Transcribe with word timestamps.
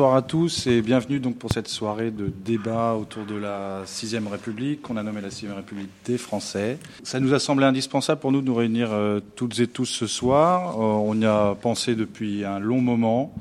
bonsoir 0.00 0.16
à 0.16 0.22
tous 0.22 0.66
et 0.66 0.80
bienvenue 0.80 1.20
donc 1.20 1.36
pour 1.36 1.52
cette 1.52 1.68
soirée 1.68 2.10
de 2.10 2.32
débat 2.42 2.94
autour 2.94 3.26
de 3.26 3.34
la 3.34 3.82
sixième 3.84 4.28
République 4.28 4.80
qu'on 4.80 4.96
a 4.96 5.02
nommée 5.02 5.20
la 5.20 5.28
sixième 5.28 5.52
République 5.52 5.90
des 6.06 6.16
Français. 6.16 6.78
Ça 7.02 7.20
nous 7.20 7.34
a 7.34 7.38
semblé 7.38 7.66
indispensable 7.66 8.18
pour 8.18 8.32
nous 8.32 8.40
de 8.40 8.46
nous 8.46 8.54
réunir 8.54 8.88
euh, 8.92 9.20
toutes 9.36 9.60
et 9.60 9.66
tous 9.66 9.84
ce 9.84 10.06
soir. 10.06 10.80
Euh, 10.80 10.80
on 10.80 11.20
y 11.20 11.26
a 11.26 11.54
pensé 11.54 11.96
depuis 11.96 12.46
un 12.46 12.58
long 12.58 12.80
moment. 12.80 13.34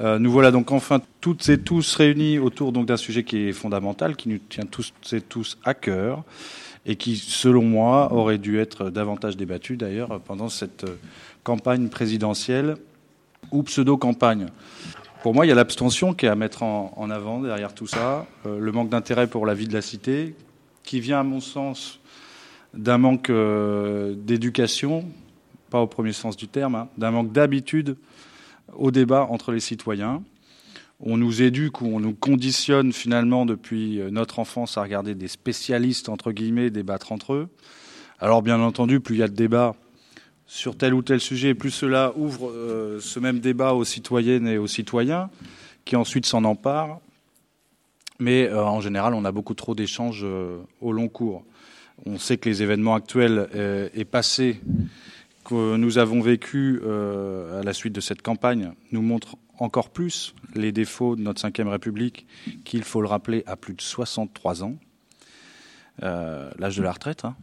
Euh, 0.00 0.18
nous 0.18 0.30
voilà 0.30 0.50
donc 0.50 0.70
enfin 0.70 1.00
toutes 1.22 1.48
et 1.48 1.56
tous 1.56 1.94
réunis 1.94 2.38
autour 2.38 2.72
donc 2.72 2.84
d'un 2.84 2.98
sujet 2.98 3.24
qui 3.24 3.48
est 3.48 3.52
fondamental, 3.54 4.16
qui 4.16 4.28
nous 4.28 4.38
tient 4.50 4.66
tous 4.66 4.92
et 5.12 5.22
tous 5.22 5.56
à 5.64 5.72
cœur 5.72 6.24
et 6.84 6.96
qui, 6.96 7.16
selon 7.16 7.62
moi, 7.62 8.12
aurait 8.12 8.36
dû 8.36 8.58
être 8.58 8.90
davantage 8.90 9.38
débattu 9.38 9.78
d'ailleurs 9.78 10.20
pendant 10.20 10.50
cette 10.50 10.84
campagne 11.42 11.88
présidentielle 11.88 12.76
ou 13.50 13.62
pseudo-campagne. 13.62 14.48
Pour 15.26 15.34
moi, 15.34 15.44
il 15.44 15.48
y 15.48 15.52
a 15.52 15.56
l'abstention 15.56 16.14
qui 16.14 16.26
est 16.26 16.28
à 16.28 16.36
mettre 16.36 16.62
en, 16.62 17.10
avant 17.10 17.40
derrière 17.40 17.74
tout 17.74 17.88
ça, 17.88 18.28
euh, 18.46 18.60
le 18.60 18.70
manque 18.70 18.90
d'intérêt 18.90 19.26
pour 19.26 19.44
la 19.44 19.54
vie 19.54 19.66
de 19.66 19.72
la 19.72 19.82
cité, 19.82 20.36
qui 20.84 21.00
vient, 21.00 21.18
à 21.18 21.22
mon 21.24 21.40
sens, 21.40 21.98
d'un 22.74 22.96
manque 22.96 23.28
euh, 23.28 24.14
d'éducation, 24.16 25.04
pas 25.68 25.80
au 25.80 25.88
premier 25.88 26.12
sens 26.12 26.36
du 26.36 26.46
terme, 26.46 26.76
hein, 26.76 26.88
d'un 26.96 27.10
manque 27.10 27.32
d'habitude 27.32 27.96
au 28.72 28.92
débat 28.92 29.26
entre 29.28 29.50
les 29.50 29.58
citoyens. 29.58 30.22
On 31.00 31.16
nous 31.16 31.42
éduque 31.42 31.80
ou 31.80 31.86
on 31.86 31.98
nous 31.98 32.14
conditionne 32.14 32.92
finalement 32.92 33.46
depuis 33.46 34.00
euh, 34.00 34.10
notre 34.10 34.38
enfance 34.38 34.78
à 34.78 34.82
regarder 34.82 35.16
des 35.16 35.26
spécialistes, 35.26 36.08
entre 36.08 36.30
guillemets, 36.30 36.70
débattre 36.70 37.10
entre 37.10 37.32
eux. 37.32 37.48
Alors 38.20 38.42
bien 38.42 38.60
entendu, 38.60 39.00
plus 39.00 39.16
il 39.16 39.18
y 39.18 39.24
a 39.24 39.28
de 39.28 39.34
débats, 39.34 39.74
sur 40.46 40.76
tel 40.76 40.94
ou 40.94 41.02
tel 41.02 41.20
sujet, 41.20 41.54
plus 41.54 41.70
cela 41.70 42.12
ouvre 42.16 42.50
euh, 42.50 43.00
ce 43.00 43.18
même 43.18 43.40
débat 43.40 43.74
aux 43.74 43.84
citoyennes 43.84 44.46
et 44.46 44.58
aux 44.58 44.66
citoyens, 44.66 45.28
qui 45.84 45.96
ensuite 45.96 46.26
s'en 46.26 46.44
emparent. 46.44 47.00
Mais 48.18 48.48
euh, 48.48 48.64
en 48.64 48.80
général, 48.80 49.14
on 49.14 49.24
a 49.24 49.32
beaucoup 49.32 49.54
trop 49.54 49.74
d'échanges 49.74 50.22
euh, 50.24 50.58
au 50.80 50.92
long 50.92 51.08
cours. 51.08 51.44
On 52.04 52.18
sait 52.18 52.36
que 52.36 52.48
les 52.48 52.62
événements 52.62 52.94
actuels 52.94 53.48
et 53.94 54.04
passés 54.04 54.60
que 55.46 55.76
nous 55.76 55.96
avons 55.96 56.20
vécus 56.20 56.82
à 56.84 57.62
la 57.62 57.72
suite 57.72 57.94
de 57.94 58.02
cette 58.02 58.20
campagne 58.20 58.72
nous 58.92 59.00
montrent 59.00 59.36
encore 59.58 59.88
plus 59.88 60.34
les 60.54 60.72
défauts 60.72 61.16
de 61.16 61.22
notre 61.22 61.40
Ve 61.48 61.68
République, 61.68 62.26
qu'il 62.66 62.84
faut 62.84 63.00
le 63.00 63.08
rappeler, 63.08 63.44
à 63.46 63.56
plus 63.56 63.72
de 63.72 63.80
63 63.80 64.62
ans, 64.62 64.76
l'âge 66.02 66.76
de 66.76 66.82
la 66.82 66.92
retraite. 66.92 67.24
Hein. 67.24 67.34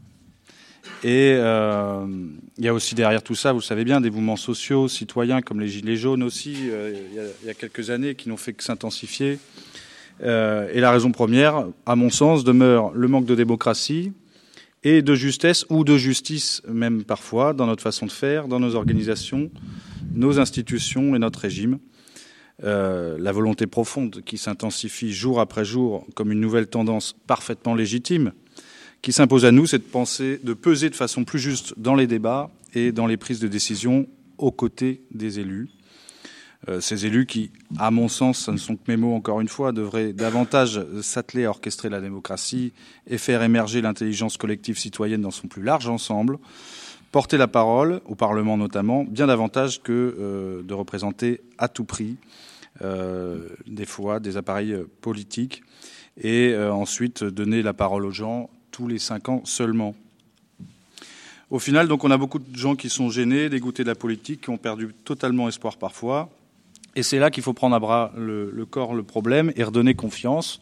Et 1.04 1.36
euh, 1.38 2.06
il 2.58 2.64
y 2.64 2.68
a 2.68 2.74
aussi 2.74 2.96
derrière 2.96 3.24
tout 3.24 3.36
ça, 3.36 3.52
vous 3.52 3.60
le 3.60 3.64
savez 3.64 3.84
bien, 3.84 4.02
des 4.02 4.10
mouvements 4.10 4.38
sociaux, 4.38 4.88
citoyens 4.88 5.42
comme 5.42 5.60
les 5.60 5.68
Gilets 5.68 5.98
jaunes 5.98 6.24
aussi, 6.24 6.70
euh, 6.70 6.94
il, 7.42 7.48
y 7.48 7.50
a, 7.50 7.54
quelques 7.54 7.90
années, 7.90 8.16
qui 8.16 8.30
n'ont 8.30 8.38
fait 8.38 8.54
que 8.54 8.64
s'intensifier. 8.64 9.40
Euh, 10.24 10.70
et 10.72 10.80
la 10.80 10.92
raison 10.92 11.12
première, 11.12 11.66
à 11.86 11.96
mon 11.96 12.10
sens, 12.10 12.44
demeure 12.44 12.92
le 12.94 13.08
manque 13.08 13.26
de 13.26 13.36
démocratie 13.36 14.14
et 14.84 15.02
de 15.02 15.16
justesse, 15.16 15.66
ou 15.70 15.84
de 15.84 15.98
justice 15.98 16.62
même 16.68 17.04
parfois, 17.04 17.54
dans 17.54 17.66
notre 17.66 17.84
façon 17.84 18.06
de 18.06 18.12
faire, 18.12 18.48
dans 18.48 18.60
nos 18.60 18.76
organisations, 18.76 19.50
nos 20.14 20.40
institutions 20.40 21.16
et 21.16 21.20
notre 21.20 21.40
régime. 21.40 21.80
la 22.62 23.32
volonté 23.32 23.66
profonde 23.68 24.22
qui 24.26 24.38
s'intensifie 24.38 25.12
jour 25.12 25.40
après 25.40 25.66
jour 25.66 26.06
comme 26.16 26.32
une 26.32 26.40
nouvelle 26.40 26.68
tendance 26.68 27.16
parfaitement 27.28 27.76
légitime, 27.76 28.34
qui 29.04 29.12
s'impose 29.12 29.44
à 29.44 29.52
nous, 29.52 29.68
c'est 29.68 29.80
de 29.80 29.84
penser, 29.84 30.40
de 30.44 30.54
peser 30.54 30.90
de 30.90 30.96
façon 30.96 31.26
plus 31.26 31.38
juste 31.38 31.74
dans 31.78 31.94
les 31.94 32.08
débats 32.08 32.50
et 32.74 32.94
dans 32.94 33.06
les 33.06 33.18
prises 33.18 33.42
de 33.42 33.50
décision 33.50 34.08
aux 34.38 34.52
côtés 34.52 35.04
des 35.12 35.40
élus. 35.42 35.70
Euh, 36.70 36.80
ces 36.80 37.06
élus 37.06 37.26
qui, 37.26 37.52
à 37.78 37.92
mon 37.92 38.08
sens, 38.08 38.46
ce 38.46 38.52
ne 38.52 38.58
sont 38.58 38.78
que 38.78 38.84
mes 38.88 38.96
mots 38.96 39.14
encore 39.14 39.42
une 39.42 39.50
fois, 39.50 39.74
devraient 39.74 40.14
davantage 40.14 40.82
s'atteler 41.02 41.44
à 41.44 41.50
orchestrer 41.50 41.90
la 41.90 42.00
démocratie 42.00 42.72
et 43.06 43.18
faire 43.18 43.44
émerger 43.44 43.82
l'intelligence 43.82 44.38
collective 44.38 44.80
citoyenne 44.80 45.22
dans 45.22 45.32
son 45.32 45.50
plus 45.50 45.64
large 45.64 45.90
ensemble, 45.90 46.40
porter 47.12 47.36
la 47.38 47.50
parole, 47.50 48.00
au 48.06 48.16
Parlement 48.16 48.56
notamment, 48.56 49.04
bien 49.04 49.28
davantage 49.28 49.84
que 49.84 49.92
euh, 50.18 50.64
de 50.64 50.74
représenter 50.74 51.42
à 51.58 51.68
tout 51.68 51.84
prix 51.84 52.16
euh, 52.82 53.50
des 53.68 53.86
fois 53.86 54.22
des 54.22 54.38
appareils 54.38 54.78
politiques 55.02 55.62
et 56.22 56.56
ensuite 56.56 57.24
donner 57.24 57.64
la 57.64 57.74
parole 57.74 58.06
aux 58.06 58.12
gens 58.12 58.52
tous 58.74 58.88
les 58.88 59.00
cinq 59.00 59.30
ans 59.30 59.42
seulement. 59.46 59.96
Au 61.50 61.60
final, 61.60 61.88
donc, 61.88 62.04
on 62.04 62.12
a 62.12 62.18
beaucoup 62.18 62.40
de 62.40 62.58
gens 62.58 62.76
qui 62.76 62.90
sont 62.90 63.10
gênés, 63.12 63.48
dégoûtés 63.48 63.84
de 63.84 63.88
la 63.88 63.96
politique, 63.96 64.42
qui 64.42 64.50
ont 64.50 64.58
perdu 64.58 64.90
totalement 65.06 65.48
espoir 65.48 65.78
parfois. 65.78 66.32
Et 66.96 67.04
c'est 67.04 67.20
là 67.20 67.30
qu'il 67.30 67.44
faut 67.44 67.54
prendre 67.54 67.76
à 67.76 67.80
bras 67.80 68.12
le, 68.18 68.66
corps 68.66 68.96
le 68.96 69.04
problème 69.04 69.54
et 69.56 69.64
redonner 69.64 69.94
confiance. 69.94 70.60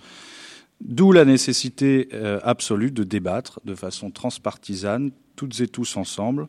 D'où 0.82 1.14
la 1.14 1.24
nécessité 1.24 2.10
euh, 2.14 2.40
absolue 2.44 2.92
de 2.92 3.04
débattre 3.04 3.62
de 3.64 3.76
façon 3.76 4.12
transpartisane, 4.12 5.12
toutes 5.38 5.60
et 5.62 5.68
tous 5.68 5.96
ensemble, 5.96 6.48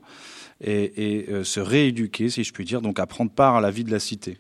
et, 0.61 1.27
euh, 1.28 1.45
se 1.45 1.61
rééduquer, 1.61 2.28
si 2.28 2.43
je 2.43 2.53
puis 2.53 2.65
dire, 2.65 2.83
donc 2.83 2.99
à 2.99 3.06
prendre 3.06 3.31
part 3.31 3.56
à 3.56 3.61
la 3.61 3.71
vie 3.71 3.84
de 3.84 3.91
la 3.91 4.01
cité. 4.01 4.39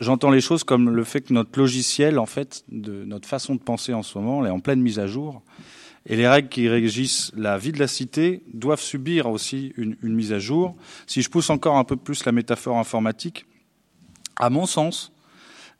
J'entends 0.00 0.30
les 0.30 0.40
choses 0.40 0.64
comme 0.64 0.90
le 0.90 1.04
fait 1.04 1.22
que 1.22 1.34
notre 1.34 1.58
logiciel, 1.58 2.18
en 2.18 2.26
fait, 2.26 2.64
de 2.68 3.04
notre 3.04 3.28
façon 3.28 3.56
de 3.56 3.60
penser 3.60 3.92
en 3.92 4.02
ce 4.02 4.16
moment, 4.16 4.46
est 4.46 4.50
en 4.50 4.60
pleine 4.60 4.80
mise 4.80 4.98
à 4.98 5.06
jour. 5.06 5.42
Et 6.06 6.16
les 6.16 6.26
règles 6.26 6.48
qui 6.48 6.68
régissent 6.68 7.32
la 7.36 7.58
vie 7.58 7.72
de 7.72 7.78
la 7.78 7.86
cité 7.86 8.42
doivent 8.52 8.80
subir 8.80 9.28
aussi 9.28 9.72
une, 9.76 9.96
mise 10.02 10.32
à 10.32 10.38
jour. 10.38 10.76
Si 11.06 11.22
je 11.22 11.30
pousse 11.30 11.50
encore 11.50 11.76
un 11.76 11.84
peu 11.84 11.96
plus 11.96 12.24
la 12.24 12.32
métaphore 12.32 12.78
informatique, 12.78 13.46
à 14.36 14.50
mon 14.50 14.66
sens, 14.66 15.12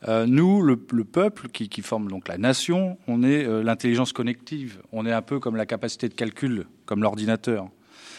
euh, 0.08 0.26
nous, 0.26 0.62
le, 0.62 0.76
peuple 0.76 1.48
qui, 1.48 1.82
forme 1.82 2.08
donc 2.08 2.28
la 2.28 2.38
nation, 2.38 2.98
on 3.08 3.22
est 3.22 3.44
euh, 3.44 3.62
l'intelligence 3.62 4.12
connective. 4.12 4.80
On 4.92 5.06
est 5.06 5.12
un 5.12 5.22
peu 5.22 5.40
comme 5.40 5.56
la 5.56 5.66
capacité 5.66 6.08
de 6.08 6.14
calcul, 6.14 6.66
comme 6.86 7.02
l'ordinateur. 7.02 7.68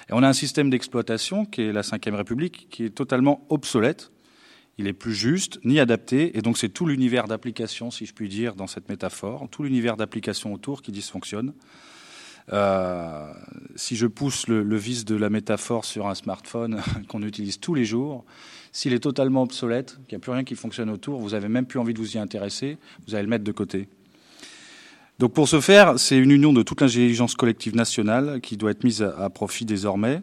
Et 0.10 0.14
on 0.14 0.24
a 0.24 0.28
un 0.28 0.34
système 0.34 0.70
d'exploitation 0.70 1.46
qui 1.46 1.62
est 1.62 1.72
la 1.72 1.82
Ve 1.82 2.16
République, 2.16 2.68
qui 2.70 2.86
est 2.86 2.90
totalement 2.90 3.46
obsolète. 3.50 4.12
Il 4.78 4.88
est 4.88 4.94
plus 4.94 5.14
juste, 5.14 5.60
ni 5.64 5.80
adapté, 5.80 6.38
et 6.38 6.42
donc 6.42 6.58
c'est 6.58 6.70
tout 6.70 6.86
l'univers 6.86 7.28
d'application, 7.28 7.92
si 7.92 8.06
je 8.06 8.14
puis 8.14 8.28
dire, 8.28 8.56
dans 8.56 8.68
cette 8.68 8.90
métaphore, 8.90 9.48
tout 9.52 9.64
l'univers 9.64 9.98
d'application 9.98 10.52
autour 10.52 10.82
qui 10.82 10.92
dysfonctionne. 10.92 11.54
Euh, 12.52 13.32
si 13.76 13.96
je 13.96 14.06
pousse 14.06 14.48
le, 14.48 14.76
vice 14.76 15.06
de 15.06 15.16
la 15.16 15.30
métaphore 15.30 15.86
sur 15.86 16.08
un 16.08 16.16
smartphone 16.16 16.82
qu'on 17.08 17.22
utilise 17.22 17.60
tous 17.60 17.74
les 17.74 17.86
jours, 17.86 18.26
s'il 18.72 18.94
est 18.94 19.00
totalement 19.00 19.44
obsolète, 19.44 19.98
qu'il 20.08 20.18
n'y 20.18 20.22
a 20.22 20.24
plus 20.24 20.32
rien 20.32 20.44
qui 20.44 20.56
fonctionne 20.56 20.90
autour, 20.90 21.20
vous 21.20 21.30
n'avez 21.30 21.48
même 21.48 21.66
plus 21.66 21.80
envie 21.80 21.94
de 21.94 22.00
vous 22.00 22.16
y 22.16 22.20
intéresser, 22.20 22.78
vous 23.08 23.16
allez 23.16 23.24
le 23.24 23.30
mettre 23.30 23.44
de 23.44 23.52
côté. 23.52 23.88
Donc 25.20 25.34
pour 25.34 25.48
ce 25.48 25.62
faire, 25.62 26.00
c'est 26.00 26.18
une 26.18 26.32
union 26.32 26.54
de 26.54 26.64
toute 26.64 26.82
l'intelligence 26.82 27.36
collective 27.36 27.76
nationale 27.76 28.42
qui 28.42 28.58
doit 28.58 28.72
être 28.72 28.84
mise 28.84 29.04
à, 29.04 29.30
profit 29.30 29.64
désormais, 29.64 30.22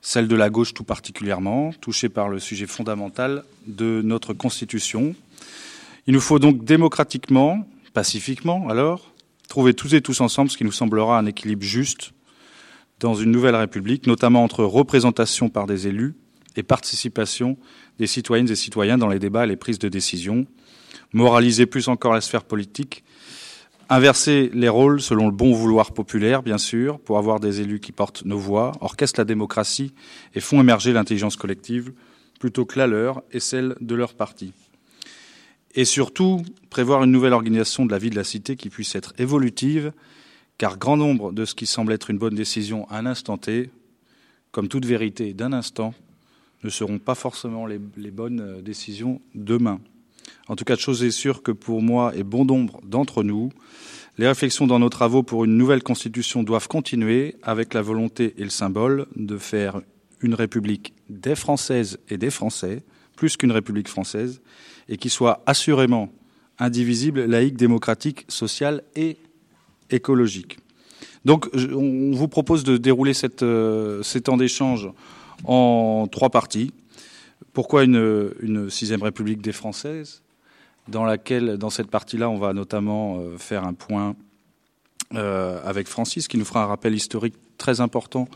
celle 0.00 0.28
de 0.28 0.36
la 0.36 0.50
gauche 0.50 0.74
tout 0.74 0.84
particulièrement, 0.84 1.72
touchée 1.80 2.08
par 2.08 2.28
le 2.28 2.38
sujet 2.38 2.66
fondamental 2.66 3.44
de 3.66 4.00
notre 4.02 4.32
Constitution. 4.32 5.14
Il 6.06 6.14
nous 6.14 6.20
faut 6.20 6.38
donc 6.38 6.64
démocratiquement, 6.64 7.66
pacifiquement 7.92 8.68
alors, 8.68 9.13
trouver 9.48 9.74
tous 9.74 9.94
et 9.94 10.00
tous 10.00 10.20
ensemble 10.20 10.50
ce 10.50 10.56
qui 10.56 10.64
nous 10.64 10.72
semblera 10.72 11.18
un 11.18 11.26
équilibre 11.26 11.62
juste 11.62 12.12
dans 13.00 13.14
une 13.14 13.30
nouvelle 13.30 13.56
République, 13.56 14.06
notamment 14.06 14.44
entre 14.44 14.64
représentation 14.64 15.48
par 15.48 15.66
des 15.66 15.88
élus 15.88 16.14
et 16.56 16.62
participation 16.62 17.56
des 17.98 18.06
citoyennes 18.06 18.50
et 18.50 18.54
citoyens 18.54 18.98
dans 18.98 19.08
les 19.08 19.18
débats 19.18 19.44
et 19.44 19.48
les 19.48 19.56
prises 19.56 19.78
de 19.78 19.88
décision, 19.88 20.46
moraliser 21.12 21.66
plus 21.66 21.88
encore 21.88 22.12
la 22.12 22.20
sphère 22.20 22.44
politique, 22.44 23.04
inverser 23.88 24.50
les 24.54 24.68
rôles 24.68 25.00
selon 25.00 25.26
le 25.26 25.32
bon 25.32 25.52
vouloir 25.52 25.92
populaire, 25.92 26.42
bien 26.42 26.58
sûr, 26.58 26.98
pour 26.98 27.18
avoir 27.18 27.40
des 27.40 27.60
élus 27.60 27.80
qui 27.80 27.92
portent 27.92 28.24
nos 28.24 28.38
voix, 28.38 28.72
orchestrent 28.80 29.20
la 29.20 29.24
démocratie 29.24 29.92
et 30.34 30.40
font 30.40 30.60
émerger 30.60 30.92
l'intelligence 30.92 31.36
collective 31.36 31.92
plutôt 32.40 32.64
que 32.64 32.78
la 32.78 32.86
leur 32.86 33.22
et 33.32 33.40
celle 33.40 33.76
de 33.80 33.94
leur 33.94 34.14
parti 34.14 34.52
et 35.74 35.84
surtout 35.84 36.42
prévoir 36.70 37.02
une 37.02 37.10
nouvelle 37.10 37.32
organisation 37.32 37.84
de 37.86 37.90
la 37.90 37.98
vie 37.98 38.10
de 38.10 38.16
la 38.16 38.24
cité 38.24 38.56
qui 38.56 38.70
puisse 38.70 38.94
être 38.94 39.12
évolutive, 39.18 39.92
car 40.58 40.78
grand 40.78 40.96
nombre 40.96 41.32
de 41.32 41.44
ce 41.44 41.54
qui 41.54 41.66
semble 41.66 41.92
être 41.92 42.10
une 42.10 42.18
bonne 42.18 42.34
décision 42.34 42.88
à 42.90 42.98
un 42.98 43.06
instant 43.06 43.38
T, 43.38 43.70
comme 44.52 44.68
toute 44.68 44.86
vérité 44.86 45.34
d'un 45.34 45.52
instant, 45.52 45.94
ne 46.62 46.70
seront 46.70 46.98
pas 46.98 47.14
forcément 47.14 47.66
les, 47.66 47.78
bonnes 47.78 48.40
euh, 48.40 48.62
décisions 48.62 49.20
demain. 49.34 49.80
En 50.48 50.56
tout 50.56 50.64
cas, 50.64 50.76
chose 50.76 51.02
est 51.04 51.10
sûre 51.10 51.42
que 51.42 51.52
pour 51.52 51.82
moi 51.82 52.14
et 52.16 52.22
bon 52.22 52.44
nombre 52.44 52.80
d'entre 52.84 53.22
nous, 53.22 53.50
les 54.16 54.28
réflexions 54.28 54.66
dans 54.66 54.78
nos 54.78 54.88
travaux 54.88 55.22
pour 55.22 55.44
une 55.44 55.56
nouvelle 55.56 55.82
constitution 55.82 56.42
doivent 56.42 56.68
continuer 56.68 57.36
avec 57.42 57.74
la 57.74 57.82
volonté 57.82 58.34
et 58.38 58.44
le 58.44 58.50
symbole 58.50 59.06
de 59.16 59.36
faire 59.36 59.80
une 60.20 60.34
république 60.34 60.94
des 61.10 61.34
Françaises 61.34 61.98
et 62.08 62.16
des 62.16 62.30
Français, 62.30 62.82
plus 63.16 63.36
qu'une 63.36 63.52
république 63.52 63.88
française, 63.88 64.40
et 64.88 64.96
qui 64.96 65.10
soit 65.10 65.42
assurément 65.46 66.10
indivisible, 66.58 67.24
laïque, 67.24 67.56
démocratique, 67.56 68.24
social 68.28 68.82
et 68.94 69.16
écologique. 69.90 70.58
Donc, 71.24 71.48
on 71.54 72.12
vous 72.12 72.28
propose 72.28 72.64
de 72.64 72.76
dérouler 72.76 73.14
cette, 73.14 73.42
euh, 73.42 74.02
ces 74.02 74.20
temps 74.20 74.36
d'échange 74.36 74.90
en 75.44 76.06
trois 76.10 76.30
parties. 76.30 76.72
Pourquoi 77.52 77.84
une, 77.84 78.68
sixième 78.68 79.02
République 79.02 79.40
des 79.40 79.52
Françaises 79.52 80.22
dans 80.88 81.04
laquelle, 81.04 81.56
dans 81.56 81.70
cette 81.70 81.90
partie-là, 81.90 82.28
on 82.28 82.36
va 82.36 82.52
notamment 82.52 83.22
faire 83.38 83.64
un 83.64 83.72
point 83.72 84.16
avec 85.10 85.86
Francis, 85.86 86.26
qui 86.26 86.36
nous 86.36 86.44
fera 86.44 86.64
un 86.64 86.66
rappel 86.66 86.94
historique 86.94 87.36
très 87.56 87.80
important 87.80 88.28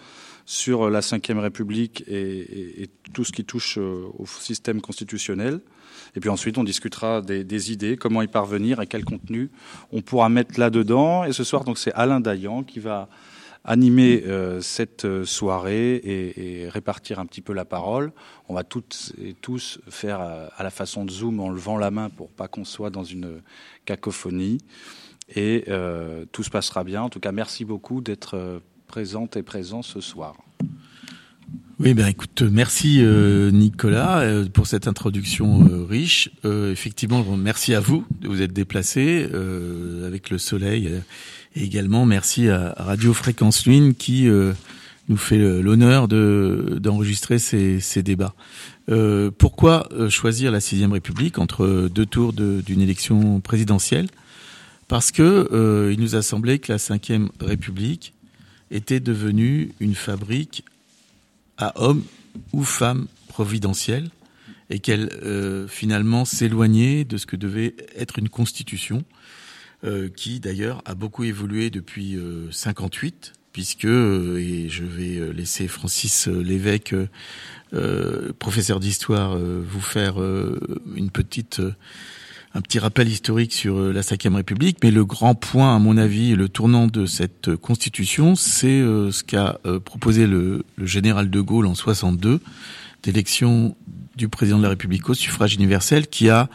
sur 0.47 0.89
la 0.89 1.01
Ve 1.01 1.39
République 1.39 2.05
et, 2.07 2.89
tout 3.13 3.25
ce 3.25 3.33
qui 3.33 3.45
touche 3.45 3.77
au 3.77 4.25
système 4.27 4.81
constitutionnel. 4.81 5.61
Et 6.19 6.21
puis 6.21 6.31
ensuite, 6.31 6.59
on 6.59 6.65
discutera 6.65 7.23
des, 7.23 7.73
idées, 7.73 7.97
comment 7.97 8.23
y 8.23 8.27
parvenir 8.27 8.81
et 8.81 8.89
quel 8.89 9.05
contenu 9.05 9.53
on 9.93 10.01
pourra 10.01 10.29
mettre 10.29 10.59
là-dedans. 10.59 11.23
Et 11.23 11.33
ce 11.33 11.45
soir, 11.45 11.63
donc, 11.63 11.79
c'est 11.79 11.93
Alain 11.93 12.19
Dayan 12.19 12.65
qui 12.65 12.81
va 12.81 13.09
animer 13.63 14.25
euh, 14.27 14.61
cette 14.61 15.05
euh, 15.05 15.25
soirée 15.25 15.95
et, 15.95 16.69
répartir 16.71 17.21
un 17.21 17.27
petit 17.27 17.41
peu 17.41 17.53
la 17.53 17.65
parole. 17.65 18.11
On 18.49 18.55
va 18.55 18.65
toutes 18.65 19.13
et 19.23 19.35
tous 19.35 19.79
faire 19.89 20.21
euh, 20.21 20.49
à, 20.57 20.65
la 20.65 20.71
façon 20.71 21.05
de 21.05 21.13
Zoom 21.13 21.39
en 21.39 21.51
levant 21.51 21.77
la 21.77 21.93
main 21.93 22.11
pour 22.11 22.31
pas 22.31 22.49
qu'on 22.49 22.65
soit 22.65 22.91
dans 22.91 23.05
une 23.05 23.41
cacophonie. 23.85 24.59
Et 25.37 25.67
tout 26.33 26.43
se 26.43 26.51
passera 26.51 26.83
bien. 26.83 27.03
En 27.03 27.11
tout 27.11 27.21
cas, 27.21 27.31
merci 27.31 27.65
beaucoup 27.65 28.01
d'être 28.01 28.61
présente 28.89 29.37
et 29.37 29.45
présent 29.45 29.83
ce 29.83 30.01
soir. 30.01 30.35
Oui, 31.81 31.95
ben 31.95 32.09
écoute, 32.09 32.43
merci 32.43 32.99
euh, 33.01 33.53
Nicolas 33.53 34.19
euh, 34.23 34.49
pour 34.53 34.67
cette 34.67 34.89
introduction 34.89 35.65
euh, 35.71 35.85
riche. 35.85 36.29
effectivement, 36.45 37.25
merci 37.37 37.73
à 37.73 37.79
vous 37.79 38.05
de 38.21 38.27
vous 38.27 38.43
être 38.43 38.53
déplacé 38.53 39.29
avec 40.05 40.31
le 40.31 40.39
soleil. 40.39 40.91
et 41.55 41.63
également, 41.63 42.05
merci 42.05 42.49
à 42.49 42.75
Radio 42.79 43.15
Fréquence 43.15 43.65
Lune 43.65 43.95
qui 43.95 44.29
nous 45.09 45.17
fait 45.17 45.39
l'honneur 45.63 46.09
de 46.09 46.79
d'enregistrer 46.81 47.39
ces, 47.39 47.79
ces 47.79 48.03
débats. 48.03 48.35
pourquoi 49.39 49.89
choisir 50.09 50.51
la 50.51 50.61
sixième 50.61 50.93
République 50.93 51.39
entre 51.39 51.89
deux 51.89 52.07
tours 52.07 52.33
d'une 52.33 52.81
élection 52.81 53.41
présidentielle? 53.41 54.09
Parce 54.89 55.13
que 55.13 55.93
il 55.93 56.01
nous 56.01 56.17
a 56.17 56.23
semblé 56.23 56.59
que 56.59 56.73
la 56.73 56.79
cinquième 56.79 57.29
République 57.41 58.15
était 58.73 59.01
devenue 59.01 59.71
une 59.79 59.95
fabrique 59.95 60.65
à 61.59 61.81
homme 61.81 62.05
ou 62.53 62.65
femme 62.65 63.07
providentielle 63.29 64.11
et 64.71 64.79
qu'elle 64.79 65.11
euh, 65.23 65.67
finalement 65.69 66.25
s'éloignait 66.25 67.05
de 67.05 67.17
ce 67.17 67.27
que 67.27 67.37
devait 67.37 67.75
être 67.97 68.19
une 68.19 68.29
constitution 68.29 69.05
euh, 69.85 70.09
qui 70.09 70.41
d'ailleurs 70.41 70.83
a 70.87 70.97
beaucoup 70.97 71.23
évolué 71.23 71.71
depuis 71.71 72.17
euh, 72.17 72.51
58 72.51 73.33
puisque 73.53 73.85
euh, 73.85 74.37
et 74.39 74.69
je 74.69 74.83
vais 74.83 75.33
laisser 75.33 75.69
Francis 75.69 76.27
Lévesque 76.27 76.97
professeur 78.41 78.81
d'histoire 78.81 79.39
vous 79.39 79.81
faire 79.81 80.17
une 80.17 81.11
petite 81.11 81.61
un 82.55 82.61
petit 82.61 82.79
rappel 82.79 83.09
historique 83.09 83.53
sur 83.53 83.79
euh, 83.79 83.93
la 83.93 84.01
Ve 84.01 84.35
République, 84.35 84.79
mais 84.83 84.91
le 84.91 85.05
grand 85.05 85.35
point, 85.35 85.75
à 85.75 85.79
mon 85.79 85.97
avis, 85.97 86.35
le 86.35 86.49
tournant 86.49 86.87
de 86.87 87.07
cette 87.07 87.55
constitution, 87.57 88.35
c'est 88.35 88.81
euh, 88.81 89.11
ce 89.11 89.23
qu'a 89.23 89.61
euh, 89.67 89.79
proposé 89.81 90.27
le, 90.27 90.65
général 90.79 91.31
de 91.31 91.41
Gaulle 91.41 91.67
en 91.67 91.75
62, 91.75 92.41
d'élection 93.03 93.77
du 94.17 94.29
président 94.29 94.59
de 94.59 94.63
la 94.63 94.71
République 94.71 95.09
au 95.09 95.15
suffrage 95.15 95.55
universel, 95.55 96.09
qui 96.09 96.31
a, 96.31 96.49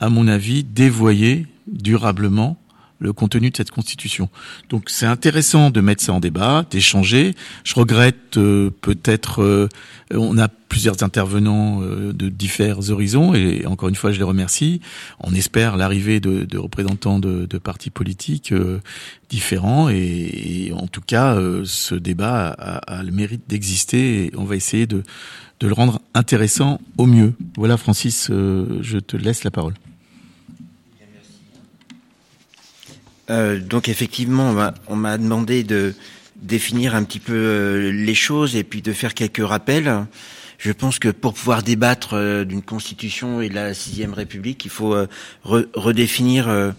à 0.00 0.08
mon 0.08 0.28
avis, 0.28 0.64
dévoyé 0.64 1.46
durablement 1.66 2.56
le 2.98 3.12
contenu 3.12 3.50
de 3.50 3.56
cette 3.56 3.70
constitution. 3.70 4.28
Donc 4.68 4.90
c'est 4.90 5.06
intéressant 5.06 5.70
de 5.70 5.80
mettre 5.80 6.02
ça 6.02 6.12
en 6.12 6.20
débat, 6.20 6.64
d'échanger. 6.70 7.34
Je 7.64 7.74
regrette 7.74 8.36
euh, 8.36 8.70
peut-être, 8.80 9.42
euh, 9.42 9.68
on 10.12 10.36
a 10.38 10.48
plusieurs 10.48 11.02
intervenants 11.02 11.80
euh, 11.82 12.12
de 12.12 12.28
différents 12.28 12.90
horizons 12.90 13.34
et 13.34 13.66
encore 13.66 13.88
une 13.88 13.94
fois 13.94 14.10
je 14.12 14.18
les 14.18 14.24
remercie. 14.24 14.80
On 15.20 15.32
espère 15.32 15.76
l'arrivée 15.76 16.20
de, 16.20 16.58
représentants 16.58 17.18
de, 17.18 17.46
partis 17.58 17.90
politiques 17.90 18.54
différents 19.28 19.88
et, 19.90 20.66
et, 20.66 20.72
en 20.72 20.86
tout 20.86 21.00
cas 21.00 21.36
ce 21.64 21.94
débat 21.94 22.48
a, 22.48 23.02
le 23.02 23.10
mérite 23.10 23.42
d'exister 23.48 24.26
et 24.26 24.32
on 24.36 24.44
va 24.44 24.56
essayer 24.56 24.86
de 24.86 25.02
le 25.60 25.72
rendre 25.72 26.00
intéressant 26.14 26.80
au 26.96 27.06
mieux. 27.06 27.34
Voilà 27.56 27.76
Francis, 27.76 28.28
je 28.28 28.98
te 28.98 29.16
laisse 29.16 29.44
la 29.44 29.50
parole. 29.50 29.74
Euh, 33.30 33.58
donc 33.58 33.88
effectivement, 33.88 34.72
on 34.86 34.96
m'a 34.96 35.18
demandé 35.18 35.62
de 35.62 35.94
définir 36.36 36.94
un 36.94 37.04
petit 37.04 37.18
peu 37.18 37.34
euh, 37.34 37.92
les 37.92 38.14
choses 38.14 38.56
et 38.56 38.64
puis 38.64 38.82
de 38.82 38.92
faire 38.92 39.14
quelques 39.14 39.46
rappels. 39.46 40.06
Je 40.58 40.72
pense 40.72 40.98
que 40.98 41.08
pour 41.08 41.34
pouvoir 41.34 41.62
débattre 41.62 42.14
euh, 42.14 42.44
d'une 42.44 42.62
constitution 42.62 43.40
et 43.40 43.48
de 43.48 43.54
la 43.54 43.74
sixième 43.74 44.14
République, 44.14 44.64
il 44.64 44.70
faut 44.70 44.96
redéfinir 45.44 46.74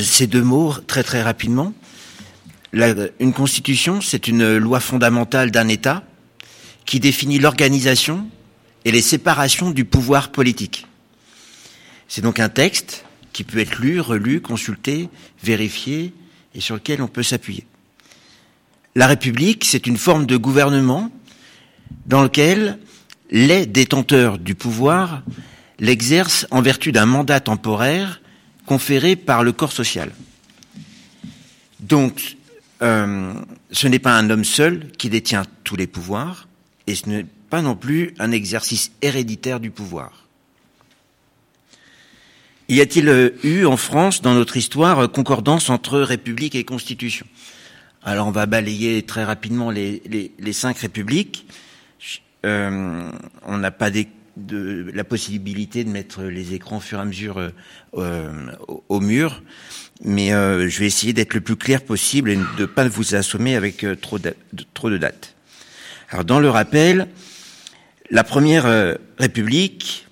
ces 0.00 0.26
deux 0.26 0.42
mots 0.42 0.74
très 0.86 1.02
très 1.02 1.22
rapidement. 1.22 1.72
une 2.72 3.32
constitution, 3.32 4.00
c'est 4.00 4.28
une 4.28 4.56
loi 4.56 4.80
fondamentale 4.80 5.50
d'un 5.50 5.68
État 5.68 6.02
qui 6.84 7.00
définit 7.00 7.38
l'organisation 7.38 8.28
et 8.84 8.92
les 8.92 9.02
séparations 9.02 9.70
du 9.70 9.84
pouvoir 9.84 10.30
politique. 10.30 10.86
C'est 12.08 12.22
donc 12.22 12.38
un 12.38 12.48
texte 12.48 13.05
qui 13.36 13.44
peut 13.44 13.58
être 13.58 13.80
lu, 13.80 14.00
relu, 14.00 14.40
consulté, 14.40 15.10
vérifié 15.44 16.14
et 16.54 16.60
sur 16.62 16.76
lequel 16.76 17.02
on 17.02 17.06
peut 17.06 17.22
s'appuyer. 17.22 17.66
La 18.94 19.06
République, 19.06 19.66
c'est 19.66 19.86
une 19.86 19.98
forme 19.98 20.24
de 20.24 20.38
gouvernement 20.38 21.10
dans 22.06 22.22
lequel 22.22 22.78
les 23.30 23.66
détenteurs 23.66 24.38
du 24.38 24.54
pouvoir 24.54 25.22
l'exercent 25.78 26.46
en 26.50 26.62
vertu 26.62 26.92
d'un 26.92 27.04
mandat 27.04 27.40
temporaire 27.40 28.22
conféré 28.64 29.16
par 29.16 29.44
le 29.44 29.52
corps 29.52 29.72
social. 29.72 30.12
Donc, 31.80 32.38
euh, 32.80 33.34
ce 33.70 33.86
n'est 33.86 33.98
pas 33.98 34.16
un 34.16 34.30
homme 34.30 34.46
seul 34.46 34.90
qui 34.92 35.10
détient 35.10 35.44
tous 35.62 35.76
les 35.76 35.86
pouvoirs, 35.86 36.48
et 36.86 36.94
ce 36.94 37.06
n'est 37.06 37.26
pas 37.50 37.60
non 37.60 37.76
plus 37.76 38.14
un 38.18 38.32
exercice 38.32 38.92
héréditaire 39.02 39.60
du 39.60 39.70
pouvoir. 39.70 40.25
Y 42.68 42.80
a-t-il 42.80 43.08
euh, 43.08 43.30
eu 43.44 43.64
en 43.64 43.76
France, 43.76 44.22
dans 44.22 44.34
notre 44.34 44.56
histoire, 44.56 44.98
euh, 44.98 45.06
concordance 45.06 45.70
entre 45.70 46.00
République 46.00 46.56
et 46.56 46.64
Constitution? 46.64 47.26
Alors 48.02 48.26
on 48.26 48.32
va 48.32 48.46
balayer 48.46 49.02
très 49.02 49.22
rapidement 49.22 49.70
les, 49.70 50.32
cinq 50.52 50.78
républiques. 50.78 51.46
Euh, 52.44 53.08
on 53.44 53.58
n'a 53.58 53.70
pas 53.70 53.90
de, 53.90 54.90
la 54.92 55.04
possibilité 55.04 55.84
de 55.84 55.90
mettre 55.90 56.24
les 56.24 56.54
écrans 56.54 56.78
au 56.78 56.80
fur 56.80 56.98
et 56.98 57.02
à 57.02 57.04
mesure 57.04 57.50
au, 57.92 59.00
mur, 59.00 59.42
mais 60.04 60.28
je 60.28 60.78
vais 60.78 60.86
essayer 60.86 61.12
d'être 61.12 61.34
le 61.34 61.40
plus 61.40 61.56
clair 61.56 61.82
possible 61.82 62.30
et 62.30 62.36
de 62.36 62.42
ne 62.60 62.66
pas 62.66 62.86
vous 62.86 63.16
assommer 63.16 63.56
avec 63.56 63.84
trop, 64.00 64.20
de, 64.20 64.36
trop 64.72 64.88
de 64.88 64.98
dates. 64.98 65.34
Alors 66.10 66.24
dans 66.24 66.38
le 66.38 66.48
rappel, 66.48 67.08
la 68.10 68.22
première 68.22 68.96
République 69.18 70.05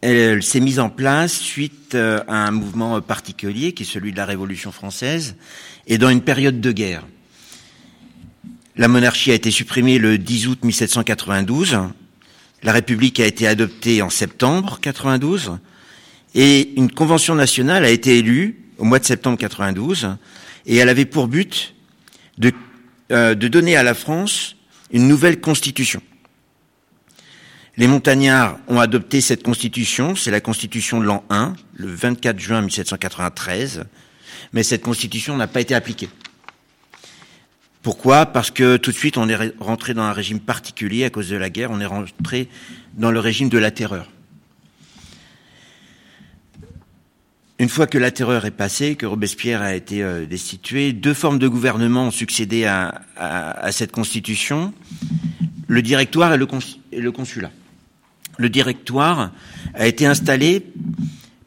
elle, 0.00 0.42
s'est 0.42 0.60
mise 0.60 0.78
en 0.78 0.88
place 0.88 1.32
suite 1.32 1.94
euh, 1.94 2.22
à 2.26 2.46
un 2.46 2.50
mouvement 2.50 3.00
particulier 3.00 3.72
qui 3.72 3.82
est 3.82 3.86
celui 3.86 4.12
de 4.12 4.16
la 4.16 4.24
Révolution 4.24 4.72
française 4.72 5.36
et 5.86 5.98
dans 5.98 6.08
une 6.08 6.22
période 6.22 6.60
de 6.60 6.72
guerre. 6.72 7.06
La 8.76 8.88
monarchie 8.88 9.30
a 9.30 9.34
été 9.34 9.50
supprimée 9.50 9.98
le 9.98 10.16
10 10.16 10.48
août 10.48 10.64
1792, 10.64 11.78
la 12.62 12.72
République 12.72 13.20
a 13.20 13.26
été 13.26 13.46
adoptée 13.46 14.02
en 14.02 14.10
septembre 14.10 14.78
92 14.80 15.58
et 16.34 16.72
une 16.76 16.90
convention 16.90 17.34
nationale 17.34 17.84
a 17.84 17.90
été 17.90 18.18
élue 18.18 18.64
au 18.78 18.84
mois 18.84 18.98
de 18.98 19.04
septembre 19.04 19.38
92 19.38 20.16
et 20.66 20.76
elle 20.76 20.88
avait 20.88 21.04
pour 21.04 21.28
but 21.28 21.74
euh, 23.12 23.34
de 23.34 23.48
donner 23.48 23.76
à 23.76 23.82
la 23.82 23.94
France 23.94 24.56
une 24.92 25.08
nouvelle 25.08 25.40
constitution. 25.40 26.00
Les 27.76 27.86
montagnards 27.86 28.58
ont 28.68 28.80
adopté 28.80 29.20
cette 29.20 29.42
constitution, 29.42 30.16
c'est 30.16 30.30
la 30.30 30.40
constitution 30.40 31.00
de 31.00 31.04
l'an 31.04 31.24
1, 31.30 31.54
le 31.74 31.86
24 31.86 32.38
juin 32.38 32.62
1793, 32.62 33.84
mais 34.52 34.62
cette 34.62 34.82
constitution 34.82 35.36
n'a 35.36 35.46
pas 35.46 35.60
été 35.60 35.74
appliquée. 35.74 36.08
Pourquoi? 37.82 38.26
Parce 38.26 38.50
que 38.50 38.76
tout 38.76 38.90
de 38.90 38.96
suite 38.96 39.16
on 39.16 39.28
est 39.28 39.54
rentré 39.58 39.94
dans 39.94 40.02
un 40.02 40.12
régime 40.12 40.40
particulier 40.40 41.04
à 41.04 41.10
cause 41.10 41.30
de 41.30 41.36
la 41.36 41.48
guerre, 41.48 41.70
on 41.70 41.80
est 41.80 41.86
rentré 41.86 42.48
dans 42.94 43.10
le 43.10 43.20
régime 43.20 43.48
de 43.48 43.58
la 43.58 43.70
terreur. 43.70 44.10
Une 47.60 47.68
fois 47.68 47.86
que 47.86 47.98
la 47.98 48.10
terreur 48.10 48.46
est 48.46 48.50
passée, 48.50 48.96
que 48.96 49.06
Robespierre 49.06 49.60
a 49.60 49.74
été 49.74 50.02
euh, 50.02 50.24
destitué, 50.24 50.94
deux 50.94 51.12
formes 51.12 51.38
de 51.38 51.46
gouvernement 51.46 52.06
ont 52.06 52.10
succédé 52.10 52.64
à, 52.64 53.02
cette 53.70 53.92
constitution, 53.92 54.72
le 55.68 55.82
directoire 55.82 56.32
et 56.32 56.38
le 56.38 57.12
consulat 57.12 57.50
le 58.40 58.48
directoire 58.48 59.32
a 59.74 59.86
été 59.86 60.06
installé 60.06 60.66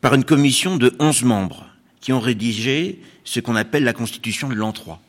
par 0.02 0.14
une 0.14 0.24
commission 0.24 0.78
de 0.78 0.96
11 1.00 1.24
membres 1.24 1.66
qui 2.00 2.14
ont 2.14 2.20
rédigé 2.20 3.00
ce 3.24 3.40
qu'on 3.40 3.56
appelle 3.56 3.84
la 3.84 3.94
constitution 3.94 4.50
de 4.50 4.54
l'an 4.54 4.72
3. 4.72 5.02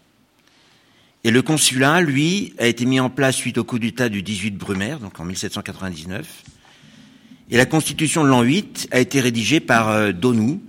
Et 1.25 1.31
le 1.31 1.43
consulat, 1.43 2.01
lui, 2.01 2.55
a 2.59 2.67
été 2.67 2.85
mis 2.87 3.01
en 3.01 3.11
place 3.11 3.37
suite 3.37 3.59
au 3.59 3.65
coup 3.65 3.79
d'État 3.79 4.09
du 4.09 4.23
18 4.23 4.57
Brumaire, 4.57 4.99
donc 4.99 5.19
en 5.21 5.25
1799. 5.25 6.43
Et 7.51 7.57
la 7.57 7.67
Constitution 7.67 8.25
de 8.25 8.29
l'an 8.29 8.43
8 8.43 8.89
a 8.91 9.01
été 9.01 9.21
rédigée 9.21 9.61
par 9.61 9.89
euh, 9.89 10.13
Donou, 10.13 10.63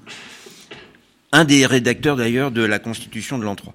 un 1.31 1.45
des 1.45 1.65
rédacteurs 1.65 2.15
d'ailleurs 2.15 2.51
de 2.51 2.61
la 2.61 2.79
Constitution 2.79 3.37
de 3.37 3.43
l'an 3.43 3.55
3. 3.55 3.73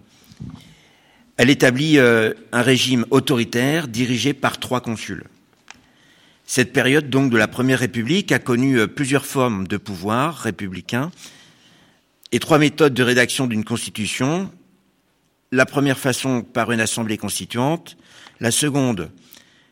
Elle 1.37 1.51
établit 1.51 1.99
euh, 1.99 2.35
un 2.53 2.63
régime 2.63 3.07
autoritaire 3.11 3.89
dirigé 3.89 4.35
par 4.35 4.59
trois 4.59 4.81
consuls. 4.81 5.25
Cette 6.53 6.73
période 6.73 7.09
donc 7.09 7.31
de 7.31 7.39
la 7.39 7.47
Première 7.47 7.79
République 7.79 8.33
a 8.33 8.41
connu 8.41 8.81
euh, 8.81 8.89
plusieurs 8.89 9.25
formes 9.25 9.69
de 9.69 9.77
pouvoir 9.77 10.37
républicain 10.37 11.13
et 12.33 12.41
trois 12.41 12.59
méthodes 12.59 12.93
de 12.93 13.05
rédaction 13.05 13.47
d'une 13.47 13.63
constitution. 13.65 14.51
La 15.53 15.65
première 15.65 15.97
façon 15.97 16.43
par 16.43 16.73
une 16.73 16.81
assemblée 16.81 17.19
constituante, 17.19 17.97
la 18.41 18.51
seconde 18.51 19.13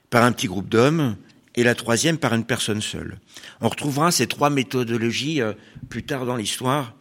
par 0.09 0.23
un 0.23 0.31
petit 0.31 0.47
groupe 0.47 0.69
d'hommes 0.69 1.17
et 1.57 1.65
la 1.65 1.75
troisième 1.75 2.17
par 2.17 2.33
une 2.33 2.45
personne 2.45 2.81
seule. 2.81 3.19
On 3.61 3.69
retrouvera 3.69 4.13
ces 4.13 4.29
trois 4.29 4.49
méthodologies 4.49 5.43
euh, 5.43 5.55
plus 5.89 6.05
tard 6.05 6.27
dans 6.27 6.37
l'histoire. 6.37 6.95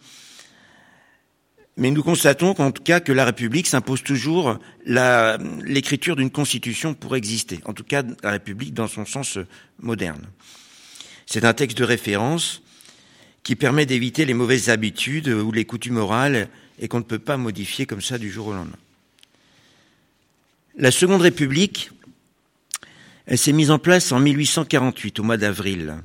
Mais 1.78 1.92
nous 1.92 2.04
constatons 2.04 2.54
qu'en 2.54 2.72
tout 2.72 2.82
cas 2.82 3.00
que 3.00 3.12
la 3.12 3.24
République 3.26 3.68
s'impose 3.68 4.04
toujours 4.04 4.58
l'écriture 4.86 6.16
d'une 6.16 6.32
constitution 6.32 6.96
pour 6.96 7.16
exister. 7.16 7.60
En 7.66 7.74
tout 7.74 7.84
cas, 7.84 8.04
la 8.24 8.32
République 8.32 8.74
dans 8.74 8.88
son 8.88 9.06
sens 9.06 9.38
moderne. 9.80 10.26
C'est 11.28 11.46
un 11.46 11.54
texte 11.54 11.78
de 11.78 11.84
référence 11.84 12.64
qui 13.44 13.56
permet 13.56 13.86
d'éviter 13.86 14.26
les 14.26 14.34
mauvaises 14.34 14.70
habitudes 14.70 15.28
ou 15.30 15.52
les 15.52 15.66
coutumes 15.66 15.98
orales 15.98 16.50
et 16.80 16.88
qu'on 16.88 17.00
ne 17.00 17.04
peut 17.04 17.20
pas 17.20 17.38
modifier 17.38 17.86
comme 17.86 18.02
ça 18.02 18.18
du 18.18 18.32
jour 18.32 18.48
au 18.48 18.54
lendemain. 18.54 18.78
La 20.78 20.92
Seconde 20.92 21.22
République 21.22 21.92
elle 23.28 23.38
s'est 23.38 23.52
mise 23.52 23.72
en 23.72 23.78
place 23.78 24.14
en 24.14 24.22
1848, 24.22 25.20
au 25.20 25.24
mois 25.24 25.36
d'avril. 25.36 25.96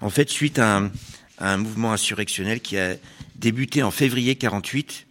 En 0.00 0.10
fait, 0.10 0.28
suite 0.28 0.58
à 0.58 0.78
un, 0.78 0.90
un, 1.38 1.56
mouvement 1.56 1.92
insurrectionnel 1.92 2.60
qui 2.60 2.76
a 2.76 2.96
débuté 3.36 3.84
en 3.84 3.92
février 3.92 4.34
48, 4.34 5.06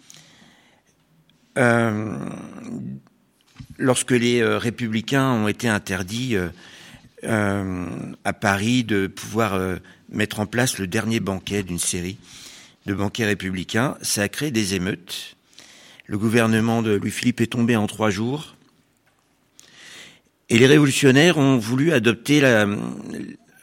euh, 1.58 2.18
lorsque 3.78 4.12
les 4.12 4.42
euh, 4.42 4.58
républicains 4.58 5.32
ont 5.32 5.48
été 5.48 5.68
interdits 5.68 6.36
euh, 6.36 6.50
euh 7.24 7.86
à 8.26 8.34
Paris 8.34 8.84
de 8.84 9.08
pouvoir 9.08 9.60
mettre 10.10 10.40
en 10.40 10.46
place 10.46 10.78
le 10.78 10.88
dernier 10.88 11.20
banquet 11.20 11.64
d'une 11.64 11.80
série 11.80 12.18
de 12.86 12.94
banquets 12.94 13.26
républicains, 13.26 13.98
ça 14.02 14.24
a 14.24 14.30
créé 14.30 14.52
des 14.52 14.76
émeutes. 14.76 15.36
Le 16.06 16.18
gouvernement 16.18 16.82
de 16.82 16.92
Louis-Philippe 16.92 17.42
est 17.42 17.48
tombé 17.48 17.76
en 17.76 17.88
trois 17.88 18.10
jours. 18.10 18.56
Et 20.50 20.58
les 20.58 20.68
révolutionnaires 20.68 21.38
ont 21.38 21.58
voulu 21.58 21.94
adopter 21.94 22.42
la, 22.42 22.66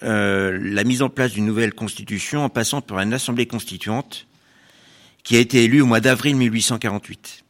la 0.02 0.85
mise 0.85 1.02
en 1.02 1.09
place 1.09 1.32
d'une 1.32 1.47
nouvelle 1.47 1.75
constitution 1.75 2.44
en 2.44 2.49
passant 2.49 2.80
par 2.80 3.00
une 3.00 3.12
assemblée 3.12 3.47
constituante 3.47 4.26
qui 5.23 5.37
a 5.37 5.38
été 5.38 5.64
élue 5.64 5.82
au 5.82 5.87
mois 5.87 6.00
d'avril 6.00 6.37
1848. 6.37 7.44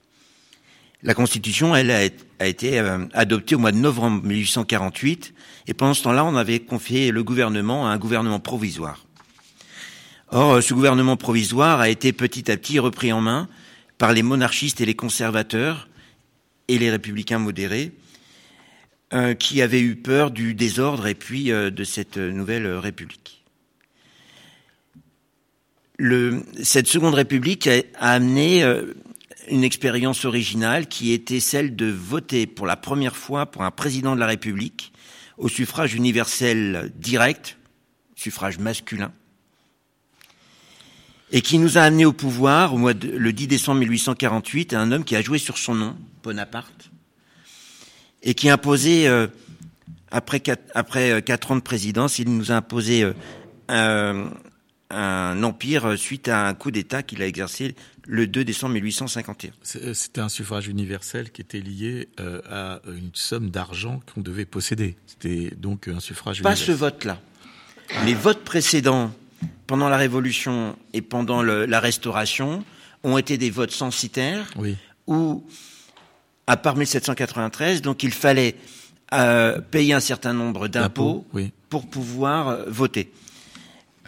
La 1.02 1.14
constitution, 1.14 1.74
elle, 1.74 1.90
a, 1.90 2.46
été 2.46 2.78
euh, 2.78 3.06
adoptée 3.14 3.54
au 3.54 3.58
mois 3.58 3.72
de 3.72 3.78
novembre 3.78 4.22
1848, 4.22 5.32
et 5.66 5.74
pendant 5.74 5.94
ce 5.94 6.02
temps-là, 6.02 6.26
on 6.26 6.36
avait 6.36 6.60
confié 6.60 7.10
le 7.10 7.24
gouvernement 7.24 7.88
à 7.88 7.92
un 7.92 7.98
gouvernement 7.98 8.38
provisoire. 8.38 9.06
Or, 10.28 10.62
ce 10.62 10.74
gouvernement 10.74 11.16
provisoire 11.16 11.80
a 11.80 11.88
été 11.88 12.12
petit 12.12 12.50
à 12.50 12.56
petit 12.56 12.78
repris 12.78 13.12
en 13.12 13.22
main 13.22 13.48
par 13.96 14.12
les 14.12 14.22
monarchistes 14.22 14.82
et 14.82 14.86
les 14.86 14.94
conservateurs 14.94 15.88
et 16.68 16.78
les 16.78 16.90
républicains 16.90 17.38
modérés, 17.38 17.92
euh, 19.14 19.32
qui 19.34 19.62
avaient 19.62 19.80
eu 19.80 19.96
peur 19.96 20.30
du 20.30 20.52
désordre 20.54 21.06
et 21.06 21.14
puis 21.14 21.50
euh, 21.50 21.70
de 21.70 21.82
cette 21.82 22.18
nouvelle 22.18 22.66
République. 22.74 23.42
Cette 26.62 26.86
seconde 26.86 27.14
République 27.14 27.66
a, 27.66 27.82
amené 27.98 28.64
une 29.50 29.64
expérience 29.64 30.24
originale 30.24 30.86
qui 30.86 31.12
était 31.12 31.40
celle 31.40 31.76
de 31.76 31.86
voter 31.86 32.46
pour 32.46 32.66
la 32.66 32.76
première 32.76 33.16
fois 33.16 33.46
pour 33.46 33.62
un 33.62 33.70
président 33.70 34.14
de 34.14 34.20
la 34.20 34.26
République 34.26 34.92
au 35.38 35.48
suffrage 35.48 35.94
universel 35.94 36.92
direct, 36.96 37.56
suffrage 38.14 38.58
masculin, 38.58 39.12
et 41.32 41.42
qui 41.42 41.58
nous 41.58 41.78
a 41.78 41.82
amené 41.82 42.04
au 42.04 42.12
pouvoir 42.12 42.76
le 42.76 43.32
10 43.32 43.46
décembre 43.46 43.80
1848 43.80 44.74
un 44.74 44.92
homme 44.92 45.04
qui 45.04 45.16
a 45.16 45.22
joué 45.22 45.38
sur 45.38 45.58
son 45.58 45.74
nom, 45.74 45.96
Bonaparte, 46.22 46.90
et 48.22 48.34
qui 48.34 48.50
a 48.50 48.54
imposé, 48.54 49.08
euh, 49.08 49.28
après, 50.10 50.42
euh, 50.46 51.20
quatre 51.20 51.52
ans 51.52 51.56
de 51.56 51.62
présidence, 51.62 52.18
il 52.18 52.28
nous 52.36 52.52
a 52.52 52.56
imposé 52.56 53.10
euh, 53.70 54.28
un 54.90 55.42
empire 55.42 55.96
suite 55.96 56.28
à 56.28 56.46
un 56.46 56.54
coup 56.54 56.70
d'État 56.70 57.02
qu'il 57.02 57.22
a 57.22 57.26
exercé 57.26 57.74
le 58.06 58.26
2 58.26 58.44
décembre 58.44 58.74
1851. 58.74 59.50
C'était 59.62 60.20
un 60.20 60.28
suffrage 60.28 60.68
universel 60.68 61.30
qui 61.30 61.40
était 61.40 61.60
lié 61.60 62.08
euh, 62.18 62.40
à 62.50 62.80
une 62.88 63.10
somme 63.14 63.50
d'argent 63.50 64.00
qu'on 64.12 64.20
devait 64.20 64.44
posséder. 64.44 64.96
C'était 65.06 65.52
donc 65.56 65.88
un 65.88 66.00
suffrage 66.00 66.42
Pas 66.42 66.50
universel. 66.50 66.74
ce 66.74 66.78
vote-là. 66.78 67.20
Les 68.04 68.14
votes 68.14 68.44
précédents, 68.44 69.12
pendant 69.66 69.88
la 69.88 69.96
Révolution 69.96 70.76
et 70.92 71.02
pendant 71.02 71.42
le, 71.42 71.66
la 71.66 71.80
Restauration, 71.80 72.64
ont 73.02 73.18
été 73.18 73.38
des 73.38 73.50
votes 73.50 73.72
censitaires, 73.72 74.46
oui. 74.56 74.76
où, 75.06 75.44
à 76.46 76.56
part 76.56 76.76
1793, 76.76 77.82
donc 77.82 78.02
il 78.02 78.12
fallait 78.12 78.56
euh, 79.12 79.60
payer 79.60 79.94
un 79.94 80.00
certain 80.00 80.32
nombre 80.32 80.68
d'impôts 80.68 81.26
oui. 81.32 81.52
pour 81.68 81.88
pouvoir 81.88 82.48
euh, 82.48 82.64
voter. 82.68 83.10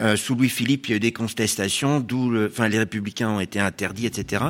Euh, 0.01 0.15
sous 0.15 0.35
Louis-Philippe, 0.35 0.87
il 0.87 0.91
y 0.91 0.93
a 0.93 0.97
eu 0.97 0.99
des 0.99 1.13
contestations, 1.13 1.99
d'où 1.99 2.29
le, 2.29 2.47
enfin, 2.47 2.67
les 2.67 2.79
républicains 2.79 3.29
ont 3.29 3.39
été 3.39 3.59
interdits, 3.59 4.07
etc. 4.07 4.43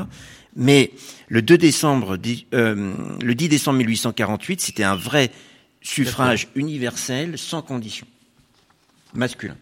Mais 0.55 0.91
le 1.27 1.41
2 1.41 1.57
décembre, 1.57 2.17
euh, 2.53 2.93
le 3.21 3.35
10 3.35 3.49
décembre 3.49 3.79
1848, 3.79 4.61
c'était 4.61 4.83
un 4.83 4.95
vrai 4.95 5.31
suffrage 5.81 6.47
universel 6.55 7.37
sans 7.37 7.61
condition, 7.61 8.07
masculin. 9.13 9.57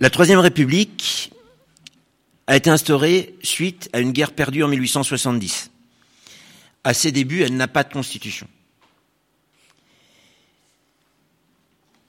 La 0.00 0.10
Troisième 0.10 0.38
République 0.38 1.32
a 2.46 2.56
été 2.56 2.70
instaurée 2.70 3.34
suite 3.42 3.88
à 3.92 4.00
une 4.00 4.12
guerre 4.12 4.32
perdue 4.32 4.62
en 4.62 4.68
1870. 4.68 5.70
À 6.84 6.94
ses 6.94 7.10
débuts, 7.10 7.42
elle 7.42 7.56
n'a 7.56 7.68
pas 7.68 7.84
de 7.84 7.92
constitution. 7.92 8.48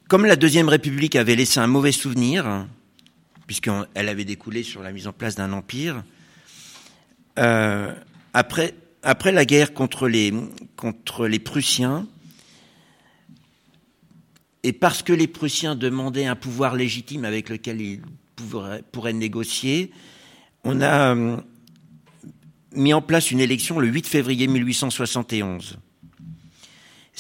Comme 0.09 0.25
la 0.25 0.35
Deuxième 0.35 0.69
République 0.69 1.15
avait 1.15 1.35
laissé 1.35 1.59
un 1.59 1.67
mauvais 1.67 1.91
souvenir, 1.91 2.65
puisqu'elle 3.45 4.09
avait 4.09 4.25
découlé 4.25 4.63
sur 4.63 4.81
la 4.81 4.91
mise 4.91 5.05
en 5.05 5.13
place 5.13 5.35
d'un 5.35 5.53
empire, 5.53 6.03
euh, 7.37 7.93
après, 8.33 8.73
la 9.03 9.45
guerre 9.45 9.75
contre 9.75 10.07
les, 10.07 10.31
Prussiens, 11.37 12.07
et 14.63 14.73
parce 14.73 15.03
que 15.03 15.13
les 15.13 15.27
Prussiens 15.27 15.75
demandaient 15.75 16.25
un 16.25 16.35
pouvoir 16.35 16.75
légitime 16.75 17.23
avec 17.23 17.47
lequel 17.47 17.79
ils 17.79 18.01
pourraient, 18.35 18.81
pourraient 18.91 19.13
négocier, 19.13 19.91
on 20.63 20.81
a 20.81 21.13
euh, 21.13 21.37
mis 22.73 22.95
en 22.95 23.03
place 23.03 23.29
une 23.29 23.41
élection 23.41 23.77
le 23.77 23.87
8 23.87 24.07
février 24.07 24.47
1871. 24.47 25.77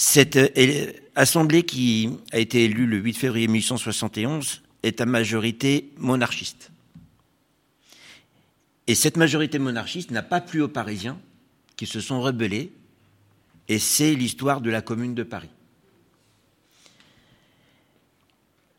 Cette 0.01 0.37
euh, 0.37 0.93
assemblée 1.15 1.63
qui 1.63 2.09
a 2.31 2.39
été 2.39 2.63
élue 2.63 2.85
le 2.85 2.99
8 2.99 3.13
février 3.15 3.47
1871 3.49 4.61
est 4.81 5.01
à 5.01 5.05
majorité 5.05 5.91
monarchiste. 5.97 6.71
Et 8.87 8.95
cette 8.95 9.17
majorité 9.17 9.59
monarchiste 9.59 10.11
n'a 10.11 10.23
pas 10.23 10.39
plu 10.39 10.61
aux 10.61 10.69
Parisiens 10.69 11.19
qui 11.75 11.85
se 11.85 11.99
sont 11.99 12.21
rebellés, 12.21 12.71
et 13.67 13.77
c'est 13.77 14.15
l'histoire 14.15 14.61
de 14.61 14.69
la 14.69 14.81
Commune 14.81 15.15
de 15.15 15.23
Paris. 15.23 15.49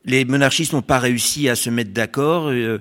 Les 0.06 0.24
monarchistes 0.24 0.72
n'ont 0.72 0.80
pas 0.80 1.00
réussi 1.00 1.50
à 1.50 1.54
se 1.54 1.68
mettre 1.68 1.90
d'accord, 1.90 2.48
euh, 2.48 2.78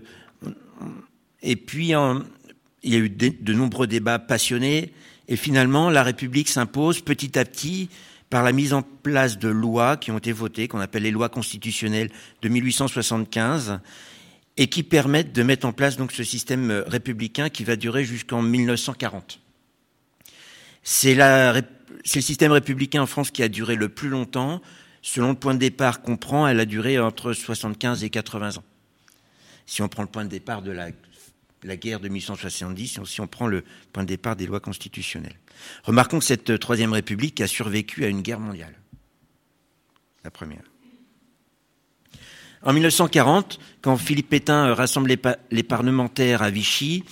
et 1.42 1.58
puis 1.58 1.88
il 1.88 2.94
y 2.94 2.96
a 2.96 3.00
eu 3.00 3.10
de 3.10 3.54
nombreux 3.54 3.86
débats 3.86 4.18
passionnés, 4.18 4.94
et 5.28 5.36
finalement 5.36 5.90
la 5.90 6.04
République 6.04 6.48
s'impose 6.48 7.02
petit 7.02 7.38
à 7.38 7.44
petit 7.44 7.90
par 8.30 8.44
la 8.44 8.52
mise 8.52 8.74
en 8.74 8.82
place 8.82 9.38
de 9.40 9.50
lois 9.50 9.98
qui 9.98 10.12
ont 10.12 10.18
été 10.18 10.32
votées, 10.32 10.68
qu'on 10.68 10.80
appelle 10.80 11.04
les 11.04 11.12
lois 11.12 11.30
constitutionnelles 11.30 12.12
de 12.42 12.50
1875, 12.50 13.80
et 14.58 14.68
qui 14.68 14.84
permettent 14.84 15.34
de 15.34 15.42
mettre 15.42 15.66
en 15.66 15.72
place 15.72 15.98
donc 15.98 16.12
ce 16.12 16.24
système 16.24 16.84
républicain 16.86 17.50
qui 17.50 17.64
va 17.64 17.76
durer 17.76 18.04
jusqu'en 18.04 18.42
1940. 18.42 19.40
C'est 20.84 21.16
le 21.16 21.62
système 22.04 22.52
républicain 22.52 23.02
en 23.02 23.06
France 23.06 23.32
qui 23.32 23.42
a 23.42 23.48
duré 23.48 23.76
le 23.76 23.90
plus 23.90 24.10
longtemps. 24.10 24.62
Selon 25.02 25.30
le 25.30 25.36
point 25.36 25.54
de 25.54 25.60
départ 25.60 26.02
qu'on 26.02 26.18
prend, 26.18 26.46
elle 26.46 26.60
a 26.60 26.66
duré 26.66 27.00
entre 27.00 27.32
75 27.32 28.04
et 28.04 28.10
80 28.10 28.58
ans. 28.58 28.64
Si 29.66 29.82
on 29.82 29.88
prend 29.88 30.04
le 30.04 30.10
point 30.10 30.26
de 30.26 30.30
départ 30.30 30.62
de 30.62 30.72
la, 30.72 30.90
la 31.64 31.78
guerre 31.78 32.00
de 32.00 32.08
1870, 32.08 33.00
si 33.06 33.22
on 33.22 33.28
prend 33.28 33.48
le 33.48 33.64
point 33.92 34.04
de 34.04 34.08
départ 34.08 34.36
des 34.36 34.46
lois 34.46 34.60
constitutionnelles. 34.60 35.38
Remarquons 35.84 36.20
que 36.20 36.26
cette 36.26 36.60
Troisième 36.60 36.94
République 36.94 37.42
a 37.42 37.48
survécu 37.48 38.06
à 38.06 38.08
une 38.08 38.22
guerre 38.22 38.40
mondiale. 38.40 38.76
La 40.24 40.32
première. 40.32 40.64
En 42.62 42.74
1940, 42.74 43.60
quand 43.82 43.96
Philippe 43.96 44.30
Pétain 44.30 44.74
rassemble 44.74 45.18
les, 45.50 45.64
parlementaires 45.64 46.42
à 46.42 46.50
Vichy, 46.50 47.06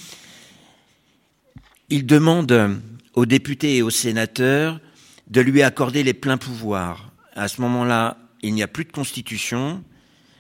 il 1.90 2.06
demande 2.06 2.80
aux 3.14 3.26
députés 3.26 3.78
et 3.78 3.82
aux 3.82 3.90
sénateurs 3.90 4.82
de 5.28 5.40
lui 5.40 5.62
accorder 5.62 6.04
les 6.04 6.14
pleins 6.14 6.38
pouvoirs. 6.38 7.12
À 7.34 7.48
ce 7.48 7.62
moment-là, 7.62 8.18
il 8.42 8.54
n'y 8.54 8.64
a 8.64 8.68
plus 8.68 8.84
de 8.84 8.92
constitution. 8.92 9.84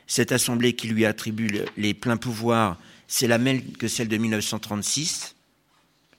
Cette 0.07 0.33
assemblée 0.33 0.73
qui 0.73 0.87
lui 0.87 1.05
attribue 1.05 1.61
les 1.77 1.93
pleins 1.93 2.17
pouvoirs, 2.17 2.77
c'est 3.07 3.27
la 3.27 3.37
même 3.37 3.61
que 3.73 3.87
celle 3.87 4.07
de 4.07 4.17
1936. 4.17 5.35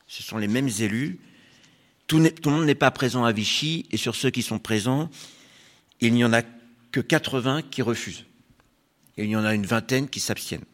Ce 0.06 0.22
sont 0.22 0.38
les 0.38 0.48
mêmes 0.48 0.70
élus. 0.80 1.18
Tout, 2.06 2.18
le 2.18 2.50
monde 2.50 2.64
n'est 2.64 2.74
pas 2.74 2.90
présent 2.90 3.24
à 3.24 3.32
Vichy, 3.32 3.86
et 3.90 3.98
sur 3.98 4.16
ceux 4.16 4.30
qui 4.30 4.42
sont 4.42 4.58
présents, 4.58 5.10
il 6.00 6.14
n'y 6.14 6.24
en 6.24 6.32
a 6.32 6.42
que 6.90 7.00
80 7.00 7.62
qui 7.70 7.82
refusent. 7.82 8.24
Il 9.18 9.26
y 9.26 9.36
en 9.36 9.44
a 9.44 9.54
une 9.54 9.66
vingtaine 9.66 10.08
qui 10.08 10.20
s'abstiennent. 10.20 10.64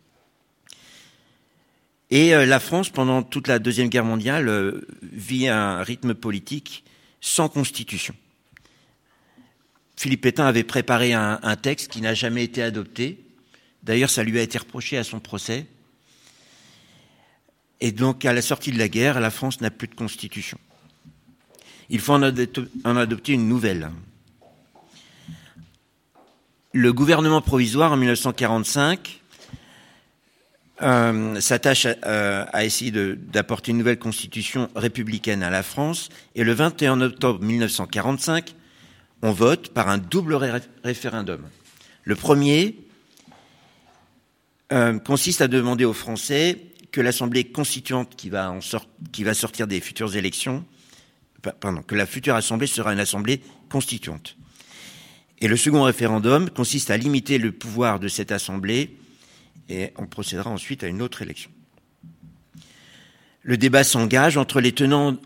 Et 2.11 2.35
euh, 2.35 2.47
la 2.47 2.61
France, 2.61 2.91
pendant 2.91 3.23
toute 3.23 3.49
la 3.49 3.59
Deuxième 3.59 3.89
Guerre 3.89 4.05
mondiale, 4.05 4.49
euh, 4.49 4.87
vit 5.03 5.49
un 5.49 5.83
rythme 5.83 6.15
politique 6.15 6.85
sans 7.21 7.49
constitution. 7.49 8.15
Philippe 9.97 10.21
Pétain 10.21 10.47
avait 10.47 10.65
préparé 10.65 11.15
un 11.15 11.57
texte 11.57 11.91
qui 11.91 12.01
n'a 12.01 12.15
jamais 12.15 12.45
été 12.45 12.63
adopté. 12.63 13.25
D'ailleurs, 13.85 14.11
ça 14.11 14.25
lui 14.25 14.39
a 14.39 14.43
été 14.43 14.59
reproché 14.59 14.99
à 14.99 15.05
son 15.05 15.21
procès. 15.21 15.67
Et 17.81 17.93
donc, 17.93 18.25
à 18.25 18.33
la 18.33 18.43
sortie 18.43 18.73
de 18.73 18.79
la 18.79 18.89
guerre, 18.89 19.21
la 19.21 19.31
France 19.31 19.61
n'a 19.61 19.71
plus 19.71 19.89
de 19.89 19.95
constitution. 19.95 20.59
Il 21.91 22.01
faut 22.01 22.15
en 22.15 22.23
adopter 22.23 23.33
une 23.33 23.49
nouvelle. 23.49 23.91
Le 26.73 26.93
gouvernement 26.93 27.41
provisoire 27.41 27.93
en 27.93 27.97
1945 27.97 29.21
euh, 30.83 31.41
s'attache 31.41 31.87
à, 31.87 32.43
à, 32.43 32.65
essayer 32.65 32.91
d'apporter 32.91 33.71
une 33.71 33.79
nouvelle 33.79 33.99
constitution 33.99 34.69
républicaine 34.75 35.43
à 35.43 35.51
la 35.51 35.63
France. 35.63 36.09
Et 36.35 36.43
le 36.43 36.53
21 36.53 37.01
octobre 37.01 37.41
1945, 37.43 38.55
on 39.23 39.33
vote 39.33 39.71
par 39.73 39.89
un 39.89 39.99
double 39.99 40.39
référendum. 40.83 41.43
Le 42.03 42.17
premier 42.17 42.77
euh, 44.73 44.99
consiste 44.99 45.41
à 45.41 45.49
demander 45.49 45.85
aux 45.85 45.93
Français 45.93 46.59
que 46.95 47.01
l'Assemblée 47.01 47.43
constituante 47.43 48.15
qui 48.15 48.31
va, 48.31 48.53
en 48.53 48.61
qui 49.11 49.25
va 49.25 49.35
sortir 49.35 49.67
des 49.67 49.81
futures 49.81 50.15
élections, 50.15 50.65
pardon, 51.59 51.83
que 51.83 51.97
la 51.97 52.07
future 52.07 52.37
Assemblée 52.37 52.69
sera 52.69 52.93
une 52.93 53.01
Assemblée 53.01 53.41
constituante. 53.69 54.37
Et 55.41 55.49
le 55.49 55.57
second 55.57 55.83
référendum 55.83 56.49
consiste 56.51 56.93
à 56.93 56.97
limiter 56.97 57.39
le 57.39 57.51
pouvoir 57.51 57.99
de 57.99 58.07
cette 58.07 58.31
Assemblée 58.31 58.97
et 59.69 59.91
on 59.97 60.07
procédera 60.07 60.51
ensuite 60.51 60.85
à 60.85 60.87
une 60.87 61.03
autre 61.03 61.21
élection. 61.21 61.51
Le 63.43 63.57
débat 63.57 63.83
s'engage 63.83 64.37
entre 64.37 64.61
les 64.61 64.71
tenants 64.71 65.17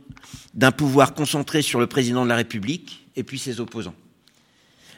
d'un 0.55 0.73
pouvoir 0.73 1.13
concentré 1.13 1.61
sur 1.61 1.81
le 1.81 1.87
président 1.87 2.25
de 2.25 2.31
la 2.31 2.37
République 2.37 3.07
et 3.15 3.25
puis 3.25 3.39
ses 3.39 3.61
opposants. 3.61 3.95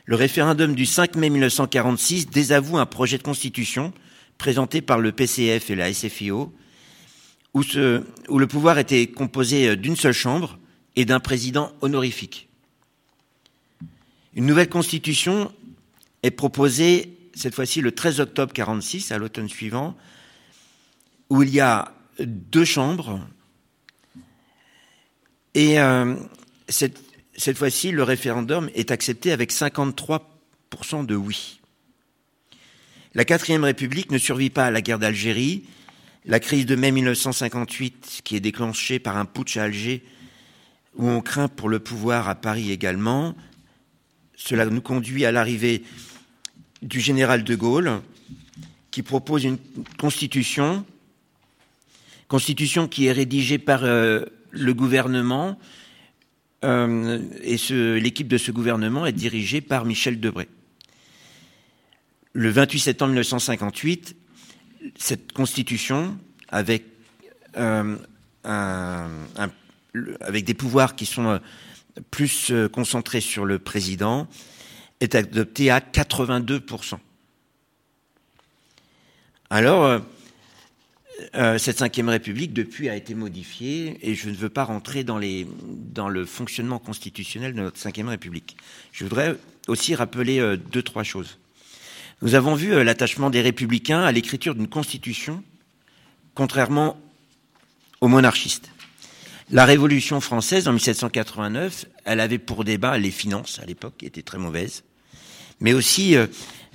Le 0.05 0.15
référendum 0.15 0.77
du 0.77 0.87
5 0.87 1.17
mai 1.17 1.31
1946 1.31 2.31
désavoue 2.31 2.79
un 2.79 2.87
projet 2.87 3.19
de 3.19 3.25
constitution 3.25 3.93
présenté 4.39 4.83
par 4.83 5.01
le 5.01 5.11
PCF 5.11 5.69
et 5.71 5.75
la 5.75 5.93
SFIO, 5.93 6.55
où, 7.55 7.63
le 7.63 8.47
pouvoir 8.47 8.79
était 8.79 9.07
composé 9.09 9.77
d'une 9.77 9.97
seule 9.97 10.13
chambre 10.13 10.59
et 10.97 11.05
d'un 11.05 11.21
président 11.21 11.73
honorifique. 11.81 12.49
Une 14.35 14.47
nouvelle 14.47 14.69
constitution 14.69 15.53
est 16.23 16.31
proposée 16.31 17.17
cette 17.35 17.55
fois-ci 17.55 17.81
le 17.81 17.93
13 17.93 18.21
octobre 18.21 18.53
46, 18.53 19.13
à 19.13 19.19
l'automne 19.19 19.49
suivant, 19.49 19.97
où 21.29 21.43
il 21.43 21.51
y 21.51 21.61
a 21.61 21.93
deux 22.19 22.65
chambres. 22.65 23.21
Et 25.55 25.81
euh, 25.81 26.15
cette, 26.69 27.01
cette 27.37 27.57
fois-ci, 27.57 27.91
le 27.91 28.03
référendum 28.03 28.71
est 28.75 28.91
accepté 28.91 29.33
avec 29.33 29.53
53% 29.53 30.21
de 31.07 31.17
oui. 31.17 31.61
La 33.15 33.25
quatrième 33.25 33.65
République 33.65 34.13
ne 34.13 34.19
survit 34.19 34.51
pas 34.51 34.67
à 34.67 34.71
la 34.71 34.83
guerre 34.83 34.99
d'Algérie. 34.99 35.65
La 36.27 36.39
crise 36.39 36.67
de 36.67 36.77
mai 36.77 36.93
1958, 36.93 38.21
qui 38.25 38.37
est 38.37 38.41
déclenchée 38.41 38.99
par 38.99 39.17
un 39.17 39.25
putsch 39.25 39.57
à 39.57 39.65
Alger, 39.65 40.05
où 40.97 41.09
on 41.09 41.23
craint 41.23 41.49
pour 41.49 41.71
le 41.71 41.79
pouvoir 41.79 42.29
à 42.29 42.35
Paris 42.35 42.71
également, 42.71 43.35
cela 44.37 44.67
nous 44.67 44.83
conduit 44.83 45.25
à 45.25 45.33
l'arrivée 45.33 45.83
du 46.83 47.01
général 47.01 47.43
de 47.43 47.55
Gaulle 47.55 48.03
qui 48.91 49.03
propose 49.03 49.45
une 49.45 49.59
constitution, 49.99 50.85
constitution 52.29 52.87
qui 52.87 53.07
est 53.07 53.13
rédigée 53.13 53.59
par 53.59 53.85
euh, 53.85 54.25
le 54.51 54.75
gouvernement 54.75 55.59
euh, 56.65 57.23
et 57.43 57.57
l'équipe 57.99 58.29
de 58.29 58.37
ce 58.37 58.51
gouvernement 58.51 59.07
est 59.07 59.13
dirigée 59.13 59.63
par 59.63 59.87
Michel 59.87 60.21
Debré. 60.21 60.49
Le 62.33 62.51
28 62.51 62.79
septembre 62.79 63.13
1958, 63.13 64.17
cette 64.97 65.33
constitution, 65.33 66.17
avec, 66.49 66.85
euh, 67.57 67.97
avec 70.21 70.45
des 70.45 70.55
pouvoirs 70.55 70.97
qui 70.97 71.07
sont 71.07 71.41
plus 72.11 72.53
concentrés 72.73 73.21
sur 73.21 73.45
le 73.45 73.59
président, 73.59 74.29
est 75.01 75.15
adopté 75.15 75.71
à 75.71 75.81
82%. 75.81 76.99
Alors, 79.53 79.85
euh, 79.85 79.99
euh, 81.35 81.59
cette 81.59 81.79
cinquième 81.79 82.09
République, 82.09 82.53
depuis, 82.53 82.89
a 82.89 82.95
été 82.95 83.17
modifiée 83.17 83.99
et 84.09 84.15
je 84.15 84.31
ne 84.31 84.35
veux 84.35 84.49
pas 84.49 84.63
rentrer 84.63 85.03
dans, 85.03 85.19
le 85.19 86.25
fonctionnement 86.25 86.79
constitutionnel 86.79 87.55
de 87.55 87.61
notre 87.61 87.79
cinquième 87.79 88.09
République. 88.09 88.57
Je 88.93 89.03
voudrais 89.03 89.37
aussi 89.67 89.97
rappeler 89.97 90.39
euh, 90.39 90.57
deux, 90.57 90.85
trois 90.85 91.03
choses. 91.03 91.40
Nous 92.23 92.35
avons 92.35 92.55
vu 92.55 92.85
l'attachement 92.85 93.31
des 93.31 93.41
républicains 93.41 94.03
à 94.03 94.13
l'écriture 94.13 94.55
d'une 94.55 94.69
constitution, 94.69 95.43
contrairement 96.35 97.01
aux 98.01 98.09
monarchistes. 98.09 98.71
La 99.51 99.65
Révolution 99.65 100.21
française 100.21 100.69
en 100.69 100.73
1789, 100.73 101.87
elle 102.05 102.21
avait 102.21 102.39
pour 102.39 102.65
débat 102.65 102.99
les 102.99 103.11
finances 103.11 103.59
à 103.61 103.67
l'époque, 103.67 103.95
qui 103.99 104.07
étaient 104.07 104.23
très 104.23 104.39
mauvaises 104.39 104.85
mais 105.61 105.75
aussi 105.75 106.17
euh, 106.17 106.27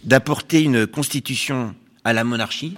d'apporter 0.03 0.61
une 0.61 0.87
constitution 0.87 1.75
à 2.03 2.13
la 2.13 2.23
monarchie 2.23 2.77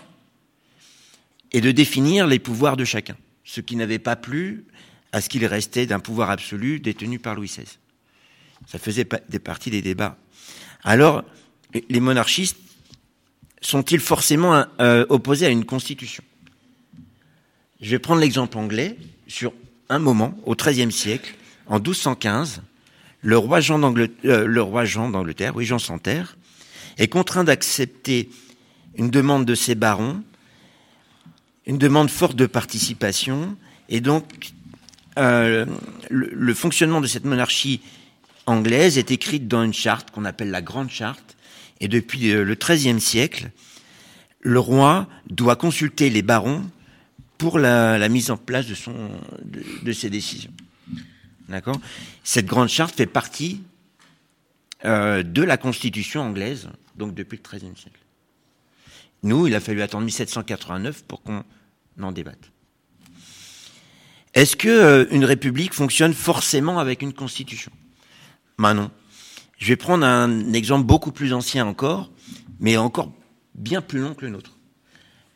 et 1.52 1.62
de 1.62 1.72
définir 1.72 2.28
les 2.28 2.40
pouvoirs 2.40 2.78
de 2.78 2.86
chacun, 2.86 3.18
ce 3.44 3.62
qui 3.62 3.76
n'avait 3.76 4.00
pas 4.00 4.16
plu 4.16 4.66
à 5.12 5.22
ce 5.22 5.30
qu'il 5.30 5.46
restait 5.46 5.86
d'un 5.86 6.00
pouvoir 6.00 6.30
absolu 6.30 6.80
détenu 6.80 7.20
par 7.20 7.36
Louis 7.36 7.48
XVI. 7.48 7.78
Ça 8.66 8.80
faisait 8.80 9.08
des 9.30 9.40
parties 9.40 9.70
des 9.70 9.82
débats. 9.82 10.18
Alors, 10.84 11.24
les 11.74 12.00
monarchistes 12.00 12.58
sont-ils 13.62 14.00
forcément 14.00 14.66
euh, 14.80 15.06
opposés 15.10 15.46
à 15.46 15.50
une 15.50 15.66
constitution? 15.66 16.24
Je 17.82 17.92
vais 17.92 18.00
prendre 18.00 18.22
l'exemple 18.22 18.58
anglais. 18.58 18.98
Sur 19.28 19.54
un 19.90 20.00
moment, 20.00 20.38
au 20.46 20.56
XIIIe 20.56 20.92
siècle, 20.92 21.36
en 21.68 21.76
1215, 21.80 22.62
le 23.22 23.38
roi 23.38 23.60
Jean 23.60 23.80
d'Angleterre, 23.80 24.32
euh, 24.32 24.46
le 24.46 24.62
roi 24.62 24.86
Jean 24.86 25.10
d'Angleterre, 25.10 25.56
oui 25.56 25.66
Jean 25.66 25.80
Santerre, 25.80 26.38
est 26.98 27.08
contraint 27.08 27.44
d'accepter 27.44 28.30
une 28.96 29.10
demande 29.10 29.46
de 29.46 29.56
ses 29.56 29.76
barons, 29.76 30.24
une 31.66 31.78
demande 31.78 32.10
forte 32.10 32.36
de 32.36 32.46
participation, 32.46 33.58
et 33.90 34.02
donc 34.02 34.54
euh, 35.18 35.66
le, 36.10 36.54
fonctionnement 36.54 37.02
de 37.02 37.08
cette 37.08 37.26
monarchie 37.26 37.82
anglaise 38.46 38.98
est 38.98 39.12
écrit 39.12 39.40
dans 39.40 39.64
une 39.64 39.74
charte 39.74 40.12
qu'on 40.12 40.26
appelle 40.26 40.52
la 40.52 40.62
Grande 40.62 40.90
Charte, 40.90 41.27
et 41.80 41.88
depuis 41.88 42.32
euh, 42.32 42.44
le 42.44 42.56
XIIIe 42.56 43.00
siècle, 43.00 43.52
le 44.42 44.60
roi 44.60 45.08
doit 45.30 45.56
consulter 45.56 46.10
les 46.10 46.22
barons 46.22 46.64
pour 47.38 47.60
la, 47.60 48.10
mise 48.10 48.32
en 48.32 48.38
place 48.38 48.66
de, 48.66 49.94
ses 49.94 50.10
décisions. 50.10 50.54
D'accord? 51.50 51.80
Cette 52.24 52.46
grande 52.46 52.70
charte 52.70 52.96
fait 52.96 53.06
partie 53.06 53.62
euh, 54.86 55.22
de 55.24 55.44
la 55.44 55.58
Constitution 55.58 56.22
anglaise, 56.22 56.70
donc 56.96 57.14
depuis 57.14 57.38
le 57.38 57.44
XIIIe 57.48 57.78
siècle. 57.78 58.00
Nous, 59.24 59.48
il 59.48 59.56
a 59.56 59.60
fallu 59.60 59.82
attendre 59.82 60.06
1789 60.06 61.04
pour 61.04 61.22
qu'on 61.22 61.44
en 62.02 62.12
débatte. 62.12 62.52
Est-ce 64.34 64.56
que 64.56 64.68
euh, 64.68 65.06
une 65.12 65.26
république 65.26 65.74
fonctionne 65.74 66.14
forcément 66.14 66.80
avec 66.80 67.02
une 67.02 67.14
constitution? 67.14 67.72
Ben 68.58 68.74
non. 68.74 68.92
Je 69.58 69.68
vais 69.68 69.76
prendre 69.76 70.06
un 70.06 70.54
exemple 70.54 70.86
beaucoup 70.86 71.12
plus 71.12 71.34
ancien 71.34 71.66
encore, 71.66 72.12
mais 72.60 72.78
encore 72.78 73.12
bien 73.56 73.82
plus 73.82 74.00
long 74.00 74.14
que 74.14 74.26
le 74.26 74.32
nôtre. 74.32 74.58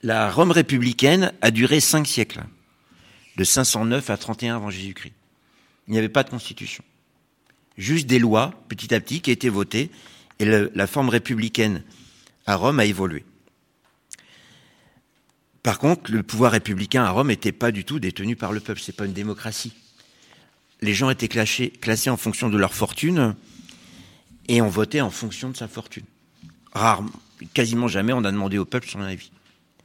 La 0.04 0.32
Rome 0.32 0.52
républicaine 0.52 1.34
a 1.42 1.52
duré 1.52 1.80
cinq 1.80 2.08
siècles, 2.08 2.44
de 3.38 3.44
509 3.44 4.10
à 4.10 4.18
31 4.18 4.56
avant 4.56 4.70
Jésus-Christ 4.70 5.14
il 5.88 5.94
n'y 5.94 6.00
avait 6.00 6.10
pas 6.10 6.24
de 6.24 6.30
constitution. 6.30 6.84
Juste 7.78 8.08
des 8.08 8.18
lois, 8.18 8.54
petit 8.70 8.94
à 8.94 9.02
petit, 9.02 9.20
qui 9.20 9.32
étaient 9.32 9.50
votées, 9.50 9.90
et 10.40 10.46
la 10.46 10.88
forme 10.88 11.10
républicaine 11.10 11.84
à 12.46 12.56
Rome 12.56 12.80
a 12.80 12.86
évolué. 12.86 13.26
Par 15.64 15.80
contre, 15.80 16.12
le 16.12 16.24
pouvoir 16.24 16.54
républicain 16.54 17.04
à 17.04 17.10
Rome 17.10 17.28
n'était 17.28 17.52
pas 17.52 17.72
du 17.72 17.84
tout 17.84 18.00
détenu 18.00 18.38
par 18.38 18.54
le 18.54 18.62
peuple. 18.62 18.80
C'est 18.80 18.96
pas 18.96 19.06
une 19.06 19.14
démocratie. 19.14 19.74
Les 20.80 20.94
gens 20.94 21.10
étaient 21.10 21.28
classés, 21.28 21.70
classés 21.70 22.10
en 22.10 22.18
fonction 22.18 22.50
de 22.50 22.58
leur 22.58 22.74
fortune 22.74 23.36
et 24.48 24.62
on 24.62 24.70
votait 24.70 25.02
en 25.02 25.10
fonction 25.10 25.50
de 25.50 25.58
sa 25.58 25.68
fortune. 25.68 26.06
Rarement, 26.74 27.12
quasiment 27.54 27.88
jamais, 27.88 28.14
on 28.14 28.24
a 28.24 28.32
demandé 28.32 28.58
au 28.58 28.66
peuple 28.66 28.88
son 28.88 29.02
avis. 29.02 29.32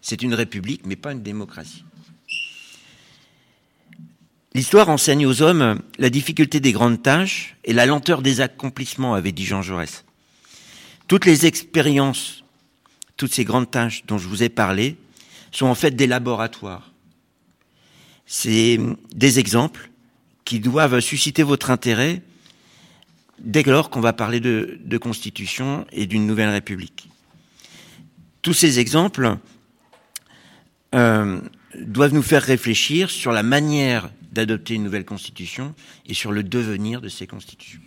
C'est 0.01 0.23
une 0.23 0.35
république, 0.35 0.83
mais 0.85 0.97
pas 0.97 1.12
une 1.12 1.23
démocratie. 1.23 1.85
L'histoire 4.55 4.88
enseigne 4.88 5.27
aux 5.27 5.42
hommes 5.42 5.81
la 5.99 6.09
difficulté 6.09 6.61
des 6.61 6.73
grandes 6.73 7.03
tâches 7.03 7.57
et 7.64 7.73
la 7.73 7.85
lenteur 7.85 8.23
des 8.23 8.40
accomplissements, 8.40 9.14
avait 9.14 9.33
dit 9.33 9.45
Jean 9.45 9.61
Jaurès. 9.61 10.05
Toutes 11.09 11.27
les 11.27 11.45
expériences, 11.45 12.42
toutes 13.16 13.35
ces 13.35 13.45
grandes 13.45 13.71
tâches 13.71 14.07
dont 14.07 14.16
je 14.16 14.29
vous 14.29 14.42
ai 14.42 14.49
parlé, 14.49 14.97
sont 15.53 15.66
en 15.66 15.75
fait 15.75 15.90
des 15.90 16.07
laboratoires. 16.07 16.92
C'est 18.27 18.81
des 19.14 19.38
exemples 19.38 19.90
qui 20.45 20.61
doivent 20.61 21.01
susciter 21.01 21.42
votre 21.42 21.71
intérêt 21.71 22.23
dès 23.38 23.62
lors 23.62 23.90
qu'on 23.90 24.01
va 24.01 24.12
parler 24.12 24.40
de, 24.40 24.99
constitution 24.99 25.87
et 25.92 26.07
d'une 26.07 26.27
nouvelle 26.27 26.49
république. 26.49 27.09
Tous 28.42 28.55
ces 28.55 28.79
exemples 28.79 29.37
euh, 30.94 31.40
doivent 31.79 32.14
nous 32.14 32.22
faire 32.22 32.42
réfléchir 32.42 33.11
sur 33.11 33.33
la 33.33 33.42
manière 33.42 34.11
d'adopter 34.33 34.75
une 34.75 34.85
nouvelle 34.85 35.05
constitution 35.05 35.75
et 36.07 36.14
sur 36.14 36.33
le 36.33 36.42
devenir 36.42 37.01
de 37.01 37.09
ces 37.09 37.27
constitutions. 37.27 37.81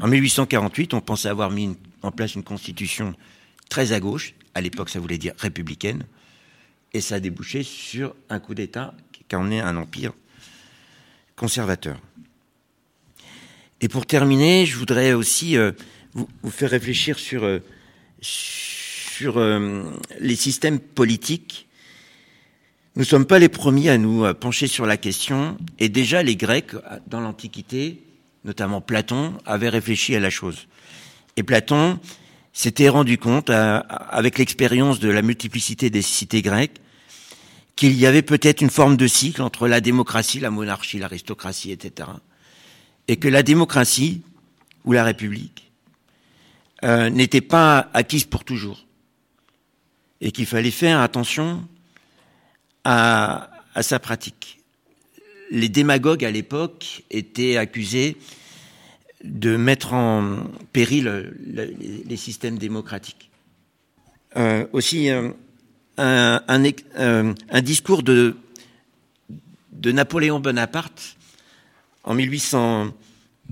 En 0.00 0.08
1848, 0.08 0.94
on 0.94 1.00
pensait 1.00 1.28
avoir 1.28 1.50
mis 1.50 1.76
en 2.02 2.12
place 2.12 2.34
une 2.34 2.44
constitution 2.44 3.14
très 3.68 3.92
à 3.92 4.00
gauche, 4.00 4.34
à 4.54 4.60
l'époque 4.60 4.88
ça 4.88 5.00
voulait 5.00 5.18
dire 5.18 5.34
républicaine, 5.38 6.04
et 6.92 7.00
ça 7.00 7.16
a 7.16 7.20
débouché 7.20 7.62
sur 7.62 8.14
un 8.28 8.40
coup 8.40 8.54
d'État 8.54 8.94
qui 9.12 9.34
a 9.34 9.38
emmené 9.38 9.60
un 9.60 9.76
empire 9.76 10.12
conservateur. 11.36 12.00
Et 13.80 13.88
pour 13.88 14.04
terminer, 14.06 14.66
je 14.66 14.76
voudrais 14.76 15.14
aussi 15.14 15.56
euh, 15.56 15.72
vous, 16.12 16.28
faire 16.50 16.70
réfléchir 16.70 17.18
sur, 17.18 17.44
euh, 17.44 17.60
sur 18.20 19.38
euh, 19.38 19.84
les 20.18 20.36
systèmes 20.36 20.78
politiques. 20.78 21.66
Nous 22.96 23.02
ne 23.02 23.06
sommes 23.06 23.24
pas 23.24 23.38
les 23.38 23.48
premiers 23.48 23.88
à 23.88 23.96
nous 23.96 24.34
pencher 24.34 24.66
sur 24.66 24.84
la 24.84 24.96
question, 24.96 25.56
et 25.78 25.88
déjà 25.88 26.22
les 26.22 26.36
Grecs, 26.36 26.72
dans 27.06 27.20
l'Antiquité, 27.20 28.02
notamment 28.44 28.80
Platon, 28.80 29.34
avaient 29.46 29.68
réfléchi 29.68 30.14
à 30.16 30.20
la 30.20 30.28
chose. 30.28 30.66
Et 31.36 31.42
Platon 31.42 32.00
s'était 32.52 32.88
rendu 32.88 33.16
compte, 33.16 33.48
avec 33.48 34.38
l'expérience 34.38 34.98
de 34.98 35.08
la 35.08 35.22
multiplicité 35.22 35.88
des 35.88 36.02
cités 36.02 36.42
grecques, 36.42 36.80
qu'il 37.76 37.92
y 37.92 38.06
avait 38.06 38.22
peut-être 38.22 38.60
une 38.60 38.70
forme 38.70 38.96
de 38.96 39.06
cycle 39.06 39.40
entre 39.40 39.68
la 39.68 39.80
démocratie, 39.80 40.40
la 40.40 40.50
monarchie, 40.50 40.98
l'aristocratie, 40.98 41.70
etc 41.70 42.08
et 43.08 43.16
que 43.16 43.28
la 43.28 43.42
démocratie 43.42 44.22
ou 44.84 44.92
la 44.92 45.04
République 45.04 45.70
euh, 46.84 47.10
n'était 47.10 47.40
pas 47.40 47.90
acquise 47.92 48.24
pour 48.24 48.44
toujours 48.44 48.86
et 50.20 50.32
qu'il 50.32 50.46
fallait 50.46 50.70
faire 50.70 51.00
attention 51.00 51.66
à, 52.84 53.50
sa 53.80 53.98
pratique. 53.98 54.60
Les 55.50 55.68
démagogues 55.68 56.24
à 56.24 56.30
l'époque 56.30 57.02
étaient 57.10 57.56
accusés 57.56 58.16
de 59.24 59.56
mettre 59.56 59.92
en 59.92 60.44
péril 60.72 61.32
les 61.44 62.16
systèmes 62.16 62.58
démocratiques. 62.58 63.30
Euh, 64.36 64.66
aussi, 64.72 65.10
euh, 65.10 65.30
un, 65.98 67.60
discours 67.62 68.02
de 68.02 68.36
Napoléon 69.84 70.40
Bonaparte 70.40 71.16
en, 72.04 72.14
1800, 72.14 72.92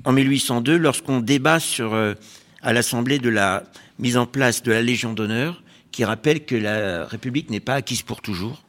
en 0.05 0.13
1802, 0.13 0.77
lorsqu'on 0.77 1.21
débat 1.21 1.59
euh, 1.81 2.15
à 2.63 2.73
l'Assemblée 2.73 3.19
de 3.19 3.29
la 3.29 3.65
mise 3.99 4.17
en 4.17 4.27
place 4.27 4.63
de 4.63 4.73
la 4.73 4.83
Légion 4.83 5.13
d'honneur, 5.13 5.63
qui 5.91 6.05
rappelle 6.05 6.45
que 6.45 6.55
la 6.55 7.07
République 7.07 7.51
n'est 7.51 7.61
pas 7.61 7.75
acquise 7.75 8.03
pour 8.03 8.21
toujours, 8.21 8.65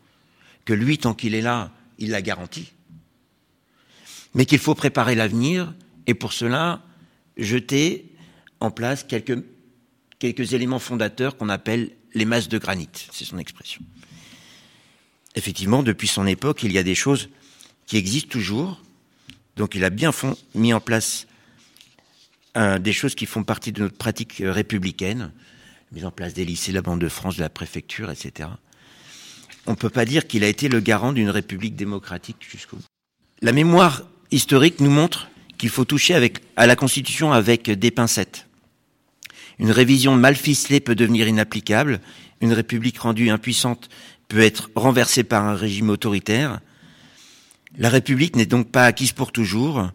que 0.66 0.74
lui, 0.74 0.98
tant 0.98 1.14
qu'il 1.14 1.36
est 1.36 1.42
là, 1.42 1.72
il 1.98 2.12
la 2.12 2.22
garantit, 2.22 2.72
mais 4.34 4.46
qu'il 4.46 4.60
faut 4.60 4.76
préparer 4.76 5.16
l'avenir 5.16 5.74
et 6.08 6.14
pour 6.14 6.34
cela 6.34 6.82
jeter 7.38 8.12
en 8.60 8.72
place 8.72 9.06
quelques 9.08 10.54
éléments 10.54 10.80
fondateurs 10.80 11.38
qu'on 11.38 11.50
appelle 11.50 11.92
les 12.14 12.26
masses 12.26 12.50
de 12.50 12.58
granit, 12.58 12.90
c'est 13.12 13.26
son 13.26 13.38
expression. 13.38 13.82
Effectivement, 15.36 15.84
depuis 15.84 16.08
son 16.08 16.26
époque, 16.26 16.64
il 16.64 16.72
y 16.72 16.78
a 16.78 16.84
des 16.84 16.96
choses 16.96 17.30
qui 17.86 17.98
existent 17.98 18.30
toujours, 18.30 18.82
donc 19.60 19.76
il 19.76 19.84
a 19.84 19.90
bien 19.90 20.12
mis 20.56 20.74
en 20.74 20.80
place 20.80 21.28
euh, 22.56 22.80
des 22.80 22.94
choses 22.94 23.14
qui 23.14 23.26
font 23.26 23.44
partie 23.44 23.74
de 23.74 23.84
notre 23.84 23.98
pratique 23.98 24.40
euh, 24.40 24.54
républicaine, 24.54 25.32
mise 25.92 26.06
en 26.06 26.12
place 26.12 26.34
des 26.34 26.46
lycées, 26.46 26.72
la 26.72 26.82
Bande 26.82 27.02
de 27.02 27.10
France, 27.10 27.36
de 27.36 27.42
la 27.42 27.50
préfecture, 27.50 28.10
etc. 28.10 28.50
On 29.68 29.72
ne 29.72 29.76
peut 29.76 29.90
pas 29.90 30.06
dire 30.06 30.28
qu'il 30.28 30.46
a 30.46 30.48
été 30.48 30.70
le 30.70 30.80
garant 30.80 31.12
d'une 31.12 31.30
république 31.30 31.76
démocratique 31.76 32.38
jusqu'au 32.40 32.78
bout. 32.78 32.86
La 33.42 33.52
mémoire 33.52 34.04
historique 34.32 34.80
nous 34.80 34.90
montre 34.90 35.30
qu'il 35.58 35.70
faut 35.70 35.86
toucher 35.86 36.32
à 36.56 36.66
la 36.66 36.76
Constitution 36.78 37.34
avec 37.34 37.70
des 37.70 37.92
pincettes. 37.92 38.48
Une 39.60 39.72
révision 39.72 40.16
mal 40.16 40.38
ficelée 40.38 40.80
peut 40.80 40.96
devenir 40.96 41.28
inapplicable, 41.28 42.00
une 42.40 42.54
république 42.54 43.00
rendue 43.00 43.30
impuissante 43.30 43.90
peut 44.30 44.40
être 44.40 44.70
renversée 44.76 45.26
par 45.26 45.44
un 45.44 45.56
régime 45.56 45.90
autoritaire, 45.90 46.62
la 47.78 47.90
République 47.90 48.36
n'est 48.36 48.46
donc 48.46 48.72
pas 48.72 48.86
acquise 48.86 49.12
pour 49.12 49.32
toujours. 49.32 49.90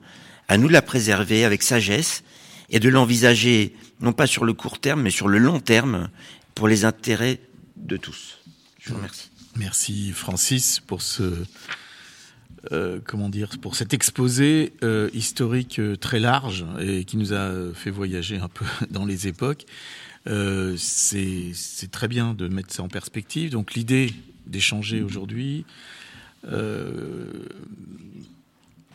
À 0.48 0.58
nous 0.58 0.68
de 0.68 0.72
la 0.72 0.82
préserver 0.82 1.44
avec 1.44 1.62
sagesse 1.62 2.22
et 2.70 2.80
de 2.80 2.88
l'envisager 2.88 3.74
non 4.00 4.12
pas 4.12 4.26
sur 4.26 4.44
le 4.44 4.52
court 4.52 4.78
terme, 4.78 5.02
mais 5.02 5.10
sur 5.10 5.28
le 5.28 5.38
long 5.38 5.60
terme 5.60 6.08
pour 6.54 6.68
les 6.68 6.84
intérêts 6.84 7.40
de 7.76 7.96
tous. 7.96 8.38
Je 8.78 8.90
vous 8.90 8.96
remercie. 8.96 9.30
Merci 9.56 10.12
Francis 10.12 10.80
pour 10.80 11.00
ce 11.00 11.44
euh, 12.72 12.98
comment 13.04 13.28
dire 13.28 13.50
pour 13.60 13.76
cet 13.76 13.94
exposé 13.94 14.72
euh, 14.82 15.10
historique 15.12 15.78
euh, 15.78 15.96
très 15.96 16.18
large 16.18 16.64
et 16.80 17.04
qui 17.04 17.16
nous 17.16 17.32
a 17.32 17.50
fait 17.74 17.90
voyager 17.90 18.38
un 18.38 18.48
peu 18.48 18.64
dans 18.90 19.04
les 19.04 19.26
époques. 19.28 19.64
c'est 20.26 21.90
très 21.90 22.08
bien 22.08 22.34
de 22.34 22.48
mettre 22.48 22.72
ça 22.72 22.82
en 22.82 22.88
perspective. 22.88 23.50
Donc 23.50 23.74
l'idée 23.74 24.12
d'échanger 24.46 25.02
aujourd'hui, 25.02 25.64
euh, 25.68 25.93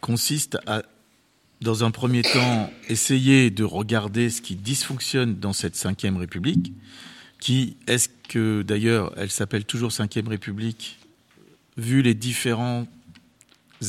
consiste 0.01 0.57
à, 0.65 0.83
dans 1.61 1.83
un 1.83 1.91
premier 1.91 2.21
temps, 2.21 2.71
essayer 2.87 3.51
de 3.51 3.63
regarder 3.63 4.29
ce 4.29 4.41
qui 4.41 4.55
dysfonctionne 4.55 5.39
dans 5.39 5.53
cette 5.53 5.75
cinquième 5.75 6.17
République, 6.17 6.73
qui 7.39 7.75
est-ce 7.87 8.09
que 8.27 8.61
d'ailleurs 8.61 9.13
elle 9.17 9.29
s'appelle 9.29 9.65
toujours 9.65 9.91
cinquième 9.91 10.27
République, 10.27 10.99
vu 11.77 12.01
les 12.01 12.13
différentes 12.13 12.87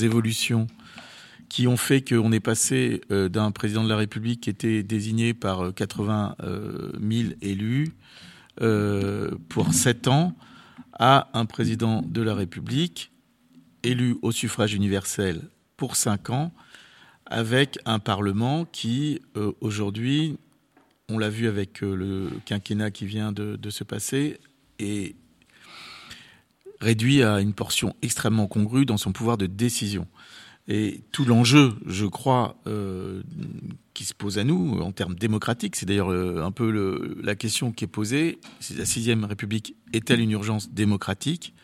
évolutions 0.01 0.67
qui 1.49 1.67
ont 1.67 1.77
fait 1.77 2.01
qu'on 2.01 2.31
est 2.31 2.41
passé 2.41 3.01
euh, 3.11 3.29
d'un 3.29 3.51
président 3.51 3.83
de 3.83 3.89
la 3.89 3.97
République 3.97 4.43
qui 4.43 4.51
était 4.51 4.85
désigné 4.85 5.35
par 5.35 5.75
80 5.75 6.37
euh, 6.43 6.93
000 7.01 7.35
élus 7.43 7.93
pour 9.49 9.73
7 9.73 10.09
ans 10.09 10.37
à 10.99 11.29
un 11.33 11.47
président 11.47 12.03
de 12.03 12.21
la 12.21 12.35
République 12.35 13.11
élu 13.83 14.17
au 14.23 14.33
suffrage 14.33 14.75
universel 14.75 15.43
pour 15.77 15.97
cinq 15.97 16.31
ans, 16.31 16.53
avec 17.27 17.79
un 17.87 17.99
Parlement 17.99 18.67
qui, 18.67 19.23
euh, 19.37 19.53
aujourd'hui, 19.61 20.37
on 21.09 21.19
l'a 21.19 21.31
vu 21.31 21.47
avec 21.49 21.83
euh, 21.83 21.95
le 21.95 22.31
quinquennat 22.45 22.91
qui 22.91 23.07
vient 23.07 23.33
de, 23.33 23.71
se 23.71 23.85
passer, 23.85 24.39
est 24.79 25.15
réduit 26.81 27.23
à 27.23 27.41
une 27.41 27.53
portion 27.55 27.95
extrêmement 28.03 28.47
congrue 28.47 28.85
dans 28.85 28.97
son 28.97 29.13
pouvoir 29.13 29.39
de 29.39 29.47
décision. 29.47 30.07
Et 30.67 31.03
tout 31.13 31.25
l'enjeu, 31.25 31.75
je 31.87 32.07
crois, 32.07 32.57
euh, 32.67 33.23
qui 33.95 34.05
se 34.05 34.15
pose 34.15 34.39
à 34.39 34.45
nous 34.45 34.81
en 34.81 34.93
termes 34.93 35.15
démocratiques, 35.15 35.77
c'est 35.77 35.87
d'ailleurs 35.87 36.11
un 36.11 36.53
peu 36.53 37.17
la 37.23 37.35
question 37.35 37.73
qui 37.73 37.85
est 37.85 37.89
posée, 37.89 38.39
c'est 38.61 38.77
la 38.77 38.85
sixième 38.85 39.25
République 39.25 39.75
est-elle 39.93 40.21
une 40.21 40.31
urgence 40.31 40.71
démocratique? 40.71 41.55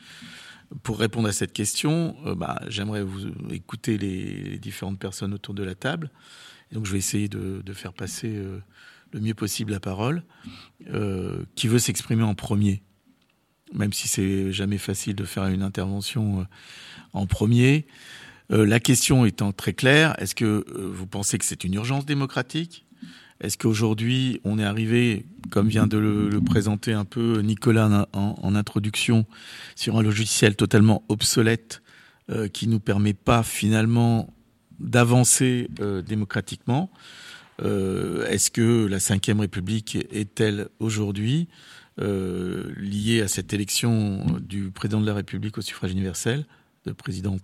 Pour 0.82 0.98
répondre 0.98 1.28
à 1.28 1.32
cette 1.32 1.52
question, 1.52 2.16
euh, 2.26 2.34
bah, 2.34 2.60
j'aimerais 2.68 3.02
vous 3.02 3.28
écouter 3.50 3.98
les, 3.98 4.58
différentes 4.58 4.98
personnes 4.98 5.34
autour 5.34 5.54
de 5.54 5.62
la 5.62 5.74
table. 5.74 6.10
donc, 6.72 6.86
je 6.86 6.92
vais 6.92 6.98
essayer 6.98 7.28
de, 7.28 7.72
faire 7.72 7.92
passer 7.92 8.34
euh, 8.34 8.60
le 9.12 9.20
mieux 9.20 9.34
possible 9.34 9.72
la 9.72 9.80
parole. 9.80 10.22
Euh, 10.92 11.44
qui 11.54 11.68
veut 11.68 11.78
s'exprimer 11.78 12.22
en 12.22 12.34
premier? 12.34 12.82
Même 13.74 13.92
si 13.92 14.08
c'est 14.08 14.52
jamais 14.52 14.78
facile 14.78 15.14
de 15.14 15.24
faire 15.24 15.46
une 15.46 15.62
intervention 15.62 16.46
en 17.12 17.26
premier. 17.26 17.86
la 18.48 18.78
question 18.78 19.24
étant 19.24 19.50
très 19.52 19.72
claire, 19.72 20.14
est-ce 20.22 20.36
que 20.36 20.64
vous 20.72 21.08
pensez 21.08 21.36
que 21.36 21.44
c'est 21.44 21.64
une 21.64 21.74
urgence 21.74 22.06
démocratique? 22.06 22.85
Est-ce 23.40 23.58
qu'aujourd'hui, 23.58 24.40
on 24.44 24.58
est 24.58 24.64
arrivé, 24.64 25.26
comme 25.50 25.68
vient 25.68 25.86
de 25.86 25.98
le, 25.98 26.40
présenter 26.40 26.92
un 26.92 27.04
peu 27.04 27.40
Nicolas 27.40 28.08
en, 28.12 28.54
introduction, 28.54 29.26
sur 29.74 29.98
un 29.98 30.02
logiciel 30.02 30.56
totalement 30.56 31.04
obsolète 31.08 31.82
euh, 32.30 32.48
qui 32.48 32.66
nous 32.66 32.80
permet 32.80 33.14
pas 33.14 33.42
finalement 33.42 34.32
d'avancer 34.80 35.68
euh, 35.80 36.02
démocratiquement 36.02 36.90
euh, 37.62 38.26
Est-ce 38.26 38.50
que 38.50 38.86
la 38.86 38.98
Ve 38.98 39.40
République 39.40 39.96
est-elle 40.10 40.68
aujourd'hui 40.78 41.48
euh, 41.98 42.74
liée 42.76 43.22
à 43.22 43.28
cette 43.28 43.54
élection 43.54 44.26
du 44.40 44.70
président 44.70 45.00
de 45.00 45.06
la 45.06 45.14
République 45.14 45.56
au 45.56 45.62
suffrage 45.62 45.92
universel, 45.92 46.46
de 46.84 46.92
président 46.92 47.38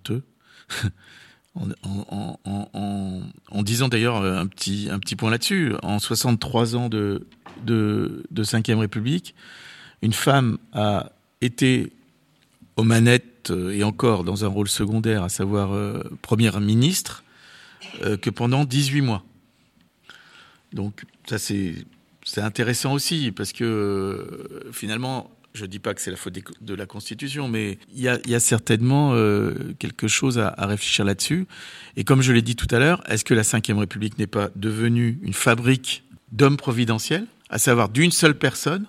en, 1.54 1.68
en, 1.82 2.38
en, 2.44 3.20
en, 3.50 3.62
disant 3.62 3.88
d'ailleurs 3.88 4.22
un 4.22 4.46
petit, 4.46 4.88
un 4.90 4.98
petit 4.98 5.16
point 5.16 5.30
là-dessus, 5.30 5.74
en 5.82 5.98
63 5.98 6.76
ans 6.76 6.88
de, 6.88 7.26
de, 7.64 8.24
de 8.30 8.42
Ve 8.42 8.78
République, 8.78 9.34
une 10.00 10.12
femme 10.12 10.58
a 10.72 11.12
été 11.40 11.92
aux 12.76 12.84
manettes 12.84 13.50
euh, 13.50 13.70
et 13.70 13.84
encore 13.84 14.24
dans 14.24 14.44
un 14.44 14.48
rôle 14.48 14.68
secondaire, 14.68 15.22
à 15.22 15.28
savoir 15.28 15.72
euh, 15.72 16.02
première 16.22 16.60
ministre, 16.60 17.22
euh, 18.02 18.16
que 18.16 18.30
pendant 18.30 18.64
18 18.64 19.00
mois. 19.02 19.24
Donc 20.72 21.04
ça 21.26 21.38
c'est 21.38 21.74
c'est 22.24 22.40
intéressant 22.40 22.92
aussi 22.92 23.32
parce 23.32 23.52
que 23.52 24.48
finalement 24.72 25.30
je 25.54 25.66
dis 25.66 25.78
pas 25.78 25.94
que 25.94 26.00
c'est 26.00 26.10
la 26.10 26.16
faute 26.16 26.38
de 26.60 26.74
la 26.74 26.86
Constitution, 26.86 27.48
mais 27.48 27.78
il 27.94 28.00
y 28.00 28.08
a, 28.08 28.18
y 28.26 28.34
a, 28.34 28.40
certainement 28.40 29.14
quelque 29.78 30.08
chose 30.08 30.38
à, 30.38 30.48
à 30.56 30.66
réfléchir 30.66 31.04
là-dessus. 31.04 31.46
Et 31.96 32.04
comme 32.04 32.22
je 32.22 32.32
l'ai 32.32 32.42
dit 32.42 32.56
tout 32.56 32.68
à 32.74 32.78
l'heure, 32.78 33.02
est-ce 33.10 33.24
que 33.24 33.34
la 33.34 33.42
Ve 33.42 33.78
République 33.78 34.18
n'est 34.18 34.26
pas 34.26 34.50
devenue 34.56 35.18
une 35.22 35.34
fabrique 35.34 36.04
d'hommes 36.32 36.56
providentiels, 36.56 37.26
à 37.50 37.58
savoir 37.58 37.90
d'une 37.90 38.10
seule 38.10 38.36
personne 38.36 38.86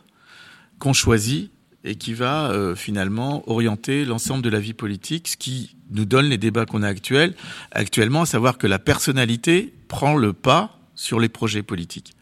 qu'on 0.79 0.93
choisit 0.93 1.51
et 1.83 1.95
qui 1.95 2.13
va 2.13 2.49
euh, 2.51 2.75
finalement 2.75 3.47
orienter 3.49 4.05
l'ensemble 4.05 4.41
de 4.41 4.49
la 4.49 4.59
vie 4.59 4.73
politique, 4.73 5.27
ce 5.27 5.37
qui 5.37 5.75
nous 5.91 6.05
donne 6.05 6.27
les 6.27 6.37
débats 6.37 6.65
qu'on 6.65 6.81
a 6.81 6.87
actuels, 6.87 7.35
actuellement, 7.71 8.21
à 8.21 8.25
savoir 8.25 8.57
que 8.57 8.67
la 8.67 8.79
personnalité 8.79 9.73
prend 9.89 10.15
le 10.15 10.33
pas 10.33 10.79
sur 10.95 11.19
les 11.19 11.29
projets 11.29 11.63
politiques. 11.63 12.13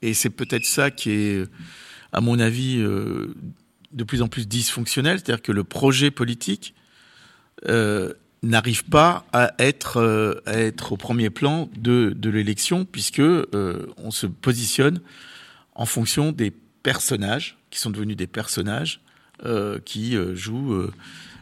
Et 0.00 0.14
c'est 0.14 0.30
peut-être 0.30 0.64
ça 0.64 0.90
qui 0.90 1.10
est, 1.10 1.44
à 2.12 2.20
mon 2.20 2.38
avis, 2.38 2.78
euh, 2.78 3.34
de 3.92 4.04
plus 4.04 4.22
en 4.22 4.28
plus 4.28 4.46
dysfonctionnel, 4.48 5.18
c'est-à-dire 5.18 5.42
que 5.42 5.52
le 5.52 5.64
projet 5.64 6.10
politique 6.10 6.74
euh, 7.68 8.12
n'arrive 8.42 8.84
pas 8.84 9.26
à 9.32 9.52
être, 9.58 9.98
euh, 9.98 10.40
à 10.46 10.58
être 10.58 10.92
au 10.92 10.96
premier 10.96 11.30
plan 11.30 11.68
de, 11.76 12.12
de 12.16 12.30
l'élection, 12.30 12.84
puisque 12.84 13.22
on 13.22 14.10
se 14.10 14.26
positionne 14.26 15.00
en 15.74 15.86
fonction 15.86 16.32
des 16.32 16.52
personnages 16.82 17.58
qui 17.70 17.78
sont 17.78 17.90
devenus 17.90 18.16
des 18.16 18.26
personnages 18.26 19.00
qui 19.84 20.16
jouent 20.34 20.90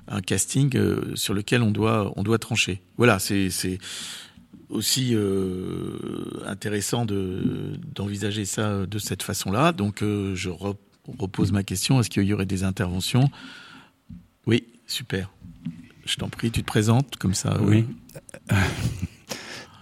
un 0.09 0.21
casting 0.21 0.71
sur 1.15 1.33
lequel 1.33 1.63
on 1.63 1.71
doit, 1.71 2.13
on 2.17 2.23
doit 2.23 2.39
trancher. 2.39 2.83
Voilà, 2.99 3.19
c'est 3.19 3.49
aussi 4.69 5.17
intéressant 6.47 7.07
d'envisager 7.07 8.45
ça 8.45 8.87
de 8.87 8.99
cette 8.99 9.23
façon-là. 9.23 9.73
Donc 9.73 10.01
je 10.01 10.49
repose 11.19 11.53
ma 11.53 11.63
question, 11.63 12.01
est-ce 12.01 12.11
qu'il 12.11 12.25
y 12.25 12.33
aurait 12.33 12.47
des 12.47 12.65
interventions? 12.65 13.31
Oui, 14.47 14.65
super. 14.87 15.31
Je 16.05 16.17
t'en 16.17 16.29
prie, 16.29 16.51
tu 16.51 16.63
te 16.63 16.67
présentes 16.67 17.17
comme 17.17 17.35
ça. 17.35 17.59
Oui. 17.63 17.85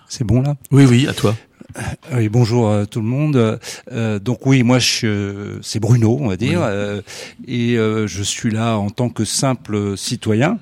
C'est 0.08 0.24
bon 0.24 0.42
là? 0.42 0.56
Oui, 0.70 0.84
oui, 0.86 1.06
à 1.06 1.12
toi. 1.12 1.36
Euh, 1.76 2.18
oui, 2.18 2.28
bonjour 2.28 2.70
à 2.70 2.86
tout 2.86 3.00
le 3.00 3.06
monde. 3.06 3.58
Euh, 3.90 4.18
donc 4.20 4.46
oui, 4.46 4.62
moi 4.62 4.78
je, 4.78 5.58
c'est 5.60 5.80
Bruno, 5.80 6.18
on 6.20 6.28
va 6.28 6.36
dire, 6.36 6.62
euh, 6.62 7.02
et 7.48 7.76
euh, 7.76 8.06
je 8.06 8.22
suis 8.22 8.50
là 8.50 8.78
en 8.78 8.90
tant 8.90 9.08
que 9.08 9.24
simple 9.24 9.96
citoyen. 9.96 10.58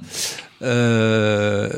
Euh, 0.62 1.70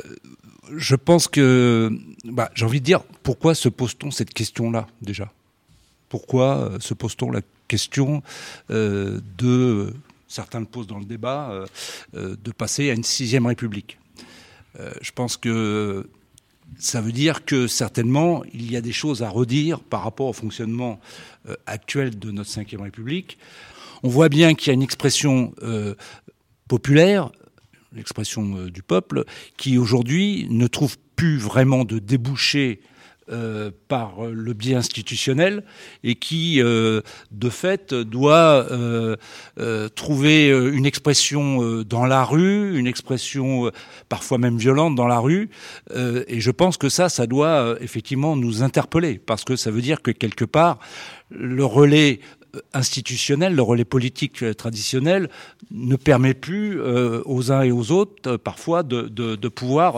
je 0.76 0.94
pense 0.94 1.26
que, 1.26 1.90
bah, 2.24 2.50
j'ai 2.54 2.64
envie 2.64 2.80
de 2.80 2.84
dire, 2.84 3.00
pourquoi 3.22 3.54
se 3.54 3.68
pose-t-on 3.68 4.10
cette 4.10 4.32
question-là 4.32 4.86
déjà? 5.02 5.32
Pourquoi 6.08 6.72
se 6.80 6.94
pose-t-on 6.94 7.30
la 7.30 7.40
question 7.68 8.22
de, 8.68 9.92
certains 10.28 10.60
le 10.60 10.66
posent 10.66 10.86
dans 10.86 10.98
le 10.98 11.04
débat, 11.04 11.64
de 12.12 12.52
passer 12.52 12.90
à 12.90 12.94
une 12.94 13.02
sixième 13.02 13.46
république? 13.46 13.98
Je 14.78 15.10
pense 15.12 15.36
que 15.36 16.06
ça 16.78 17.00
veut 17.00 17.12
dire 17.12 17.44
que 17.44 17.66
certainement 17.66 18.42
il 18.52 18.70
y 18.70 18.76
a 18.76 18.80
des 18.80 18.92
choses 18.92 19.22
à 19.22 19.28
redire 19.28 19.80
par 19.80 20.02
rapport 20.02 20.26
au 20.26 20.32
fonctionnement 20.32 21.00
euh, 21.48 21.54
actuel 21.66 22.18
de 22.18 22.30
notre 22.30 22.50
Ve 22.50 22.82
République. 22.82 23.38
On 24.02 24.08
voit 24.08 24.28
bien 24.28 24.54
qu'il 24.54 24.68
y 24.68 24.70
a 24.70 24.74
une 24.74 24.82
expression 24.82 25.54
euh, 25.62 25.94
populaire, 26.68 27.30
l'expression 27.94 28.56
euh, 28.56 28.70
du 28.70 28.82
peuple, 28.82 29.24
qui 29.56 29.78
aujourd'hui 29.78 30.46
ne 30.50 30.66
trouve 30.66 30.96
plus 31.16 31.38
vraiment 31.38 31.84
de 31.84 31.98
débouché 31.98 32.80
euh, 33.32 33.70
par 33.88 34.26
le 34.26 34.52
biais 34.52 34.74
institutionnel 34.74 35.64
et 36.02 36.14
qui, 36.14 36.60
euh, 36.60 37.00
de 37.30 37.48
fait, 37.48 37.94
doit 37.94 38.66
euh, 38.70 39.16
trouver 39.94 40.50
une 40.50 40.84
expression 40.84 41.82
dans 41.84 42.04
la 42.04 42.22
rue, 42.22 42.78
une 42.78 42.86
expression 42.86 43.70
parfois 44.10 44.36
même 44.36 44.58
violente 44.58 44.94
dans 44.94 45.06
la 45.06 45.20
rue. 45.20 45.48
et 45.94 46.40
je 46.40 46.50
pense 46.50 46.76
que 46.76 46.90
ça, 46.90 47.08
ça 47.08 47.26
doit 47.26 47.76
effectivement 47.80 48.36
nous 48.36 48.62
interpeller 48.62 49.18
parce 49.18 49.44
que 49.44 49.56
ça 49.56 49.70
veut 49.70 49.80
dire 49.80 50.02
que 50.02 50.10
quelque 50.10 50.44
part, 50.44 50.78
le 51.30 51.64
relais 51.64 52.20
institutionnel, 52.72 53.54
le 53.54 53.62
relais 53.62 53.84
politique 53.84 54.44
traditionnel 54.56 55.28
ne 55.70 55.96
permet 55.96 56.34
plus 56.34 56.80
aux 56.80 57.52
uns 57.52 57.62
et 57.62 57.72
aux 57.72 57.90
autres 57.90 58.36
parfois 58.36 58.82
de, 58.82 59.48
pouvoir 59.48 59.96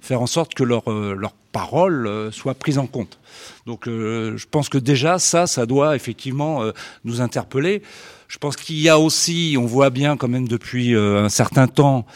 faire 0.00 0.22
en 0.22 0.26
sorte 0.26 0.54
que 0.54 0.64
leur, 0.64 0.90
leur 0.90 1.32
paroles 1.52 2.06
euh, 2.06 2.30
soient 2.32 2.54
prises 2.54 2.78
en 2.78 2.86
compte. 2.86 3.18
Donc 3.66 3.86
euh, 3.86 4.36
je 4.36 4.46
pense 4.50 4.68
que 4.68 4.78
déjà 4.78 5.18
ça, 5.18 5.46
ça 5.46 5.66
doit 5.66 5.94
effectivement 5.94 6.62
euh, 6.62 6.72
nous 7.04 7.20
interpeller. 7.20 7.82
Je 8.26 8.38
pense 8.38 8.56
qu'il 8.56 8.80
y 8.80 8.88
a 8.88 8.98
aussi, 8.98 9.56
on 9.58 9.66
voit 9.66 9.90
bien 9.90 10.16
quand 10.16 10.28
même 10.28 10.48
depuis 10.48 10.96
un 10.96 11.28
certain 11.28 11.66
temps, 11.66 12.06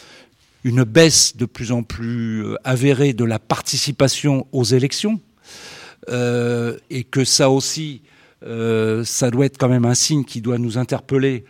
une 0.65 0.83
baisse 0.83 1.37
de 1.37 1.45
plus 1.45 1.73
en 1.73 1.83
plus 1.83 2.57
avérée 2.65 3.13
de 3.13 3.25
la 3.25 3.39
participation 3.39 4.47
aux 4.51 4.65
élections, 4.65 5.21
et 6.09 7.05
que 7.05 7.23
ça 7.23 7.51
aussi, 7.51 8.01
ça 8.43 9.31
doit 9.31 9.47
être 9.47 9.59
quand 9.59 9.69
même 9.69 9.85
un 9.85 9.95
signe 9.95 10.25
qui 10.25 10.41
doit 10.41 10.59
nous 10.59 10.79
interpeller 10.79 11.45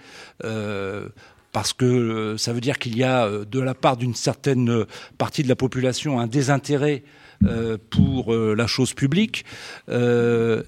parce 1.53 1.73
que 1.73 2.37
ça 2.39 2.53
veut 2.53 2.61
dire 2.61 2.79
qu'il 2.79 2.97
y 2.97 3.03
a 3.03 3.29
de 3.29 3.61
la 3.61 3.75
part 3.75 3.97
d'une 3.97 4.15
certaine 4.15 4.85
partie 5.19 5.43
de 5.43 5.49
la 5.49 5.57
population 5.57 6.21
un 6.21 6.27
désintérêt 6.27 7.03
euh, 7.45 7.77
pour 7.91 8.33
euh, 8.33 8.55
la 8.55 8.67
chose 8.67 8.95
publique. 8.95 9.45
Euh, 9.91 10.63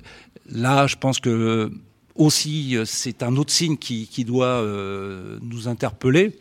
là, 0.50 0.86
je 0.86 0.96
pense 0.96 1.18
que 1.18 1.70
aussi 2.14 2.76
c'est 2.84 3.22
un 3.22 3.36
autre 3.36 3.52
signe 3.52 3.76
qui 3.76 4.24
doit 4.24 4.64
nous 5.40 5.68
interpeller. 5.68 6.36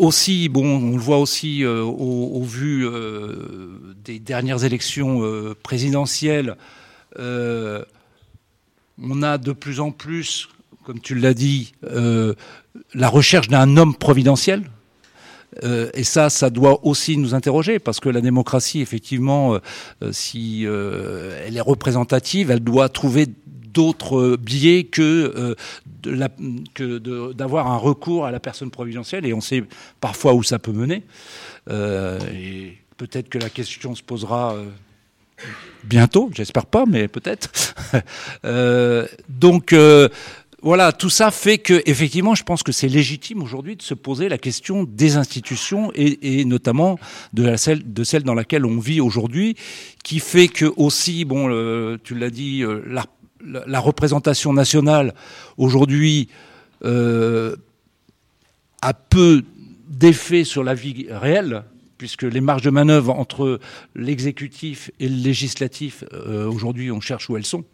Aussi, 0.00 0.48
bon, 0.48 0.64
on 0.64 0.96
le 0.96 1.02
voit 1.02 1.18
aussi 1.18 1.64
au, 1.66 1.90
au, 1.90 2.42
vu 2.42 2.86
des 4.02 4.18
dernières 4.18 4.64
élections 4.64 5.22
présidentielles, 5.62 6.56
on 7.18 7.84
a 9.22 9.38
de 9.38 9.52
plus 9.52 9.80
en 9.80 9.90
plus, 9.90 10.48
comme 10.84 11.00
tu 11.00 11.14
l'as 11.14 11.34
dit, 11.34 11.74
la 12.94 13.08
recherche 13.08 13.48
d'un 13.48 13.76
homme 13.76 13.94
providentiel, 13.94 14.64
euh, 15.64 15.90
et 15.94 16.04
ça, 16.04 16.30
ça 16.30 16.50
doit 16.50 16.84
aussi 16.86 17.16
nous 17.16 17.34
interroger, 17.34 17.78
parce 17.78 18.00
que 18.00 18.08
la 18.08 18.20
démocratie, 18.20 18.80
effectivement, 18.80 19.54
euh, 19.54 19.58
euh, 20.02 20.12
si 20.12 20.64
elle 20.64 21.56
est 21.56 21.60
représentative, 21.60 22.50
elle 22.50 22.60
doit 22.60 22.88
trouver 22.88 23.26
d'autres 23.72 24.36
biais 24.36 24.84
que 24.84 25.56
d'avoir 27.32 27.70
un 27.70 27.76
recours 27.76 28.26
à 28.26 28.30
la 28.30 28.40
personne 28.40 28.70
providentielle, 28.70 29.26
et 29.26 29.34
on 29.34 29.40
sait 29.40 29.64
parfois 30.00 30.34
où 30.34 30.42
ça 30.42 30.58
peut 30.58 30.72
mener. 30.72 31.02
et 31.70 32.78
peut-être 32.96 33.28
que 33.28 33.38
la 33.38 33.50
question 33.50 33.94
se 33.94 34.02
posera 34.02 34.56
bientôt, 35.84 36.30
j'espère 36.34 36.66
pas, 36.66 36.84
mais 36.86 37.08
peut-être. 37.08 37.50
donc 39.28 39.74
voilà, 40.62 40.92
tout 40.92 41.08
ça 41.08 41.30
fait 41.30 41.56
que, 41.56 41.82
effectivement, 41.86 42.34
je 42.34 42.42
pense 42.42 42.62
que 42.62 42.72
c'est 42.72 42.88
légitime 42.88 43.42
aujourd'hui 43.42 43.76
de 43.76 43.82
se 43.82 43.94
poser 43.94 44.28
la 44.28 44.36
question 44.36 44.84
des 44.84 45.16
institutions 45.16 45.90
et, 45.94 46.44
notamment 46.44 46.98
de, 47.32 47.56
celle, 47.56 47.92
de 47.92 48.04
celle 48.04 48.24
dans 48.24 48.34
laquelle 48.34 48.66
on 48.66 48.78
vit 48.78 49.00
aujourd'hui, 49.00 49.56
qui 50.04 50.18
fait 50.18 50.48
que 50.48 50.66
aussi, 50.76 51.24
bon, 51.24 51.48
tu 52.04 52.14
l'as 52.14 52.30
dit, 52.30 52.62
euh, 52.62 52.82
la, 52.86 53.06
représentation 53.80 54.52
nationale 54.52 55.14
aujourd'hui 55.56 56.28
euh, 56.84 57.56
a 58.82 58.94
peu 58.94 59.42
d'effet 59.88 60.44
sur 60.44 60.64
la 60.64 60.74
vie 60.74 61.06
réelle 61.10 61.64
puisque 61.98 62.22
les 62.22 62.40
marges 62.40 62.62
de 62.62 62.70
manœuvre 62.70 63.12
entre 63.12 63.60
l'exécutif 63.94 64.90
et 65.00 65.08
le 65.08 65.16
législatif, 65.16 66.02
euh, 66.14 66.46
aujourd'hui, 66.46 66.90
on 66.90 67.00
cherche 67.00 67.28
où 67.28 67.36
elles 67.36 67.44
sont 67.44 67.64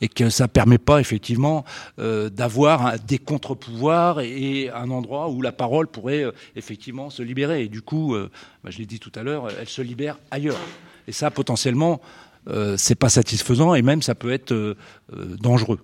et 0.00 0.08
que 0.08 0.30
ça 0.30 0.46
permet 0.46 0.78
pas 0.78 1.00
effectivement 1.00 1.64
euh, 1.98 2.28
d'avoir 2.28 2.98
des 2.98 3.18
contre-pouvoirs 3.18 4.20
et, 4.20 4.68
un 4.70 4.90
endroit 4.90 5.30
où 5.30 5.42
la 5.42 5.52
parole 5.52 5.86
pourrait 5.86 6.24
effectivement 6.56 7.08
se 7.08 7.22
libérer. 7.22 7.62
Et 7.62 7.68
du 7.68 7.82
coup, 7.82 8.16
bah, 8.64 8.70
je 8.70 8.78
l'ai 8.78 8.86
dit 8.86 8.98
tout 8.98 9.12
à 9.14 9.22
l'heure, 9.22 9.48
elle 9.60 9.68
se 9.68 9.82
libère 9.82 10.18
ailleurs. 10.30 10.60
Et 11.06 11.12
ça, 11.12 11.30
potentiellement, 11.30 12.00
c'est 12.76 12.94
pas 12.94 13.08
satisfaisant 13.08 13.74
et 13.74 13.82
même 13.82 14.02
ça 14.02 14.14
peut 14.14 14.32
être 14.32 14.76
dangereux. 15.40 15.80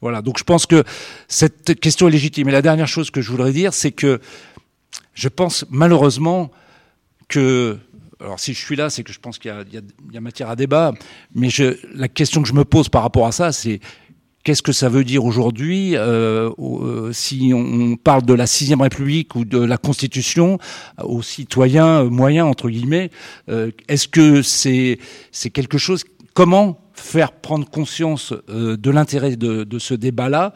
Voilà. 0.00 0.20
Donc 0.20 0.38
je 0.38 0.44
pense 0.44 0.66
que 0.66 0.84
cette 1.28 1.80
question 1.80 2.08
est 2.08 2.10
légitime. 2.10 2.48
Et 2.50 2.52
la 2.52 2.60
dernière 2.60 2.88
chose 2.88 3.10
que 3.10 3.22
je 3.22 3.30
voudrais 3.30 3.52
dire, 3.52 3.72
c'est 3.72 3.92
que 3.92 4.20
je 5.14 5.28
pense 5.28 5.64
malheureusement 5.70 6.50
que 7.28 7.78
alors 8.20 8.38
si 8.38 8.54
je 8.54 8.58
suis 8.58 8.76
là, 8.76 8.90
c'est 8.90 9.02
que 9.02 9.12
je 9.12 9.18
pense 9.18 9.38
qu'il 9.38 9.50
y, 10.12 10.16
a 10.16 10.20
matière 10.20 10.50
à 10.50 10.56
débat. 10.56 10.92
Mais 11.34 11.48
la 11.94 12.08
question 12.08 12.42
que 12.42 12.48
je 12.48 12.52
me 12.52 12.64
pose 12.64 12.88
par 12.88 13.02
rapport 13.02 13.26
à 13.26 13.32
ça, 13.32 13.52
c'est 13.52 13.80
qu'est-ce 14.44 14.62
que 14.62 14.72
ça 14.72 14.88
veut 14.88 15.04
dire 15.04 15.24
aujourd'hui 15.24 15.96
euh, 15.96 16.50
euh, 16.58 17.12
si 17.12 17.52
on 17.54 17.96
parle 17.96 18.22
de 18.22 18.34
la 18.34 18.46
sixième 18.46 18.82
République 18.82 19.34
ou 19.34 19.44
de 19.44 19.58
la 19.58 19.78
Constitution 19.78 20.58
aux 21.02 21.22
citoyens 21.22 22.04
moyens 22.04 22.46
entre 22.46 22.68
guillemets 22.68 23.10
euh, 23.48 23.70
Est-ce 23.88 24.06
que 24.06 24.42
c'est 24.42 24.98
c'est 25.32 25.50
quelque 25.50 25.78
chose 25.78 26.04
Comment 26.34 26.78
faire 26.92 27.32
prendre 27.32 27.68
conscience 27.68 28.32
de 28.48 28.90
l'intérêt 28.90 29.36
de, 29.36 29.64
de, 29.64 29.78
ce 29.78 29.94
débat-là 29.94 30.52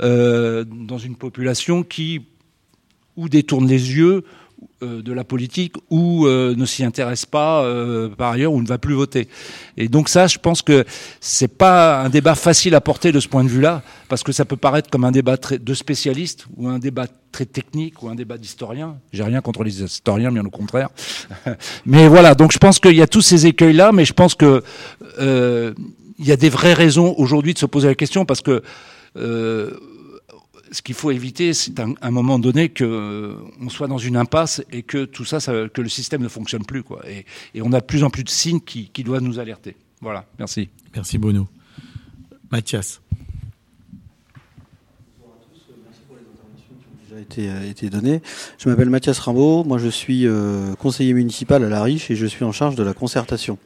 dans 0.00 0.98
une 0.98 1.16
population 1.16 1.82
qui 1.82 2.22
ou 3.16 3.28
détourne 3.28 3.66
les 3.66 3.94
yeux 3.94 4.22
euh, 4.22 4.47
de 4.80 5.12
la 5.12 5.24
politique 5.24 5.74
ou 5.90 6.26
euh, 6.26 6.54
ne 6.56 6.64
s'y 6.64 6.84
intéresse 6.84 7.26
pas 7.26 7.62
euh, 7.62 8.08
par 8.08 8.32
ailleurs 8.32 8.52
ou 8.52 8.62
ne 8.62 8.66
va 8.66 8.78
plus 8.78 8.94
voter. 8.94 9.28
Et 9.76 9.88
donc 9.88 10.08
ça, 10.08 10.26
je 10.26 10.38
pense 10.38 10.62
que 10.62 10.84
c'est 11.20 11.48
pas 11.56 12.00
un 12.02 12.08
débat 12.08 12.34
facile 12.34 12.74
à 12.74 12.80
porter 12.80 13.10
de 13.10 13.20
ce 13.20 13.28
point 13.28 13.42
de 13.42 13.48
vue-là, 13.48 13.82
parce 14.08 14.22
que 14.22 14.32
ça 14.32 14.44
peut 14.44 14.56
paraître 14.56 14.88
comme 14.90 15.04
un 15.04 15.10
débat 15.10 15.36
de 15.36 15.74
spécialistes 15.74 16.46
ou 16.56 16.68
un 16.68 16.78
débat 16.78 17.06
très 17.32 17.44
technique 17.44 18.02
ou 18.02 18.08
un 18.08 18.14
débat 18.14 18.38
d'historiens. 18.38 18.96
J'ai 19.12 19.24
rien 19.24 19.40
contre 19.40 19.64
les 19.64 19.82
historiens, 19.82 20.30
bien 20.30 20.44
au 20.44 20.50
contraire. 20.50 20.90
mais 21.86 22.06
voilà, 22.08 22.34
donc 22.34 22.52
je 22.52 22.58
pense 22.58 22.78
qu'il 22.78 22.96
y 22.96 23.02
a 23.02 23.08
tous 23.08 23.22
ces 23.22 23.46
écueils-là, 23.46 23.92
mais 23.92 24.04
je 24.04 24.12
pense 24.12 24.34
que 24.34 24.62
il 26.20 26.26
y 26.26 26.32
a 26.32 26.36
des 26.36 26.48
vraies 26.48 26.74
raisons 26.74 27.14
aujourd'hui 27.16 27.54
de 27.54 27.58
se 27.58 27.66
poser 27.66 27.88
la 27.88 27.94
question, 27.94 28.24
parce 28.24 28.42
que 28.42 28.62
ce 30.70 30.82
qu'il 30.82 30.94
faut 30.94 31.10
éviter, 31.10 31.54
c'est 31.54 31.78
un, 31.80 31.94
un, 32.00 32.10
moment 32.10 32.38
donné 32.38 32.68
que 32.68 32.84
euh, 32.84 33.36
on 33.60 33.68
soit 33.68 33.88
dans 33.88 33.98
une 33.98 34.16
impasse 34.16 34.62
et 34.72 34.82
que 34.82 35.04
tout 35.04 35.24
ça, 35.24 35.40
ça 35.40 35.52
que 35.72 35.80
le 35.80 35.88
système 35.88 36.22
ne 36.22 36.28
fonctionne 36.28 36.64
plus, 36.64 36.82
quoi. 36.82 37.02
Et, 37.08 37.24
et, 37.54 37.62
on 37.62 37.72
a 37.72 37.80
de 37.80 37.86
plus 37.86 38.04
en 38.04 38.10
plus 38.10 38.24
de 38.24 38.28
signes 38.28 38.60
qui, 38.60 38.88
qui 38.88 39.04
doivent 39.04 39.22
nous 39.22 39.38
alerter. 39.38 39.76
Voilà. 40.00 40.26
Merci. 40.38 40.68
Merci 40.94 41.18
Bono. 41.18 41.48
Mathias. 42.50 43.00
Bonjour 45.20 45.34
à 45.34 45.44
tous. 45.44 45.74
Merci 45.84 46.00
pour 46.06 46.16
les 46.16 46.22
interventions 46.22 46.74
qui 46.78 46.84
ont 46.86 47.08
déjà 47.08 47.20
été, 47.20 47.50
euh, 47.50 47.70
été 47.70 47.90
données. 47.90 48.22
Je 48.58 48.68
m'appelle 48.68 48.90
Mathias 48.90 49.18
Rimbaud. 49.18 49.64
Moi, 49.64 49.78
je 49.78 49.88
suis 49.88 50.26
euh, 50.26 50.74
conseiller 50.76 51.14
municipal 51.14 51.64
à 51.64 51.68
La 51.68 51.82
Riche 51.82 52.10
et 52.10 52.16
je 52.16 52.26
suis 52.26 52.44
en 52.44 52.52
charge 52.52 52.74
de 52.74 52.82
la 52.82 52.94
concertation. 52.94 53.58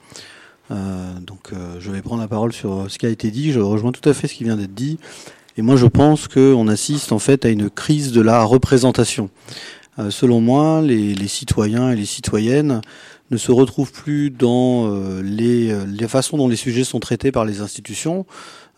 Euh, 0.71 1.19
donc, 1.21 1.53
euh, 1.53 1.77
je 1.81 1.91
vais 1.91 2.03
prendre 2.03 2.23
la 2.23 2.29
parole 2.29 2.53
sur 2.53 2.91
ce 2.91 2.99
qui 2.99 3.07
a 3.07 3.09
été 3.09 3.31
dit. 3.31 3.53
Je 3.53 3.61
rejoins 3.61 3.93
tout 3.93 4.09
à 4.09 4.15
fait 4.15 4.29
ce 4.29 4.35
qui 4.35 4.45
vient 4.45 4.57
d'être 4.57 4.75
dit. 4.75 4.99
Et 5.57 5.63
moi, 5.63 5.77
je 5.77 5.87
pense 5.87 6.29
qu'on 6.29 6.69
assiste 6.69 7.13
en 7.13 7.19
fait 7.19 7.45
à 7.45 7.49
une 7.49 7.69
crise 7.69 8.13
de 8.13 8.21
la 8.21 8.43
représentation. 8.45 9.31
Euh, 9.99 10.11
selon 10.11 10.41
moi, 10.41 10.81
les, 10.81 11.29
citoyens 11.29 11.91
et 11.91 11.97
les 11.97 12.07
citoyennes 12.07 12.81
ne 13.31 13.37
se 13.37 13.53
retrouvent 13.53 13.93
plus 13.93 14.31
dans 14.31 14.87
euh, 14.87 15.23
les, 15.23 15.75
les, 15.87 16.09
façons 16.09 16.37
dont 16.37 16.49
les 16.49 16.57
sujets 16.57 16.85
sont 16.85 17.01
traités 17.01 17.33
par 17.33 17.45
les 17.45 17.61
institutions, 17.61 18.25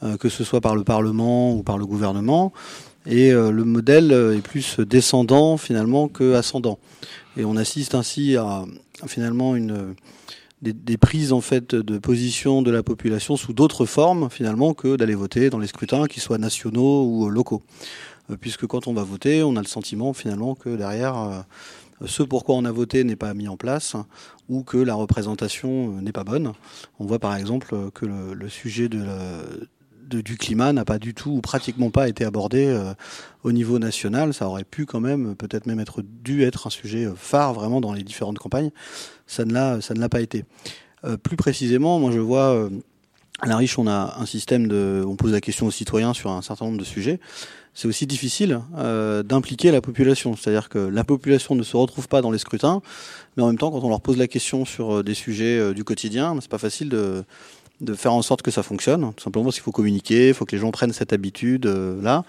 euh, 0.02 0.16
que 0.16 0.28
ce 0.28 0.42
soit 0.42 0.60
par 0.60 0.74
le 0.74 0.84
Parlement 0.84 1.54
ou 1.54 1.62
par 1.62 1.78
le 1.78 1.86
gouvernement. 1.86 2.52
Et 3.06 3.32
euh, 3.32 3.50
le 3.50 3.64
modèle 3.64 4.12
est 4.12 4.42
plus 4.42 4.80
descendant 4.80 5.56
finalement 5.56 6.08
que 6.08 6.34
ascendant. 6.34 6.78
Et 7.36 7.44
on 7.44 7.56
assiste 7.56 7.94
ainsi 7.94 8.36
à 8.36 8.64
finalement 9.06 9.56
une 9.56 9.94
des, 10.72 10.96
prises 10.96 11.32
en 11.32 11.40
fait 11.40 11.74
de 11.74 11.98
position 11.98 12.62
de 12.62 12.70
la 12.70 12.82
population 12.82 13.36
sous 13.36 13.52
d'autres 13.52 13.86
formes 13.86 14.30
finalement 14.30 14.74
que 14.74 14.96
d'aller 14.96 15.14
voter 15.14 15.50
dans 15.50 15.58
les 15.58 15.66
scrutins, 15.66 16.06
qu'ils 16.06 16.22
soient 16.22 16.38
nationaux 16.38 17.04
ou 17.04 17.28
locaux. 17.28 17.62
Euh, 18.30 18.36
puisque 18.40 18.66
quand 18.66 18.86
on 18.86 18.94
va 18.94 19.02
voter, 19.02 19.42
on 19.42 19.56
a 19.56 19.60
le 19.60 19.66
sentiment 19.66 20.12
finalement 20.12 20.54
que 20.54 20.76
derrière 20.76 21.16
euh, 21.16 22.06
ce 22.06 22.22
pourquoi 22.22 22.54
on 22.56 22.64
a 22.64 22.72
voté 22.72 23.04
n'est 23.04 23.16
pas 23.16 23.34
mis 23.34 23.48
en 23.48 23.56
place 23.56 23.96
ou 24.48 24.62
que 24.62 24.76
la 24.76 24.94
représentation 24.94 26.00
n'est 26.00 26.12
pas 26.12 26.24
bonne. 26.24 26.52
On 26.98 27.06
voit 27.06 27.18
par 27.18 27.36
exemple 27.36 27.74
que 27.94 28.06
le, 28.06 28.48
sujet 28.48 28.88
du 28.88 30.36
climat 30.36 30.72
n'a 30.72 30.84
pas 30.84 30.98
du 30.98 31.14
tout 31.14 31.30
ou 31.30 31.40
pratiquement 31.40 31.90
pas 31.90 32.08
été 32.08 32.24
abordé 32.24 32.66
euh, 32.66 32.92
au 33.42 33.52
niveau 33.52 33.78
national. 33.78 34.34
Ça 34.34 34.48
aurait 34.48 34.64
pu 34.64 34.86
quand 34.86 35.00
même, 35.00 35.34
peut-être 35.34 35.66
même 35.66 35.80
être 35.80 36.02
dû 36.02 36.42
être 36.42 36.66
un 36.66 36.70
sujet 36.70 37.08
phare 37.16 37.54
vraiment 37.54 37.80
dans 37.80 37.92
les 37.92 38.02
différentes 38.02 38.38
campagnes. 38.38 38.70
Ça 39.26 39.44
ne 39.44 39.52
l'a, 39.52 39.80
ça 39.80 39.94
ne 39.94 40.00
l'a 40.00 40.08
pas 40.08 40.20
été. 40.20 40.44
Euh, 41.04 41.16
plus 41.16 41.36
précisément, 41.36 41.98
moi 41.98 42.10
je 42.12 42.18
vois 42.18 42.54
euh, 42.54 42.70
à 43.40 43.46
la 43.46 43.56
riche, 43.56 43.78
on 43.78 43.86
a 43.86 44.16
un 44.18 44.26
système 44.26 44.68
de, 44.68 45.04
on 45.06 45.16
pose 45.16 45.32
la 45.32 45.40
question 45.40 45.66
aux 45.66 45.70
citoyens 45.70 46.14
sur 46.14 46.30
un 46.30 46.42
certain 46.42 46.66
nombre 46.66 46.78
de 46.78 46.84
sujets. 46.84 47.20
C'est 47.74 47.88
aussi 47.88 48.06
difficile 48.06 48.60
euh, 48.78 49.24
d'impliquer 49.24 49.72
la 49.72 49.80
population, 49.80 50.36
c'est-à-dire 50.36 50.68
que 50.68 50.78
la 50.78 51.02
population 51.02 51.56
ne 51.56 51.64
se 51.64 51.76
retrouve 51.76 52.06
pas 52.06 52.22
dans 52.22 52.30
les 52.30 52.38
scrutins, 52.38 52.80
mais 53.36 53.42
en 53.42 53.48
même 53.48 53.58
temps, 53.58 53.72
quand 53.72 53.82
on 53.82 53.88
leur 53.88 54.00
pose 54.00 54.16
la 54.16 54.28
question 54.28 54.64
sur 54.64 55.02
des 55.02 55.14
sujets 55.14 55.74
du 55.74 55.82
quotidien, 55.82 56.36
c'est 56.40 56.50
pas 56.50 56.58
facile 56.58 56.88
de 56.88 57.24
de 57.80 57.94
faire 57.94 58.12
en 58.12 58.22
sorte 58.22 58.42
que 58.42 58.50
ça 58.50 58.62
fonctionne. 58.62 59.12
Tout 59.16 59.24
simplement 59.24 59.46
parce 59.46 59.56
qu'il 59.56 59.62
faut 59.62 59.72
communiquer, 59.72 60.28
il 60.28 60.34
faut 60.34 60.44
que 60.44 60.52
les 60.54 60.60
gens 60.60 60.70
prennent 60.70 60.92
cette 60.92 61.12
habitude 61.12 61.66
euh. 61.66 62.22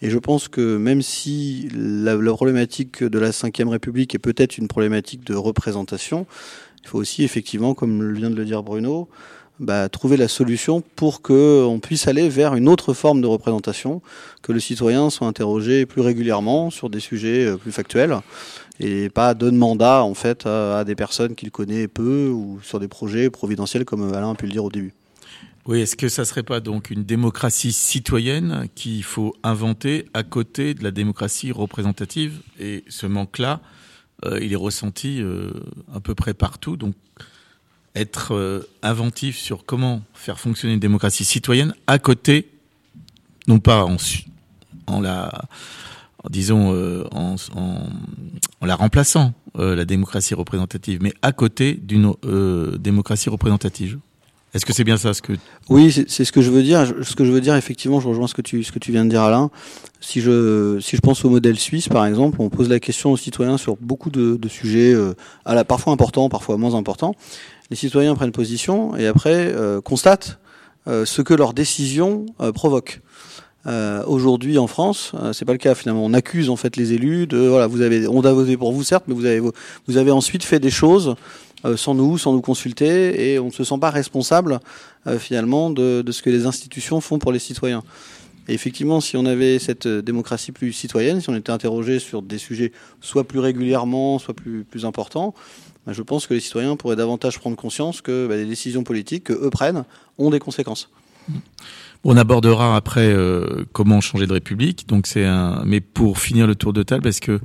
Et 0.00 0.10
je 0.10 0.18
pense 0.18 0.48
que 0.48 0.76
même 0.76 1.02
si 1.02 1.68
la, 1.74 2.14
la 2.14 2.32
problématique 2.32 3.02
de 3.02 3.18
la 3.18 3.30
Ve 3.30 3.68
République 3.68 4.14
est 4.14 4.20
peut-être 4.20 4.58
une 4.58 4.68
problématique 4.68 5.24
de 5.24 5.34
représentation, 5.34 6.26
il 6.82 6.88
faut 6.88 6.98
aussi 6.98 7.24
effectivement, 7.24 7.74
comme 7.74 8.14
vient 8.14 8.30
de 8.30 8.36
le 8.36 8.44
dire 8.44 8.62
Bruno, 8.62 9.08
bah, 9.60 9.88
trouver 9.88 10.16
la 10.16 10.28
solution 10.28 10.82
pour 10.94 11.20
que 11.20 11.64
on 11.64 11.80
puisse 11.80 12.06
aller 12.06 12.28
vers 12.28 12.54
une 12.54 12.68
autre 12.68 12.94
forme 12.94 13.20
de 13.20 13.26
représentation, 13.26 14.02
que 14.40 14.52
le 14.52 14.60
citoyen 14.60 15.10
soit 15.10 15.26
interrogé 15.26 15.84
plus 15.84 16.00
régulièrement 16.00 16.70
sur 16.70 16.88
des 16.90 17.00
sujets 17.00 17.44
euh, 17.44 17.56
plus 17.56 17.72
factuels 17.72 18.20
et 18.80 19.10
pas 19.10 19.34
donne 19.34 19.56
mandat 19.56 20.02
en 20.02 20.14
fait 20.14 20.46
à, 20.46 20.84
des 20.84 20.94
personnes 20.94 21.34
qu'il 21.34 21.50
connaît 21.50 21.88
peu 21.88 22.28
ou 22.28 22.60
sur 22.62 22.80
des 22.80 22.88
projets 22.88 23.30
providentiels 23.30 23.84
comme 23.84 24.12
Alain 24.12 24.30
a 24.30 24.34
pu 24.34 24.46
le 24.46 24.52
dire 24.52 24.64
au 24.64 24.70
début. 24.70 24.94
Oui, 25.66 25.80
est-ce 25.80 25.96
que 25.96 26.08
ça 26.08 26.24
serait 26.24 26.42
pas 26.42 26.60
donc 26.60 26.90
une 26.90 27.04
démocratie 27.04 27.72
citoyenne 27.72 28.68
qu'il 28.74 29.04
faut 29.04 29.34
inventer 29.42 30.06
à 30.14 30.22
côté 30.22 30.72
de 30.72 30.82
la 30.82 30.90
démocratie 30.90 31.52
représentative? 31.52 32.40
Et 32.58 32.84
ce 32.88 33.06
manque-là, 33.06 33.60
euh, 34.24 34.38
il 34.40 34.52
est 34.52 34.56
ressenti 34.56 35.20
euh, 35.20 35.50
à 35.94 36.00
peu 36.00 36.14
près 36.14 36.32
partout. 36.32 36.78
Donc, 36.78 36.94
être 37.94 38.34
euh, 38.34 38.62
inventif 38.82 39.36
sur 39.36 39.66
comment 39.66 40.02
faire 40.14 40.40
fonctionner 40.40 40.74
une 40.74 40.80
démocratie 40.80 41.24
citoyenne 41.24 41.74
à 41.86 41.98
côté, 41.98 42.48
non 43.46 43.58
pas 43.58 43.84
en 44.86 45.00
la, 45.02 45.30
disons, 46.30 46.74
euh, 46.74 47.04
en, 47.12 47.36
en, 47.56 48.66
la 48.66 48.74
remplaçant, 48.74 49.32
euh, 49.58 49.74
la 49.74 49.84
démocratie 49.84 50.34
représentative, 50.34 50.98
mais 51.02 51.12
à 51.22 51.32
côté 51.32 51.74
d'une 51.74 52.12
démocratie 52.78 53.30
représentative. 53.30 53.98
Est-ce 54.54 54.64
que 54.64 54.72
c'est 54.72 54.84
bien 54.84 54.96
ça 54.96 55.12
ce 55.12 55.20
que 55.20 55.34
Oui, 55.68 55.92
c'est 56.08 56.24
ce 56.24 56.32
que 56.32 56.40
je 56.40 56.50
veux 56.50 56.62
dire. 56.62 56.86
Ce 57.02 57.14
que 57.14 57.24
je 57.24 57.30
veux 57.30 57.40
dire, 57.42 57.54
effectivement, 57.54 58.00
je 58.00 58.08
rejoins 58.08 58.26
ce 58.26 58.34
que 58.34 58.40
tu 58.40 58.64
ce 58.64 58.72
que 58.72 58.78
tu 58.78 58.92
viens 58.92 59.04
de 59.04 59.10
dire, 59.10 59.22
Alain. 59.22 59.50
Si 60.00 60.22
je 60.22 60.78
si 60.80 60.96
je 60.96 61.02
pense 61.02 61.22
au 61.26 61.30
modèle 61.30 61.58
suisse, 61.58 61.88
par 61.88 62.06
exemple, 62.06 62.40
on 62.40 62.48
pose 62.48 62.70
la 62.70 62.80
question 62.80 63.12
aux 63.12 63.18
citoyens 63.18 63.58
sur 63.58 63.76
beaucoup 63.76 64.08
de, 64.08 64.38
sujets, 64.48 64.94
euh, 64.94 65.12
à 65.44 65.54
la, 65.54 65.64
parfois 65.64 65.92
importants, 65.92 66.30
parfois 66.30 66.56
moins 66.56 66.74
importants. 66.74 67.14
Les 67.70 67.76
citoyens 67.76 68.14
prennent 68.14 68.32
position 68.32 68.96
et 68.96 69.06
après 69.06 69.52
euh, 69.52 69.82
constatent 69.82 70.38
euh, 70.86 71.04
ce 71.04 71.20
que 71.20 71.34
leur 71.34 71.52
décision 71.52 72.24
euh, 72.40 72.50
provoque. 72.52 73.02
Euh, 73.68 74.02
Aujourd'hui 74.06 74.58
en 74.58 74.66
France, 74.66 75.12
euh, 75.14 75.32
c'est 75.32 75.44
pas 75.44 75.52
le 75.52 75.58
cas 75.58 75.74
finalement. 75.74 76.04
On 76.04 76.14
accuse 76.14 76.48
en 76.48 76.56
fait 76.56 76.76
les 76.76 76.94
élus 76.94 77.26
de 77.26 77.38
voilà, 77.38 77.66
vous 77.66 77.82
avez, 77.82 78.08
on 78.08 78.22
a 78.22 78.32
voté 78.32 78.56
pour 78.56 78.72
vous 78.72 78.82
certes, 78.82 79.04
mais 79.06 79.14
vous 79.14 79.26
avez 79.26 79.40
vous 79.40 79.96
avez 79.96 80.10
ensuite 80.10 80.42
fait 80.42 80.58
des 80.58 80.70
choses 80.70 81.16
euh, 81.64 81.76
sans 81.76 81.94
nous, 81.94 82.18
sans 82.18 82.32
nous 82.32 82.40
consulter, 82.40 83.32
et 83.32 83.38
on 83.40 83.46
ne 83.46 83.50
se 83.50 83.64
sent 83.64 83.78
pas 83.80 83.90
responsable 83.90 84.60
euh, 85.08 85.18
finalement 85.18 85.70
de, 85.70 86.04
ce 86.08 86.22
que 86.22 86.30
les 86.30 86.46
institutions 86.46 87.00
font 87.00 87.18
pour 87.18 87.32
les 87.32 87.40
citoyens. 87.40 87.82
Et 88.46 88.54
effectivement, 88.54 89.00
si 89.00 89.16
on 89.16 89.26
avait 89.26 89.58
cette 89.58 89.88
démocratie 89.88 90.52
plus 90.52 90.72
citoyenne, 90.72 91.20
si 91.20 91.28
on 91.28 91.34
était 91.34 91.50
interrogé 91.50 91.98
sur 91.98 92.22
des 92.22 92.38
sujets 92.38 92.72
soit 93.00 93.24
plus 93.24 93.40
régulièrement, 93.40 94.18
soit 94.18 94.34
plus, 94.34 94.64
plus 94.64 94.86
importants, 94.86 95.34
ben 95.84 95.92
je 95.92 96.02
pense 96.02 96.26
que 96.26 96.34
les 96.34 96.40
citoyens 96.40 96.76
pourraient 96.76 96.96
davantage 96.96 97.38
prendre 97.40 97.56
conscience 97.56 98.00
que 98.00 98.26
ben, 98.28 98.36
les 98.36 98.46
décisions 98.46 98.84
politiques 98.84 99.24
que 99.24 99.32
eux 99.32 99.50
prennent 99.50 99.84
ont 100.16 100.30
des 100.30 100.38
conséquences. 100.38 100.88
On 102.04 102.16
abordera 102.16 102.76
après 102.76 103.08
euh, 103.08 103.64
comment 103.72 104.00
changer 104.00 104.26
de 104.26 104.32
république. 104.32 104.86
Donc 104.88 105.06
c'est 105.06 105.24
un. 105.24 105.62
Mais 105.64 105.80
pour 105.80 106.18
finir 106.18 106.46
le 106.46 106.54
tour 106.54 106.72
de 106.72 106.82
table, 106.82 107.02
parce 107.02 107.20
que 107.20 107.40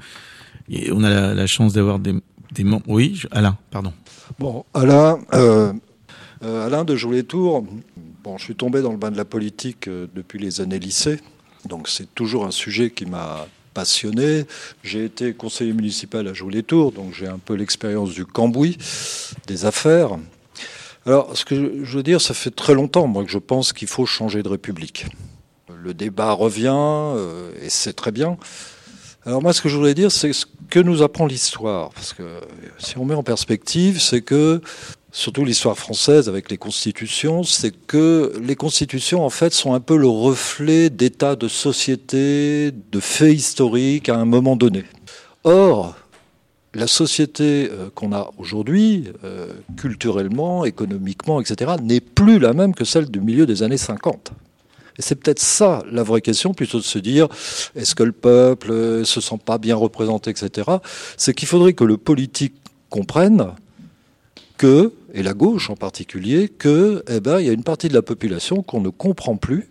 on 0.92 1.04
a 1.04 1.34
la, 1.34 1.48
chance 1.48 1.74
d'avoir 1.74 2.00
des 2.00 2.16
des 2.54 2.64
membres. 2.64 2.86
Oui, 2.88 3.22
Alain, 3.32 3.58
pardon. 3.72 3.94
Bon, 4.38 4.64
Alain, 4.74 5.20
euh, 5.34 5.74
euh, 6.44 6.66
Alain 6.66 6.86
de 6.86 6.96
Joulet-Tour. 6.96 7.66
Bon, 8.24 8.38
je 8.38 8.44
suis 8.44 8.56
tombé 8.56 8.82
dans 8.82 8.92
le 8.92 8.98
bain 8.98 9.12
de 9.12 9.18
la 9.18 9.26
politique 9.26 9.90
depuis 9.90 10.40
les 10.40 10.62
années 10.62 10.80
lycée, 10.80 11.20
donc 11.68 11.90
c'est 11.90 12.14
toujours 12.14 12.46
un 12.46 12.52
sujet 12.52 12.92
qui 12.92 13.06
m'a 13.06 13.48
passionné. 13.74 14.46
J'ai 14.84 15.04
été 15.06 15.34
conseiller 15.34 15.74
municipal 15.74 16.28
à 16.28 16.34
Joules-les-Tours, 16.34 16.92
donc 16.92 17.14
j'ai 17.14 17.28
un 17.28 17.40
peu 17.40 17.56
l'expérience 17.56 18.12
du 18.12 18.26
cambouis, 18.26 18.78
des 19.48 19.66
affaires. 19.66 20.12
Alors, 21.06 21.36
ce 21.36 21.44
que 21.44 21.84
je 21.84 21.98
veux 21.98 22.04
dire, 22.04 22.22
ça 22.22 22.34
fait 22.34 22.52
très 22.52 22.74
longtemps, 22.74 23.08
moi, 23.08 23.26
que 23.26 23.32
je 23.32 23.38
pense 23.38 23.74
qu'il 23.74 23.88
faut 23.88 24.06
changer 24.06 24.42
de 24.42 24.48
République. 24.48 25.08
Le 25.76 25.94
débat 25.94 26.32
revient, 26.32 26.72
euh, 26.74 27.52
et 27.62 27.70
c'est 27.70 27.94
très 27.94 28.12
bien. 28.12 28.38
Alors 29.26 29.42
moi, 29.42 29.54
ce 29.54 29.62
que 29.62 29.70
je 29.70 29.78
voulais 29.78 29.94
dire, 29.94 30.12
c'est 30.12 30.32
ce 30.34 30.46
que 30.70 30.80
nous 30.80 31.02
apprend 31.02 31.26
l'histoire. 31.26 31.90
Parce 31.90 32.14
que 32.14 32.40
si 32.78 32.98
on 32.98 33.06
met 33.06 33.16
en 33.16 33.24
perspective, 33.24 34.02
c'est 34.02 34.22
que 34.22 34.62
surtout 35.12 35.46
l'histoire 35.46 35.78
française 35.78 36.28
avec 36.28 36.50
les 36.50 36.58
constitutions, 36.58 37.44
c'est 37.44 37.72
que 37.72 38.34
les 38.42 38.56
constitutions, 38.56 39.26
en 39.26 39.30
fait, 39.30 39.54
sont 39.54 39.74
un 39.74 39.80
peu 39.80 39.96
le 39.96 40.08
reflet 40.08 40.90
d'états 40.90 41.36
de 41.36 41.48
société, 41.48 42.72
de 42.72 43.00
faits 43.00 43.34
historiques 43.34 44.10
à 44.10 44.16
un 44.16 44.26
moment 44.26 44.56
donné. 44.56 44.84
Or, 45.44 45.96
la 46.74 46.88
société 46.88 47.70
euh, 47.72 47.90
qu'on 47.94 48.14
a 48.14 48.32
aujourd'hui, 48.38 49.12
euh, 49.24 49.48
culturellement, 49.78 50.66
économiquement, 50.66 51.40
etc., 51.40 51.74
n'est 51.82 52.02
plus 52.02 52.40
la 52.40 52.54
même 52.54 52.74
que 52.74 52.86
celle 52.86 53.10
du 53.10 53.22
milieu 53.22 53.46
des 53.46 53.64
années 53.64 53.78
50. 53.78 54.32
Et 54.98 55.02
c'est 55.02 55.16
peut-être 55.16 55.40
ça 55.40 55.84
la 55.92 56.04
vraie 56.04 56.22
question, 56.22 56.54
plutôt 56.54 56.78
de 56.78 56.84
se 56.84 57.00
dire 57.00 57.28
est-ce 57.76 57.96
que 57.96 58.04
le 58.04 58.12
peuple 58.12 58.72
euh, 58.72 59.04
se 59.04 59.22
sent 59.22 59.40
pas 59.44 59.58
bien 59.58 59.76
représenté, 59.76 60.32
etc. 60.32 60.70
C'est 61.18 61.34
qu'il 61.34 61.48
faudrait 61.48 61.74
que 61.74 61.84
le 61.84 61.98
politique 61.98 62.56
comprenne 62.90 63.52
que, 64.58 64.94
et 65.14 65.24
la 65.24 65.34
gauche 65.34 65.70
en 65.70 65.76
particulier, 65.76 66.48
que, 66.48 67.04
eh 67.08 67.20
ben, 67.20 67.40
il 67.40 67.48
y 67.48 67.50
a 67.50 67.54
une 67.54 67.64
partie 67.64 67.90
de 67.90 67.94
la 67.94 68.02
population 68.02 68.64
qu'on 68.64 68.82
ne 68.82 68.90
comprend 68.90 69.36
plus. 69.36 69.70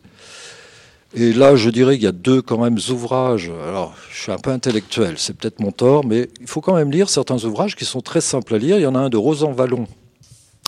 Et 1.15 1.33
là, 1.33 1.57
je 1.57 1.69
dirais 1.69 1.95
qu'il 1.95 2.05
y 2.05 2.09
a 2.09 2.13
deux 2.13 2.41
quand 2.41 2.59
même 2.59 2.79
ouvrages. 2.91 3.51
Alors, 3.69 3.95
je 4.11 4.23
suis 4.23 4.33
un 4.33 4.39
peu 4.39 4.51
intellectuel, 4.51 5.15
c'est 5.19 5.37
peut-être 5.37 5.61
mon 5.61 5.71
tort, 5.71 6.07
mais 6.07 6.31
il 6.41 6.47
faut 6.47 6.61
quand 6.61 6.75
même 6.75 6.91
lire 6.91 7.11
certains 7.11 7.45
ouvrages 7.45 7.77
qui 7.77 7.85
sont 7.85 8.01
très 8.01 8.23
simples 8.23 8.55
à 8.55 8.59
lire. 8.59 8.79
Il 8.79 8.83
y 8.83 8.87
en 8.87 8.95
a 8.95 8.99
un 8.99 9.11
de 9.11 9.17
Rosan 9.17 9.53
Vallon. 9.53 9.87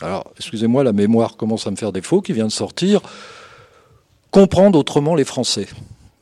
Alors, 0.03 0.33
excusez-moi, 0.37 0.85
la 0.85 0.93
mémoire 0.93 1.37
commence 1.37 1.67
à 1.67 1.71
me 1.71 1.77
faire 1.77 1.93
défaut, 1.93 2.21
qui 2.21 2.33
vient 2.33 2.47
de 2.47 2.53
sortir. 2.53 3.01
Comprendre 4.31 4.79
autrement 4.79 5.15
les 5.15 5.25
Français. 5.25 5.67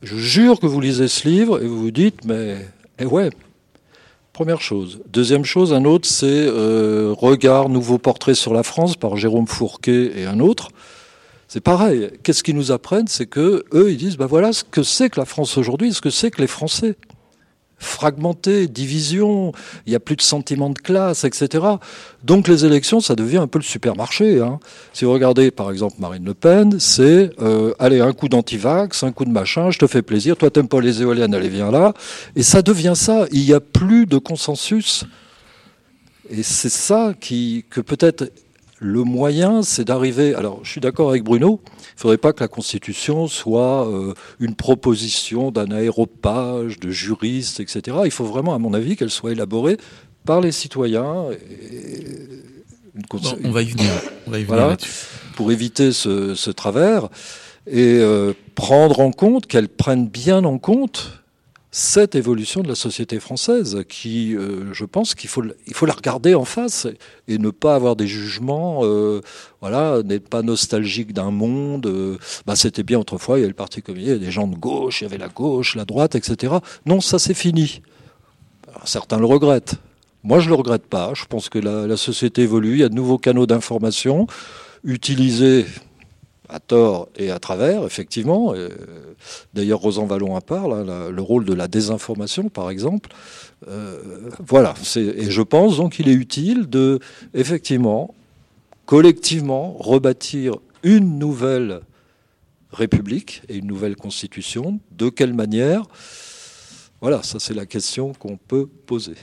Je 0.01 0.15
jure 0.15 0.59
que 0.59 0.67
vous 0.67 0.79
lisez 0.79 1.07
ce 1.07 1.27
livre 1.27 1.61
et 1.61 1.67
vous 1.67 1.79
vous 1.79 1.91
dites, 1.91 2.23
mais 2.25 2.57
eh 2.99 3.05
ouais, 3.05 3.29
Première 4.33 4.61
chose. 4.61 4.99
Deuxième 5.11 5.45
chose, 5.45 5.73
un 5.73 5.85
autre, 5.85 6.09
c'est 6.09 6.25
euh, 6.25 7.13
Regard, 7.15 7.69
nouveau 7.69 7.99
portrait 7.99 8.33
sur 8.33 8.51
la 8.51 8.63
France 8.63 8.95
par 8.95 9.15
Jérôme 9.15 9.45
Fourquet 9.45 10.11
et 10.15 10.25
un 10.25 10.39
autre. 10.39 10.69
C'est 11.53 11.61
pareil. 11.61 12.09
Qu'est-ce 12.23 12.41
qu'ils 12.41 12.55
nous 12.55 12.71
apprennent? 12.71 13.07
C'est 13.07 13.27
que 13.27 13.63
eux, 13.75 13.91
ils 13.91 13.97
disent, 13.97 14.17
ben 14.17 14.25
voilà 14.25 14.53
ce 14.53 14.63
que 14.63 14.81
c'est 14.81 15.11
que 15.11 15.19
la 15.19 15.25
France 15.25 15.55
aujourd'hui, 15.55 15.93
ce 15.93 16.01
que 16.01 16.09
c'est 16.09 16.31
que 16.31 16.41
les 16.41 16.47
Français 16.47 16.95
fragmenté, 17.77 18.67
division, 18.67 19.51
il 19.85 19.91
n'y 19.91 19.95
a 19.95 19.99
plus 19.99 20.15
de 20.15 20.23
sentiment 20.23 20.71
de 20.71 20.79
classe, 20.79 21.25
etc. 21.25 21.63
Donc 22.23 22.47
les 22.47 22.65
élections, 22.65 23.01
ça 23.01 23.13
devient 23.13 23.37
un 23.37 23.45
peu 23.45 23.59
le 23.59 23.63
supermarché. 23.63 24.41
Hein. 24.41 24.59
Si 24.93 25.05
vous 25.05 25.13
regardez 25.13 25.51
par 25.51 25.69
exemple 25.69 25.97
Marine 25.99 26.25
Le 26.25 26.33
Pen, 26.33 26.79
c'est 26.79 27.29
euh, 27.39 27.75
allez, 27.77 28.01
un 28.01 28.13
coup 28.13 28.29
d'antivax, 28.29 29.03
un 29.03 29.11
coup 29.11 29.25
de 29.25 29.29
machin, 29.29 29.69
je 29.69 29.77
te 29.77 29.85
fais 29.85 30.01
plaisir, 30.01 30.37
toi 30.37 30.49
t'aimes 30.49 30.67
pas 30.67 30.81
les 30.81 31.03
éoliennes, 31.03 31.35
allez 31.35 31.49
viens 31.49 31.69
là. 31.69 31.93
Et 32.35 32.41
ça 32.41 32.63
devient 32.63 32.93
ça, 32.95 33.27
il 33.31 33.45
n'y 33.45 33.53
a 33.53 33.59
plus 33.59 34.07
de 34.07 34.17
consensus. 34.17 35.05
Et 36.31 36.41
c'est 36.41 36.69
ça 36.69 37.13
qui, 37.19 37.63
que 37.69 37.79
peut-être 37.79 38.31
le 38.83 39.03
moyen, 39.03 39.63
c'est 39.63 39.85
d'arriver. 39.85 40.35
Alors, 40.35 40.59
je 40.63 40.69
suis 40.69 40.81
d'accord 40.81 41.09
avec 41.09 41.23
Bruno. 41.23 41.61
Il 41.65 41.95
ne 41.95 41.99
faudrait 41.99 42.17
pas 42.17 42.33
que 42.33 42.41
la 42.41 42.47
Constitution 42.47 43.27
soit 43.27 43.87
euh, 43.87 44.13
une 44.39 44.55
proposition 44.55 45.51
d'un 45.51 45.71
aéropage 45.71 46.79
de 46.79 46.91
juristes, 46.91 47.59
etc. 47.59 47.97
Il 48.05 48.11
faut 48.11 48.25
vraiment, 48.25 48.53
à 48.53 48.59
mon 48.59 48.73
avis, 48.73 48.95
qu'elle 48.95 49.09
soit 49.09 49.31
élaborée 49.31 49.77
par 50.25 50.41
les 50.41 50.51
citoyens. 50.51 51.27
on 53.43 53.51
va 53.51 53.61
y 53.61 53.71
venir. 53.71 53.91
On 54.27 54.31
va 54.31 54.39
y 54.39 54.43
venir 54.43 54.77
pour 55.35 55.51
éviter 55.51 55.91
ce, 55.91 56.51
travers 56.51 57.09
et 57.65 57.99
euh, 57.99 58.33
prendre 58.55 58.99
en 58.99 59.11
compte, 59.11 59.47
qu'elle 59.47 59.69
prenne 59.69 60.07
bien 60.07 60.43
en 60.43 60.57
compte 60.57 61.22
cette 61.75 62.13
évolution 62.13 62.61
de 62.61 62.67
la 62.67 62.75
société 62.75 63.19
française 63.19 63.83
qui, 63.89 64.35
euh, 64.35 64.71
je 64.73 64.85
pense 64.85 65.15
qu'il 65.15 65.27
faut, 65.27 65.43
il 65.65 65.73
faut 65.73 65.87
la 65.87 65.93
regarder 65.93 66.35
en 66.35 66.45
face 66.45 66.87
et 67.27 67.39
ne 67.39 67.49
pas 67.49 67.73
avoir 67.73 67.95
des 67.95 68.05
jugements, 68.05 68.81
euh, 68.83 69.21
voilà, 69.59 70.03
n'être 70.03 70.29
pas 70.29 70.43
nostalgique 70.43 71.13
d'un 71.13 71.31
monde. 71.31 71.87
Euh, 71.87 72.19
bah, 72.45 72.55
c'était 72.55 72.83
bien 72.83 72.99
autrefois, 72.99 73.39
il 73.39 73.41
y 73.41 73.43
avait 73.45 73.49
le 73.49 73.55
Parti 73.55 73.81
communiste, 73.81 74.07
il 74.07 74.11
y 74.11 74.15
avait 74.17 74.25
des 74.25 74.31
gens 74.31 74.45
de 74.45 74.55
gauche, 74.55 75.01
il 75.01 75.05
y 75.05 75.07
avait 75.07 75.17
la 75.17 75.29
gauche, 75.29 75.75
la 75.75 75.83
droite, 75.83 76.13
etc. 76.13 76.53
Non, 76.85 77.01
ça 77.01 77.17
c'est 77.17 77.33
fini. 77.33 77.81
certains 78.83 79.17
le 79.17 79.25
regrettent. 79.25 79.77
Moi, 80.21 80.41
je 80.41 80.49
le 80.49 80.55
regrette 80.55 80.85
pas. 80.85 81.13
Je 81.15 81.25
pense 81.25 81.49
que 81.49 81.57
la, 81.57 81.87
la 81.87 81.97
société 81.97 82.43
évolue. 82.43 82.73
Il 82.73 82.79
y 82.81 82.83
a 82.83 82.89
de 82.89 82.93
nouveaux 82.93 83.17
canaux 83.17 83.47
d'information 83.47 84.27
utilisés 84.83 85.65
à 86.53 86.59
tort 86.59 87.09
et 87.17 87.31
à 87.31 87.39
travers, 87.39 87.83
effectivement. 87.83 88.53
D'ailleurs, 89.53 89.79
Rosan 89.79 90.05
Vallon 90.05 90.35
en 90.35 90.41
parle, 90.41 90.73
hein, 90.73 91.09
le 91.09 91.21
rôle 91.21 91.45
de 91.45 91.53
la 91.53 91.67
désinformation, 91.67 92.49
par 92.49 92.69
exemple. 92.69 93.09
Euh, 93.67 94.29
voilà, 94.39 94.73
et 94.95 95.29
je 95.29 95.41
pense 95.41 95.77
donc 95.77 95.93
qu'il 95.93 96.09
est 96.09 96.13
utile 96.13 96.69
de, 96.69 96.99
effectivement, 97.33 98.13
collectivement, 98.85 99.75
rebâtir 99.79 100.55
une 100.83 101.17
nouvelle 101.17 101.81
république 102.71 103.41
et 103.49 103.57
une 103.57 103.67
nouvelle 103.67 103.95
constitution. 103.95 104.79
De 104.91 105.09
quelle 105.09 105.33
manière? 105.33 105.83
Voilà, 107.01 107.23
ça 107.23 107.39
c'est 107.39 107.53
la 107.53 107.65
question 107.65 108.13
qu'on 108.13 108.37
peut 108.37 108.67
poser. 108.67 109.15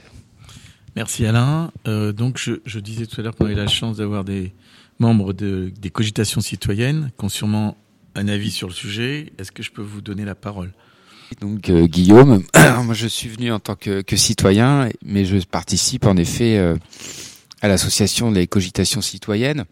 Merci 0.97 1.27
Alain. 1.27 1.71
Euh, 1.87 2.13
donc 2.13 2.39
je, 2.39 2.55
je, 2.65 2.81
disais 2.81 3.07
tout 3.07 3.21
à 3.21 3.25
l'heure 3.25 3.37
qu'on 3.37 3.47
a 3.47 3.53
eu 3.53 3.55
la 3.55 3.69
chance 3.69 3.99
d'avoir 3.99 4.25
des, 4.25 4.53
membres 5.01 5.33
de, 5.33 5.73
des 5.81 5.91
cogitations 5.91 6.41
citoyennes, 6.41 7.11
qui 7.19 7.25
ont 7.25 7.29
sûrement 7.29 7.77
un 8.15 8.29
avis 8.29 8.51
sur 8.51 8.69
le 8.69 8.75
sujet. 8.75 9.33
Est-ce 9.39 9.53
que 9.53 9.63
je 9.63 9.71
peux 9.71 9.83
vous 9.83 10.01
donner 10.01 10.25
la 10.25 10.35
parole? 10.35 10.73
Donc 11.41 11.71
euh, 11.71 11.87
Guillaume, 11.87 12.43
moi 12.85 12.95
je 12.95 13.07
suis 13.07 13.29
venu 13.29 13.53
en 13.53 13.61
tant 13.61 13.77
que, 13.77 14.03
que, 14.03 14.17
citoyen, 14.17 14.89
mais 15.05 15.25
je 15.25 15.39
participe 15.39 16.07
en 16.07 16.17
effet 16.17 16.59
euh, 16.59 16.77
à 17.63 17.69
l'association 17.69 18.33
des 18.33 18.47
cogitations 18.47 19.01
citoyennes. 19.01 19.65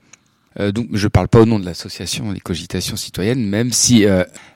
Euh, 0.61 0.73
donc 0.73 0.89
je 0.93 1.09
parle 1.09 1.29
pas 1.29 1.41
au 1.41 1.47
nom 1.47 1.59
de 1.59 1.65
l'association 1.65 2.33
des 2.33 2.41
cogitations 2.41 2.97
citoyennes, 2.97 3.45
même 3.45 3.73
si 3.73 4.05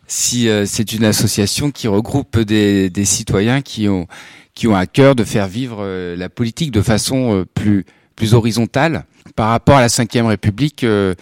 si 0.06 0.48
c'est 0.66 0.92
une 0.92 1.04
association 1.04 1.70
qui 1.70 1.88
regroupe 1.88 2.38
des, 2.38 2.90
des, 2.90 3.04
citoyens 3.04 3.62
qui 3.62 3.88
ont 3.88 4.06
qui 4.54 4.68
ont 4.68 4.76
à 4.76 4.86
cœur 4.86 5.14
de 5.14 5.24
faire 5.24 5.48
vivre 5.48 5.84
la 6.16 6.28
politique 6.28 6.70
de 6.70 6.82
façon 6.82 7.44
plus 7.54 7.84
plus 8.14 8.34
horizontale 8.34 9.04
par 9.34 9.48
rapport 9.48 9.76
à 9.76 9.80
la 9.80 9.88
Ve 9.88 10.26
République, 10.26 10.84
euh, 10.84 11.14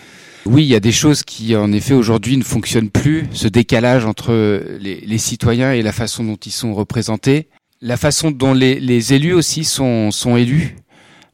oui, 0.46 0.62
il 0.64 0.68
y 0.68 0.74
a 0.74 0.80
des 0.80 0.92
choses 0.92 1.22
qui, 1.22 1.54
en 1.54 1.72
effet, 1.72 1.94
aujourd'hui 1.94 2.36
ne 2.36 2.42
fonctionnent 2.42 2.90
plus. 2.90 3.26
Ce 3.32 3.46
décalage 3.46 4.04
entre 4.06 4.32
les, 4.80 5.18
citoyens 5.18 5.72
et 5.72 5.82
la 5.82 5.92
façon 5.92 6.24
dont 6.24 6.36
ils 6.36 6.52
sont 6.52 6.74
représentés, 6.74 7.48
la 7.82 7.96
façon 7.96 8.30
dont 8.30 8.54
les, 8.54 9.14
élus 9.14 9.34
aussi 9.34 9.64
sont, 9.64 10.10
sont 10.10 10.36
élus. 10.36 10.76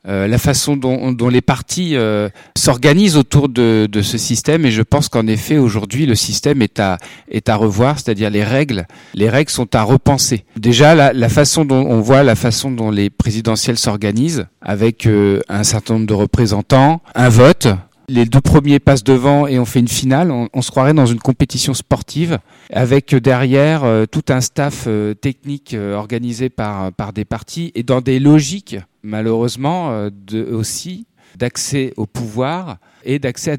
Euh, 0.08 0.28
la 0.28 0.38
façon 0.38 0.76
dont, 0.76 1.10
dont 1.12 1.28
les 1.28 1.40
partis 1.40 1.96
euh, 1.96 2.28
s'organisent 2.56 3.16
autour 3.16 3.48
de, 3.48 3.88
de, 3.90 4.02
ce 4.02 4.18
système 4.18 4.64
et 4.64 4.70
je 4.70 4.82
pense 4.82 5.08
qu'en 5.08 5.26
effet 5.26 5.58
aujourd'hui 5.58 6.06
le 6.06 6.14
système 6.14 6.62
est 6.62 6.78
à 6.78 6.98
est 7.28 7.48
à 7.48 7.56
revoir, 7.56 7.98
c'est-à-dire 7.98 8.30
les 8.30 8.44
règles, 8.44 8.86
les 9.14 9.28
règles 9.28 9.50
sont 9.50 9.74
à 9.74 9.82
repenser. 9.82 10.44
Déjà 10.56 10.94
la, 10.94 11.12
la 11.12 11.28
façon 11.28 11.64
dont 11.64 11.84
on 11.86 12.00
voit 12.00 12.22
la 12.22 12.36
façon 12.36 12.70
dont 12.70 12.92
les 12.92 13.10
présidentielles 13.10 13.78
s'organisent 13.78 14.46
avec 14.60 15.06
euh, 15.06 15.40
un 15.48 15.64
certain 15.64 15.94
nombre 15.94 16.06
de 16.06 16.14
représentants, 16.14 17.00
un 17.16 17.28
vote, 17.28 17.68
les 18.08 18.24
deux 18.24 18.40
premiers 18.40 18.78
passent 18.78 19.04
devant 19.04 19.46
et 19.46 19.58
on 19.58 19.64
fait 19.64 19.80
une 19.80 19.88
finale. 19.88 20.30
On, 20.30 20.62
se 20.62 20.70
croirait 20.70 20.94
dans 20.94 21.06
une 21.06 21.18
compétition 21.18 21.74
sportive 21.74 22.38
avec 22.72 23.14
derrière 23.14 23.84
euh, 23.84 24.06
tout 24.06 24.24
un 24.28 24.40
staff 24.40 24.84
euh, 24.86 25.14
technique 25.14 25.74
euh, 25.74 25.94
organisé 25.96 26.48
par, 26.48 26.92
par 26.92 27.12
des 27.12 27.24
partis 27.24 27.72
et 27.74 27.82
dans 27.82 28.00
des 28.00 28.20
logiques, 28.20 28.76
malheureusement, 29.06 30.10
de, 30.10 30.44
aussi 30.44 31.06
d'accès 31.36 31.92
au 31.96 32.06
pouvoir 32.06 32.78
et 33.04 33.18
d'accès 33.18 33.52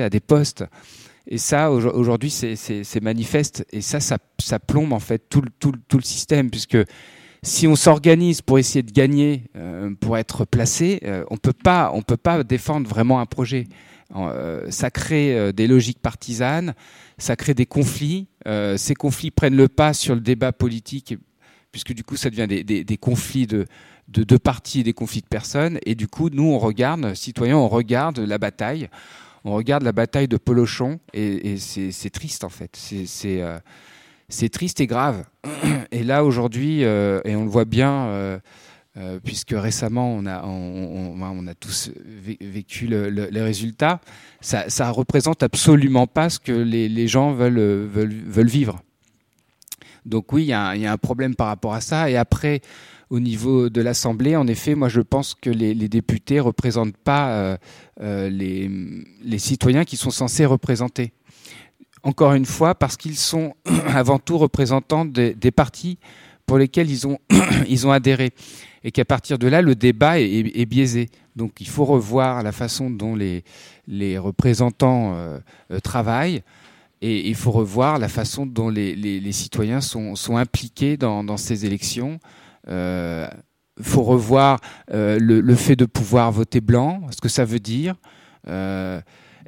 à, 0.00 0.10
des, 0.10 0.20
postes. 0.20 0.64
Et 1.26 1.38
ça, 1.38 1.70
aujourd'hui, 1.70 2.30
c'est 2.30 3.00
manifeste. 3.02 3.66
Et 3.72 3.80
ça, 3.80 4.00
ça, 4.00 4.58
plombe 4.58 4.92
en 4.92 5.00
fait 5.00 5.28
tout, 5.28 5.42
le 5.62 6.02
système, 6.02 6.50
puisque 6.50 6.78
si 7.42 7.66
on 7.66 7.76
s'organise 7.76 8.42
pour 8.42 8.58
essayer 8.58 8.82
de 8.82 8.92
gagner, 8.92 9.44
euh, 9.56 9.94
pour 10.00 10.18
être 10.18 10.44
placé, 10.44 11.00
euh, 11.04 11.24
on 11.30 11.36
peut 11.36 11.52
pas, 11.52 11.90
on 11.94 12.02
peut 12.02 12.16
pas 12.16 12.42
défendre 12.42 12.88
vraiment 12.88 13.20
un 13.20 13.26
projet. 13.26 13.66
Euh, 14.16 14.70
ça 14.70 14.90
crée 14.90 15.52
des 15.52 15.66
logiques 15.66 16.00
partisanes, 16.00 16.74
ça 17.18 17.36
crée 17.36 17.54
des 17.54 17.66
conflits. 17.66 18.28
ces 18.76 18.94
conflits 18.94 19.30
prennent 19.30 19.56
le 19.56 19.68
pas 19.68 19.92
sur 19.92 20.14
le 20.14 20.20
débat 20.20 20.52
politique, 20.52 21.16
puisque 21.72 21.92
du 21.92 22.04
coup, 22.04 22.16
ça 22.16 22.30
devient 22.30 22.46
des, 22.46 22.84
des 22.84 22.96
conflits 22.96 23.46
de, 23.46 23.66
de 24.08 24.22
deux 24.22 24.38
partis 24.38 24.80
et 24.80 24.84
des 24.84 24.92
conflits 24.92 25.20
de 25.20 25.26
personnes. 25.26 25.78
Et 25.84 25.94
du 25.94 26.08
coup, 26.08 26.30
nous, 26.30 26.44
on 26.44 26.58
regarde, 26.58 27.14
citoyens, 27.14 27.56
on 27.56 27.68
regarde 27.68 28.18
la 28.18 28.38
bataille. 28.38 28.88
On 29.44 29.54
regarde 29.54 29.82
la 29.82 29.92
bataille 29.92 30.28
de 30.28 30.36
Polochon 30.36 30.98
et, 31.14 31.56
c'est 31.58 32.10
triste 32.10 32.44
en 32.44 32.48
fait. 32.48 32.76
C'est 32.76 33.06
c'est 34.28 34.48
triste 34.50 34.80
et 34.80 34.86
grave. 34.86 35.24
Et 35.90 36.02
là 36.02 36.24
aujourd'hui, 36.24 36.84
euh, 36.84 37.20
et 37.24 37.34
on 37.34 37.44
le 37.44 37.50
voit 37.50 37.64
bien, 37.64 38.08
euh, 38.08 38.38
euh, 38.98 39.18
puisque 39.24 39.54
récemment 39.56 40.12
on 40.12 40.26
a, 40.26 40.44
on, 40.44 41.46
a 41.46 41.54
tous 41.54 41.90
vécu 41.96 42.86
les 42.86 43.42
résultats, 43.42 44.00
ça, 44.42 44.68
ça 44.68 44.90
représente 44.90 45.42
absolument 45.42 46.06
pas 46.06 46.28
ce 46.28 46.38
que 46.38 46.52
les, 46.52 47.08
gens 47.08 47.32
veulent, 47.32 47.86
veulent, 47.86 48.22
veulent, 48.26 48.48
vivre. 48.48 48.82
Donc 50.04 50.32
oui, 50.32 50.44
il 50.44 50.48
y, 50.48 50.52
a 50.52 50.70
un, 50.72 50.98
problème 50.98 51.34
par 51.34 51.46
rapport 51.46 51.72
à 51.72 51.80
ça. 51.80 52.10
Et 52.10 52.16
après, 52.16 52.60
au 53.10 53.20
niveau 53.20 53.70
de 53.70 53.80
l'Assemblée, 53.80 54.36
en 54.36 54.46
effet, 54.46 54.74
moi 54.74 54.88
je 54.88 55.00
pense 55.00 55.34
que 55.34 55.50
les, 55.50 55.74
députés 55.88 56.40
représentent 56.40 56.96
pas 56.96 57.58
les, 58.00 58.70
les 59.22 59.38
citoyens 59.38 59.84
qui 59.84 59.96
sont 59.96 60.10
censés 60.10 60.44
représenter 60.44 61.12
encore 62.02 62.32
une 62.34 62.46
fois, 62.46 62.74
parce 62.74 62.96
qu'ils 62.96 63.16
sont 63.16 63.54
avant 63.86 64.18
tout 64.18 64.38
représentants 64.38 65.04
des, 65.04 65.50
partis 65.50 65.98
pour 66.46 66.58
lesquels 66.58 66.90
ils 67.68 67.86
ont, 67.86 67.92
adhéré. 67.92 68.30
Et 68.84 68.90
qu'à 68.90 69.04
partir 69.04 69.38
de 69.38 69.46
là, 69.48 69.60
le 69.60 69.74
débat 69.74 70.20
est, 70.20 70.66
biaisé. 70.66 71.08
Donc 71.36 71.60
il 71.60 71.68
faut 71.68 71.84
revoir 71.84 72.42
la 72.42 72.52
façon 72.52 72.90
dont 72.90 73.14
les, 73.14 74.18
représentants 74.18 75.14
euh, 75.14 75.38
euh, 75.70 75.80
travaillent 75.80 76.42
et 77.00 77.28
il 77.28 77.36
faut 77.36 77.52
revoir 77.52 77.98
la 77.98 78.08
façon 78.08 78.44
dont 78.44 78.70
les, 78.70 79.32
citoyens 79.32 79.80
sont, 79.80 80.36
impliqués 80.36 80.96
dans, 80.96 81.36
ces 81.36 81.64
élections. 81.64 82.18
Il 82.68 82.74
euh, 82.74 83.28
faut 83.80 84.02
revoir 84.02 84.60
le, 84.90 85.18
le, 85.18 85.54
fait 85.54 85.76
de 85.76 85.84
pouvoir 85.84 86.30
voter 86.32 86.60
blanc, 86.60 87.02
ce 87.10 87.20
que 87.20 87.28
ça 87.28 87.44
veut 87.44 87.60
dire. 87.60 87.94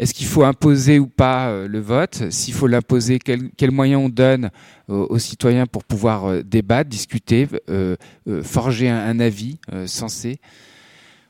Est-ce 0.00 0.14
qu'il 0.14 0.26
faut 0.26 0.44
imposer 0.44 0.98
ou 0.98 1.08
pas 1.08 1.48
euh, 1.48 1.68
le 1.68 1.78
vote? 1.78 2.30
S'il 2.30 2.54
faut 2.54 2.66
l'imposer, 2.66 3.18
quels 3.18 3.50
quel 3.50 3.70
moyens 3.70 4.02
on 4.02 4.08
donne 4.08 4.50
aux, 4.88 5.18
citoyens 5.18 5.66
pour 5.66 5.84
pouvoir 5.84 6.24
euh, 6.24 6.42
débattre, 6.42 6.88
discuter, 6.88 7.46
euh, 7.68 7.96
forger 8.42 8.88
un, 8.88 9.20
avis 9.20 9.58
sensé? 9.84 10.40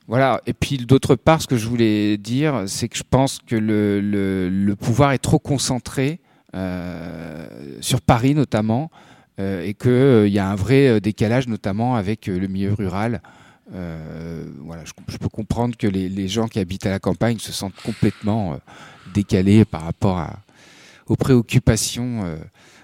Voilà. 0.06 0.40
Et 0.46 0.52
puis 0.52 0.76
d'autre 0.76 1.16
part, 1.16 1.42
ce 1.42 1.48
que 1.48 1.56
je 1.56 1.66
voulais 1.66 2.16
dire, 2.16 2.62
c'est 2.66 2.88
que 2.88 2.96
je 2.96 3.02
pense 3.02 3.40
que 3.44 3.56
le, 3.56 4.74
pouvoir 4.76 5.10
est 5.10 5.18
trop 5.18 5.40
concentré 5.40 6.20
sur 7.80 8.00
Paris 8.00 8.34
notamment, 8.34 8.92
et 9.40 9.74
qu'il 9.74 10.28
y 10.28 10.38
a 10.38 10.50
un 10.50 10.54
vrai 10.54 11.00
décalage 11.00 11.48
notamment 11.48 11.96
avec 11.96 12.26
le 12.26 12.46
milieu 12.46 12.74
rural. 12.74 13.20
Euh, 13.72 14.44
voilà, 14.58 14.84
je, 14.84 15.16
peux 15.18 15.28
comprendre 15.28 15.76
que 15.76 15.86
les, 15.86 16.28
gens 16.28 16.48
qui 16.48 16.58
habitent 16.58 16.86
à 16.86 16.90
la 16.90 16.98
campagne 16.98 17.38
se 17.38 17.52
sentent 17.52 17.80
complètement 17.84 18.54
euh, 18.54 18.56
décalés 19.14 19.64
par 19.64 19.82
rapport 19.82 20.18
à, 20.18 20.40
aux 21.06 21.16
préoccupations 21.16 22.24
euh, 22.24 22.36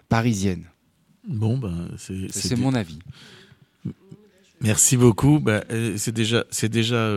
parisiennes. 0.08 0.64
Bon, 1.26 1.58
ben, 1.58 1.88
c'est 1.96 2.56
mon 2.56 2.74
avis. 2.74 3.00
Merci 4.60 4.96
beaucoup. 4.96 5.40
Ben, 5.40 5.64
c'est 5.96 6.12
déjà, 6.12 6.44
c'est 6.50 6.68
déjà 6.68 7.10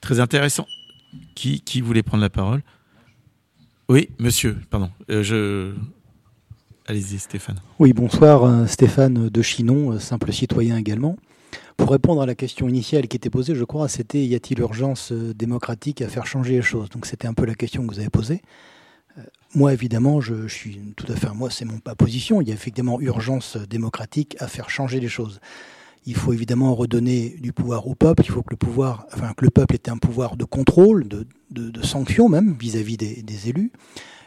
très 0.00 0.18
intéressant. 0.18 0.66
Qui, 1.34 1.60
qui 1.60 1.82
voulait 1.82 2.02
prendre 2.02 2.22
la 2.22 2.30
parole? 2.30 2.62
Oui, 3.88 4.08
monsieur, 4.18 4.56
pardon. 4.70 4.90
je... 5.08 5.74
Allez-y, 6.86 7.18
Stéphane. 7.18 7.60
Oui, 7.78 7.92
bonsoir, 7.92 8.68
Stéphane 8.68 9.28
de 9.28 9.42
Chinon, 9.42 9.98
simple 9.98 10.32
citoyen 10.32 10.76
également. 10.76 11.16
Pour 11.76 11.90
répondre 11.90 12.22
à 12.22 12.26
la 12.26 12.34
question 12.34 12.68
initiale 12.68 13.08
qui 13.08 13.16
était 13.16 13.30
posée, 13.30 13.54
je 13.54 13.64
crois, 13.64 13.88
c'était 13.88 14.24
y 14.24 14.34
a-t-il 14.34 14.60
urgence 14.60 15.12
euh, 15.12 15.34
démocratique 15.34 16.02
à 16.02 16.08
faire 16.08 16.26
changer 16.26 16.54
les 16.54 16.62
choses? 16.62 16.88
Donc 16.90 17.06
c'était 17.06 17.26
un 17.26 17.34
peu 17.34 17.44
la 17.44 17.54
question 17.54 17.86
que 17.86 17.92
vous 17.92 17.98
avez 17.98 18.10
posée. 18.10 18.42
Euh, 19.18 19.22
moi, 19.54 19.72
évidemment, 19.72 20.20
je, 20.20 20.46
suis 20.48 20.80
tout 20.96 21.10
à 21.10 21.16
fait. 21.16 21.28
Moi, 21.34 21.50
c'est 21.50 21.64
mon 21.64 21.78
position. 21.78 22.40
Il 22.40 22.48
y 22.48 22.50
a 22.50 22.54
effectivement 22.54 23.00
urgence 23.00 23.56
démocratique 23.56 24.36
à 24.38 24.48
faire 24.48 24.70
changer 24.70 25.00
les 25.00 25.08
choses. 25.08 25.40
Il 26.06 26.14
faut 26.14 26.32
évidemment 26.32 26.74
redonner 26.74 27.36
du 27.40 27.52
pouvoir 27.52 27.86
au 27.86 27.94
peuple. 27.94 28.22
Il 28.24 28.30
faut 28.30 28.42
que 28.42 28.50
le 28.50 28.56
pouvoir, 28.56 29.06
enfin 29.12 29.32
que 29.36 29.44
le 29.44 29.50
peuple 29.50 29.74
ait 29.74 29.88
un 29.88 29.98
pouvoir 29.98 30.36
de 30.36 30.44
contrôle, 30.44 31.06
de, 31.08 31.26
sanction 31.82 32.28
même 32.28 32.56
vis-à-vis 32.58 32.96
des, 32.96 33.48
élus. 33.48 33.72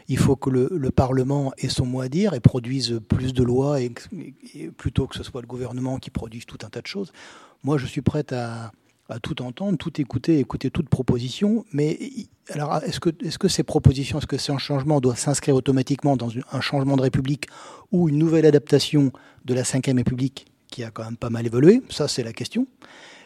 Il 0.08 0.18
faut 0.18 0.36
que 0.36 0.50
le, 0.50 0.68
le, 0.70 0.90
Parlement 0.90 1.52
ait 1.58 1.68
son 1.68 1.86
mot 1.86 2.00
à 2.00 2.08
dire 2.08 2.34
et 2.34 2.40
produise 2.40 3.00
plus 3.08 3.32
de 3.32 3.42
lois, 3.42 3.78
plutôt 4.76 5.06
que 5.06 5.16
ce 5.16 5.22
soit 5.22 5.40
le 5.40 5.46
gouvernement 5.46 5.98
qui 5.98 6.10
produise 6.10 6.46
tout 6.46 6.58
un 6.64 6.68
tas 6.68 6.80
de 6.80 6.86
choses. 6.86 7.12
Moi, 7.64 7.78
je 7.78 7.86
suis 7.86 8.02
prête 8.02 8.32
à, 8.32 8.72
tout 9.22 9.42
entendre, 9.42 9.78
tout 9.78 10.00
écouter, 10.00 10.38
écouter 10.38 10.70
toute 10.70 10.88
proposition. 10.88 11.64
Mais 11.72 11.98
alors, 12.50 12.82
est-ce 12.84 13.00
que, 13.00 13.48
ces 13.48 13.62
propositions, 13.62 14.18
est-ce 14.18 14.26
que 14.26 14.38
ces 14.38 14.56
changements 14.58 15.00
doivent 15.00 15.18
s'inscrire 15.18 15.54
automatiquement 15.54 16.16
dans 16.16 16.30
un 16.52 16.60
changement 16.60 16.96
de 16.96 17.02
République 17.02 17.48
ou 17.92 18.08
une 18.08 18.18
nouvelle 18.18 18.46
adaptation 18.46 19.12
de 19.44 19.54
la 19.54 19.62
Ve 19.62 19.80
République 19.96 20.46
qui 20.68 20.84
a 20.84 20.90
quand 20.90 21.04
même 21.04 21.16
pas 21.16 21.30
mal 21.30 21.46
évolué? 21.46 21.82
Ça, 21.88 22.08
c'est 22.08 22.22
la 22.22 22.32
question. 22.32 22.66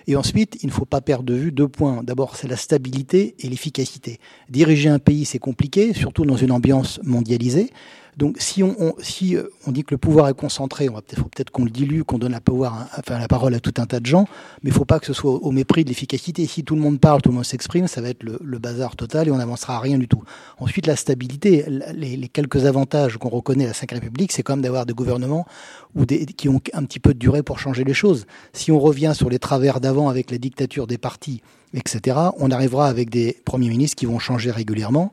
Et 0.06 0.16
ensuite, 0.16 0.58
il 0.62 0.66
ne 0.66 0.72
faut 0.72 0.84
pas 0.84 1.00
perdre 1.00 1.24
de 1.24 1.34
vue 1.34 1.52
deux 1.52 1.68
points. 1.68 2.02
D'abord, 2.02 2.36
c'est 2.36 2.48
la 2.48 2.56
stabilité 2.56 3.34
et 3.38 3.48
l'efficacité. 3.48 4.18
Diriger 4.48 4.88
un 4.88 4.98
pays, 4.98 5.24
c'est 5.24 5.38
compliqué, 5.38 5.92
surtout 5.92 6.24
dans 6.24 6.36
une 6.36 6.52
ambiance 6.52 7.00
mondialisée. 7.04 7.70
Donc 8.16 8.36
si 8.38 8.62
euh, 8.62 9.42
on 9.66 9.72
dit 9.72 9.84
que 9.84 9.94
le 9.94 9.98
pouvoir 9.98 10.28
est 10.28 10.34
concentré, 10.34 10.88
on 10.88 10.94
peut-être, 10.94 11.16
faut 11.16 11.24
peut-être 11.24 11.50
qu'on 11.50 11.64
le 11.64 11.70
dilue, 11.70 12.02
qu'on 12.02 12.18
donne 12.18 12.32
la, 12.32 12.40
pouvoir, 12.40 12.88
enfin, 12.98 13.18
la 13.18 13.28
parole 13.28 13.54
à 13.54 13.60
tout 13.60 13.74
un 13.78 13.86
tas 13.86 14.00
de 14.00 14.06
gens, 14.06 14.26
mais 14.62 14.70
il 14.70 14.72
ne 14.72 14.78
faut 14.78 14.84
pas 14.84 14.98
que 14.98 15.06
ce 15.06 15.12
soit 15.12 15.32
au 15.32 15.50
mépris 15.52 15.84
de 15.84 15.88
l'efficacité. 15.88 16.46
Si 16.46 16.64
tout 16.64 16.74
le 16.74 16.80
monde 16.80 17.00
parle, 17.00 17.22
tout 17.22 17.30
le 17.30 17.36
monde 17.36 17.44
s'exprime, 17.44 17.86
ça 17.86 18.00
va 18.00 18.08
être 18.08 18.22
le, 18.22 18.58
bazar 18.58 18.94
total 18.94 19.28
et 19.28 19.30
on 19.30 19.38
n'avancera 19.38 19.76
à 19.76 19.80
rien 19.80 19.96
du 19.96 20.06
tout. 20.06 20.22
Ensuite, 20.58 20.86
la 20.86 20.96
stabilité, 20.96 21.64
les, 21.94 22.28
quelques 22.28 22.66
avantages 22.66 23.16
qu'on 23.16 23.30
reconnaît 23.30 23.64
à 23.64 23.68
la 23.68 23.72
Ve 23.72 24.00
République, 24.02 24.32
c'est 24.32 24.42
quand 24.42 24.54
même 24.54 24.62
d'avoir 24.62 24.84
des 24.84 24.92
gouvernements 24.92 25.46
ou 25.94 26.04
qui 26.04 26.48
ont 26.48 26.60
un 26.74 26.84
petit 26.84 27.00
peu 27.00 27.14
de 27.14 27.18
durée 27.18 27.42
pour 27.42 27.58
changer 27.58 27.84
les 27.84 27.94
choses. 27.94 28.26
Si 28.52 28.70
on 28.70 28.78
revient 28.78 29.12
sur 29.14 29.30
les 29.30 29.38
travers 29.38 29.80
d'avant 29.80 30.08
avec 30.08 30.30
la 30.30 30.38
dictature 30.38 30.86
des 30.86 30.98
partis, 30.98 31.42
etc., 31.74 32.16
on 32.38 32.50
arrivera 32.50 32.86
avec 32.86 33.08
des 33.10 33.38
premiers 33.44 33.68
ministres 33.68 33.96
qui 33.96 34.06
vont 34.06 34.18
changer 34.18 34.50
régulièrement. 34.50 35.12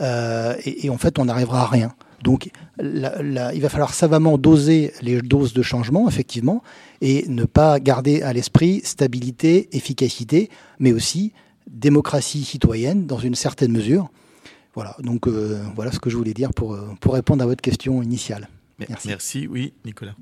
Euh, 0.00 0.54
et, 0.64 0.86
et, 0.86 0.90
en 0.90 0.98
fait, 0.98 1.18
on 1.18 1.26
n'arrivera 1.26 1.62
à 1.62 1.66
rien. 1.66 1.94
Donc 2.24 2.50
il 2.80 3.60
va 3.60 3.68
falloir 3.68 3.92
savamment 3.92 4.38
doser 4.38 4.92
les 5.02 5.20
doses 5.20 5.52
de 5.52 5.60
changement, 5.62 6.08
effectivement, 6.08 6.62
et 7.02 7.26
ne 7.28 7.44
pas 7.44 7.78
garder 7.78 8.22
à 8.22 8.32
l'esprit 8.32 8.80
stabilité, 8.82 9.68
efficacité, 9.76 10.48
mais 10.78 10.92
aussi 10.92 11.32
démocratie 11.68 12.44
citoyenne 12.44 13.06
dans 13.06 13.18
une 13.18 13.34
certaine 13.34 13.72
mesure. 13.72 14.08
Voilà, 14.74 14.96
donc 15.00 15.28
euh, 15.28 15.62
voilà 15.76 15.92
ce 15.92 16.00
que 16.00 16.08
je 16.08 16.16
voulais 16.16 16.32
dire 16.32 16.52
pour, 16.54 16.72
euh, 16.72 16.88
pour 16.98 17.12
répondre 17.12 17.44
à 17.44 17.46
votre 17.46 17.60
question 17.60 18.02
initiale. 18.02 18.48
Merci. 18.78 19.08
Merci, 19.08 19.46
oui, 19.46 19.74
Nicolas. 19.84 20.16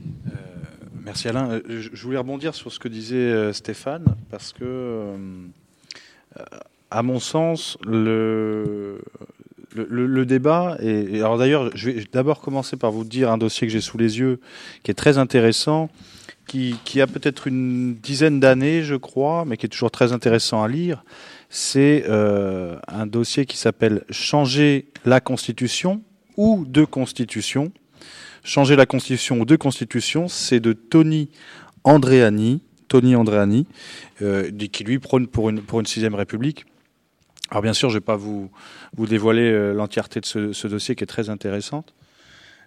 Euh, 0.00 0.30
merci 1.02 1.28
Alain. 1.28 1.60
Je 1.66 2.02
voulais 2.02 2.18
rebondir 2.18 2.54
sur 2.54 2.70
ce 2.70 2.78
que 2.78 2.88
disait 2.88 3.52
Stéphane, 3.54 4.04
parce 4.30 4.52
que, 4.52 5.16
à 6.90 7.02
mon 7.02 7.20
sens, 7.20 7.78
le, 7.84 9.00
le, 9.74 10.26
débat, 10.26 10.76
et, 10.80 11.16
alors 11.16 11.38
d'ailleurs, 11.38 11.70
je 11.74 11.90
vais 11.90 12.04
d'abord 12.12 12.40
commencer 12.40 12.76
par 12.76 12.90
vous 12.90 13.04
dire 13.04 13.30
un 13.30 13.38
dossier 13.38 13.66
que 13.66 13.72
j'ai 13.72 13.80
sous 13.80 13.98
les 13.98 14.18
yeux, 14.18 14.40
qui 14.82 14.90
est 14.90 14.94
très 14.94 15.18
intéressant, 15.18 15.90
qui, 16.46 17.00
a 17.00 17.06
peut-être 17.06 17.46
une 17.46 17.94
dizaine 17.94 18.40
d'années, 18.40 18.82
je 18.82 18.96
crois, 18.96 19.44
mais 19.44 19.56
qui 19.56 19.66
est 19.66 19.68
toujours 19.68 19.92
très 19.92 20.12
intéressant 20.12 20.62
à 20.62 20.68
lire. 20.68 21.04
C'est 21.48 22.04
euh, 22.08 22.76
un 22.88 23.06
dossier 23.06 23.46
qui 23.46 23.56
s'appelle 23.56 24.04
Changer 24.10 24.86
la 25.04 25.20
Constitution 25.20 26.02
ou 26.36 26.64
deux 26.66 26.86
constitutions. 26.86 27.72
Changer 28.42 28.74
la 28.74 28.86
Constitution 28.86 29.40
ou 29.40 29.44
deux 29.44 29.58
constitutions, 29.58 30.26
c'est 30.26 30.60
de 30.60 30.72
Tony 30.72 31.28
Andreani, 31.84 32.62
Tony 32.88 33.14
Andreani, 33.14 33.66
euh, 34.22 34.50
qui 34.50 34.82
lui 34.82 34.98
prône 34.98 35.28
pour 35.28 35.50
une, 35.50 35.60
pour 35.60 35.78
une 35.78 35.86
sixième 35.86 36.14
république. 36.14 36.64
Alors 37.50 37.62
bien 37.62 37.72
sûr, 37.72 37.90
je 37.90 37.96
ne 37.96 38.00
vais 38.00 38.04
pas 38.04 38.16
vous, 38.16 38.48
vous 38.96 39.06
dévoiler 39.06 39.50
euh, 39.50 39.72
l'entièreté 39.72 40.20
de 40.20 40.26
ce, 40.26 40.66
dossier 40.68 40.94
qui 40.94 41.02
est 41.02 41.08
très 41.08 41.30
intéressante. 41.30 41.94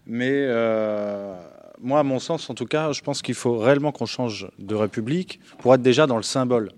Mais 0.05 0.31
euh, 0.31 1.35
moi, 1.81 1.99
à 1.99 2.03
mon 2.03 2.19
sens, 2.19 2.49
en 2.49 2.53
tout 2.53 2.65
cas, 2.65 2.91
je 2.91 3.01
pense 3.01 3.21
qu'il 3.21 3.35
faut 3.35 3.57
réellement 3.57 3.93
qu'on 3.93 4.05
change 4.05 4.49
de 4.59 4.75
république 4.75 5.39
pour 5.59 5.73
être 5.73 5.81
déjà 5.81 6.05
dans 6.05 6.17
le 6.17 6.23
symbole. 6.23 6.71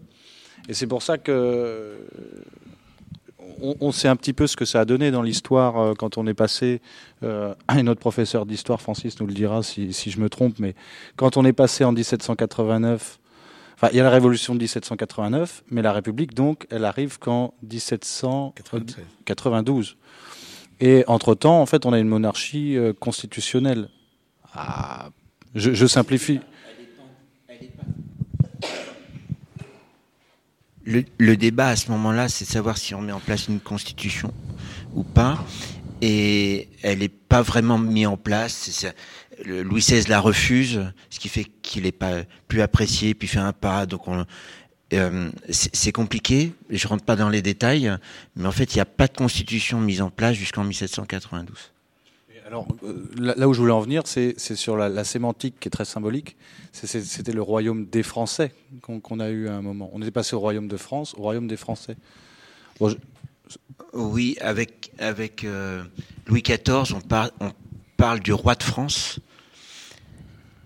Et 0.69 0.73
c'est 0.73 0.85
pour 0.85 1.01
ça 1.01 1.17
que 1.17 1.95
on, 3.61 3.91
sait 3.91 4.09
un 4.09 4.17
petit 4.17 4.33
peu 4.33 4.47
ce 4.47 4.57
que 4.57 4.65
ça 4.65 4.81
a 4.81 4.85
donné 4.85 5.11
dans 5.11 5.21
l'histoire 5.21 5.79
euh, 5.79 5.93
quand 5.97 6.17
on 6.17 6.27
est 6.27 6.33
passé, 6.33 6.81
et 7.23 7.83
notre 7.83 7.99
professeur 7.99 8.45
d'histoire, 8.45 8.81
Francis, 8.81 9.19
nous 9.19 9.25
le 9.25 9.33
dira 9.33 9.63
si, 9.63 9.93
si, 9.93 10.11
je 10.11 10.19
me 10.19 10.29
trompe, 10.29 10.59
mais 10.59 10.75
quand 11.15 11.37
on 11.37 11.45
est 11.45 11.53
passé 11.53 11.83
en 11.83 11.91
1789 11.91 13.19
Enfin, 13.75 13.89
il 13.91 13.97
y 13.97 13.99
a 13.99 14.03
la 14.03 14.09
révolution 14.09 14.55
de 14.55 14.59
1789, 14.59 15.65
mais 15.69 15.81
la 15.81 15.91
République, 15.91 16.33
donc, 16.33 16.65
elle 16.69 16.85
arrive 16.85 17.19
qu'en 17.19 17.53
1792. 17.63 19.97
Et 20.79 21.03
entre-temps, 21.07 21.61
en 21.61 21.65
fait, 21.65 21.85
on 21.85 21.93
a 21.93 21.99
une 21.99 22.07
monarchie 22.07 22.77
euh, 22.77 22.93
constitutionnelle. 22.93 23.89
Ah, 24.53 25.09
je, 25.53 25.85
simplifie. 25.85 26.39
le, 30.85 31.03
le 31.17 31.37
débat 31.37 31.67
à 31.67 31.75
ce 31.75 31.91
moment-là, 31.91 32.29
c'est 32.29 32.45
de 32.45 32.49
savoir 32.49 32.77
si 32.77 32.95
on 32.95 33.01
met 33.01 33.11
en 33.11 33.19
place 33.19 33.47
une 33.47 33.59
constitution 33.59 34.33
ou 34.93 35.03
pas. 35.03 35.43
Et 36.01 36.69
elle 36.81 36.99
n'est 36.99 37.09
pas 37.09 37.41
vraiment 37.41 37.77
mise 37.77 38.07
en 38.07 38.17
place. 38.17 38.85
Louis 39.43 39.81
XVI 39.81 40.07
la 40.07 40.19
refuse, 40.19 40.81
ce 41.09 41.19
qui 41.19 41.29
fait 41.29 41.45
qu'il 41.61 41.83
n'est 41.83 41.91
pas 41.91 42.23
plus 42.47 42.61
apprécié, 42.61 43.13
puis 43.13 43.27
fait 43.27 43.39
un 43.39 43.53
pas. 43.53 43.85
Donc 43.85 44.07
on, 44.07 44.25
euh, 44.93 45.29
c'est 45.49 45.91
compliqué. 45.91 46.53
Je 46.69 46.87
rentre 46.87 47.03
pas 47.03 47.15
dans 47.15 47.29
les 47.29 47.41
détails, 47.41 47.91
mais 48.35 48.47
en 48.47 48.51
fait, 48.51 48.73
il 48.73 48.77
n'y 48.77 48.81
a 48.81 48.85
pas 48.85 49.07
de 49.07 49.17
constitution 49.17 49.81
mise 49.81 50.01
en 50.01 50.09
place 50.09 50.35
jusqu'en 50.35 50.63
1792. 50.63 51.71
Alors, 52.47 52.67
euh, 52.83 53.07
là 53.15 53.47
où 53.47 53.53
je 53.53 53.59
voulais 53.59 53.73
en 53.73 53.79
venir, 53.79 54.03
c'est 54.05 54.37
sur 54.37 54.77
la, 54.77 55.03
sémantique 55.03 55.55
qui 55.59 55.67
est 55.67 55.71
très 55.71 55.85
symbolique. 55.85 56.37
C'était 56.71 57.31
le 57.31 57.41
royaume 57.41 57.87
des 57.87 58.03
Français 58.03 58.51
qu'on 58.81 59.19
a 59.19 59.29
eu 59.29 59.47
à 59.47 59.55
un 59.55 59.61
moment. 59.61 59.89
On 59.93 60.01
est 60.03 60.11
passé 60.11 60.35
au 60.35 60.39
royaume 60.39 60.67
de 60.67 60.77
France, 60.77 61.15
au 61.17 61.23
royaume 61.23 61.47
des 61.47 61.57
Français. 61.57 61.95
Oui, 63.93 64.37
avec, 64.41 64.91
avec 64.99 65.43
euh, 65.43 65.83
Louis 66.27 66.43
XIV, 66.43 66.93
on, 66.93 67.01
on, 67.39 67.51
parle 67.97 68.19
du 68.19 68.33
roi 68.33 68.55
de 68.55 68.63
France, 68.63 69.19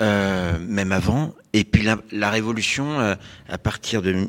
euh, 0.02 0.58
même 0.60 0.91
avant. 0.91 1.34
Et 1.54 1.64
puis 1.64 1.84
la, 2.12 2.30
Révolution, 2.30 3.00
à 3.47 3.58
partir 3.58 4.02
du 4.02 4.28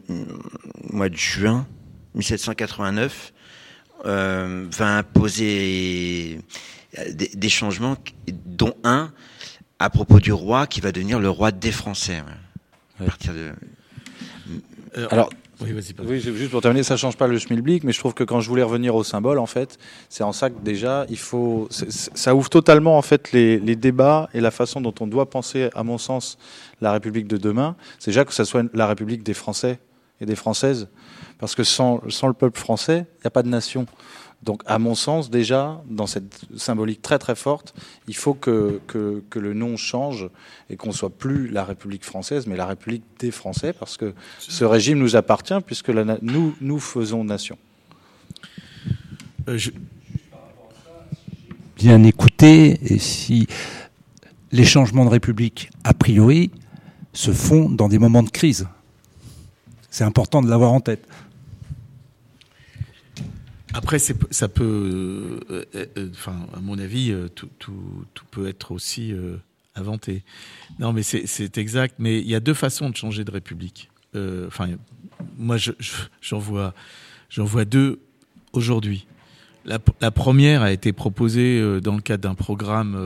mois 0.91 1.09
de 1.09 1.17
juin 1.17 1.67
1789, 2.15 3.33
va 4.05 4.97
imposer 4.97 6.41
des, 7.13 7.49
changements, 7.49 7.97
dont 8.47 8.75
un 8.85 9.13
à 9.79 9.91
propos 9.91 10.21
du 10.21 10.33
roi 10.33 10.67
qui 10.67 10.81
va 10.81 10.93
devenir 10.93 11.21
le 11.21 11.31
roi 11.31 11.53
des 11.53 11.73
Français. 11.73 12.23
À 13.01 13.05
partir 13.05 13.35
de. 13.35 13.53
Euh, 14.97 15.07
Alors, 15.11 15.31
oui, 15.61 15.75
oui, 16.01 16.21
juste 16.21 16.51
pour 16.51 16.63
terminer, 16.63 16.83
ça 16.83 16.97
change 16.97 17.17
pas 17.17 17.27
le 17.27 17.39
schmilblick, 17.39 17.85
mais 17.85 17.93
je 17.93 17.99
trouve 17.99 18.15
que 18.15 18.25
quand 18.25 18.41
je 18.41 18.49
voulais 18.49 18.63
revenir 18.63 18.95
au 18.95 19.05
symbole, 19.05 19.39
en 19.39 19.47
fait, 19.47 19.79
c'est 20.09 20.25
en 20.25 20.33
ça 20.33 20.49
que 20.49 20.59
déjà, 20.63 21.05
il 21.11 21.19
faut, 21.19 21.69
ça 21.71 22.35
ouvre 22.35 22.49
totalement 22.49 22.97
en 22.97 23.03
fait 23.03 23.33
les, 23.33 23.59
les, 23.59 23.77
débats 23.77 24.31
et 24.33 24.41
la 24.41 24.51
façon 24.51 24.81
dont 24.81 24.95
on 25.01 25.07
doit 25.07 25.29
penser, 25.29 25.69
à 25.75 25.83
mon 25.83 25.99
sens, 25.99 26.39
la 26.81 26.93
République 26.93 27.27
de 27.27 27.37
demain. 27.37 27.77
C'est 27.99 28.11
déjà 28.11 28.25
que 28.25 28.33
ça 28.33 28.47
soit 28.47 28.65
la 28.73 28.87
République 28.87 29.23
des 29.23 29.35
Français 29.35 29.79
et 30.21 30.27
des 30.27 30.37
Françaises, 30.37 30.89
parce 31.39 31.55
que 31.55 31.63
sans, 31.63 32.01
sans 32.09 32.29
le 32.29 32.35
peuple 32.35 32.59
français, 32.59 33.07
il 33.19 33.23
n'y 33.25 33.29
a 33.29 33.31
pas 33.31 33.43
de 33.43 33.49
nation. 33.49 33.87
Donc, 34.43 34.63
à 34.65 34.79
mon 34.79 34.95
sens, 34.95 35.29
déjà, 35.29 35.83
dans 35.89 36.07
cette 36.07 36.47
symbolique 36.57 37.03
très 37.03 37.19
très 37.19 37.35
forte, 37.35 37.75
il 38.09 38.17
faut 38.17 38.33
que, 38.33 38.81
que, 38.87 39.39
le 39.39 39.53
nom 39.53 39.77
change 39.77 40.31
et 40.71 40.77
qu'on 40.77 40.93
soit 40.93 41.11
plus 41.11 41.49
la 41.49 41.65
République 41.65 42.05
française, 42.05 42.47
mais 42.47 42.57
la 42.57 42.65
République 42.65 43.05
des 43.19 43.31
Français, 43.31 43.75
parce 43.75 43.99
que 43.99 44.15
ce 44.39 44.65
régime 44.65 44.99
nous 44.99 45.15
appartient, 45.15 45.61
puisque 45.67 45.91
nous, 45.91 46.55
nous 46.61 46.79
faisons 46.79 47.23
nation. 47.23 47.59
Euh, 49.49 49.59
Bien 51.77 52.03
écouter, 52.05 52.79
et 52.93 52.99
si 52.99 53.47
les 54.53 54.67
changements 54.67 55.07
de 55.07 55.11
République, 55.11 55.71
a 55.83 55.95
priori, 55.95 56.51
se 57.15 57.31
font 57.33 57.71
dans 57.71 57.89
des 57.89 57.99
moments 57.99 58.23
de 58.23 58.29
crise. 58.29 58.69
C'est 59.91 60.05
important 60.05 60.43
de 60.43 60.51
l'avoir 60.51 60.73
en 60.73 60.81
tête. 60.81 61.07
Après, 63.75 63.99
ça 63.99 64.49
peut, 64.49 65.41
euh, 65.51 65.65
euh, 65.75 66.09
enfin, 66.13 66.47
à 66.55 66.61
mon 66.61 66.79
avis, 66.79 67.13
euh, 67.13 67.29
tout, 67.29 67.49
tout, 67.59 68.05
tout, 68.15 68.25
peut 68.31 68.49
être 68.49 68.73
aussi 68.73 69.15
inventé. 69.75 70.23
Non, 70.79 70.93
mais 70.93 71.03
c'est 71.03 71.59
exact. 71.59 71.97
Mais 71.99 72.21
il 72.21 72.29
y 72.29 72.35
a 72.35 72.41
deux 72.41 72.55
façons 72.55 72.91
de 72.91 72.97
changer 72.97 73.25
de 73.25 73.31
république. 73.31 73.91
Enfin, 74.15 74.71
moi, 75.37 75.57
j'en 75.57 75.73
je, 76.21 76.35
vois, 76.35 76.75
j'en 77.29 77.45
vois 77.45 77.65
deux 77.65 78.01
aujourd'hui. 78.53 79.07
La, 79.65 79.79
la, 80.01 80.11
première 80.11 80.63
a 80.63 80.73
été 80.73 80.93
proposée 80.93 81.81
dans 81.81 81.95
le 81.95 82.01
cadre 82.01 82.23
d'un 82.23 82.35
programme 82.35 82.99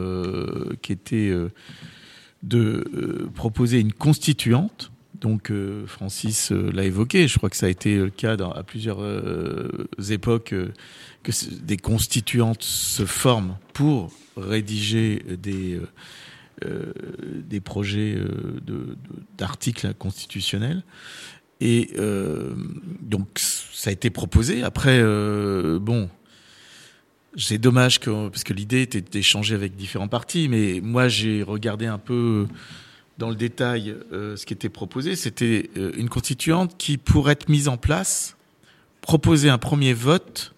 qui 0.83 0.93
était 0.93 1.35
de 2.43 3.29
proposer 3.35 3.81
une 3.81 3.93
constituante 3.93 4.93
donc 5.25 5.51
euh, 5.51 5.87
Francis 5.87 6.53
euh, 6.53 6.71
l'a 6.71 6.85
évoqué, 6.85 7.29
je 7.29 7.39
crois 7.39 7.49
que 7.49 7.57
ça 7.57 7.65
a 7.65 7.71
été 7.71 7.97
le 7.97 8.11
cas 8.11 8.37
à 8.37 8.63
plusieurs 8.63 9.01
euh, 9.01 9.89
époques 10.11 10.55
que 11.23 11.33
des 11.63 11.79
constituantes 11.79 12.63
se 12.63 13.07
forment 13.07 13.57
pour 13.73 14.13
rédiger 14.37 15.25
des 15.39 15.81
des 16.63 17.61
projets 17.61 18.17
d'articles 19.37 19.93
constitutionnels. 19.95 20.83
Et 21.61 21.91
donc 23.01 23.29
ça 23.39 23.91
a 23.91 23.93
été 23.93 24.09
proposé. 24.11 24.63
Après, 24.63 25.03
bon, 25.81 26.09
c'est 27.37 27.59
dommage 27.59 27.99
que 27.99 28.29
parce 28.29 28.45
que 28.45 28.53
l'idée 28.53 28.83
était 28.83 29.01
d'échanger 29.01 29.55
avec 29.55 29.75
différents 29.75 30.09
partis, 30.09 30.49
mais 30.49 30.81
moi 30.83 31.09
j'ai 31.09 31.43
regardé 31.43 31.87
un 31.87 31.99
peu 31.99 32.47
dans 33.19 33.29
le 33.29 33.37
détail 33.37 33.95
euh, 34.13 34.37
ce 34.37 34.47
qui 34.47 34.55
était 34.55 34.69
proposé. 34.69 35.17
C'était 35.17 35.71
euh, 35.77 35.93
une 35.97 36.09
constituante 36.09 36.77
qui, 36.77 36.99
pour 36.99 37.31
être 37.31 37.49
mise 37.49 37.69
en 37.69 37.77
place, 37.77 38.37
proposait 39.01 39.51
un 39.51 39.59
premier 39.59 39.93
vote 39.93 40.55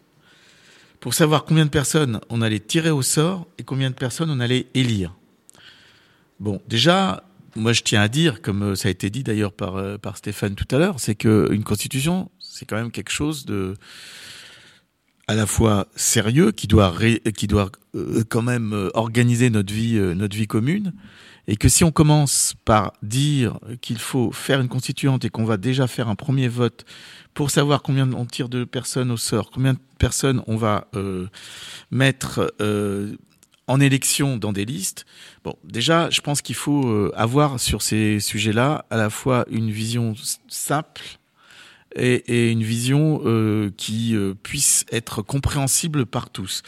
pour 1.00 1.14
savoir 1.14 1.44
combien 1.44 1.64
de 1.64 1.70
personnes 1.70 2.20
on 2.30 2.40
allait 2.40 2.60
tirer 2.60 2.90
au 2.90 3.02
sort 3.02 3.46
et 3.58 3.62
combien 3.62 3.90
de 3.90 3.94
personnes 3.94 4.30
on 4.30 4.40
allait 4.40 4.66
élire. 4.74 5.14
Bon, 6.40 6.60
déjà, 6.68 7.24
moi 7.54 7.72
je 7.72 7.82
tiens 7.82 8.00
à 8.00 8.08
dire, 8.08 8.40
comme 8.42 8.62
euh, 8.62 8.74
ça 8.74 8.88
a 8.88 8.90
été 8.90 9.10
dit 9.10 9.22
d'ailleurs 9.22 9.52
par, 9.52 10.16
Stéphane 10.16 10.54
tout 10.54 10.74
à 10.74 10.78
l'heure, 10.78 10.98
c'est 10.98 11.14
qu'une 11.14 11.64
constitution, 11.64 12.30
c'est 12.38 12.64
quand 12.64 12.76
même 12.76 12.90
quelque 12.90 13.12
chose 13.12 13.44
de 13.44 13.74
à 15.28 15.34
la 15.34 15.46
fois 15.46 15.88
sérieux 15.96 16.52
qui 16.52 16.68
doit 16.68 16.94
qui 17.36 17.48
doit 17.48 17.72
quand 18.28 18.42
même 18.42 18.90
organiser 18.94 19.50
notre 19.50 19.74
vie 19.74 19.98
notre 19.98 20.36
vie 20.36 20.46
commune 20.46 20.92
et 21.48 21.56
que 21.56 21.68
si 21.68 21.84
on 21.84 21.92
commence 21.92 22.54
par 22.64 22.92
dire 23.02 23.58
qu'il 23.80 23.98
faut 23.98 24.32
faire 24.32 24.60
une 24.60 24.68
constituante 24.68 25.24
et 25.24 25.30
qu'on 25.30 25.44
va 25.44 25.56
déjà 25.56 25.86
faire 25.86 26.08
un 26.08 26.16
premier 26.16 26.48
vote 26.48 26.84
pour 27.34 27.50
savoir 27.50 27.82
combien 27.82 28.12
on 28.12 28.24
tire 28.24 28.48
de 28.48 28.64
personnes 28.64 29.10
au 29.10 29.16
sort, 29.16 29.50
combien 29.50 29.74
de 29.74 29.78
personnes 29.98 30.42
on 30.46 30.56
va 30.56 30.88
euh, 30.94 31.28
mettre 31.90 32.52
euh, 32.60 33.16
en 33.68 33.80
élection 33.80 34.36
dans 34.36 34.52
des 34.52 34.64
listes, 34.64 35.06
bon, 35.44 35.54
déjà, 35.64 36.08
je 36.10 36.20
pense 36.20 36.40
qu'il 36.42 36.54
faut 36.54 36.86
euh, 36.86 37.12
avoir 37.16 37.58
sur 37.58 37.82
ces 37.82 38.20
sujets-là 38.20 38.86
à 38.90 38.96
la 38.96 39.10
fois 39.10 39.44
une 39.50 39.70
vision 39.70 40.14
simple 40.48 41.02
et, 41.96 42.14
et 42.26 42.52
une 42.52 42.62
vision 42.62 43.22
euh, 43.24 43.70
qui 43.76 44.14
euh, 44.14 44.34
puisse 44.40 44.84
être 44.92 45.22
compréhensible 45.22 46.06
par 46.06 46.30
tous. 46.30 46.62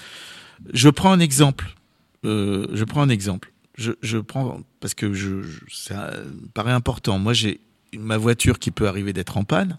Je 0.72 0.88
prends 0.88 1.12
un 1.12 1.20
exemple. 1.20 1.74
je 2.24 2.84
prends 2.84 3.02
un 3.02 3.08
exemple 3.08 3.52
je, 3.78 4.18
prends 4.18 4.60
parce 4.80 4.94
que 4.94 5.12
je, 5.14 5.42
ça 5.72 6.12
paraît 6.52 6.72
important. 6.72 7.18
Moi, 7.18 7.32
j'ai 7.32 7.60
ma 7.96 8.16
voiture 8.16 8.58
qui 8.58 8.70
peut 8.70 8.88
arriver 8.88 9.12
d'être 9.12 9.36
en 9.38 9.44
panne. 9.44 9.78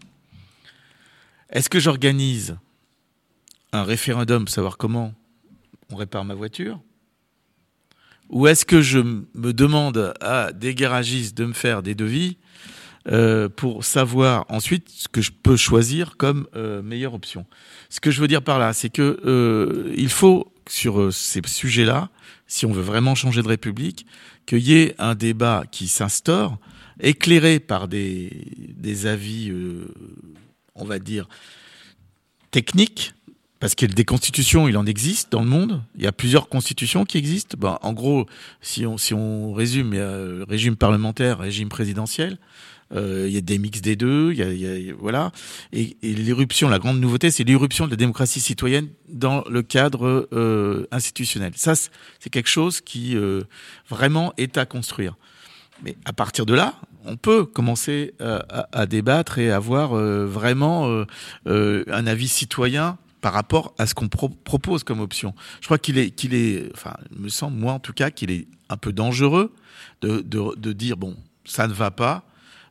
Est-ce 1.50 1.70
que 1.70 1.80
j'organise 1.80 2.58
un 3.72 3.84
référendum 3.84 4.46
pour 4.46 4.54
savoir 4.54 4.78
comment 4.78 5.14
on 5.92 5.96
répare 5.96 6.24
ma 6.24 6.34
voiture? 6.34 6.80
Ou 8.30 8.48
est-ce 8.48 8.66
que 8.66 8.82
je 8.82 9.00
me 9.00 9.54
demande 9.54 10.14
à 10.22 10.54
des 10.54 10.76
garagistes 10.76 11.36
de 11.36 11.46
me 11.46 11.54
faire 11.54 11.82
des 11.84 11.96
devis 11.96 12.38
euh, 13.08 13.50
pour 13.50 13.86
savoir 13.86 14.46
ensuite 14.50 14.90
ce 14.90 15.08
que 15.08 15.22
je 15.22 15.32
peux 15.32 15.56
choisir 15.56 16.18
comme 16.18 16.48
euh, 16.56 16.82
meilleure 16.82 17.14
option 17.14 17.46
Ce 17.90 18.00
que 18.00 18.12
je 18.12 18.22
veux 18.22 18.28
dire 18.28 18.42
par 18.42 18.60
là, 18.60 18.74
c'est 18.74 18.90
que 18.90 19.20
euh, 19.26 19.94
il 19.96 20.10
faut 20.10 20.52
sur 20.70 21.00
euh, 21.00 21.12
ces 21.12 21.42
sujets-là, 21.46 22.10
si 22.48 22.66
on 22.66 22.72
veut 22.72 22.82
vraiment 22.82 23.16
changer 23.16 23.42
de 23.42 23.48
République, 23.48 24.06
qu'il 24.46 24.60
y 24.60 24.74
ait 24.74 24.96
un 25.00 25.16
débat 25.16 25.64
qui 25.72 25.88
s'instaure, 25.88 26.58
éclairé 27.00 27.60
par 27.60 27.88
des, 27.88 28.32
des 28.78 29.06
avis, 29.06 29.50
euh, 29.50 29.88
on 30.76 30.86
va 30.86 31.00
dire, 31.00 31.28
techniques, 32.52 33.14
parce 33.60 33.76
que 33.76 33.86
des 33.86 34.06
constitutions, 34.06 34.70
il 34.70 34.78
en 34.78 34.86
existe 34.86 35.32
dans 35.32 35.42
le 35.42 35.50
monde. 35.50 35.82
Il 35.96 36.04
y 36.04 36.08
a 36.08 36.14
plusieurs 36.14 36.48
constitutions 36.48 37.04
qui 37.04 37.18
existent. 37.18 37.58
Ben, 37.60 37.78
en 37.82 37.92
gros, 37.92 38.26
si 38.62 38.86
on, 38.86 38.98
si 38.98 39.14
on 39.14 39.52
résume, 39.52 39.94
il 39.94 39.98
y 39.98 40.02
a 40.02 40.46
régime 40.48 40.78
parlementaire, 40.78 41.40
régime 41.40 41.68
présidentiel. 41.68 42.38
Euh, 42.94 43.26
il 43.28 43.34
y 43.34 43.38
a 43.38 43.42
des 43.42 43.60
mix 43.60 43.82
des 43.82 43.96
deux, 43.96 44.32
il 44.32 44.40
y 44.40 44.44
a, 44.44 44.52
y 44.52 44.90
a 44.90 44.94
voilà. 44.98 45.32
Et, 45.74 45.98
et 46.02 46.14
l'irruption, 46.14 46.70
la 46.70 46.80
grande 46.80 47.00
nouveauté, 47.00 47.32
c'est 47.32 47.44
l'irruption 47.44 47.86
de 47.86 47.92
la 47.92 47.98
démocratie 47.98 48.40
citoyenne 48.40 48.88
dans 49.08 49.44
le 49.50 49.62
cadre 49.62 50.28
euh, 50.34 50.88
institutionnel. 50.92 51.54
Ça, 51.56 51.74
c'est 51.76 52.30
quelque 52.30 52.50
chose 52.50 52.82
qui 52.82 53.16
euh, 53.16 53.42
vraiment 53.90 54.34
est 54.38 54.58
à 54.58 54.66
construire. 54.66 55.16
Mais 55.84 55.96
à 56.06 56.14
partir 56.14 56.46
de 56.46 56.54
là, 56.54 56.76
on 57.06 57.16
peut 57.16 57.46
commencer 57.46 58.14
à, 58.20 58.68
à, 58.74 58.86
débattre 58.86 59.38
et 59.38 59.50
avoir 59.50 59.94
vraiment 59.96 61.06
un 61.46 62.08
avis 62.08 62.28
citoyen 62.28 62.98
par 63.22 63.34
rapport 63.34 63.74
à 63.78 63.86
ce 63.86 63.94
qu'on 63.94 64.10
pro 64.10 64.30
propose 64.30 64.84
comme 64.84 65.00
option. 65.00 65.34
Je 65.62 65.68
crois 65.68 65.78
qu'il 65.78 65.98
est, 65.98 66.12
qu'il 66.12 66.34
est, 66.34 66.70
enfin, 66.74 66.96
il 67.12 67.22
me 67.22 67.30
semble, 67.30 67.58
moi 67.58 67.74
en 67.74 67.80
tout 67.80 67.94
cas, 67.94 68.12
qu'il 68.12 68.32
est 68.32 68.48
un 68.70 68.78
peu 68.78 68.92
dangereux 68.92 69.54
de, 70.02 70.20
de, 70.20 70.56
de 70.56 70.74
dire 70.74 70.98
bon, 70.98 71.16
ça 71.46 71.68
ne 71.68 71.74
va 71.74 71.92
pas, 71.92 72.24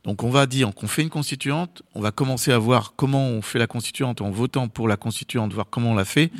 Donc 0.04 0.22
on 0.22 0.30
va 0.30 0.46
dire 0.46 0.72
qu'on 0.74 0.88
fait 0.88 1.02
une 1.02 1.10
constituante, 1.10 1.82
on 1.94 2.00
va 2.00 2.10
commencer 2.10 2.52
à 2.52 2.58
voir 2.58 2.94
comment 2.96 3.28
on 3.28 3.42
fait 3.42 3.58
la 3.58 3.66
constituante 3.66 4.20
en 4.20 4.30
votant 4.30 4.68
pour 4.68 4.88
la 4.88 4.96
constituante, 4.96 5.52
voir 5.52 5.66
comment 5.70 5.92
on 5.92 5.94
la 5.94 6.04
fait, 6.04 6.30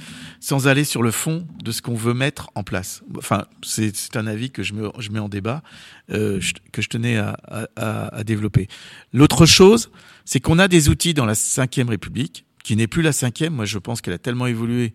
sans 0.41 0.69
aller 0.69 0.85
sur 0.85 1.03
le 1.03 1.11
fond 1.11 1.47
de 1.63 1.73
ce 1.73 1.83
qu'on 1.83 1.95
veut 1.95 2.15
mettre 2.15 2.51
en 2.55 2.63
place. 2.63 3.03
Enfin, 3.17 3.45
c'est 3.63 4.17
un 4.17 4.27
avis 4.27 4.51
que 4.51 4.63
je, 4.63 4.73
me, 4.75 4.91
je 4.99 5.11
mets 5.11 5.19
en 5.19 5.29
débat, 5.29 5.63
euh, 6.11 6.41
que 6.73 6.83
je 6.83 6.89
tenais 6.89 7.19
à, 7.19 7.37
à, 7.77 8.25
développer. 8.25 8.69
L'autre 9.13 9.47
chose, 9.47 9.91
c'est 10.25 10.41
qu'on 10.41 10.59
a 10.59 10.69
des 10.69 10.89
outils 10.89 11.15
dans 11.15 11.27
la 11.27 11.35
Ve 11.35 11.89
République, 11.89 12.45
qui 12.65 12.77
n'est 12.77 12.87
plus 12.87 13.03
la 13.03 13.13
cinquième. 13.13 13.55
Moi, 13.55 13.65
je 13.65 13.79
pense 13.79 14.01
qu'elle 14.01 14.15
a 14.15 14.19
tellement 14.19 14.47
évolué 14.47 14.95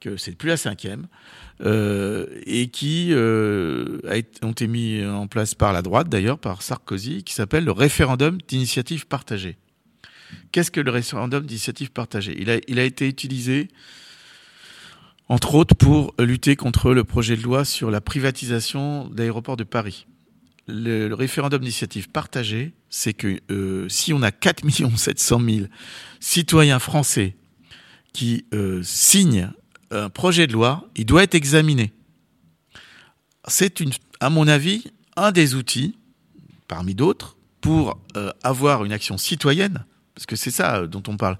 que 0.00 0.16
c'est 0.16 0.34
plus 0.34 0.48
la 0.48 0.56
cinquième, 0.56 1.06
euh, 1.64 2.26
et 2.44 2.68
qui 2.68 3.08
euh, 3.12 4.00
ont 4.42 4.50
été 4.50 4.66
mis 4.66 5.04
en 5.04 5.28
place 5.28 5.54
par 5.54 5.72
la 5.72 5.80
droite, 5.82 6.08
d'ailleurs, 6.08 6.38
par 6.38 6.60
Sarkozy, 6.60 7.22
qui 7.22 7.34
s'appelle 7.34 7.64
le 7.64 7.70
référendum 7.70 8.38
d'initiative 8.48 9.06
partagée. 9.06 9.56
Qu'est-ce 10.50 10.72
que 10.72 10.80
le 10.80 10.90
référendum 10.90 11.46
d'initiative 11.46 11.92
partagée? 11.92 12.36
Il 12.66 12.80
a, 12.80 12.84
été 12.84 13.06
utilisé, 13.06 13.68
entre 15.28 15.54
autres, 15.54 15.76
pour 15.76 16.14
lutter 16.18 16.56
contre 16.56 16.94
le 16.94 17.04
projet 17.04 17.36
de 17.36 17.42
loi 17.42 17.64
sur 17.64 17.92
la 17.92 18.00
privatisation 18.00 19.08
d'aéroports 19.08 19.56
de 19.56 19.64
Paris. 19.64 20.06
Le, 20.66 21.12
référendum 21.14 21.60
d'initiative 21.60 22.08
partagée, 22.08 22.72
c'est 22.90 23.12
que 23.12 23.38
euh, 23.52 23.88
si 23.88 24.12
on 24.12 24.22
a 24.22 24.32
4 24.32 24.68
700 24.96 25.40
000 25.40 25.66
citoyens 26.18 26.80
français 26.80 27.36
qui 28.12 28.44
signent 28.82 29.48
un 29.92 30.08
projet 30.08 30.46
de 30.46 30.52
loi, 30.52 30.88
il 30.96 31.06
doit 31.06 31.22
être 31.22 31.34
examiné. 31.34 31.92
C'est, 33.48 33.80
une, 33.80 33.90
à 34.20 34.30
mon 34.30 34.48
avis, 34.48 34.84
un 35.16 35.32
des 35.32 35.54
outils, 35.54 35.96
parmi 36.68 36.94
d'autres, 36.94 37.36
pour 37.60 37.98
euh, 38.16 38.30
avoir 38.42 38.84
une 38.84 38.92
action 38.92 39.18
citoyenne, 39.18 39.84
parce 40.14 40.26
que 40.26 40.36
c'est 40.36 40.50
ça 40.50 40.76
euh, 40.76 40.86
dont 40.86 41.02
on 41.08 41.16
parle, 41.16 41.38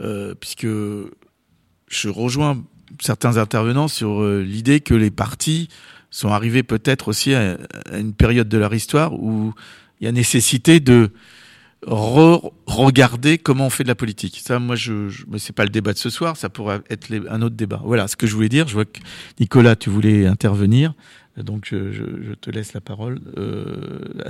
euh, 0.00 0.34
puisque 0.34 0.66
je 0.66 2.08
rejoins 2.08 2.62
certains 3.00 3.36
intervenants 3.36 3.88
sur 3.88 4.24
l'idée 4.24 4.80
que 4.80 4.94
les 4.94 5.10
partis 5.10 5.68
sont 6.10 6.28
arrivés 6.28 6.62
peut-être 6.62 7.08
aussi 7.08 7.34
à, 7.34 7.56
une 7.92 8.14
période 8.14 8.48
de 8.48 8.58
leur 8.58 8.72
histoire 8.74 9.14
où 9.14 9.52
il 10.00 10.04
y 10.04 10.08
a 10.08 10.12
nécessité 10.12 10.80
de 10.80 11.10
re 11.86 12.52
regarder 12.66 13.38
comment 13.38 13.66
on 13.66 13.70
fait 13.70 13.82
de 13.82 13.88
la 13.88 13.94
politique. 13.94 14.40
Ça, 14.44 14.58
moi, 14.58 14.76
je, 14.76 15.08
je 15.08 15.24
c'est 15.38 15.54
pas 15.54 15.64
le 15.64 15.70
débat 15.70 15.92
de 15.92 15.98
ce 15.98 16.10
soir. 16.10 16.36
Ça 16.36 16.48
pourrait 16.48 16.80
être 16.90 17.08
un 17.28 17.42
autre 17.42 17.56
débat. 17.56 17.80
Voilà 17.84 18.08
ce 18.08 18.16
que 18.16 18.26
je 18.26 18.34
voulais 18.34 18.48
dire. 18.48 18.68
Je 18.68 18.74
vois 18.74 18.84
que 18.84 19.00
Nicolas, 19.40 19.76
tu 19.76 19.90
voulais 19.90 20.26
intervenir, 20.26 20.94
donc 21.36 21.66
je, 21.70 21.92
je, 21.92 22.34
te 22.34 22.50
laisse 22.50 22.72
la 22.72 22.80
parole. 22.80 23.20
Euh... 23.36 24.14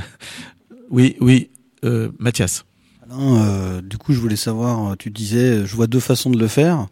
Oui, 0.91 1.17
oui, 1.21 1.51
euh, 1.85 2.11
Mathias. 2.19 2.67
Euh, 3.11 3.81
du 3.81 3.99
coup, 3.99 4.13
je 4.13 4.21
voulais 4.21 4.37
savoir. 4.37 4.97
Tu 4.97 5.11
disais, 5.11 5.67
je 5.67 5.77
vois 5.77 5.87
deux 5.87 6.01
façons 6.01 6.31
de 6.31 6.39
le 6.39 6.47
faire. 6.47 6.89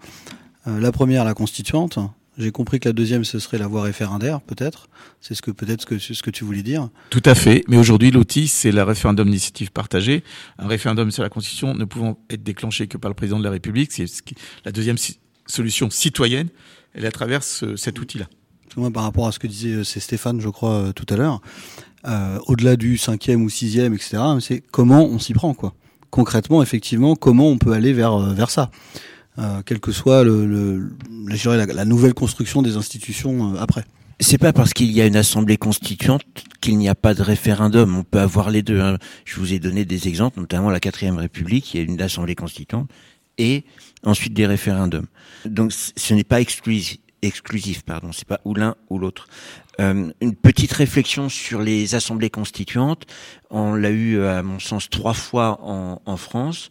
Euh, 0.66 0.80
la 0.80 0.92
première, 0.92 1.24
la 1.24 1.34
constituante. 1.34 1.98
J'ai 2.38 2.50
compris 2.50 2.80
que 2.80 2.88
la 2.88 2.94
deuxième, 2.94 3.24
ce 3.24 3.38
serait 3.38 3.58
la 3.58 3.66
voie 3.66 3.82
référendaire, 3.82 4.40
peut-être. 4.40 4.88
C'est 5.20 5.34
ce 5.34 5.42
que 5.42 5.50
peut-être 5.50 5.82
ce 5.82 5.86
que, 5.86 5.98
ce 5.98 6.22
que 6.22 6.30
tu 6.30 6.44
voulais 6.44 6.62
dire. 6.62 6.88
Tout 7.10 7.22
à 7.26 7.34
fait. 7.34 7.62
Mais 7.68 7.76
aujourd'hui, 7.76 8.10
l'outil, 8.10 8.48
c'est 8.48 8.72
le 8.72 8.82
référendum 8.82 9.26
d'initiative 9.26 9.70
partagée. 9.70 10.24
Un 10.58 10.66
référendum 10.66 11.10
sur 11.10 11.22
la 11.22 11.28
Constitution 11.28 11.74
ne 11.74 11.84
pouvant 11.84 12.18
être 12.30 12.42
déclenché 12.42 12.86
que 12.86 12.96
par 12.96 13.10
le 13.10 13.14
président 13.14 13.38
de 13.38 13.44
la 13.44 13.50
République. 13.50 13.92
C'est 13.92 14.06
la 14.64 14.72
deuxième 14.72 14.96
solution 15.46 15.90
citoyenne. 15.90 16.48
Elle 16.94 17.04
est 17.04 17.08
à 17.08 17.12
travers 17.12 17.42
ce, 17.42 17.76
cet 17.76 18.00
outil-là. 18.00 18.26
Moi, 18.76 18.90
par 18.90 19.02
rapport 19.02 19.26
à 19.26 19.32
ce 19.32 19.38
que 19.38 19.46
disait 19.46 19.74
euh, 19.74 19.84
c'est 19.84 20.00
Stéphane, 20.00 20.40
je 20.40 20.48
crois, 20.48 20.72
euh, 20.72 20.92
tout 20.92 21.06
à 21.12 21.16
l'heure, 21.16 21.40
euh, 22.06 22.38
au-delà 22.46 22.76
du 22.76 22.96
cinquième 22.96 23.42
ou 23.42 23.50
sixième, 23.50 23.92
etc., 23.92 24.22
c'est 24.40 24.62
comment 24.70 25.04
on 25.04 25.18
s'y 25.18 25.34
prend, 25.34 25.52
quoi. 25.52 25.74
Concrètement, 26.10 26.62
effectivement, 26.62 27.14
comment 27.14 27.48
on 27.48 27.58
peut 27.58 27.72
aller 27.72 27.92
vers, 27.92 28.18
vers 28.18 28.50
ça. 28.50 28.70
Euh, 29.38 29.62
quelle 29.64 29.80
que 29.80 29.92
soit 29.92 30.24
le, 30.24 30.46
le, 30.46 30.90
la, 31.26 31.66
la, 31.66 31.84
nouvelle 31.86 32.12
construction 32.12 32.60
des 32.60 32.76
institutions 32.76 33.54
euh, 33.54 33.58
après. 33.58 33.84
C'est 34.20 34.36
pas 34.36 34.52
parce 34.52 34.74
qu'il 34.74 34.92
y 34.92 35.00
a 35.00 35.06
une 35.06 35.16
assemblée 35.16 35.56
constituante 35.56 36.22
qu'il 36.60 36.76
n'y 36.76 36.88
a 36.88 36.94
pas 36.94 37.14
de 37.14 37.22
référendum. 37.22 37.96
On 37.96 38.04
peut 38.04 38.20
avoir 38.20 38.50
les 38.50 38.62
deux. 38.62 38.80
Hein. 38.80 38.98
Je 39.24 39.40
vous 39.40 39.54
ai 39.54 39.58
donné 39.58 39.86
des 39.86 40.06
exemples, 40.06 40.38
notamment 40.38 40.70
la 40.70 40.80
quatrième 40.80 41.16
République, 41.16 41.72
il 41.72 41.76
y 41.78 41.80
a 41.80 41.84
une 41.84 42.00
assemblée 42.02 42.34
constituante 42.34 42.90
et 43.38 43.64
ensuite 44.04 44.34
des 44.34 44.46
référendums. 44.46 45.06
Donc 45.46 45.72
ce 45.72 46.14
n'est 46.14 46.24
pas 46.24 46.42
exclusif, 46.42 46.98
exclusif 47.22 47.82
pardon. 47.84 48.12
C'est 48.12 48.28
pas 48.28 48.40
ou 48.44 48.54
l'un 48.54 48.74
ou 48.90 48.98
l'autre. 48.98 49.28
Euh, 49.80 50.12
une 50.20 50.34
petite 50.34 50.72
réflexion 50.72 51.30
sur 51.30 51.62
les 51.62 51.94
assemblées 51.94 52.28
constituantes. 52.28 53.06
On 53.48 53.74
l'a 53.74 53.90
eu, 53.90 54.22
à 54.22 54.42
mon 54.42 54.58
sens, 54.58 54.90
trois 54.90 55.14
fois 55.14 55.58
en, 55.62 56.02
en 56.04 56.16
France 56.18 56.68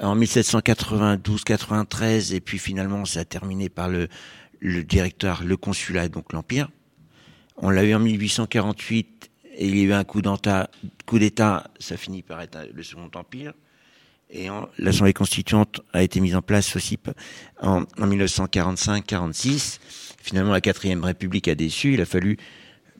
en 0.00 0.16
1792-93 0.16 2.34
et 2.34 2.40
puis 2.40 2.58
finalement 2.58 3.04
ça 3.04 3.20
a 3.20 3.24
terminé 3.24 3.68
par 3.68 3.88
le, 3.88 4.08
le 4.60 4.84
directeur, 4.84 5.42
le 5.44 5.56
consulat, 5.56 6.08
donc 6.08 6.32
l'Empire. 6.32 6.70
On 7.56 7.70
l'a 7.70 7.84
eu 7.84 7.94
en 7.94 8.00
1848 8.00 9.30
et 9.54 9.68
il 9.68 9.76
y 9.76 9.80
a 9.80 9.84
eu 9.84 9.92
un 9.92 10.04
coup 10.04 10.22
d'État, 11.18 11.70
ça 11.78 11.96
finit 11.96 12.22
par 12.22 12.40
être 12.40 12.58
le 12.72 12.82
Second 12.82 13.10
Empire. 13.14 13.52
Et 14.30 14.48
l'Assemblée 14.78 15.12
constituante 15.12 15.82
a 15.92 16.02
été 16.02 16.18
mise 16.20 16.34
en 16.34 16.40
place 16.40 16.74
aussi 16.74 16.98
en, 17.60 17.82
en 17.82 18.06
1945-46. 18.06 19.78
Finalement, 20.22 20.52
la 20.52 20.62
quatrième 20.62 21.04
République 21.04 21.48
a 21.48 21.54
déçu. 21.54 21.92
Il 21.92 22.00
a 22.00 22.06
fallu, 22.06 22.38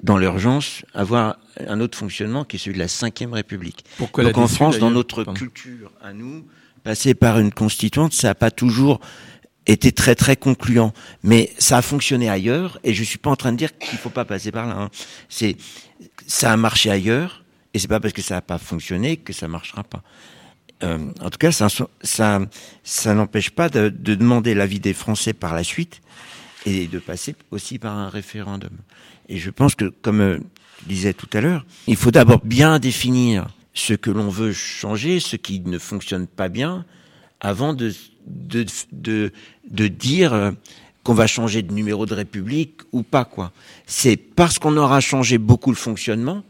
dans 0.03 0.19
l'urgence, 0.19 0.85
avoir 0.93 1.39
un 1.67 1.81
autre 1.81 1.97
fonctionnement 1.97 2.45
qui 2.45 2.57
est 2.57 2.59
celui 2.59 2.75
de 2.75 2.81
la 2.81 2.89
cinquième 2.89 3.33
République. 3.33 3.83
Pourquoi 3.97 4.25
Donc 4.25 4.37
en 4.37 4.47
France, 4.47 4.79
dans 4.79 4.91
notre 4.91 5.25
Pardon. 5.25 5.39
culture 5.39 5.91
à 6.03 6.13
nous, 6.13 6.47
passer 6.83 7.15
par 7.15 7.39
une 7.39 7.53
constituante, 7.53 8.13
ça 8.13 8.29
n'a 8.29 8.35
pas 8.35 8.51
toujours 8.51 9.01
été 9.67 9.93
très 9.93 10.15
très 10.15 10.37
concluant, 10.37 10.93
mais 11.23 11.53
ça 11.59 11.79
a 11.79 11.83
fonctionné 11.83 12.29
ailleurs 12.29 12.79
et 12.83 12.95
je 12.95 13.05
suis 13.05 13.19
pas 13.19 13.31
en 13.31 13.37
train 13.37 13.53
de 13.53 13.57
dire 13.57 13.79
qu'il 13.79 13.99
faut 13.99 14.11
pas 14.11 14.25
passer 14.25 14.51
par 14.51 14.67
là. 14.67 14.77
Hein. 14.77 14.91
C'est 15.29 15.57
ça 16.27 16.53
a 16.53 16.57
marché 16.57 16.91
ailleurs 16.91 17.45
et 17.73 17.79
c'est 17.79 17.89
pas 17.89 18.01
parce 18.01 18.13
que 18.13 18.23
ça 18.23 18.35
n'a 18.35 18.41
pas 18.43 18.59
fonctionné 18.59 19.17
que 19.17 19.33
ça 19.33 19.47
marchera 19.49 19.85
pas. 19.85 20.03
Euh, 20.83 20.99
en 21.21 21.31
tout 21.31 21.39
cas, 21.39 21.53
ça 21.53 21.69
ça 22.03 23.15
n'empêche 23.15 23.51
pas 23.51 23.69
de, 23.69 23.89
de 23.89 24.15
demander 24.17 24.55
l'avis 24.55 24.81
des 24.81 24.95
Français 24.95 25.33
par 25.33 25.55
la 25.55 25.63
suite 25.63 26.01
et 26.67 26.87
de 26.89 26.99
passer 26.99 27.37
aussi 27.51 27.79
par 27.79 27.97
un 27.97 28.09
référendum. 28.09 28.77
Et 29.29 29.39
je 29.39 29.51
pense 29.51 29.75
que, 29.75 29.87
comme 29.87 30.21
euh, 30.21 30.39
je 30.83 30.89
disais 30.89 31.13
tout 31.13 31.29
à 31.33 31.41
l'heure, 31.41 31.65
il 31.87 31.97
faut 31.97 32.11
d'abord 32.11 32.41
bien 32.45 32.79
définir 32.79 33.47
ce 33.75 33.95
que 33.95 34.11
l'on 34.11 34.29
veut 34.29 34.53
changer, 34.53 35.21
ce 35.21 35.37
qui 35.37 35.61
ne 35.61 35.79
fonctionne 35.79 36.27
pas 36.27 36.49
bien, 36.49 36.85
avant 37.41 37.75
de, 37.75 37.93
de, 38.27 38.67
de, 38.93 39.33
de 39.71 39.89
dire 39.89 40.53
qu'on 41.03 41.15
va 41.15 41.27
changer 41.27 41.63
de 41.63 41.73
numéro 41.73 42.07
de 42.07 42.15
République 42.15 42.81
ou 42.93 43.03
pas, 43.03 43.25
quoi. 43.25 43.53
C'est 43.87 44.17
parce 44.17 44.59
qu'on 44.59 44.77
aura 44.77 45.01
changé 45.01 45.39
beaucoup 45.39 45.71
le 45.71 45.77
fonctionnement 45.77 46.45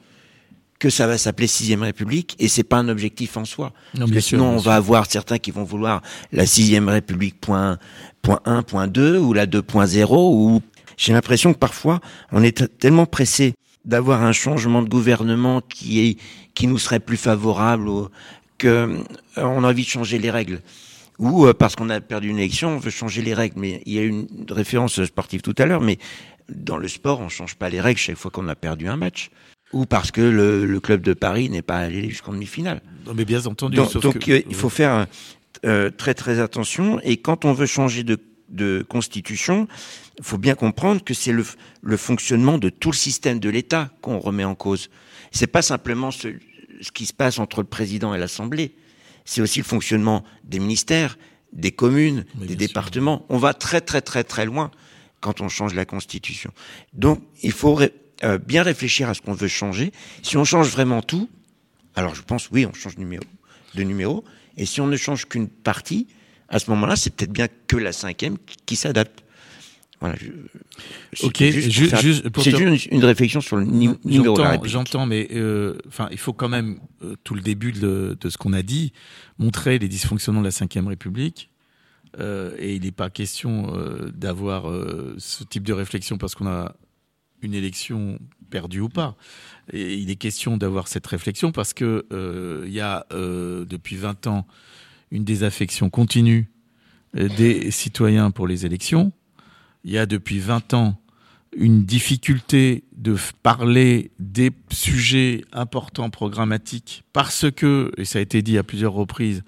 que 0.79 0.91
ça 0.91 1.07
va 1.07 1.17
s'appeler 1.17 1.47
sixième 1.47 1.83
République 1.83 2.35
et 2.41 2.49
c'est 2.49 2.65
pas 2.65 2.79
un 2.79 2.89
objectif 2.89 3.37
en 3.37 3.45
soi. 3.45 3.73
Non, 3.95 4.01
Parce 4.01 4.11
que 4.11 4.21
sûr, 4.21 4.39
sinon, 4.39 4.51
on 4.51 4.57
va 4.57 4.75
avoir 4.75 5.07
certains 5.09 5.39
qui 5.39 5.53
vont 5.53 5.63
vouloir 5.63 6.03
la 6.33 6.45
sixième 6.45 6.89
République 6.89 7.41
point, 7.41 7.79
point 8.21 8.41
1, 8.45 8.63
point 8.65 8.89
2 8.89 9.17
ou 9.17 9.33
la 9.33 9.47
2.0 9.47 10.07
ou 10.11 10.61
j'ai 10.97 11.13
l'impression 11.13 11.53
que 11.53 11.59
parfois 11.59 12.01
on 12.33 12.43
est 12.43 12.79
tellement 12.79 13.07
pressé 13.07 13.55
d'avoir 13.85 14.23
un 14.23 14.33
changement 14.33 14.83
de 14.83 14.89
gouvernement 14.89 15.61
qui 15.61 16.01
est 16.01 16.19
qui 16.55 16.67
nous 16.67 16.79
serait 16.79 17.01
plus 17.01 17.17
favorable 17.17 17.89
ou 17.89 18.09
que 18.59 18.69
euh, 18.69 18.99
on 19.37 19.65
a 19.65 19.71
envie 19.71 19.83
de 19.83 19.89
changer 19.89 20.19
les 20.19 20.31
règles 20.31 20.61
ou 21.19 21.47
euh, 21.47 21.55
parce 21.55 21.75
qu'on 21.77 21.91
a 21.91 22.01
perdu 22.01 22.29
une 22.29 22.39
élection 22.39 22.71
on 22.71 22.79
veut 22.79 22.91
changer 22.91 23.23
les 23.23 23.35
règles 23.35 23.59
mais 23.59 23.83
il 23.87 23.93
y 23.93 23.99
a 23.99 24.03
une 24.03 24.27
référence 24.51 25.03
sportive 25.05 25.43
tout 25.43 25.55
à 25.59 25.67
l'heure 25.67 25.81
mais 25.81 25.99
dans 26.49 26.77
le 26.77 26.89
sport 26.89 27.21
on 27.21 27.29
change 27.29 27.57
pas 27.57 27.71
les 27.71 27.81
règles 27.81 27.99
chaque 27.99 28.17
fois 28.17 28.31
qu'on 28.31 28.49
a 28.49 28.55
perdu 28.55 28.89
un 28.89 28.97
match 28.97 29.31
ou 29.73 29.87
parce 29.87 30.11
que 30.11 30.21
le, 30.21 30.67
le 30.67 30.81
club 30.81 31.01
de 31.01 31.15
Paris 31.15 31.49
n'est 31.49 31.63
pas 31.63 31.79
allé 31.79 32.09
jusqu'en 32.09 32.33
demi-finale. 32.33 32.83
Non 33.07 33.15
mais 33.15 33.25
bien 33.25 33.47
entendu. 33.47 33.77
Donc, 33.77 33.97
donc 33.99 34.19
que, 34.19 34.45
il 34.47 34.55
faut 34.55 34.69
faire 34.69 35.07
euh, 35.65 35.91
très 35.91 36.15
très 36.15 36.41
attention 36.41 37.01
et 37.03 37.17
quand 37.17 37.45
on 37.45 37.53
veut 37.53 37.67
changer 37.67 38.05
de 38.05 38.19
de 38.53 38.85
constitution, 38.89 39.67
il 40.19 40.25
faut 40.25 40.39
bien 40.39 40.55
comprendre 40.55 41.03
que 41.03 41.15
c'est 41.15 41.33
le, 41.33 41.45
le, 41.83 41.97
fonctionnement 41.97 42.59
de 42.59 42.69
tout 42.69 42.91
le 42.91 42.97
système 42.97 43.41
de 43.41 43.49
l'État 43.49 43.91
qu'on 44.03 44.19
remet 44.19 44.45
en 44.45 44.55
cause. 44.55 44.91
C'est 45.33 45.47
pas 45.47 45.63
simplement 45.63 46.11
ce, 46.11 46.29
ce, 46.81 46.93
qui 46.93 47.07
se 47.07 47.13
passe 47.13 47.39
entre 47.39 47.63
le 47.63 47.67
président 47.67 48.15
et 48.15 48.19
l'Assemblée. 48.19 48.77
C'est 49.25 49.41
aussi 49.41 49.61
le 49.61 49.65
fonctionnement 49.65 50.25
des 50.45 50.59
ministères, 50.59 51.17
des 51.53 51.73
communes, 51.73 52.25
Mais 52.35 52.47
des 52.47 52.57
départements. 52.57 53.19
Sûr. 53.19 53.27
On 53.31 53.39
va 53.39 53.55
très 53.55 53.81
très 53.81 54.03
très 54.03 54.25
très 54.25 54.45
loin 54.45 54.71
quand 55.21 55.41
on 55.41 55.49
change 55.49 55.75
la 55.75 55.85
constitution. 55.85 56.53
Donc 56.93 57.23
il 57.43 57.53
faut 57.53 57.75
ré, 57.75 57.93
euh, 58.25 58.39
bien 58.39 58.63
réfléchir 58.63 59.09
à 59.09 59.15
ce 59.15 59.23
qu'on 59.23 59.35
veut 59.35 59.49
changer. 59.49 59.93
Si 60.23 60.37
on 60.37 60.45
change 60.45 60.69
vraiment 60.69 61.03
tout, 61.03 61.29
alors 61.95 62.15
je 62.15 62.23
pense 62.23 62.51
oui, 62.51 62.67
on 62.67 62.73
change 62.73 62.99
numéro, 62.99 63.25
de 63.75 63.83
numéro. 63.83 64.25
Et 64.57 64.67
si 64.67 64.81
on 64.81 64.87
ne 64.87 64.97
change 64.97 65.27
qu'une 65.27 65.49
partie, 65.49 66.07
à 66.53 66.59
ce 66.59 66.71
moment-là, 66.71 66.97
c'est 66.97 67.17
peut-être 67.17 67.33
bien 67.33 67.49
que 67.67 67.77
la 67.77 67.93
cinquième 67.93 68.37
qui, 68.67 68.77
s'adapte. 68.77 69.25
Voilà. 70.01 70.17
Je, 70.17 71.27
ok, 71.27 71.39
juste, 71.39 71.71
juste, 71.71 72.27
c'est 72.37 72.51
juste 72.51 72.61
une, 72.61 72.99
une, 72.99 73.05
réflexion 73.05 73.41
sur 73.41 73.57
le 73.57 73.65
ni 73.65 73.89
numéro 74.05 74.37
J'entends, 74.65 75.07
mais 75.07 75.29
euh, 75.33 75.79
enfin, 75.89 76.09
il 76.11 76.19
faut 76.19 76.35
quand 76.35 76.51
même 76.51 76.79
tout 77.25 77.35
le 77.35 77.41
début 77.41 77.73
de, 77.73 78.17
ce 78.29 78.37
qu'on 78.37 78.53
a 78.53 78.63
dit, 78.63 78.93
montrait 79.39 79.79
les 79.79 79.89
dysfonctionnements 79.89 80.43
de 80.43 80.49
la 80.49 80.83
Ve 80.83 80.87
République. 80.89 81.51
et 82.19 82.75
il 82.75 82.83
n'est 82.83 82.93
pas 82.93 83.09
question 83.09 83.73
d'avoir 84.15 84.65
ce 85.17 85.45
type 85.45 85.63
de 85.63 85.73
réflexion 85.73 86.19
parce 86.19 86.35
qu'on 86.35 86.49
a 86.49 86.75
une 87.41 87.55
élection 87.55 88.19
perdue 88.51 88.81
ou 88.81 88.89
pas. 88.91 89.17
Et 89.73 89.95
il 89.95 90.11
est 90.11 90.17
question 90.17 90.59
d'avoir 90.59 90.87
cette 90.89 91.07
réflexion 91.07 91.51
parce 91.51 91.73
que 91.73 92.05
il 92.67 92.73
y 92.73 92.81
a 92.81 93.07
depuis 93.11 93.97
20 93.97 94.27
ans 94.27 94.47
une 95.13 95.25
désaffection 95.25 95.91
continue 95.91 96.51
des 97.15 97.71
citoyens 97.71 98.31
pour 98.31 98.49
les 98.49 98.67
élections. 98.67 99.13
Il 99.85 99.93
y 99.93 99.99
a 99.99 100.07
depuis 100.07 100.41
20 100.41 100.75
ans 100.75 101.03
une 101.57 101.85
difficulté 101.85 102.85
de 102.97 103.17
parler 103.43 104.11
des 104.19 104.51
sujets 104.71 105.45
importants 105.53 106.11
programmatiques 106.11 107.05
parce 107.13 107.51
que, 107.51 107.93
et 107.97 108.05
ça 108.05 108.19
a 108.19 108.23
été 108.23 108.43
dit 108.43 108.59
à 108.59 108.63
plusieurs 108.63 108.93
reprises, 108.93 109.43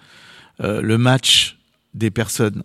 euh, 0.61 0.83
le 0.83 0.99
match 0.99 1.59
des 1.95 2.11
personnes, 2.11 2.63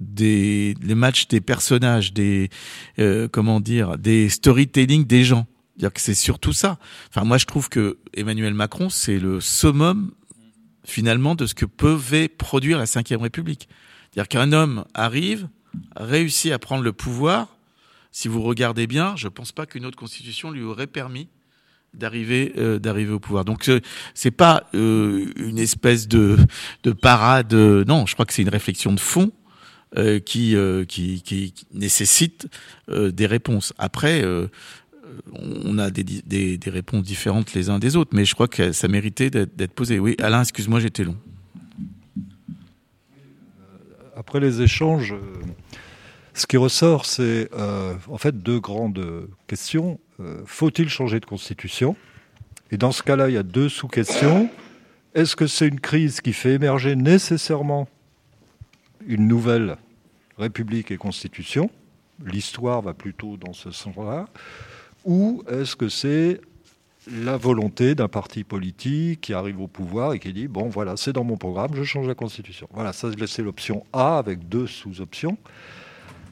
des, 0.00 0.74
les 0.82 0.94
matchs 0.94 1.28
des 1.28 1.40
personnages, 1.40 2.12
des, 2.12 2.50
euh, 2.98 3.28
comment 3.28 3.60
dire, 3.60 3.98
des 3.98 4.28
storytelling 4.28 5.06
des 5.06 5.24
gens. 5.24 5.46
C'est 5.96 6.14
surtout 6.14 6.52
ça. 6.52 6.78
Enfin, 7.08 7.24
moi, 7.24 7.38
je 7.38 7.46
trouve 7.46 7.68
que 7.68 7.98
Emmanuel 8.14 8.54
Macron, 8.54 8.88
c'est 8.88 9.18
le 9.18 9.40
summum 9.40 10.12
finalement 10.84 11.34
de 11.34 11.46
ce 11.46 11.54
que 11.54 11.64
pouvait 11.64 12.28
produire 12.28 12.78
la 12.78 12.84
Ve 12.84 13.20
République. 13.20 13.68
C'est-à-dire 14.10 14.28
qu'un 14.28 14.52
homme 14.52 14.84
arrive, 14.94 15.48
réussit 15.96 16.52
à 16.52 16.58
prendre 16.58 16.82
le 16.82 16.92
pouvoir. 16.92 17.56
Si 18.10 18.28
vous 18.28 18.42
regardez 18.42 18.86
bien, 18.86 19.14
je 19.16 19.26
ne 19.26 19.30
pense 19.30 19.52
pas 19.52 19.66
qu'une 19.66 19.86
autre 19.86 19.96
constitution 19.96 20.50
lui 20.50 20.62
aurait 20.62 20.86
permis 20.86 21.28
d'arriver 21.94 22.52
euh, 22.56 22.78
d'arriver 22.78 23.12
au 23.12 23.20
pouvoir. 23.20 23.44
Donc 23.44 23.64
ce 23.64 23.80
c'est 24.14 24.30
pas 24.30 24.68
euh, 24.74 25.30
une 25.36 25.58
espèce 25.58 26.08
de 26.08 26.36
de 26.82 26.92
parade. 26.92 27.52
non, 27.54 28.06
je 28.06 28.14
crois 28.14 28.26
que 28.26 28.32
c'est 28.32 28.42
une 28.42 28.48
réflexion 28.48 28.92
de 28.92 29.00
fond 29.00 29.30
euh, 29.96 30.18
qui, 30.20 30.56
qui, 30.88 31.22
qui 31.22 31.54
nécessite 31.72 32.48
des 32.88 33.26
réponses. 33.26 33.72
Après, 33.78 34.22
on 35.32 35.78
a 35.78 35.90
des, 35.90 36.58
réponses 36.66 37.02
différentes 37.02 37.54
les 37.54 37.70
uns 37.70 37.78
des 37.78 37.96
autres, 37.96 38.10
mais 38.14 38.24
je 38.24 38.34
crois 38.34 38.48
que 38.48 38.72
ça 38.72 38.88
méritait 38.88 39.30
d'être 39.30 39.72
posé. 39.72 39.98
Oui, 39.98 40.16
Alain, 40.20 40.42
excuse-moi, 40.42 40.80
j'étais 40.80 41.04
long. 41.04 41.16
Après 44.16 44.40
les 44.40 44.62
échanges, 44.62 45.14
ce 46.34 46.46
qui 46.46 46.56
ressort, 46.56 47.06
c'est 47.06 47.48
euh, 47.54 47.94
en 48.08 48.18
fait 48.18 48.42
deux 48.42 48.60
grandes 48.60 49.28
questions. 49.46 49.98
Euh, 50.20 50.42
faut-il 50.46 50.88
changer 50.88 51.20
de 51.20 51.26
constitution? 51.26 51.96
Et 52.70 52.76
dans 52.76 52.92
ce 52.92 53.02
cas-là, 53.02 53.28
il 53.28 53.34
y 53.34 53.38
a 53.38 53.42
deux 53.42 53.68
sous-questions. 53.68 54.48
Est-ce 55.14 55.36
que 55.36 55.46
c'est 55.46 55.68
une 55.68 55.80
crise 55.80 56.20
qui 56.20 56.32
fait 56.32 56.54
émerger 56.54 56.96
nécessairement 56.96 57.86
une 59.06 59.28
nouvelle 59.28 59.76
république 60.38 60.90
et 60.90 60.96
constitution? 60.96 61.70
L'histoire 62.24 62.80
va 62.80 62.94
plutôt 62.94 63.36
dans 63.36 63.52
ce 63.52 63.70
sens-là. 63.70 64.26
Ou 65.04 65.42
est-ce 65.50 65.76
que 65.76 65.88
c'est 65.88 66.40
la 67.10 67.36
volonté 67.36 67.94
d'un 67.94 68.08
parti 68.08 68.44
politique 68.44 69.22
qui 69.22 69.34
arrive 69.34 69.60
au 69.60 69.66
pouvoir 69.66 70.12
et 70.12 70.20
qui 70.20 70.32
dit 70.32 70.46
bon 70.46 70.68
voilà 70.68 70.96
c'est 70.96 71.12
dans 71.12 71.24
mon 71.24 71.36
programme 71.36 71.72
je 71.74 71.82
change 71.82 72.06
la 72.06 72.14
constitution 72.14 72.68
voilà 72.72 72.92
ça 72.92 73.08
c'est 73.26 73.42
l'option 73.42 73.84
A 73.92 74.18
avec 74.18 74.48
deux 74.48 74.68
sous-options 74.68 75.36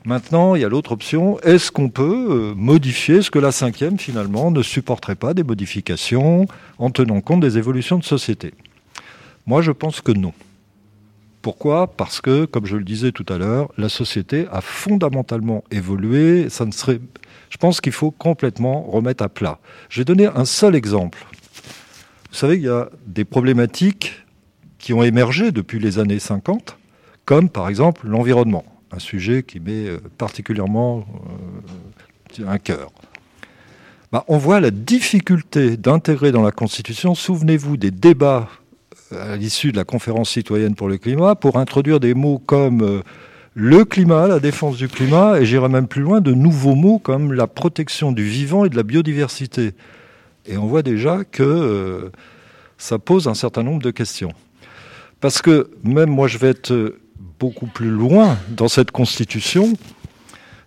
Maintenant, 0.06 0.54
il 0.54 0.62
y 0.62 0.64
a 0.64 0.68
l'autre 0.68 0.92
option. 0.92 1.38
Est-ce 1.40 1.70
qu'on 1.70 1.90
peut 1.90 2.28
euh, 2.30 2.54
modifier 2.54 3.20
ce 3.20 3.30
que 3.30 3.38
la 3.38 3.52
cinquième, 3.52 3.98
finalement, 3.98 4.50
ne 4.50 4.62
supporterait 4.62 5.14
pas 5.14 5.34
des 5.34 5.42
modifications 5.42 6.46
en 6.78 6.90
tenant 6.90 7.20
compte 7.20 7.40
des 7.40 7.58
évolutions 7.58 7.98
de 7.98 8.04
société? 8.04 8.54
Moi, 9.46 9.60
je 9.60 9.72
pense 9.72 10.00
que 10.00 10.12
non. 10.12 10.32
Pourquoi? 11.42 11.86
Parce 11.86 12.22
que, 12.22 12.46
comme 12.46 12.64
je 12.64 12.76
le 12.76 12.84
disais 12.84 13.12
tout 13.12 13.26
à 13.28 13.36
l'heure, 13.36 13.70
la 13.76 13.90
société 13.90 14.46
a 14.50 14.62
fondamentalement 14.62 15.64
évolué. 15.70 16.48
Ça 16.48 16.64
ne 16.64 16.72
serait... 16.72 17.00
Je 17.50 17.58
pense 17.58 17.80
qu'il 17.80 17.92
faut 17.92 18.10
complètement 18.10 18.82
remettre 18.82 19.22
à 19.22 19.28
plat. 19.28 19.58
Je 19.88 20.00
vais 20.00 20.04
donner 20.04 20.26
un 20.26 20.44
seul 20.44 20.74
exemple. 20.74 21.26
Vous 22.30 22.36
savez, 22.36 22.56
il 22.56 22.62
y 22.62 22.68
a 22.68 22.88
des 23.06 23.24
problématiques 23.24 24.24
qui 24.78 24.94
ont 24.94 25.02
émergé 25.02 25.52
depuis 25.52 25.78
les 25.78 25.98
années 25.98 26.18
50, 26.18 26.78
comme 27.26 27.50
par 27.50 27.68
exemple 27.68 28.06
l'environnement 28.06 28.64
un 28.92 28.98
sujet 28.98 29.42
qui 29.42 29.60
m'est 29.60 29.86
euh, 29.86 29.98
particulièrement 30.18 31.04
euh, 32.38 32.46
un 32.46 32.58
cœur. 32.58 32.90
Bah, 34.12 34.24
on 34.28 34.38
voit 34.38 34.60
la 34.60 34.70
difficulté 34.70 35.76
d'intégrer 35.76 36.32
dans 36.32 36.42
la 36.42 36.50
Constitution, 36.50 37.14
souvenez-vous 37.14 37.76
des 37.76 37.90
débats 37.90 38.48
euh, 39.12 39.34
à 39.34 39.36
l'issue 39.36 39.72
de 39.72 39.76
la 39.76 39.84
conférence 39.84 40.30
citoyenne 40.30 40.74
pour 40.74 40.88
le 40.88 40.98
climat, 40.98 41.34
pour 41.34 41.56
introduire 41.56 42.00
des 42.00 42.14
mots 42.14 42.38
comme 42.38 43.02
le 43.54 43.84
climat, 43.84 44.26
la 44.28 44.40
défense 44.40 44.76
du 44.76 44.88
climat, 44.88 45.40
et 45.40 45.46
j'irai 45.46 45.68
même 45.68 45.88
plus 45.88 46.02
loin, 46.02 46.20
de 46.20 46.32
nouveaux 46.32 46.74
mots 46.74 46.98
comme 46.98 47.32
la 47.32 47.46
protection 47.46 48.12
du 48.12 48.24
vivant 48.24 48.64
et 48.64 48.68
de 48.68 48.76
la 48.76 48.82
biodiversité. 48.82 49.72
Et 50.46 50.56
on 50.56 50.66
voit 50.66 50.82
déjà 50.82 51.24
que 51.24 52.10
ça 52.78 52.98
pose 52.98 53.28
un 53.28 53.34
certain 53.34 53.62
nombre 53.62 53.82
de 53.82 53.90
questions. 53.90 54.32
Parce 55.20 55.42
que 55.42 55.70
même 55.84 56.10
moi, 56.10 56.28
je 56.28 56.38
vais 56.38 56.48
être 56.48 56.94
beaucoup 57.38 57.66
plus 57.66 57.90
loin 57.90 58.38
dans 58.48 58.68
cette 58.68 58.90
constitution, 58.90 59.74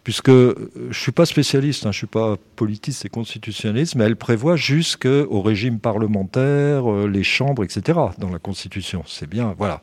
puisque 0.03 0.31
je 0.31 0.87
ne 0.87 0.93
suis 0.93 1.11
pas 1.11 1.25
spécialiste, 1.25 1.85
hein, 1.85 1.91
je 1.91 1.97
ne 1.97 1.99
suis 1.99 2.07
pas 2.07 2.35
politiste 2.55 3.05
et 3.05 3.09
constitutionnaliste, 3.09 3.95
mais 3.95 4.03
elle 4.03 4.15
prévoit 4.15 4.55
jusqu'au 4.55 5.41
régime 5.41 5.79
parlementaire, 5.79 6.91
euh, 6.91 7.07
les 7.07 7.23
chambres, 7.23 7.63
etc. 7.63 7.99
dans 8.17 8.29
la 8.29 8.39
constitution. 8.39 9.03
C'est 9.07 9.29
bien, 9.29 9.55
voilà. 9.57 9.81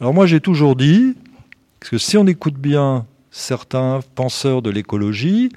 Alors 0.00 0.14
moi 0.14 0.26
j'ai 0.26 0.40
toujours 0.40 0.76
dit 0.76 1.14
que 1.88 1.98
si 1.98 2.16
on 2.16 2.26
écoute 2.26 2.54
bien 2.54 3.06
certains 3.30 4.00
penseurs 4.14 4.62
de 4.62 4.70
l'écologie, 4.70 5.50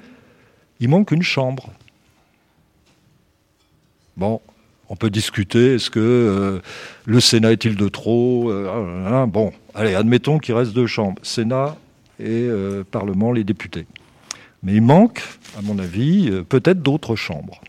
il 0.79 0.89
manque 0.89 1.11
une 1.11 1.21
chambre. 1.23 1.71
Bon, 4.15 4.41
on 4.89 4.95
peut 4.95 5.09
discuter, 5.09 5.75
est-ce 5.75 5.89
que 5.89 5.99
euh, 5.99 6.59
le 7.05 7.19
Sénat 7.19 7.51
est-il 7.53 7.75
de 7.75 7.87
trop 7.87 8.51
euh, 8.51 9.07
hein, 9.07 9.27
Bon, 9.27 9.51
allez, 9.73 9.95
admettons 9.95 10.37
qu'il 10.37 10.55
reste 10.55 10.73
deux 10.73 10.87
chambres, 10.87 11.19
Sénat 11.23 11.75
et 12.19 12.25
euh, 12.27 12.83
Parlement, 12.83 13.31
les 13.31 13.43
députés. 13.43 13.87
Mais 14.61 14.73
il 14.75 14.81
manque, 14.81 15.21
à 15.57 15.61
mon 15.61 15.79
avis, 15.79 16.31
peut-être 16.47 16.81
d'autres 16.81 17.15
chambres. 17.15 17.59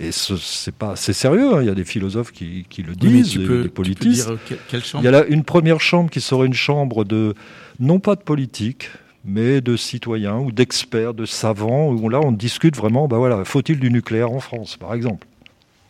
Et 0.00 0.10
c'est 0.10 0.74
pas, 0.74 0.96
c'est 0.96 1.12
sérieux. 1.12 1.54
Hein, 1.54 1.62
il 1.62 1.66
y 1.66 1.70
a 1.70 1.74
des 1.74 1.84
philosophes 1.84 2.32
qui, 2.32 2.66
le 2.78 2.94
disent, 2.96 3.36
des, 3.36 3.68
politistes. 3.68 4.28
il 4.72 5.00
y 5.02 5.08
a 5.08 5.10
là 5.10 5.24
une 5.26 5.44
première 5.44 5.80
chambre 5.80 6.10
qui 6.10 6.20
serait 6.20 6.46
une 6.46 6.54
chambre 6.54 7.04
de, 7.04 7.34
non 7.78 8.00
pas 8.00 8.16
de 8.16 8.22
politique, 8.22 8.90
mais 9.24 9.60
de 9.60 9.76
citoyens 9.76 10.38
ou 10.38 10.50
d'experts, 10.50 11.14
de 11.14 11.26
savants, 11.26 11.90
où 11.90 12.08
là 12.08 12.20
on 12.20 12.32
discute 12.32 12.76
vraiment, 12.76 13.06
ben 13.06 13.18
voilà, 13.18 13.44
faut-il 13.44 13.78
du 13.78 13.90
nucléaire 13.90 14.32
en 14.32 14.40
France, 14.40 14.76
par 14.76 14.94
exemple? 14.94 15.26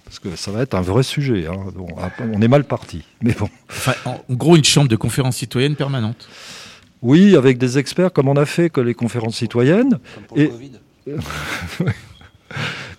Parce 0.05 0.19
que 0.19 0.37
ça 0.37 0.51
va 0.51 0.61
être 0.61 0.75
un 0.75 0.83
vrai 0.83 1.03
sujet. 1.03 1.47
Hein. 1.47 1.73
on 2.33 2.43
est 2.43 2.49
mal 2.49 2.65
parti, 2.65 3.05
mais 3.23 3.33
bon. 3.33 3.49
en 4.05 4.21
gros, 4.31 4.57
une 4.57 4.65
chambre 4.65 4.89
de 4.89 4.97
conférence 4.97 5.37
citoyenne 5.37 5.77
permanente. 5.77 6.29
Oui, 7.01 7.37
avec 7.37 7.57
des 7.57 7.79
experts, 7.79 8.13
comme 8.13 8.29
on 8.29 8.37
a 8.37 8.47
fait 8.47 8.69
que 8.69 8.81
les 8.81 8.95
conférences 8.95 9.37
citoyennes. 9.37 9.99
et... 10.37 10.51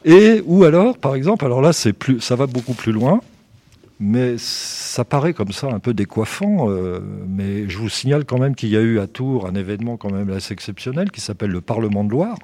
et 0.04 0.42
ou 0.46 0.64
alors, 0.64 0.98
par 0.98 1.16
exemple, 1.16 1.46
alors 1.46 1.62
là, 1.62 1.74
c'est 1.74 1.94
plus, 1.94 2.22
ça 2.22 2.36
va 2.36 2.48
beaucoup 2.48 2.74
plus 2.74 2.92
loin, 2.92 3.22
mais 4.00 4.36
ça 4.38 5.06
paraît 5.06 5.34
comme 5.34 5.52
ça 5.52 5.68
un 5.68 5.80
peu 5.80 5.94
décoiffant. 5.94 6.70
Euh, 6.70 7.00
mais 7.28 7.70
je 7.70 7.78
vous 7.78 7.90
signale 7.90 8.26
quand 8.26 8.38
même 8.38 8.56
qu'il 8.56 8.70
y 8.70 8.78
a 8.78 8.82
eu 8.82 9.00
à 9.00 9.08
Tours 9.08 9.48
un 9.48 9.56
événement 9.56 9.98
quand 9.98 10.12
même 10.12 10.30
assez 10.32 10.54
exceptionnel 10.54 11.12
qui 11.12 11.22
s'appelle 11.22 11.52
le 11.52 11.62
Parlement 11.62 12.04
de 12.04 12.12
Loire. 12.12 12.38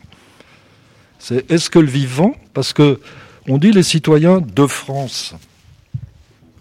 C'est 1.20 1.50
est-ce 1.52 1.70
que 1.70 1.80
le 1.80 1.88
vivant, 1.88 2.34
parce 2.54 2.74
que 2.74 3.00
on 3.48 3.58
dit 3.58 3.72
les 3.72 3.84
citoyens 3.84 4.42
de 4.42 4.68
France. 4.68 5.36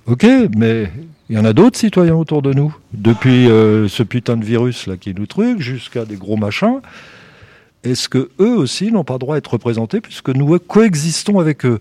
Ok, 0.07 0.27
mais 0.57 0.91
il 1.29 1.37
y 1.37 1.39
en 1.39 1.45
a 1.45 1.53
d'autres 1.53 1.79
citoyens 1.79 2.17
autour 2.17 2.43
de 2.43 2.53
nous, 2.53 2.77
depuis 2.93 3.49
euh, 3.49 3.87
ce 3.87 4.03
putain 4.03 4.37
de 4.37 4.45
virus 4.45 4.87
là 4.87 4.97
qui 4.97 5.15
nous 5.15 5.27
truc 5.27 5.61
jusqu'à 5.61 6.05
des 6.05 6.17
gros 6.17 6.37
machins. 6.37 6.81
Est-ce 7.83 8.09
que 8.09 8.31
eux 8.41 8.57
aussi 8.57 8.93
n'ont 8.93 9.05
pas 9.05 9.19
droit 9.19 9.37
à 9.37 9.39
être 9.39 9.53
représentés 9.53 10.01
puisque 10.01 10.29
nous 10.31 10.59
coexistons 10.59 11.39
avec 11.39 11.65
eux? 11.65 11.79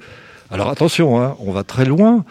Alors 0.52 0.70
attention, 0.70 1.22
hein, 1.22 1.36
on 1.40 1.52
va 1.52 1.64
très 1.64 1.86
loin, 1.86 2.26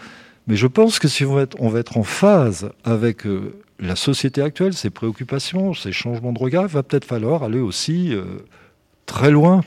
mais 0.47 0.55
je 0.55 0.67
pense 0.67 0.99
que 0.99 1.07
si 1.07 1.23
on 1.23 1.35
va 1.35 1.79
être, 1.79 1.97
en 1.97 2.03
phase 2.03 2.71
avec 2.83 3.25
euh, 3.25 3.53
la 3.79 3.95
société 3.95 4.41
actuelle, 4.41 4.73
ses 4.73 4.89
préoccupations, 4.89 5.73
ses 5.73 5.91
changements 5.91 6.33
de 6.33 6.39
regard, 6.39 6.63
il 6.63 6.69
va 6.69 6.83
peut-être 6.83 7.05
falloir 7.05 7.43
aller 7.43 7.59
aussi 7.59 8.13
euh, 8.13 8.23
très 9.05 9.31
loin 9.31 9.61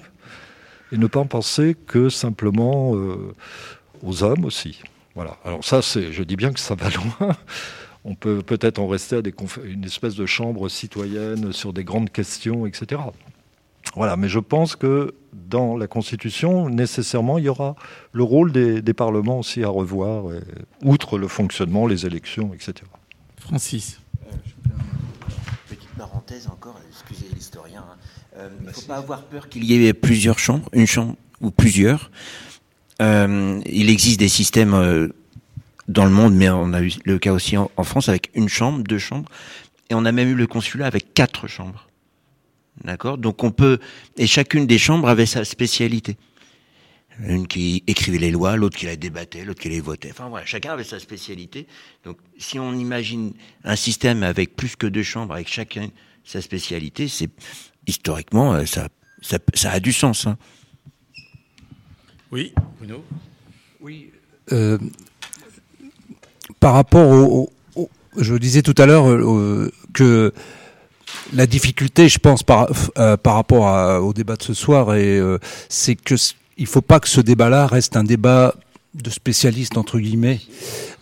et 0.91 0.99
ne 0.99 1.07
pas 1.07 1.25
penser 1.25 1.77
que 1.87 2.09
simplement 2.09 2.95
euh, 2.95 3.33
aux 4.03 4.23
hommes 4.23 4.45
aussi. 4.45 4.83
Voilà. 5.15 5.37
Alors 5.45 5.65
ça, 5.65 5.81
c'est, 5.81 6.13
je 6.13 6.23
dis 6.23 6.37
bien 6.37 6.53
que 6.53 6.61
ça 6.61 6.75
va 6.75 6.89
loin. 7.21 7.37
On 8.05 8.15
peut 8.17 8.43
peut-être 8.43 8.81
en 8.81 8.89
rester 8.89 9.17
à 9.17 9.21
une 9.65 9.85
espèce 9.85 10.17
de 10.17 10.27
chambre 10.27 10.69
citoyenne 10.69 11.53
sur 11.53 11.73
des 11.73 11.85
grandes 11.85 12.11
questions, 12.11 12.67
etc. 12.67 13.01
Voilà, 13.95 14.17
mais 14.17 14.29
je 14.29 14.39
pense 14.39 14.75
que 14.77 15.15
dans 15.33 15.77
la 15.77 15.87
Constitution, 15.87 16.69
nécessairement, 16.71 17.39
il 17.39 17.45
y 17.45 17.49
aura 17.49 17.77
le 18.13 18.23
rôle 18.23 18.53
des, 18.53 18.81
des 18.81 18.95
parlements 18.95 19.39
aussi 19.41 19.63
à 19.65 19.69
revoir, 19.69 20.33
et, 20.33 20.41
outre 20.83 21.19
le 21.19 21.29
fonctionnement, 21.29 21.87
les 21.87 22.07
élections, 22.07 22.55
etc. 22.55 22.75
Francis. 23.39 24.01
Petite 25.69 25.91
parenthèse 25.99 26.47
encore, 26.49 26.81
excusez 26.91 27.27
l'historien. 27.35 27.85
hein. 27.87 27.97
Euh, 28.39 28.49
il 28.61 28.67
ne 28.67 28.73
faut 28.73 28.83
pas 28.83 28.97
avoir 28.97 29.23
peur 29.25 29.49
qu'il 29.51 29.65
y 29.65 29.87
ait 29.87 29.93
plusieurs 29.93 30.39
chambres, 30.39 30.69
une 30.73 30.87
chambre 30.87 31.17
ou 31.43 31.51
plusieurs. 31.51 32.11
Euh, 33.03 33.61
il 33.67 33.91
existe 33.91 34.21
des 34.21 34.29
systèmes 34.29 34.75
euh, 34.75 35.09
dans 35.89 36.05
le 36.07 36.11
monde, 36.13 36.35
mais 36.35 36.49
on 36.49 36.73
a 36.73 36.81
eu 36.83 36.93
le 37.05 37.19
cas 37.19 37.33
aussi 37.33 37.57
en, 37.59 37.71
en 37.77 37.85
France 37.85 38.09
avec 38.09 38.31
une 38.35 38.49
chambre, 38.49 38.83
deux 38.85 38.99
chambres, 38.99 39.29
et 39.91 39.95
on 39.95 40.05
a 40.07 40.13
même 40.13 40.29
eu 40.31 40.35
le 40.35 40.47
consulat 40.47 40.87
avec 40.87 41.13
quatre 41.13 41.47
chambres. 41.47 41.89
D'accord? 42.85 43.19
Donc 43.19 43.45
on 43.45 43.51
peut 43.51 43.79
et 44.17 44.27
chacune 44.27 44.67
des 44.67 44.79
chambres 44.79 45.09
avait 45.09 45.27
sa 45.27 45.45
spécialité. 45.45 46.17
Une 47.21 47.47
qui 47.47 47.85
écrivait 47.87 48.19
les 48.19 48.31
lois, 48.31 48.57
l'autre 48.57 48.79
qui 48.79 48.87
les 48.87 48.97
débattait, 48.97 49.45
l'autre 49.45 49.61
qui 49.61 49.69
les 49.69 49.81
votait. 49.81 50.11
Enfin 50.11 50.29
voilà, 50.31 50.47
chacun 50.47 50.73
avait 50.73 50.83
sa 50.83 50.99
spécialité. 50.99 51.67
Donc 52.05 52.17
si 52.39 52.59
on 52.59 52.73
imagine 52.73 53.35
un 53.65 53.77
système 53.77 54.23
avec 54.23 54.57
plus 54.57 54.77
que 54.77 54.87
deux 54.87 55.03
chambres, 55.03 55.35
avec 55.35 55.49
chacun 55.49 55.89
sa 56.25 56.41
spécialité, 56.41 57.09
c'est 57.09 57.29
historiquement 57.87 58.55
euh, 58.55 58.65
ça, 58.65 58.89
ça, 59.21 59.39
ça 59.53 59.73
a 59.73 59.81
du 59.81 59.93
sens. 59.93 60.27
Hein. 60.27 60.39
Oui, 62.31 62.55
Bruno? 62.79 63.05
Oui. 63.81 64.11
Euh, 64.53 64.79
par 66.61 66.73
rapport 66.75 67.11
au, 67.11 67.53
au- 67.77 67.83
au- 67.83 67.91
je 68.17 68.35
disais 68.37 68.63
tout 68.63 68.75
à 68.79 68.87
l'heure 68.87 69.09
euh, 69.11 69.71
que 69.93 70.33
la 71.33 71.47
difficulté, 71.47 72.09
je 72.09 72.19
pense, 72.19 72.43
par, 72.43 72.69
euh, 72.99 73.17
par 73.17 73.35
rapport 73.35 73.69
à- 73.69 74.01
au 74.03 74.13
débat 74.13 74.37
de 74.37 74.43
ce 74.43 74.55
soir, 74.55 74.95
et, 74.95 75.19
euh, 75.19 75.39
c'est 75.69 75.95
que 75.95 76.15
il 76.59 76.67
faut 76.67 76.83
pas 76.83 77.01
que 77.01 77.09
ce 77.09 77.21
débat-là 77.21 77.67
reste 77.67 77.97
un 77.97 78.05
débat 78.05 78.55
de 78.95 79.09
spécialistes 79.09 79.79
entre 79.79 79.99
guillemets, 79.99 80.39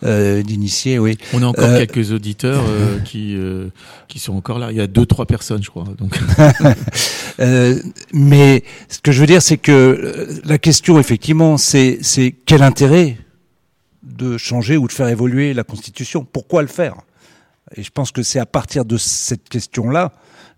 euh, 0.05 0.41
d'initiés, 0.43 0.97
oui. 0.97 1.17
On 1.33 1.43
a 1.43 1.47
encore 1.47 1.65
Euh, 1.65 1.77
quelques 1.85 2.11
auditeurs 2.13 2.63
euh, 2.69 2.99
qui 3.03 3.35
euh, 3.35 3.67
qui 4.07 4.17
sont 4.19 4.33
encore 4.33 4.59
là. 4.59 4.71
Il 4.71 4.77
y 4.77 4.81
a 4.81 4.87
deux 4.87 5.05
trois 5.05 5.25
personnes, 5.25 5.61
je 5.61 5.69
crois. 5.69 5.83
Donc 5.97 6.17
Euh, 7.39 7.79
mais 8.13 8.63
ce 8.89 8.99
que 8.99 9.11
je 9.11 9.19
veux 9.19 9.25
dire, 9.27 9.41
c'est 9.41 9.57
que 9.57 10.39
la 10.45 10.57
question, 10.57 10.99
effectivement, 10.99 11.57
c'est 11.57 11.97
c'est 12.01 12.33
quel 12.45 12.61
intérêt 12.63 13.17
de 14.03 14.37
changer 14.37 14.77
ou 14.77 14.87
de 14.87 14.91
faire 14.93 15.07
évoluer 15.07 15.53
la 15.53 15.63
Constitution? 15.63 16.25
Pourquoi 16.31 16.61
le 16.61 16.67
faire? 16.67 16.95
Et 17.75 17.83
je 17.83 17.91
pense 17.91 18.11
que 18.11 18.23
c'est 18.23 18.39
à 18.39 18.45
partir 18.45 18.85
de 18.85 18.97
cette 18.97 19.49
question-là, 19.49 20.11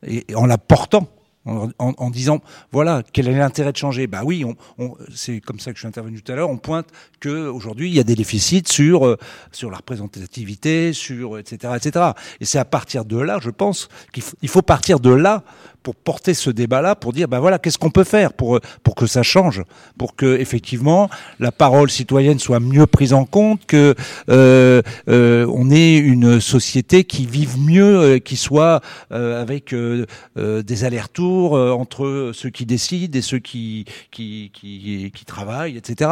et, 0.06 0.26
en 0.36 0.46
la 0.46 0.58
portant, 0.58 1.08
en, 1.46 2.10
disant, 2.10 2.40
voilà, 2.72 3.04
quel 3.12 3.28
est 3.28 3.38
l'intérêt 3.38 3.74
de 3.74 3.78
changer? 3.78 4.08
Bah 4.08 4.22
oui, 4.24 4.46
on, 4.46 4.56
on- 4.78 4.96
c'est 5.14 5.42
comme 5.42 5.60
ça 5.60 5.72
que 5.72 5.76
je 5.76 5.82
suis 5.82 5.88
intervenu 5.90 6.22
tout 6.22 6.32
à 6.32 6.36
l'heure. 6.36 6.50
On 6.50 6.58
pointe 6.58 6.88
que 7.20 7.48
aujourd'hui 7.50 7.90
il 7.90 7.94
y 7.94 8.00
a 8.00 8.06
des 8.06 8.16
déficits 8.16 8.64
sur 8.66 9.06
euh, 9.06 9.18
sur 9.52 9.70
la 9.70 9.76
représentativité, 9.78 10.94
sur 10.94 11.38
etc. 11.38 11.74
etc. 11.76 12.12
Et 12.40 12.46
c'est 12.46 12.60
à 12.60 12.66
partir 12.66 13.04
de 13.04 13.18
là, 13.20 13.40
je 13.42 13.50
pense 13.50 13.90
qu'il 14.14 14.24
faut, 14.24 14.38
il 14.42 14.48
faut 14.48 14.62
partir 14.62 15.02
de 15.02 15.10
là 15.10 15.44
pour 15.84 15.96
porter 15.96 16.34
ce 16.34 16.50
débat-là, 16.50 16.96
pour 16.96 17.14
dire, 17.14 17.28
ben 17.28 17.40
voilà, 17.40 17.60
qu'est-ce 17.60 17.78
qu'on 17.78 17.92
peut 17.92 18.06
faire 18.06 18.34
pour 18.34 18.60
pour 18.84 18.96
que 18.96 19.06
ça 19.06 19.22
change, 19.22 19.62
pour 19.98 20.16
que 20.16 20.38
effectivement 20.40 21.10
la 21.40 21.52
parole 21.52 21.90
citoyenne 21.92 22.40
soit 22.40 22.62
mieux 22.62 22.88
prise 22.88 23.14
en 23.14 23.26
compte, 23.26 23.66
que 23.66 23.94
euh, 24.30 24.82
euh, 25.10 25.46
on 25.54 25.70
ait 25.70 25.98
une 25.98 26.40
société 26.40 27.04
qui 27.04 27.26
vive 27.26 27.60
mieux, 27.60 28.00
euh, 28.00 28.20
qui 28.20 28.38
soit 28.38 28.82
euh, 29.12 29.42
avec 29.42 29.74
euh, 29.74 30.06
euh, 30.38 30.64
des 30.64 30.86
allers-retours 30.86 31.58
euh, 31.58 31.72
entre 31.72 32.32
ceux 32.34 32.50
qui 32.50 32.66
décident 32.66 33.18
et 33.18 33.22
ceux 33.22 33.40
qui 33.40 33.86
qui 34.12 34.52
qui, 34.54 35.12
qui 35.14 35.26
travaillent, 35.26 35.78
etc. 35.78 36.10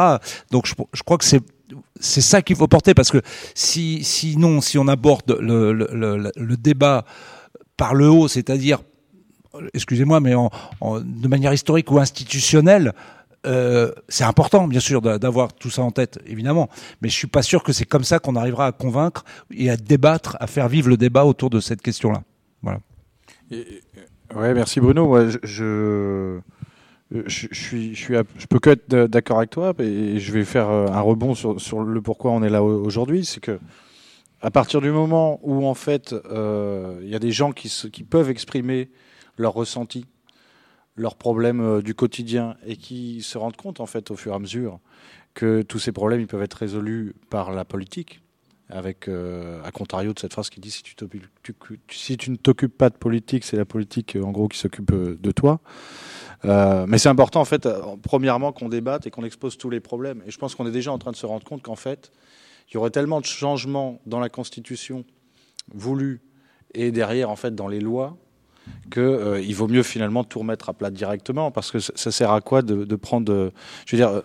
Donc 0.50 0.66
je, 0.66 0.74
je 0.92 1.02
crois 1.02 1.18
que 1.18 1.24
c'est 1.24 1.42
c'est 1.98 2.20
ça 2.20 2.42
qu'il 2.42 2.56
faut 2.56 2.68
porter 2.68 2.92
parce 2.92 3.10
que 3.10 3.22
si 3.54 4.04
sinon 4.04 4.60
si 4.60 4.76
on 4.76 4.88
aborde 4.88 5.38
le, 5.40 5.72
le, 5.72 6.30
le 6.36 6.56
débat 6.56 7.06
par 7.78 7.94
le 7.94 8.10
haut, 8.10 8.28
c'est-à-dire 8.28 8.80
excusez-moi, 9.74 10.20
mais 10.20 10.32
de 10.32 11.28
manière 11.28 11.52
historique 11.52 11.90
ou 11.90 11.98
institutionnelle, 11.98 12.92
euh, 13.44 13.90
c'est 14.08 14.24
important, 14.24 14.68
bien 14.68 14.78
sûr, 14.80 15.02
d'a- 15.02 15.18
d'avoir 15.18 15.52
tout 15.52 15.68
ça 15.70 15.82
en 15.82 15.90
tête, 15.90 16.20
évidemment. 16.26 16.68
Mais 17.00 17.08
je 17.08 17.14
suis 17.14 17.26
pas 17.26 17.42
sûr 17.42 17.62
que 17.64 17.72
c'est 17.72 17.84
comme 17.84 18.04
ça 18.04 18.18
qu'on 18.20 18.36
arrivera 18.36 18.66
à 18.66 18.72
convaincre 18.72 19.24
et 19.50 19.68
à 19.68 19.76
débattre, 19.76 20.36
à 20.40 20.46
faire 20.46 20.68
vivre 20.68 20.88
le 20.88 20.96
débat 20.96 21.24
autour 21.24 21.50
de 21.50 21.58
cette 21.58 21.82
question-là. 21.82 22.22
Voilà. 22.62 22.78
Ouais, 24.34 24.54
merci 24.54 24.80
Bruno. 24.80 25.12
Je, 25.42 26.38
je, 27.10 27.46
suis, 27.52 27.94
je 27.94 28.46
peux 28.48 28.58
que 28.60 28.70
être 28.70 28.94
d'accord 29.06 29.38
avec 29.38 29.50
toi 29.50 29.74
et 29.80 30.18
je 30.18 30.32
vais 30.32 30.44
faire 30.44 30.70
euh, 30.70 30.86
un 30.86 31.00
rebond 31.00 31.34
sur, 31.34 31.60
sur 31.60 31.82
le 31.82 32.00
pourquoi 32.00 32.30
on 32.30 32.42
est 32.42 32.48
là 32.48 32.62
au- 32.62 32.82
aujourd'hui. 32.84 33.24
C'est 33.26 33.40
que 33.40 33.58
à 34.40 34.50
partir 34.50 34.80
du 34.80 34.90
moment 34.90 35.38
où 35.42 35.66
en 35.66 35.74
fait 35.74 36.14
euh, 36.30 36.98
il 37.02 37.08
y 37.08 37.14
a 37.14 37.18
des 37.18 37.30
gens 37.32 37.52
qui, 37.52 37.68
qui 37.92 38.04
peuvent 38.04 38.30
exprimer 38.30 38.88
leurs 39.36 39.54
ressentis, 39.54 40.06
leurs 40.96 41.16
problèmes 41.16 41.60
euh, 41.60 41.82
du 41.82 41.94
quotidien 41.94 42.56
et 42.66 42.76
qui 42.76 43.22
se 43.22 43.38
rendent 43.38 43.56
compte 43.56 43.80
en 43.80 43.86
fait 43.86 44.10
au 44.10 44.16
fur 44.16 44.32
et 44.32 44.34
à 44.34 44.38
mesure 44.38 44.78
que 45.34 45.62
tous 45.62 45.78
ces 45.78 45.92
problèmes 45.92 46.20
ils 46.20 46.26
peuvent 46.26 46.42
être 46.42 46.54
résolus 46.54 47.14
par 47.30 47.52
la 47.52 47.64
politique 47.64 48.20
avec 48.68 49.08
euh, 49.08 49.62
à 49.64 49.70
contrario 49.70 50.12
de 50.12 50.18
cette 50.18 50.32
phrase 50.32 50.48
qui 50.48 50.60
dit 50.60 50.70
si 50.70 50.82
tu, 50.82 50.94
ne 52.30 52.36
t'occupes 52.36 52.76
pas 52.76 52.88
de 52.88 52.96
politique, 52.96 53.44
c'est 53.44 53.56
la 53.56 53.64
politique 53.64 54.16
euh, 54.16 54.22
en 54.22 54.30
gros 54.30 54.48
qui 54.48 54.58
s'occupe 54.58 54.92
de 54.92 55.30
toi. 55.30 55.60
Mais 56.44 56.98
c'est 56.98 57.10
important 57.10 57.40
en 57.40 57.44
fait, 57.44 57.68
premièrement 58.02 58.52
qu'on 58.52 58.68
débatte 58.68 59.06
et 59.06 59.10
qu'on 59.10 59.24
expose 59.24 59.58
tous 59.58 59.70
les 59.70 59.80
problèmes. 59.80 60.22
Et 60.26 60.30
je 60.30 60.38
pense 60.38 60.54
qu'on 60.54 60.66
est 60.66 60.72
déjà 60.72 60.90
en 60.90 60.98
train 60.98 61.12
de 61.12 61.16
se 61.16 61.26
rendre 61.26 61.44
compte 61.44 61.62
qu'en 61.62 61.76
fait, 61.76 62.10
il 62.68 62.74
y 62.74 62.76
aurait 62.78 62.90
tellement 62.90 63.20
de 63.20 63.26
changements 63.26 64.00
dans 64.06 64.18
la 64.18 64.28
Constitution 64.28 65.04
voulus 65.72 66.20
et 66.74 66.90
derrière 66.90 67.30
en 67.30 67.36
fait 67.36 67.54
dans 67.54 67.68
les 67.68 67.80
lois 67.80 68.16
que 68.90 69.00
euh, 69.00 69.42
vaut 69.54 69.68
mieux 69.68 69.82
finalement 69.82 70.24
tout 70.24 70.38
remettre 70.40 70.68
à 70.68 70.72
plat 70.74 70.90
directement 70.90 71.50
parce 71.50 71.70
que 71.70 71.78
ça, 71.78 71.92
ça 71.96 72.10
sert 72.12 72.30
à 72.30 72.40
quoi 72.40 72.62
de, 72.62 72.84
de 72.84 72.96
prendre 72.96 73.32
euh, 73.32 73.50
je 73.86 73.96
veux 73.96 74.02
dire 74.02 74.10
euh, 74.10 74.22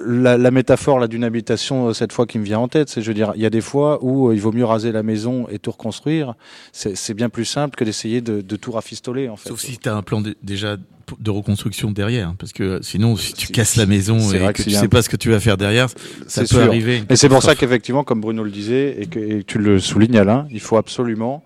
la, 0.00 0.38
la 0.38 0.50
métaphore 0.50 0.98
là 0.98 1.08
d'une 1.08 1.24
habitation 1.24 1.88
euh, 1.88 1.92
cette 1.92 2.12
fois 2.12 2.26
qui 2.26 2.38
me 2.38 2.44
vient 2.44 2.60
en 2.60 2.68
tête 2.68 2.88
c'est 2.88 3.02
je 3.02 3.08
veux 3.08 3.14
dire 3.14 3.32
il 3.34 3.42
y 3.42 3.46
a 3.46 3.50
des 3.50 3.60
fois 3.60 3.98
où 4.02 4.28
euh, 4.28 4.34
il 4.34 4.40
vaut 4.40 4.52
mieux 4.52 4.64
raser 4.64 4.92
la 4.92 5.02
maison 5.02 5.48
et 5.50 5.58
tout 5.58 5.72
reconstruire 5.72 6.34
c'est 6.72 7.14
bien 7.14 7.28
plus 7.28 7.44
simple 7.44 7.76
que 7.76 7.84
d'essayer 7.84 8.20
de, 8.20 8.40
de 8.40 8.56
tout 8.56 8.72
rafistoler 8.72 9.28
en 9.28 9.36
fait 9.36 9.48
sauf 9.48 9.60
si 9.60 9.78
tu 9.78 9.88
as 9.88 9.96
un 9.96 10.02
plan 10.02 10.22
déjà 10.42 10.76
de 11.18 11.30
reconstruction 11.30 11.90
derrière, 11.90 12.28
hein, 12.28 12.36
parce 12.38 12.52
que 12.52 12.80
sinon 12.82 13.16
si 13.16 13.34
tu 13.34 13.48
casses 13.48 13.76
la 13.76 13.84
maison 13.84 14.18
et 14.32 14.38
que, 14.38 14.52
que 14.52 14.62
tu 14.62 14.70
sais 14.70 14.88
pas 14.88 15.02
ce 15.02 15.10
que 15.10 15.16
tu 15.16 15.30
vas 15.30 15.38
faire 15.38 15.58
derrière, 15.58 15.88
ça 16.26 16.40
peut 16.40 16.46
sûr. 16.46 16.62
arriver. 16.62 17.04
Et 17.10 17.16
c'est 17.16 17.28
pour 17.28 17.42
ça 17.42 17.54
qu'effectivement, 17.54 18.04
comme 18.04 18.22
Bruno 18.22 18.42
le 18.42 18.50
disait, 18.50 18.96
et 18.98 19.06
que, 19.06 19.18
et 19.18 19.44
tu 19.44 19.58
le 19.58 19.78
soulignes 19.80 20.16
Alain, 20.16 20.46
il 20.50 20.60
faut 20.60 20.78
absolument 20.78 21.44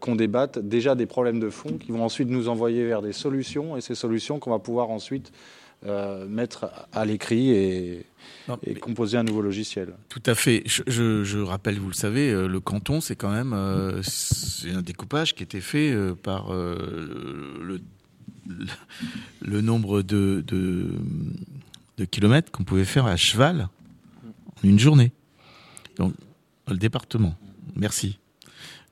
qu'on 0.00 0.14
débatte 0.16 0.58
déjà 0.58 0.94
des 0.94 1.06
problèmes 1.06 1.40
de 1.40 1.50
fond 1.50 1.78
qui 1.78 1.90
vont 1.92 2.04
ensuite 2.04 2.28
nous 2.28 2.48
envoyer 2.48 2.84
vers 2.86 3.00
des 3.02 3.12
solutions, 3.12 3.76
et 3.76 3.80
ces 3.80 3.94
solutions 3.94 4.38
qu'on 4.38 4.50
va 4.50 4.58
pouvoir 4.58 4.90
ensuite 4.90 5.32
euh, 5.86 6.26
mettre 6.28 6.66
à 6.92 7.06
l'écrit 7.06 7.50
et, 7.52 8.04
Non, 8.46 8.58
et 8.66 8.74
mais- 8.74 8.80
composer 8.80 9.16
un 9.16 9.22
nouveau 9.22 9.40
logiciel. 9.40 9.94
Tout 10.10 10.22
à 10.26 10.34
fait. 10.34 10.62
Je, 10.66 10.82
je, 10.86 11.24
je 11.24 11.38
rappelle, 11.38 11.78
vous 11.78 11.88
le 11.88 11.94
savez, 11.94 12.30
euh, 12.30 12.46
le 12.46 12.60
canton, 12.60 13.00
c'est 13.00 13.16
quand 13.16 13.30
même 13.32 13.54
euh, 13.54 14.02
un 14.74 14.82
découpage 14.82 15.34
qui 15.34 15.42
était 15.42 15.62
fait 15.62 15.90
euh, 15.90 16.14
par 16.14 16.52
euh, 16.52 16.76
le, 17.62 17.80
le, 18.46 18.66
le 19.40 19.60
nombre 19.62 20.02
de, 20.02 20.44
de, 20.46 20.88
de 21.96 22.04
kilomètres 22.04 22.50
qu'on 22.52 22.64
pouvait 22.64 22.84
faire 22.84 23.06
à 23.06 23.16
cheval 23.16 23.68
en 24.62 24.68
une 24.68 24.78
journée. 24.78 25.12
Donc, 25.96 26.12
le 26.68 26.76
département. 26.76 27.34
Merci. 27.74 28.18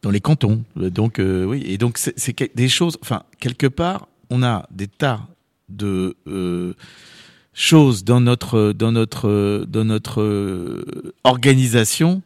Dans 0.02 0.10
les 0.10 0.20
cantons. 0.20 0.62
Donc, 0.76 1.18
euh, 1.18 1.44
oui. 1.44 1.62
Et 1.66 1.78
donc, 1.78 1.98
c'est 1.98 2.54
des 2.54 2.68
choses. 2.68 2.98
Enfin, 3.02 3.24
quelque 3.40 3.66
part, 3.66 4.08
on 4.30 4.42
a 4.42 4.66
des 4.70 4.86
tas 4.86 5.26
de 5.68 6.16
euh, 6.26 6.74
choses 7.52 8.04
dans 8.04 8.20
notre 8.20 8.72
dans 8.72 8.92
notre 8.92 9.64
dans 9.68 9.84
notre 9.84 10.22
euh, 10.22 11.14
organisation 11.24 12.22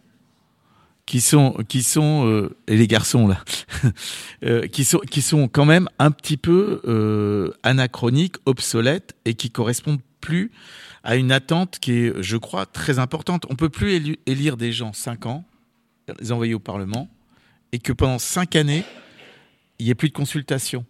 qui 1.07 1.21
sont 1.21 1.57
qui 1.69 1.83
sont 1.83 2.27
euh, 2.27 2.55
et 2.69 2.77
les 2.77 2.87
garçons 2.87 3.27
là 3.27 3.43
euh, 4.45 4.67
qui 4.69 4.85
sont 4.85 4.99
qui 4.99 5.23
sont 5.23 5.49
quand 5.49 5.65
même 5.65 5.89
un 5.99 6.11
petit 6.11 6.37
peu 6.37 6.81
euh, 6.85 7.51
anachroniques, 7.63 8.37
obsolètes 8.47 9.15
et 9.25 9.35
qui 9.35 9.51
correspondent 9.51 10.01
plus 10.21 10.53
à 11.05 11.17
une 11.17 11.33
attente 11.33 11.79
qui 11.81 11.93
est, 11.93 12.23
je 12.23 12.37
crois, 12.37 12.65
très 12.65 12.99
importante. 12.99 13.45
On 13.51 13.57
peut 13.57 13.69
plus 13.69 14.17
élire 14.27 14.57
des 14.57 14.73
gens 14.73 14.93
cinq 14.93 15.27
ans, 15.27 15.45
les 16.21 16.33
envoyer 16.33 16.55
au 16.55 16.61
Parlement, 16.61 17.09
et 17.73 17.79
que 17.79 17.93
pendant 17.93 18.19
cinq 18.19 18.57
années, 18.57 18.85
il 19.79 19.87
n'y 19.87 19.91
ait 19.91 19.95
plus 19.95 20.09
de 20.09 20.15
consultation 20.15 20.85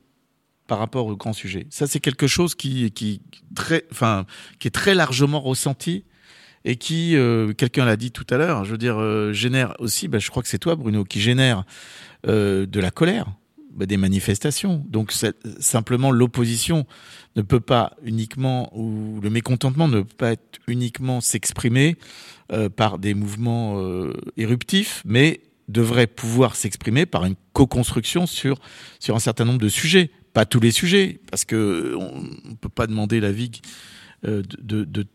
par 0.66 0.78
rapport 0.78 1.06
au 1.06 1.16
grand 1.16 1.32
sujet. 1.32 1.66
Ça, 1.70 1.86
c'est 1.86 2.00
quelque 2.00 2.26
chose 2.26 2.54
qui, 2.54 3.20
très, 3.54 3.84
enfin, 3.90 4.26
qui 4.58 4.68
est 4.68 4.72
très 4.72 4.94
largement 4.94 5.40
ressenti 5.40 6.04
et 6.64 6.76
qui, 6.76 7.16
euh, 7.16 7.52
quelqu'un 7.52 7.84
l'a 7.84 7.96
dit 7.96 8.12
tout 8.12 8.26
à 8.30 8.36
l'heure, 8.36 8.64
je 8.64 8.70
veux 8.70 8.78
dire, 8.78 8.98
euh, 8.98 9.32
génère 9.32 9.74
aussi, 9.80 10.08
bah, 10.08 10.18
je 10.18 10.30
crois 10.30 10.42
que 10.42 10.48
c'est 10.48 10.58
toi, 10.58 10.76
Bruno, 10.76 11.04
qui 11.04 11.20
génère 11.20 11.64
euh, 12.26 12.66
de 12.66 12.80
la 12.80 12.90
colère 12.90 13.26
bah, 13.72 13.86
des 13.86 13.96
manifestations. 13.96 14.84
Donc 14.88 15.12
simplement 15.58 16.10
l'opposition 16.10 16.86
ne 17.34 17.42
peut 17.42 17.60
pas 17.60 17.96
uniquement, 18.04 18.70
ou 18.78 19.20
le 19.20 19.30
mécontentement 19.30 19.88
ne 19.88 20.02
peut 20.02 20.16
pas 20.16 20.32
être 20.32 20.60
uniquement 20.68 21.20
s'exprimer 21.20 21.96
par 22.76 22.98
des 22.98 23.14
mouvements 23.14 23.82
éruptifs, 24.36 25.02
mais 25.06 25.40
devrait 25.68 26.06
pouvoir 26.06 26.56
s'exprimer 26.56 27.06
par 27.06 27.24
une 27.24 27.34
co-construction 27.52 28.26
sur, 28.26 28.58
un 29.08 29.18
certain 29.18 29.44
nombre 29.44 29.60
de 29.60 29.68
sujets. 29.68 30.10
Pas 30.32 30.46
tous 30.46 30.60
les 30.60 30.72
sujets, 30.72 31.20
parce 31.30 31.44
que 31.44 31.94
on 31.96 32.22
ne 32.22 32.54
peut 32.54 32.68
pas 32.68 32.86
demander 32.86 33.20
l'avis 33.20 33.60
euh, 34.26 34.42
de, 34.60 35.06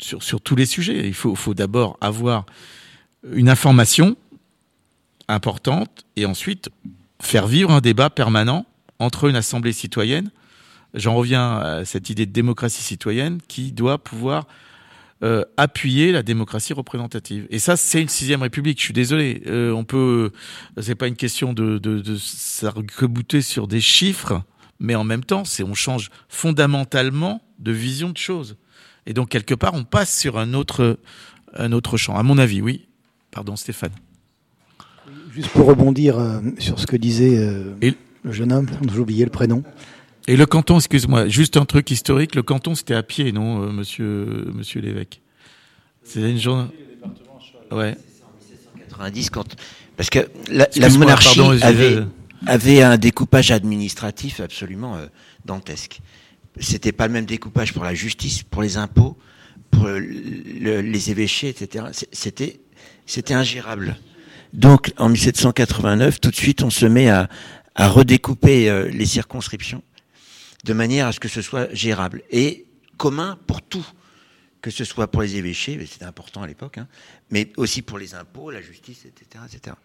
sur, 0.00 0.40
tous 0.40 0.56
les 0.56 0.66
sujets. 0.66 1.06
Il 1.06 1.14
faut 1.14 1.54
d'abord 1.54 1.96
avoir 2.00 2.46
une 3.32 3.48
information 3.48 4.16
importante 5.28 6.04
et 6.16 6.26
ensuite 6.26 6.70
faire 7.20 7.46
vivre 7.46 7.70
un 7.70 7.80
débat 7.80 8.10
permanent 8.10 8.66
entre 8.98 9.28
une 9.28 9.36
assemblée 9.36 9.72
citoyenne. 9.72 10.30
J'en 10.94 11.14
reviens 11.14 11.58
à 11.58 11.84
cette 11.84 12.10
idée 12.10 12.26
de 12.26 12.32
démocratie 12.32 12.82
citoyenne 12.82 13.38
qui 13.48 13.72
doit 13.72 13.98
pouvoir 13.98 14.46
euh, 15.22 15.44
appuyer 15.56 16.12
la 16.12 16.22
démocratie 16.22 16.72
représentative. 16.72 17.46
Et 17.50 17.58
ça, 17.58 17.76
c'est 17.76 18.02
une 18.02 18.08
sixième 18.08 18.42
république. 18.42 18.78
Je 18.78 18.84
suis 18.84 18.94
désolé. 18.94 19.42
Euh, 19.46 19.72
on 19.72 19.84
peut, 19.84 20.32
c'est 20.80 20.94
pas 20.94 21.06
une 21.06 21.16
question 21.16 21.52
de, 21.52 21.78
de, 21.78 22.00
de 22.00 22.16
s'arc-bouter 22.16 23.42
sur 23.42 23.68
des 23.68 23.80
chiffres, 23.80 24.42
mais 24.80 24.94
en 24.94 25.04
même 25.04 25.24
temps, 25.24 25.44
c'est 25.44 25.62
on 25.62 25.74
change 25.74 26.10
fondamentalement 26.28 27.40
de 27.58 27.72
vision 27.72 28.10
de 28.10 28.18
choses. 28.18 28.56
Et 29.06 29.14
donc 29.14 29.28
quelque 29.28 29.54
part, 29.54 29.74
on 29.74 29.84
passe 29.84 30.18
sur 30.18 30.38
un 30.38 30.54
autre, 30.54 30.98
un 31.54 31.72
autre 31.72 31.96
champ. 31.96 32.16
À 32.16 32.22
mon 32.22 32.38
avis, 32.38 32.60
oui. 32.60 32.86
Pardon, 33.30 33.56
Stéphane. 33.56 33.92
Juste 35.32 35.48
pour 35.50 35.66
rebondir 35.66 36.18
euh, 36.18 36.40
sur 36.58 36.78
ce 36.78 36.86
que 36.86 36.96
disait 36.96 37.38
euh, 37.38 37.74
le 38.22 38.32
jeune 38.32 38.52
homme, 38.52 38.66
j'ai 38.92 38.98
oublié 38.98 39.24
le 39.24 39.30
prénom. 39.30 39.62
Et 40.28 40.36
le 40.36 40.46
canton, 40.46 40.78
excuse-moi, 40.78 41.28
juste 41.28 41.56
un 41.56 41.64
truc 41.64 41.90
historique, 41.90 42.34
le 42.34 42.42
canton 42.42 42.74
c'était 42.74 42.94
à 42.94 43.02
pied, 43.02 43.32
non, 43.32 43.62
euh, 43.62 43.72
monsieur, 43.72 44.46
monsieur 44.54 44.80
l'évêque? 44.80 45.20
C'est 46.04 46.20
une 46.20 46.38
journée. 46.38 46.68
Ouais. 47.70 47.96
1790, 48.98 49.30
quand... 49.30 49.56
parce 49.96 50.10
que 50.10 50.20
la, 50.48 50.68
la 50.76 50.88
monarchie 50.90 51.40
avait, 51.62 52.04
avait, 52.46 52.82
un 52.82 52.98
découpage 52.98 53.50
administratif 53.50 54.40
absolument 54.40 54.96
euh, 54.96 55.06
dantesque. 55.44 56.00
C'était 56.60 56.92
pas 56.92 57.06
le 57.06 57.12
même 57.14 57.24
découpage 57.24 57.72
pour 57.72 57.82
la 57.82 57.94
justice, 57.94 58.42
pour 58.42 58.62
les 58.62 58.76
impôts, 58.76 59.16
pour 59.70 59.86
le, 59.86 59.98
le, 59.98 60.80
les 60.82 61.10
évêchés, 61.10 61.48
etc. 61.48 61.86
C'était, 62.12 62.60
c'était 63.06 63.34
ingérable. 63.34 63.96
Donc, 64.52 64.92
en 64.98 65.08
1789, 65.08 66.20
tout 66.20 66.30
de 66.30 66.36
suite, 66.36 66.62
on 66.62 66.70
se 66.70 66.84
met 66.84 67.08
à, 67.08 67.28
à 67.74 67.88
redécouper 67.88 68.68
euh, 68.68 68.88
les 68.88 69.06
circonscriptions 69.06 69.82
de 70.64 70.72
manière 70.72 71.06
à 71.06 71.12
ce 71.12 71.20
que 71.20 71.28
ce 71.28 71.42
soit 71.42 71.72
gérable 71.74 72.22
et 72.30 72.66
commun 72.96 73.38
pour 73.46 73.62
tout, 73.62 73.86
que 74.60 74.70
ce 74.70 74.84
soit 74.84 75.08
pour 75.08 75.22
les 75.22 75.36
évêchés, 75.36 75.84
c'était 75.86 76.04
important 76.04 76.42
à 76.42 76.46
l'époque, 76.46 76.78
hein, 76.78 76.86
mais 77.30 77.52
aussi 77.56 77.82
pour 77.82 77.98
les 77.98 78.14
impôts, 78.14 78.50
la 78.50 78.62
justice, 78.62 79.04
etc., 79.06 79.44
etc. 79.52 79.76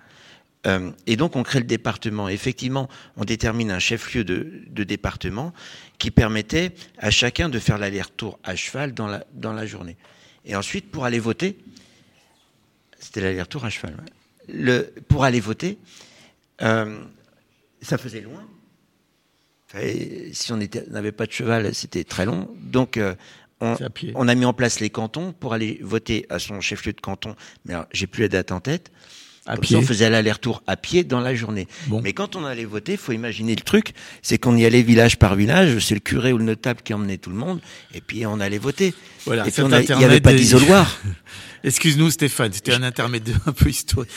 Euh, 0.65 0.91
et 1.05 1.15
donc 1.15 1.36
on 1.36 1.43
crée 1.43 1.59
le 1.59 1.65
département. 1.65 2.30
Effectivement, 2.30 2.89
on 3.15 3.25
détermine 3.25 3.71
un 3.71 3.80
chef-lieu 3.80 4.23
de, 4.23 4.63
de, 4.67 4.84
département 4.84 5.53
qui 5.97 6.11
permettait 6.11 6.71
à 6.97 7.11
chacun 7.11 7.49
de 7.49 7.59
faire 7.59 7.78
l'aller-retour 7.78 8.39
à 8.43 8.55
cheval 8.55 8.93
dans 8.93 9.07
la, 9.07 9.25
dans 9.34 9.53
la 9.53 9.65
journée. 9.65 9.97
Et 10.45 10.55
ensuite, 10.55 10.91
pour 10.91 11.05
aller 11.05 11.19
voter, 11.19 11.57
c'était 12.99 13.21
l'aller-retour 13.21 13.65
à 13.65 13.69
cheval. 13.69 13.95
Le, 14.49 14.93
pour 15.07 15.23
aller 15.23 15.39
voter, 15.39 15.78
euh, 16.61 17.01
ça 17.82 17.97
faisait 17.97 18.21
loin, 18.21 18.47
et 19.76 20.30
si 20.34 20.51
on 20.53 20.57
n'avait 20.89 21.11
pas 21.11 21.26
de 21.26 21.32
cheval, 21.32 21.74
c'était 21.76 22.03
très 22.03 22.26
long. 22.26 22.49
Donc, 22.61 22.97
euh, 22.97 23.15
on, 23.59 23.76
on, 24.15 24.28
a 24.28 24.36
mis 24.36 24.45
en 24.45 24.53
place 24.53 24.80
les 24.80 24.89
cantons 24.89 25.34
pour 25.34 25.53
aller 25.53 25.80
voter 25.82 26.26
à 26.30 26.39
son 26.39 26.61
chef-lieu 26.61 26.93
de 26.93 27.01
canton. 27.01 27.36
Mais 27.65 27.74
j'ai 27.91 28.07
plus 28.07 28.24
la 28.24 28.30
date 28.30 28.51
en 28.51 28.59
tête. 28.59 28.91
À 29.47 29.55
pied. 29.55 29.78
on 29.78 29.82
faisait 29.82 30.09
l'aller-retour 30.09 30.61
à 30.68 30.76
pied 30.76 31.05
dans 31.05 31.22
la 31.22 31.34
journée. 31.34 31.68
Bon. 31.88 32.01
Mais 32.01 32.11
quand 32.11 32.36
on 32.36 32.43
allait 32.43 32.65
voter, 32.65 32.97
faut 32.97 33.13
imaginer 33.13 33.55
le 33.55 33.61
truc, 33.61 33.93
c'est 34.22 34.38
qu'on 34.38 34.57
y 34.57 34.65
allait 34.65 34.82
village 34.82 35.18
par 35.18 35.36
village, 35.36 35.80
c'est 35.80 35.93
le 35.93 36.01
curé 36.01 36.34
ou 36.34 36.38
le 36.38 36.43
notable 36.43 36.82
qui 36.84 36.93
emmenait 36.93 37.18
tout 37.18 37.30
le 37.30 37.38
monde, 37.38 37.61
et 37.93 38.01
puis 38.01 38.26
on 38.26 38.41
allait 38.41 38.57
voter. 38.57 38.93
Voilà, 39.26 39.47
et 39.47 39.51
puis 39.51 39.63
il 39.63 39.97
n'y 39.97 40.03
avait 40.03 40.20
pas 40.20 40.34
d'isoloir. 40.34 40.99
Excuse-nous 41.63 42.11
Stéphane, 42.11 42.51
c'était 42.51 42.74
un 42.74 42.84
intermédiaire 42.84 43.39
un 43.45 43.53
peu 43.53 43.70
historique. 43.70 44.11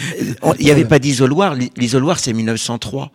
Il 0.58 0.64
n'y 0.64 0.70
avait 0.72 0.84
pas 0.84 0.98
d'isoloir, 0.98 1.54
l'isoloir 1.76 2.18
c'est 2.18 2.32
1903. 2.32 3.12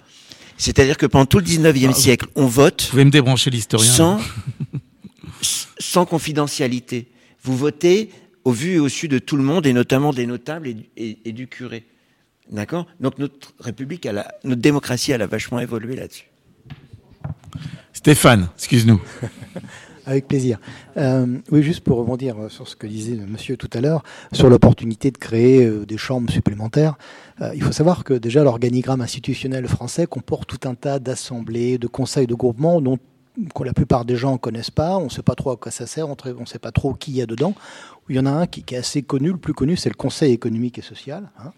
C'est-à-dire 0.58 0.98
que 0.98 1.06
pendant 1.06 1.26
tout 1.26 1.40
le 1.40 1.46
19e 1.46 1.90
ah, 1.90 1.94
siècle, 1.94 2.28
on 2.36 2.48
vote. 2.48 2.84
Vous 2.84 2.90
pouvez 2.92 3.06
me 3.06 3.12
débrancher 3.12 3.50
l'historien. 3.50 3.92
Sans, 3.92 4.20
sans 5.80 6.06
confidentialité. 6.06 7.08
Vous 7.44 7.58
votez 7.58 8.10
au 8.44 8.52
vu 8.52 8.74
et 8.74 8.80
au 8.80 8.90
su 8.90 9.08
de 9.08 9.20
tout 9.20 9.38
le 9.38 9.44
monde, 9.44 9.66
et 9.66 9.74
notamment 9.74 10.14
des 10.14 10.26
notables 10.26 10.68
et, 10.68 10.90
et, 10.98 11.20
et 11.26 11.32
du 11.32 11.48
curé. 11.48 11.86
D'accord? 12.52 12.86
Donc 13.00 13.18
notre 13.18 13.54
République, 13.60 14.06
elle 14.06 14.20
a, 14.20 14.36
notre 14.44 14.62
démocratie, 14.62 15.12
elle 15.12 15.24
a 15.24 15.28
vachement 15.28 15.60
évolué 15.60 15.96
là-dessus. 15.96 16.30
Stéphane, 17.92 18.50
excuse-nous. 18.56 19.02
Avec 20.06 20.28
plaisir. 20.28 20.60
Euh, 20.98 21.40
oui, 21.52 21.64
juste 21.64 21.82
pour 21.82 21.98
rebondir 21.98 22.36
sur 22.50 22.68
ce 22.68 22.76
que 22.76 22.86
disait 22.86 23.16
monsieur 23.16 23.58
tout 23.58 23.70
à 23.74 23.82
l'heure, 23.82 24.04
sur 24.32 24.50
l'opportunité 24.50 25.10
de 25.10 25.18
créer 25.18 25.66
euh, 25.66 25.86
des 25.86 25.98
chambres 25.98 26.32
supplémentaires. 26.32 26.96
Euh, 27.42 27.52
il 27.56 27.64
faut 27.64 27.72
savoir 27.72 28.04
que 28.04 28.14
déjà 28.14 28.44
l'organigramme 28.44 29.02
institutionnel 29.02 29.68
français 29.68 30.06
comporte 30.06 30.48
tout 30.48 30.68
un 30.68 30.76
tas 30.76 31.00
d'assemblées, 31.00 31.80
de 31.80 31.88
conseils, 31.88 32.28
de 32.28 32.36
groupements 32.36 32.82
dont 32.82 33.00
la 33.64 33.74
plupart 33.74 34.06
des 34.06 34.16
gens 34.16 34.34
ne 34.34 34.38
connaissent 34.38 34.72
pas, 34.72 34.98
on 34.98 35.06
ne 35.06 35.10
sait 35.10 35.24
pas 35.24 35.36
trop 35.36 35.52
à 35.52 35.58
quoi 35.58 35.72
ça 35.72 35.88
sert, 35.88 36.08
on 36.08 36.16
ne 36.40 36.46
sait 36.46 36.60
pas 36.60 36.72
trop 36.72 36.94
qui 36.94 37.14
y 37.14 37.22
a 37.22 37.26
dedans. 37.26 37.56
Il 38.08 38.16
y 38.16 38.20
en 38.20 38.28
a 38.28 38.32
un 38.32 38.46
qui, 38.46 38.64
qui 38.64 38.76
est 38.76 38.80
assez 38.80 39.02
connu, 39.02 39.30
le 39.32 39.38
plus 39.38 39.54
connu, 39.54 39.76
c'est 39.76 39.90
le 39.90 39.96
Conseil 39.96 40.32
économique 40.32 40.78
et 40.78 40.84
social. 40.84 41.32
Hein. 41.40 41.52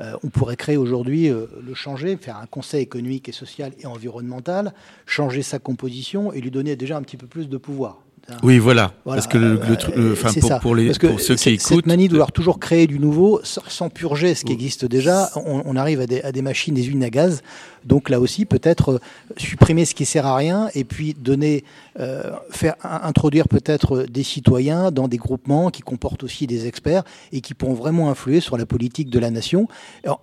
Euh, 0.00 0.16
on 0.24 0.28
pourrait 0.28 0.56
créer 0.56 0.76
aujourd'hui, 0.76 1.28
euh, 1.28 1.46
le 1.64 1.74
changer, 1.74 2.16
faire 2.16 2.36
un 2.38 2.46
conseil 2.46 2.82
économique 2.82 3.28
et 3.28 3.32
social 3.32 3.72
et 3.78 3.86
environnemental, 3.86 4.74
changer 5.06 5.42
sa 5.42 5.58
composition 5.58 6.32
et 6.32 6.40
lui 6.40 6.50
donner 6.50 6.76
déjà 6.76 6.96
un 6.96 7.02
petit 7.02 7.16
peu 7.16 7.26
plus 7.26 7.48
de 7.48 7.56
pouvoir. 7.56 8.03
Oui, 8.42 8.58
voilà. 8.58 8.92
voilà. 9.04 9.20
Parce 9.20 9.32
que 9.32 9.38
le, 9.38 9.54
le, 9.54 10.02
le 10.02 10.12
enfin, 10.12 10.32
pour, 10.40 10.60
pour, 10.60 10.74
les, 10.74 10.92
pour 10.92 11.20
ceux 11.20 11.34
qui 11.36 11.50
écoutent. 11.50 11.66
Cette 11.66 11.86
manie 11.86 12.08
de 12.08 12.12
vouloir 12.12 12.32
toujours 12.32 12.58
créer 12.58 12.86
du 12.86 12.98
nouveau 12.98 13.40
sans, 13.42 13.62
sans 13.68 13.90
purger 13.90 14.34
ce 14.34 14.44
qui 14.44 14.52
existe 14.52 14.84
déjà, 14.84 15.30
on, 15.36 15.62
on 15.64 15.76
arrive 15.76 16.00
à 16.00 16.06
des, 16.06 16.22
à 16.22 16.32
des, 16.32 16.42
machines, 16.42 16.74
des 16.74 16.86
usines 16.88 17.04
à 17.04 17.10
gaz. 17.10 17.42
Donc 17.84 18.08
là 18.08 18.20
aussi, 18.20 18.46
peut-être 18.46 18.92
euh, 18.92 18.98
supprimer 19.36 19.84
ce 19.84 19.94
qui 19.94 20.06
sert 20.06 20.26
à 20.26 20.36
rien 20.36 20.70
et 20.74 20.84
puis 20.84 21.14
donner, 21.14 21.64
euh, 22.00 22.32
faire 22.50 22.76
introduire 22.82 23.46
peut-être 23.46 24.04
des 24.04 24.22
citoyens 24.22 24.90
dans 24.90 25.06
des 25.06 25.18
groupements 25.18 25.70
qui 25.70 25.82
comportent 25.82 26.24
aussi 26.24 26.46
des 26.46 26.66
experts 26.66 27.04
et 27.32 27.40
qui 27.42 27.52
pourront 27.52 27.74
vraiment 27.74 28.10
influer 28.10 28.40
sur 28.40 28.56
la 28.56 28.64
politique 28.64 29.10
de 29.10 29.18
la 29.18 29.30
nation 29.30 29.68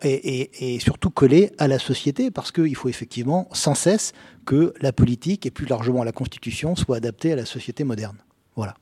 et, 0.03 0.09
et, 0.11 0.75
et 0.75 0.79
surtout 0.79 1.11
coller 1.11 1.51
à 1.59 1.67
la 1.67 1.77
société 1.77 2.31
parce 2.31 2.51
qu'il 2.51 2.75
faut 2.75 2.89
effectivement 2.89 3.47
sans 3.53 3.75
cesse 3.75 4.13
que 4.45 4.73
la 4.81 4.91
politique 4.91 5.45
et 5.45 5.51
plus 5.51 5.65
largement 5.65 6.03
la 6.03 6.11
Constitution 6.11 6.75
soient 6.75 6.97
adaptées 6.97 7.33
à 7.33 7.35
la 7.35 7.45
société 7.45 7.83
moderne. 7.83 8.17
Voilà. 8.55 8.75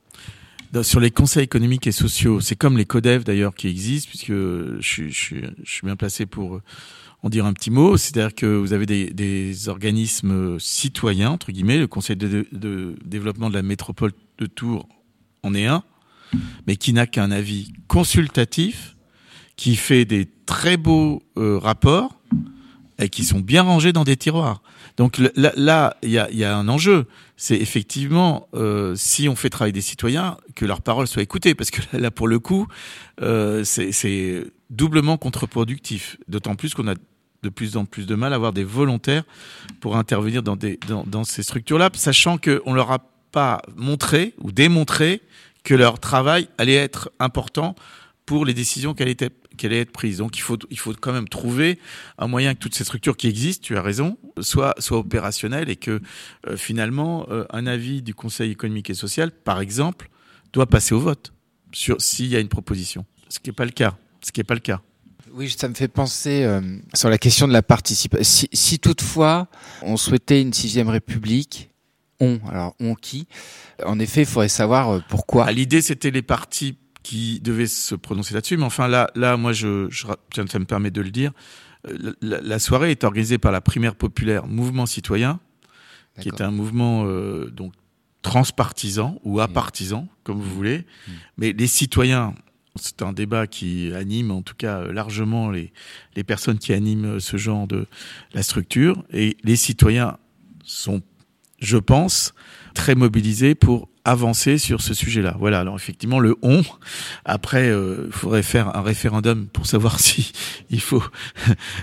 Sur 0.82 1.00
les 1.00 1.10
conseils 1.10 1.44
économiques 1.44 1.86
et 1.86 1.92
sociaux, 1.92 2.40
c'est 2.40 2.54
comme 2.54 2.78
les 2.78 2.84
CODEV 2.84 3.24
d'ailleurs 3.24 3.54
qui 3.54 3.66
existent, 3.66 4.08
puisque 4.08 4.32
je, 4.32 5.08
suis 5.10 5.82
bien 5.82 5.96
placé 5.96 6.26
pour 6.26 6.60
en 7.22 7.28
dire 7.28 7.44
un 7.44 7.52
petit 7.52 7.70
mot. 7.70 7.96
C'est-à-dire 7.96 8.34
que 8.34 8.46
vous 8.46 8.72
avez 8.72 8.86
des, 8.86 9.68
organismes 9.68 10.60
citoyens, 10.60 11.30
entre 11.30 11.50
guillemets, 11.50 11.78
le 11.78 11.88
Conseil 11.88 12.16
de, 12.16 12.46
de 12.52 12.94
développement 13.04 13.50
de 13.50 13.54
la 13.54 13.62
métropole 13.62 14.12
de 14.38 14.46
Tours 14.46 14.88
en 15.42 15.54
est 15.54 15.66
un, 15.66 15.82
mais 16.66 16.76
qui 16.76 16.92
n'a 16.92 17.06
qu'un 17.06 17.30
avis 17.30 17.72
consultatif, 17.88 18.96
qui 19.56 19.76
fait 19.76 20.04
des 20.04 20.26
très 20.46 20.76
beaux 20.76 21.22
euh, 21.36 21.58
rapports 21.58 22.18
et 22.98 23.08
qui 23.08 23.24
sont 23.24 23.40
bien 23.40 23.62
rangés 23.62 23.92
dans 23.92 24.04
des 24.04 24.16
tiroirs. 24.16 24.62
Donc 25.00 25.16
là, 25.16 25.96
il 26.02 26.10
y 26.10 26.44
a, 26.44 26.54
un 26.54 26.68
enjeu. 26.68 27.06
C'est 27.38 27.56
effectivement, 27.56 28.48
euh, 28.52 28.92
si 28.96 29.30
on 29.30 29.34
fait 29.34 29.48
travailler 29.48 29.72
des 29.72 29.80
citoyens, 29.80 30.36
que 30.54 30.66
leurs 30.66 30.82
paroles 30.82 31.06
soient 31.06 31.22
écoutées, 31.22 31.54
parce 31.54 31.70
que 31.70 31.80
là, 31.96 32.10
pour 32.10 32.28
le 32.28 32.38
coup, 32.38 32.66
euh, 33.22 33.64
c'est 33.64 34.44
doublement 34.68 35.16
contre-productif. 35.16 36.18
D'autant 36.28 36.54
plus 36.54 36.74
qu'on 36.74 36.86
a 36.86 36.96
de 37.42 37.48
plus 37.48 37.78
en 37.78 37.86
plus 37.86 38.04
de 38.04 38.14
mal 38.14 38.34
à 38.34 38.36
avoir 38.36 38.52
des 38.52 38.62
volontaires 38.62 39.24
pour 39.80 39.96
intervenir 39.96 40.42
dans, 40.42 40.58
dans, 41.06 41.24
ces 41.24 41.44
structures-là, 41.44 41.88
sachant 41.94 42.36
qu'on 42.36 42.74
leur 42.74 42.92
a 42.92 42.98
pas 43.32 43.62
montré 43.76 44.34
ou 44.36 44.52
démontré 44.52 45.22
que 45.64 45.72
leur 45.72 45.98
travail 45.98 46.46
allait 46.58 46.74
être 46.74 47.10
important 47.20 47.74
pour 48.26 48.44
les 48.44 48.54
décisions 48.54 48.94
qu'elle 48.94 49.08
était 49.08 49.30
qu'elle 49.56 49.72
allait 49.72 49.82
être 49.82 49.92
prise. 49.92 50.18
Donc 50.18 50.36
il 50.38 50.40
faut 50.40 50.58
il 50.70 50.78
faut 50.78 50.94
quand 50.94 51.12
même 51.12 51.28
trouver 51.28 51.78
un 52.18 52.28
moyen 52.28 52.54
que 52.54 52.60
toutes 52.60 52.74
ces 52.74 52.84
structures 52.84 53.16
qui 53.16 53.28
existent, 53.28 53.64
tu 53.64 53.76
as 53.76 53.82
raison, 53.82 54.18
soient 54.40 54.74
soient 54.78 54.98
opérationnelles 54.98 55.68
et 55.68 55.76
que 55.76 56.00
euh, 56.46 56.56
finalement 56.56 57.26
euh, 57.30 57.44
un 57.50 57.66
avis 57.66 58.02
du 58.02 58.14
Conseil 58.14 58.50
économique 58.50 58.90
et 58.90 58.94
social, 58.94 59.30
par 59.30 59.60
exemple, 59.60 60.10
doit 60.52 60.66
passer 60.66 60.94
au 60.94 61.00
vote 61.00 61.32
sur 61.72 62.00
s'il 62.00 62.26
y 62.26 62.36
a 62.36 62.40
une 62.40 62.48
proposition. 62.48 63.04
Ce 63.28 63.38
qui 63.38 63.50
n'est 63.50 63.54
pas 63.54 63.64
le 63.64 63.70
cas. 63.70 63.96
Ce 64.22 64.32
qui 64.32 64.40
n'est 64.40 64.44
pas 64.44 64.54
le 64.54 64.60
cas. 64.60 64.80
Oui, 65.32 65.48
ça 65.56 65.68
me 65.68 65.74
fait 65.74 65.88
penser 65.88 66.42
euh, 66.42 66.60
sur 66.94 67.08
la 67.08 67.18
question 67.18 67.46
de 67.46 67.52
la 67.52 67.62
participation. 67.62 68.24
Si, 68.24 68.48
si, 68.52 68.78
toutefois 68.78 69.48
on 69.82 69.96
souhaitait 69.96 70.42
une 70.42 70.52
sixième 70.52 70.88
république, 70.88 71.70
on, 72.18 72.40
alors 72.48 72.74
on 72.80 72.94
qui? 72.94 73.28
En 73.84 73.98
effet, 74.00 74.22
il 74.22 74.26
faudrait 74.26 74.48
savoir 74.48 74.90
euh, 74.90 75.00
pourquoi. 75.08 75.46
Ah, 75.46 75.52
l'idée, 75.52 75.82
c'était 75.82 76.10
les 76.10 76.22
partis 76.22 76.76
qui 77.02 77.40
devaient 77.40 77.66
se 77.66 77.94
prononcer 77.94 78.34
là-dessus, 78.34 78.56
mais 78.56 78.64
enfin 78.64 78.88
là, 78.88 79.10
là, 79.14 79.36
moi, 79.36 79.52
je, 79.52 79.88
je, 79.90 80.06
ça 80.34 80.58
me 80.58 80.64
permet 80.64 80.90
de 80.90 81.00
le 81.00 81.10
dire. 81.10 81.32
Euh, 81.88 82.14
la, 82.20 82.40
la, 82.40 82.58
soirée 82.58 82.90
est 82.90 83.04
organisée 83.04 83.38
par 83.38 83.52
la 83.52 83.60
primaire 83.60 83.94
populaire 83.94 84.46
Mouvement 84.46 84.86
Citoyen, 84.86 85.40
qui 86.20 86.28
est 86.28 86.40
un 86.40 86.50
mouvement 86.50 87.04
euh, 87.06 87.50
donc 87.50 87.72
transpartisan 88.22 89.18
ou 89.24 89.38
mmh. 89.38 89.40
apartisan, 89.40 90.08
comme 90.24 90.38
vous 90.38 90.50
mmh. 90.50 90.54
voulez. 90.54 90.78
Mmh. 90.78 91.12
Mais 91.38 91.52
les 91.52 91.66
citoyens 91.66 92.34
c'est 92.76 93.02
un 93.02 93.12
débat 93.12 93.46
qui 93.46 93.92
anime 93.94 94.30
en 94.30 94.42
tout 94.42 94.54
cas 94.56 94.84
largement 94.84 95.50
les, 95.50 95.72
les 96.14 96.24
personnes 96.24 96.58
qui 96.58 96.72
animent 96.72 97.18
ce 97.18 97.36
genre 97.36 97.66
de 97.66 97.86
la 98.32 98.42
structure. 98.42 99.04
Et 99.12 99.36
les 99.42 99.56
citoyens 99.56 100.18
sont, 100.64 101.02
je 101.58 101.78
pense, 101.78 102.32
très 102.74 102.94
mobilisés 102.94 103.54
pour 103.54 103.88
avancer 104.04 104.58
sur 104.58 104.80
ce 104.80 104.94
sujet-là. 104.94 105.36
Voilà. 105.38 105.60
Alors 105.60 105.76
effectivement, 105.76 106.18
le 106.18 106.36
on. 106.42 106.62
Après, 107.24 107.66
il 107.66 107.70
euh, 107.70 108.10
faudrait 108.10 108.42
faire 108.42 108.76
un 108.76 108.82
référendum 108.82 109.46
pour 109.46 109.66
savoir 109.66 110.00
si 110.00 110.32
il 110.70 110.80
faut 110.80 111.04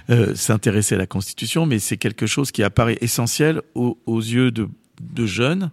euh, 0.10 0.36
s'intéresser 0.36 0.96
à 0.96 0.98
la 0.98 1.08
Constitution, 1.08 1.66
mais 1.66 1.80
c'est 1.80 1.98
quelque 1.98 2.28
chose 2.28 2.52
qui 2.52 2.64
apparaît 2.64 2.98
essentiel 3.02 3.62
aux, 3.76 3.96
yeux 4.08 4.52
de, 4.52 4.68
de 5.02 5.26
jeunes 5.26 5.72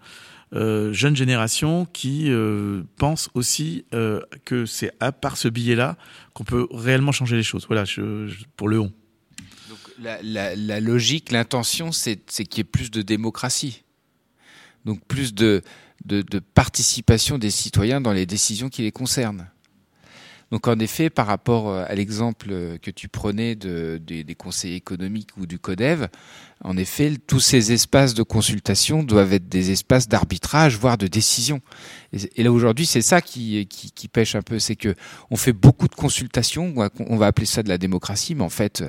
euh, 0.55 0.93
jeune 0.93 1.17
génération 1.17 1.85
qui 1.93 2.31
euh, 2.31 2.83
pense 2.97 3.29
aussi 3.35 3.85
euh, 3.93 4.21
que 4.45 4.67
c'est 4.67 4.93
à 5.01 5.11
par 5.11 5.37
ce 5.37 5.49
billet-là 5.49 5.97
qu'on 6.33 6.45
peut 6.45 6.69
réellement 6.71 7.11
changer 7.11 7.37
les 7.37 7.43
choses. 7.43 7.67
Voilà, 7.67 7.85
pour 8.57 8.69
le 8.69 8.79
on. 8.79 8.93
Donc, 9.69 9.79
la 9.99 10.81
logique, 10.81 11.33
l'intention, 11.33 11.91
c'est 11.91 12.17
qu'il 12.27 12.59
y 12.59 12.61
ait 12.61 12.65
plus 12.65 12.91
de 12.91 13.03
démocratie. 13.03 13.84
Donc 14.85 15.05
plus 15.07 15.35
de, 15.35 15.63
participation 16.55 17.39
des 17.39 17.51
citoyens 17.51 18.01
dans 18.01 18.13
les 18.13 18.27
décisions 18.27 18.69
qui 18.69 18.83
les 18.83 18.93
concernent. 18.93 19.49
Donc 20.51 20.69
en 20.69 20.79
effet, 20.79 21.11
par 21.11 21.27
rapport 21.27 21.69
euh, 21.69 21.85
à 21.89 21.95
l'exemple 21.95 22.79
que 22.81 22.91
tu 22.91 23.09
prenais 23.09 23.57
de, 23.57 24.01
de, 24.07 24.23
des 24.23 24.35
conseils 24.35 24.75
économiques 24.75 25.31
ou 25.37 25.47
du 25.47 25.59
CODEV, 25.59 26.09
en 26.63 26.79
effet, 26.79 27.13
tous 27.27 27.41
ces 27.41 27.73
espaces 27.73 28.15
de 28.15 28.23
consultation 28.23 29.03
doivent 29.03 29.35
être 29.35 29.49
des 29.49 29.71
espaces 29.71 30.09
d'arbitrage, 30.09 30.79
voire 30.79 30.97
de 30.97 31.07
décision. 31.07 31.61
Et, 32.13 32.43
là 32.43 32.51
aujourd'hui, 32.53 32.87
c'est 32.87 33.03
ça 33.03 33.21
qui, 33.21 33.69
pêche 34.11 34.35
un 34.35 34.41
peu, 34.41 34.59
c'est 34.59 34.77
que 34.77 34.95
on 35.31 35.37
fait 35.37 35.53
beaucoup 35.53 35.89
de 35.89 35.95
consultations, 35.95 36.73
on 37.01 37.17
va 37.17 37.27
appeler 37.27 37.47
ça 37.47 37.63
de 37.63 37.69
la 37.69 37.77
démocratie, 37.77 38.35
mais 38.35 38.45
en 38.45 38.49
fait, 38.49 38.83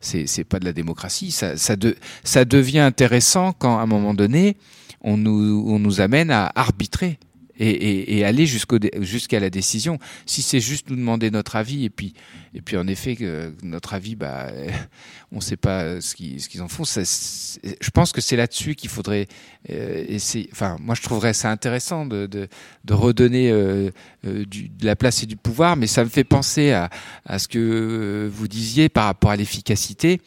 c'est 0.00 0.44
pas 0.44 0.58
de 0.58 0.66
la 0.66 0.74
démocratie. 0.74 1.30
Ça, 1.30 1.56
ça 1.56 2.44
devient 2.44 2.80
intéressant 2.80 3.52
quand 3.52 3.78
à 3.78 3.82
un 3.82 3.86
moment 3.86 4.12
donné, 4.12 4.56
on 5.02 5.16
nous, 5.16 5.64
on 5.68 5.78
nous 5.78 6.00
amène 6.00 6.30
à 6.30 6.50
arbitrer 6.54 7.18
et, 7.58 7.68
et, 7.68 8.18
et 8.18 8.24
aller 8.24 8.46
jusqu'au 8.46 8.78
jusqu'à 9.00 9.40
la 9.40 9.50
décision. 9.50 9.98
Si 10.26 10.42
c'est 10.42 10.60
juste 10.60 10.90
nous 10.90 10.96
demander 10.96 11.30
notre 11.30 11.56
avis 11.56 11.84
et 11.84 11.90
puis 11.90 12.14
et 12.54 12.60
puis 12.60 12.76
en 12.76 12.86
effet 12.86 13.16
notre 13.62 13.94
avis, 13.94 14.16
bah, 14.16 14.50
on 15.32 15.36
ne 15.36 15.40
sait 15.40 15.56
pas 15.56 16.00
ce 16.00 16.14
qu'ils 16.14 16.62
en 16.62 16.68
font. 16.68 16.84
Je 16.84 17.90
pense 17.90 18.12
que 18.12 18.20
c'est 18.20 18.36
là-dessus 18.36 18.74
qu'il 18.74 18.90
faudrait 18.90 19.28
euh, 19.70 20.04
essayer. 20.08 20.48
Enfin, 20.52 20.76
moi 20.80 20.94
je 20.94 21.02
trouverais 21.02 21.34
ça 21.34 21.50
intéressant 21.50 22.06
de 22.06 22.26
de, 22.26 22.48
de 22.84 22.94
redonner 22.94 23.50
euh, 23.50 23.90
euh, 24.26 24.44
du, 24.44 24.68
de 24.68 24.86
la 24.86 24.96
place 24.96 25.22
et 25.22 25.26
du 25.26 25.36
pouvoir, 25.36 25.76
mais 25.76 25.86
ça 25.86 26.04
me 26.04 26.08
fait 26.10 26.24
penser 26.24 26.72
à 26.72 26.90
à 27.26 27.38
ce 27.38 27.48
que 27.48 28.30
vous 28.32 28.48
disiez 28.48 28.88
par 28.88 29.04
rapport 29.04 29.30
à 29.30 29.36
l'efficacité. 29.36 30.20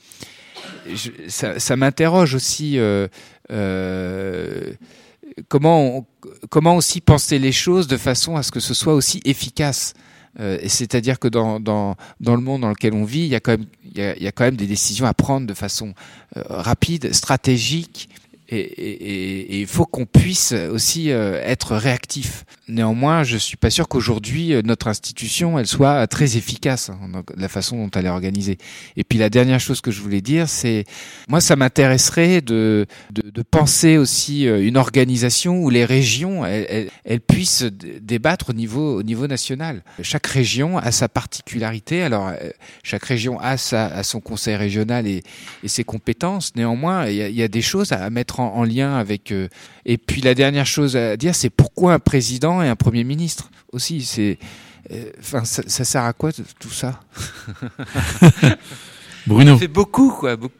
Ça, 1.27 1.59
ça 1.59 1.75
m'interroge 1.75 2.35
aussi. 2.35 2.77
Euh, 2.77 3.07
euh, 3.51 4.73
comment 5.49 6.05
aussi 6.75 7.01
penser 7.01 7.39
les 7.39 7.51
choses 7.51 7.87
de 7.87 7.97
façon 7.97 8.35
à 8.35 8.43
ce 8.43 8.51
que 8.51 8.59
ce 8.59 8.73
soit 8.73 8.93
aussi 8.93 9.21
efficace. 9.25 9.93
Euh, 10.39 10.59
C'est-à-dire 10.67 11.19
que 11.19 11.27
dans, 11.27 11.59
le 12.19 12.37
monde 12.37 12.61
dans 12.61 12.69
lequel 12.69 12.93
on 12.93 13.05
vit, 13.05 13.21
il 13.21 13.27
y, 13.27 13.35
a 13.35 13.39
quand 13.39 13.57
même, 14.43 14.55
des 14.55 14.67
décisions 14.67 15.05
à 15.05 15.13
prendre 15.13 15.47
de 15.47 15.53
façon 15.53 15.93
euh, 16.35 16.43
rapide, 16.49 17.13
stratégique, 17.13 18.09
et 18.47 19.61
il 19.61 19.65
faut 19.65 19.85
qu'on 19.85 20.05
puisse 20.05 20.51
aussi 20.51 21.09
être 21.09 21.75
réactif. 21.75 22.45
Néanmoins, 22.67 23.23
je 23.23 23.37
suis 23.37 23.57
pas 23.57 23.69
sûr 23.69 23.87
qu'aujourd'hui 23.87 24.53
euh, 24.53 24.61
notre 24.63 24.87
institution 24.87 25.59
elle 25.59 25.67
soit 25.67 26.07
très 26.07 26.35
efficace 26.37 26.89
hein, 26.89 27.23
la 27.37 27.47
façon 27.47 27.77
dont 27.77 27.91
elle 27.91 28.07
est 28.07 28.09
organisée. 28.09 28.57
Et 28.97 29.03
puis 29.03 29.19
la 29.19 29.29
dernière 29.29 29.59
chose 29.59 29.81
que 29.81 29.91
je 29.91 30.01
voulais 30.01 30.21
dire, 30.21 30.49
c'est 30.49 30.85
moi 31.29 31.41
ça 31.41 31.55
m'intéresserait 31.55 32.41
de, 32.41 32.87
de, 33.11 33.29
de 33.29 33.41
penser 33.43 33.97
aussi 33.97 34.47
euh, 34.47 34.65
une 34.65 34.77
organisation 34.77 35.59
où 35.59 35.69
les 35.69 35.85
régions 35.85 36.45
elles, 36.45 36.89
elles, 37.03 37.21
puissent 37.21 37.63
débattre 38.01 38.49
au 38.49 38.53
niveau 38.53 38.97
au 38.97 39.03
niveau 39.03 39.27
national. 39.27 39.83
Chaque 40.01 40.27
région 40.27 40.77
a 40.77 40.91
sa 40.91 41.07
particularité. 41.07 42.01
Alors 42.01 42.31
chaque 42.83 43.05
région 43.05 43.39
a 43.39 43.57
sa 43.57 44.03
son 44.03 44.21
conseil 44.21 44.55
régional 44.55 45.07
et, 45.07 45.23
et 45.63 45.67
ses 45.67 45.83
compétences. 45.83 46.55
Néanmoins, 46.55 47.07
il 47.07 47.15
y 47.15 47.21
a, 47.21 47.29
y 47.29 47.43
a 47.43 47.47
des 47.47 47.61
choses 47.61 47.91
à 47.91 48.09
mettre 48.09 48.39
en, 48.39 48.55
en 48.55 48.63
lien 48.63 48.95
avec. 48.95 49.31
Euh, 49.31 49.47
et 49.85 49.97
puis 49.97 50.21
la 50.21 50.33
dernière 50.33 50.65
chose 50.65 50.95
à 50.95 51.15
dire, 51.15 51.35
c'est 51.35 51.49
pourquoi 51.49 51.93
un 51.93 51.99
président 51.99 52.54
et 52.63 52.69
un 52.69 52.75
premier 52.75 53.03
ministre 53.03 53.49
aussi. 53.71 54.01
C'est, 54.03 54.37
euh, 54.91 55.11
enfin, 55.19 55.45
ça, 55.45 55.63
ça, 55.67 55.83
sert 55.83 56.03
à 56.03 56.13
quoi 56.13 56.31
tout 56.59 56.69
ça? 56.69 56.99
Bruno. 59.27 59.53
Ça 59.53 59.59
fait 59.59 59.67
beaucoup, 59.67 60.11
quoi. 60.11 60.35
Beaucoup, 60.35 60.53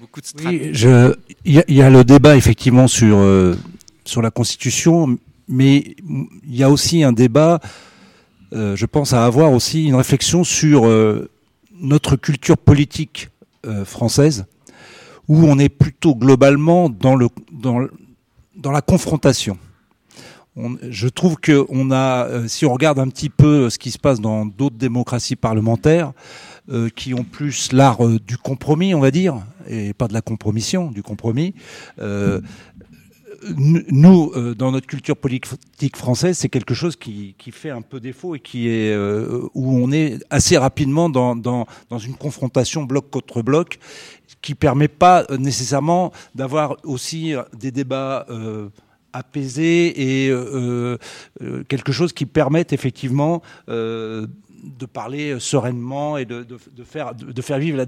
beaucoup 0.00 0.20
de 0.20 0.26
oui, 0.46 0.70
je. 0.72 1.14
Il 1.44 1.62
y, 1.68 1.74
y, 1.74 1.82
a 1.82 1.90
le 1.90 2.04
débat 2.04 2.36
effectivement 2.36 2.86
sur 2.88 3.16
euh, 3.18 3.56
sur 4.04 4.22
la 4.22 4.30
Constitution, 4.30 5.18
mais 5.48 5.96
il 6.08 6.54
y 6.54 6.62
a 6.62 6.70
aussi 6.70 7.02
un 7.02 7.12
débat. 7.12 7.60
Euh, 8.52 8.76
je 8.76 8.86
pense 8.86 9.12
à 9.12 9.24
avoir 9.24 9.52
aussi 9.52 9.86
une 9.86 9.96
réflexion 9.96 10.44
sur 10.44 10.86
euh, 10.86 11.28
notre 11.72 12.16
culture 12.16 12.56
politique 12.56 13.30
euh, 13.66 13.84
française 13.84 14.46
où 15.26 15.44
on 15.44 15.58
est 15.58 15.70
plutôt 15.70 16.14
globalement 16.14 16.88
dans, 16.88 17.16
le, 17.16 17.28
dans, 17.50 17.86
dans 18.54 18.70
la 18.70 18.82
confrontation. 18.82 19.58
On, 20.56 20.76
je 20.88 21.08
trouve 21.08 21.36
que 21.36 21.66
on 21.68 21.90
a, 21.90 22.26
euh, 22.26 22.48
si 22.48 22.64
on 22.64 22.72
regarde 22.72 23.00
un 23.00 23.08
petit 23.08 23.28
peu 23.28 23.70
ce 23.70 23.78
qui 23.78 23.90
se 23.90 23.98
passe 23.98 24.20
dans 24.20 24.46
d'autres 24.46 24.76
démocraties 24.76 25.34
parlementaires, 25.36 26.12
euh, 26.70 26.88
qui 26.88 27.12
ont 27.12 27.24
plus 27.24 27.72
l'art 27.72 28.06
euh, 28.06 28.18
du 28.18 28.38
compromis, 28.38 28.94
on 28.94 29.00
va 29.00 29.10
dire, 29.10 29.42
et 29.68 29.92
pas 29.92 30.08
de 30.08 30.14
la 30.14 30.22
compromission, 30.22 30.90
du 30.90 31.02
compromis. 31.02 31.54
Euh, 31.98 32.40
nous, 33.90 34.32
euh, 34.34 34.54
dans 34.54 34.72
notre 34.72 34.86
culture 34.86 35.16
politique 35.16 35.96
française, 35.96 36.38
c'est 36.38 36.48
quelque 36.48 36.74
chose 36.74 36.96
qui, 36.96 37.34
fait 37.52 37.70
un 37.70 37.82
peu 37.82 38.00
défaut 38.00 38.34
et 38.34 38.40
qui 38.40 38.68
est 38.68 38.94
euh, 38.94 39.48
où 39.54 39.76
on 39.76 39.92
est 39.92 40.24
assez 40.30 40.56
rapidement 40.56 41.08
dans, 41.10 41.36
dans, 41.36 41.66
dans 41.90 41.98
une 41.98 42.14
confrontation 42.14 42.84
bloc 42.84 43.10
contre 43.10 43.42
bloc, 43.42 43.78
qui 44.40 44.54
permet 44.54 44.88
pas 44.88 45.26
nécessairement 45.38 46.12
d'avoir 46.34 46.76
aussi 46.84 47.34
des 47.58 47.70
débats 47.70 48.26
euh, 49.14 49.18
apaisés 49.18 50.24
et 50.24 50.28
euh, 50.30 50.98
euh, 51.42 51.64
quelque 51.64 51.92
chose 51.92 52.12
qui 52.12 52.26
permette 52.26 52.72
effectivement 52.72 53.42
euh, 53.68 54.26
de 54.64 54.86
parler 54.86 55.38
sereinement 55.38 56.16
et 56.16 56.24
de, 56.24 56.46
faire, 56.84 57.14
de, 57.14 57.42
faire 57.42 57.58
vivre 57.58 57.76
la, 57.76 57.84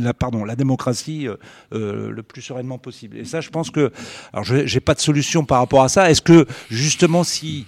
la, 0.00 0.14
pardon, 0.14 0.44
la 0.44 0.56
démocratie 0.56 1.26
euh, 1.72 2.10
le 2.10 2.22
plus 2.22 2.42
sereinement 2.42 2.78
possible. 2.78 3.16
Et 3.16 3.24
ça, 3.24 3.40
je 3.40 3.50
pense 3.50 3.70
que, 3.70 3.90
alors 4.32 4.44
je 4.44 4.56
n'ai 4.56 4.80
pas 4.80 4.94
de 4.94 5.00
solution 5.00 5.44
par 5.44 5.58
rapport 5.58 5.82
à 5.82 5.88
ça. 5.88 6.10
Est-ce 6.10 6.22
que 6.22 6.46
justement, 6.70 7.24
si 7.24 7.66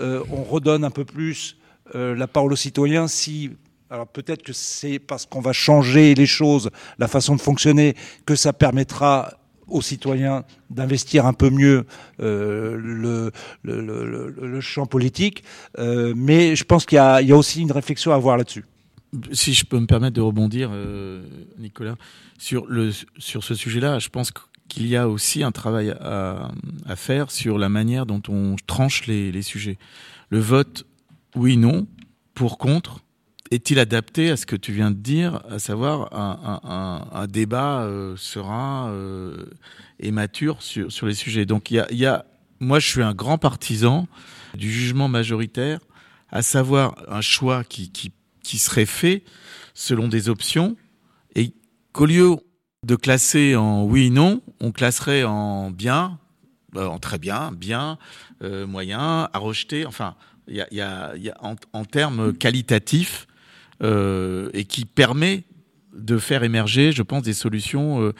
euh, 0.00 0.22
on 0.30 0.42
redonne 0.42 0.84
un 0.84 0.90
peu 0.90 1.04
plus 1.04 1.56
euh, 1.94 2.14
la 2.16 2.26
parole 2.26 2.52
aux 2.52 2.56
citoyens, 2.56 3.06
si 3.06 3.50
alors 3.90 4.08
peut-être 4.08 4.42
que 4.42 4.54
c'est 4.54 4.98
parce 4.98 5.26
qu'on 5.26 5.42
va 5.42 5.52
changer 5.52 6.14
les 6.14 6.26
choses, 6.26 6.70
la 6.98 7.08
façon 7.08 7.36
de 7.36 7.40
fonctionner, 7.40 7.94
que 8.24 8.34
ça 8.34 8.54
permettra 8.54 9.34
aux 9.72 9.82
citoyens 9.82 10.44
d'investir 10.70 11.26
un 11.26 11.32
peu 11.32 11.50
mieux 11.50 11.86
euh, 12.20 13.30
le, 13.62 14.60
champ 14.60 14.86
politique. 14.86 15.44
Euh, 15.78 16.12
mais 16.16 16.54
je 16.56 16.64
pense 16.64 16.86
qu'il 16.86 16.96
y, 16.96 16.98
a 16.98 17.36
aussi 17.36 17.62
une 17.62 17.72
réflexion 17.72 18.12
à 18.12 18.16
avoir 18.16 18.36
là-dessus. 18.36 18.64
Si 19.32 19.52
je 19.52 19.64
peux 19.64 19.78
me 19.78 19.86
permettre 19.86 20.14
de 20.14 20.20
rebondir, 20.20 20.70
euh, 20.72 21.22
Nicolas, 21.58 21.96
sur, 22.38 22.66
ce 23.18 23.54
sujet-là, 23.54 23.98
je 23.98 24.08
pense 24.08 24.32
qu'il 24.68 24.86
y 24.86 24.96
a 24.96 25.08
aussi 25.08 25.42
un 25.42 25.52
travail 25.52 25.90
à, 26.00 26.50
à, 26.86 26.96
faire 26.96 27.30
sur 27.30 27.58
la 27.58 27.68
manière 27.68 28.06
dont 28.06 28.22
on 28.28 28.56
tranche 28.66 29.06
les, 29.06 29.30
les 29.32 29.42
sujets. 29.42 29.78
Le 30.30 30.38
vote 30.38 30.86
oui, 31.34 31.56
non, 31.56 31.86
pour, 32.34 32.58
contre, 32.58 33.00
est-il 33.52 33.78
adapté 33.78 34.30
à 34.30 34.36
ce 34.36 34.46
que 34.46 34.56
tu 34.56 34.72
viens 34.72 34.90
de 34.90 34.96
dire, 34.96 35.42
à 35.50 35.58
savoir 35.58 36.08
un, 36.12 37.26
débat 37.26 37.82
euh, 37.82 38.16
serein 38.16 38.88
euh, 38.88 39.44
et 40.00 40.10
mature 40.10 40.62
sur, 40.62 41.06
les 41.06 41.14
sujets? 41.14 41.44
Donc 41.44 41.70
il 41.70 41.84
y 41.90 42.06
a, 42.06 42.24
moi 42.60 42.78
je 42.78 42.88
suis 42.88 43.02
un 43.02 43.12
grand 43.12 43.36
partisan 43.36 44.08
du 44.54 44.72
jugement 44.72 45.08
majoritaire, 45.08 45.80
à 46.30 46.40
savoir 46.40 46.96
un 47.08 47.20
choix 47.20 47.62
qui, 47.62 48.12
serait 48.42 48.86
fait 48.86 49.22
selon 49.74 50.08
des 50.08 50.30
options 50.30 50.76
et 51.34 51.52
qu'au 51.92 52.06
lieu 52.06 52.36
de 52.86 52.96
classer 52.96 53.54
en 53.54 53.84
oui 53.84 54.10
non, 54.10 54.40
on 54.60 54.72
classerait 54.72 55.24
en 55.24 55.70
bien, 55.70 56.18
euh, 56.76 56.86
en 56.86 56.98
très 56.98 57.18
bien, 57.18 57.52
bien, 57.52 57.98
moyen, 58.40 59.28
à 59.32 59.38
rejeter. 59.38 59.86
Enfin, 59.86 60.16
il 60.48 60.66
y 60.70 60.80
a, 60.80 61.14
en, 61.72 61.84
termes 61.84 62.32
qualitatifs 62.32 63.26
euh, 63.82 64.50
et 64.52 64.64
qui 64.64 64.84
permet 64.84 65.44
de 65.92 66.16
faire 66.16 66.42
émerger, 66.42 66.92
je 66.92 67.02
pense, 67.02 67.22
des 67.22 67.34
solutions 67.34 68.02
euh, 68.02 68.12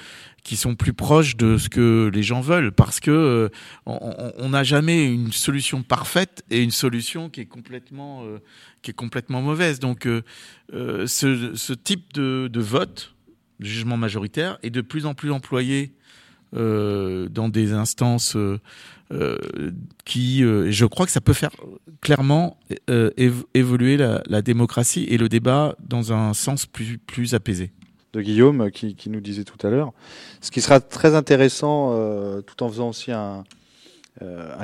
qui 0.42 0.56
sont 0.56 0.74
plus 0.74 0.92
proches 0.92 1.36
de 1.36 1.56
ce 1.56 1.68
que 1.68 2.10
les 2.12 2.22
gens 2.22 2.40
veulent, 2.40 2.72
parce 2.72 3.00
que 3.00 3.10
euh, 3.10 3.48
on 3.86 4.48
n'a 4.50 4.64
jamais 4.64 5.06
une 5.06 5.32
solution 5.32 5.82
parfaite 5.82 6.44
et 6.50 6.62
une 6.62 6.70
solution 6.70 7.30
qui 7.30 7.40
est 7.40 7.46
complètement 7.46 8.24
qui 8.82 8.90
est 8.90 8.94
complètement 8.94 9.40
mauvaise. 9.40 9.78
Donc, 9.78 10.06
ce, 10.72 11.06
ce, 11.54 11.72
type 11.72 12.12
de, 12.12 12.50
de 12.52 12.60
vote, 12.60 13.14
de 13.60 13.66
jugement 13.66 13.96
majoritaire, 13.96 14.58
est 14.62 14.70
de 14.70 14.80
plus 14.80 15.06
en 15.06 15.14
plus 15.14 15.30
employé 15.30 15.94
dans 16.52 17.48
des 17.48 17.72
instances 17.72 18.36
euh, 19.12 19.36
qui, 20.04 20.42
euh, 20.42 20.70
je 20.70 20.86
crois 20.86 21.06
que 21.06 21.12
ça 21.12 21.20
peut 21.20 21.32
faire 21.32 21.50
clairement 22.00 22.56
euh, 22.88 23.10
évoluer 23.54 23.96
la, 23.96 24.42
démocratie 24.42 25.04
et 25.04 25.18
le 25.18 25.28
débat 25.28 25.76
dans 25.80 26.12
un 26.12 26.32
sens 26.34 26.66
plus, 26.66 26.98
plus 26.98 27.34
apaisé. 27.34 27.72
De 28.14 28.22
Guillaume 28.22 28.70
qui, 28.70 28.96
nous 29.08 29.20
disait 29.20 29.44
tout 29.44 29.66
à 29.66 29.70
l'heure. 29.70 29.92
Ce 30.40 30.50
qui 30.50 30.60
sera 30.60 30.80
très 30.80 31.14
intéressant, 31.14 31.92
tout 32.42 32.62
en 32.62 32.68
faisant 32.68 32.88
aussi 32.90 33.12
un, 33.12 33.44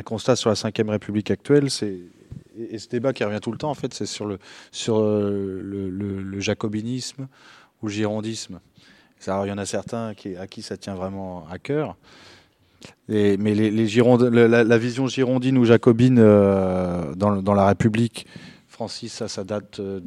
constat 0.05 0.37
sur 0.37 0.51
la 0.51 0.55
Ve 0.55 0.89
République 0.89 1.31
actuelle, 1.31 1.71
c'est 1.71 1.99
et 2.71 2.79
ce 2.79 2.89
débat 2.89 3.13
qui 3.13 3.23
revient 3.23 3.39
tout 3.41 3.53
le 3.53 3.59
temps, 3.59 3.71
en 3.71 3.75
fait, 3.75 3.95
c'est 3.95 4.05
sur 4.05 4.27
le 4.27 4.39
sur 4.73 5.01
le, 5.01 6.41
jacobinisme 6.41 7.29
ou 7.83 7.87
le 7.87 7.93
girondisme. 7.93 8.61
Alors, 9.27 9.47
il 9.47 9.49
y 9.49 9.53
en 9.53 9.59
a 9.59 9.67
certains 9.67 10.15
à 10.39 10.47
qui 10.47 10.63
ça 10.63 10.77
tient 10.77 10.95
vraiment 10.95 11.47
à 11.49 11.59
cœur. 11.59 11.97
Et, 13.09 13.37
mais 13.37 13.55
les, 13.55 13.71
les 13.71 13.87
Gironde, 13.87 14.23
la, 14.23 14.65
la, 14.65 14.79
vision 14.79 15.07
girondine 15.07 15.59
ou 15.59 15.65
jacobine 15.65 16.19
euh, 16.19 17.15
dans, 17.15 17.43
dans, 17.43 17.55
la 17.55 17.67
République, 17.67 18.27
Francis, 18.69 19.13
ça, 19.13 19.29
ça 19.29 19.45
date 19.45 19.81
de 19.81 20.03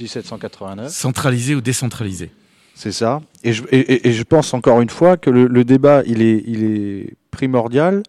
1789. 0.00 0.90
Centralisé 0.90 1.54
ou 1.54 1.60
décentralisé 1.60 2.30
C'est 2.74 2.92
ça. 2.92 3.20
Et 3.42 3.52
je, 3.52 3.64
et, 3.70 4.08
et 4.08 4.12
je, 4.12 4.22
pense 4.22 4.54
encore 4.54 4.80
une 4.80 4.90
fois 4.90 5.16
que 5.16 5.30
le, 5.30 5.46
le, 5.46 5.64
débat, 5.64 6.02
il 6.06 6.22
est, 6.22 6.42
il 6.46 6.64
est 6.64 7.16
primordial 7.30 8.02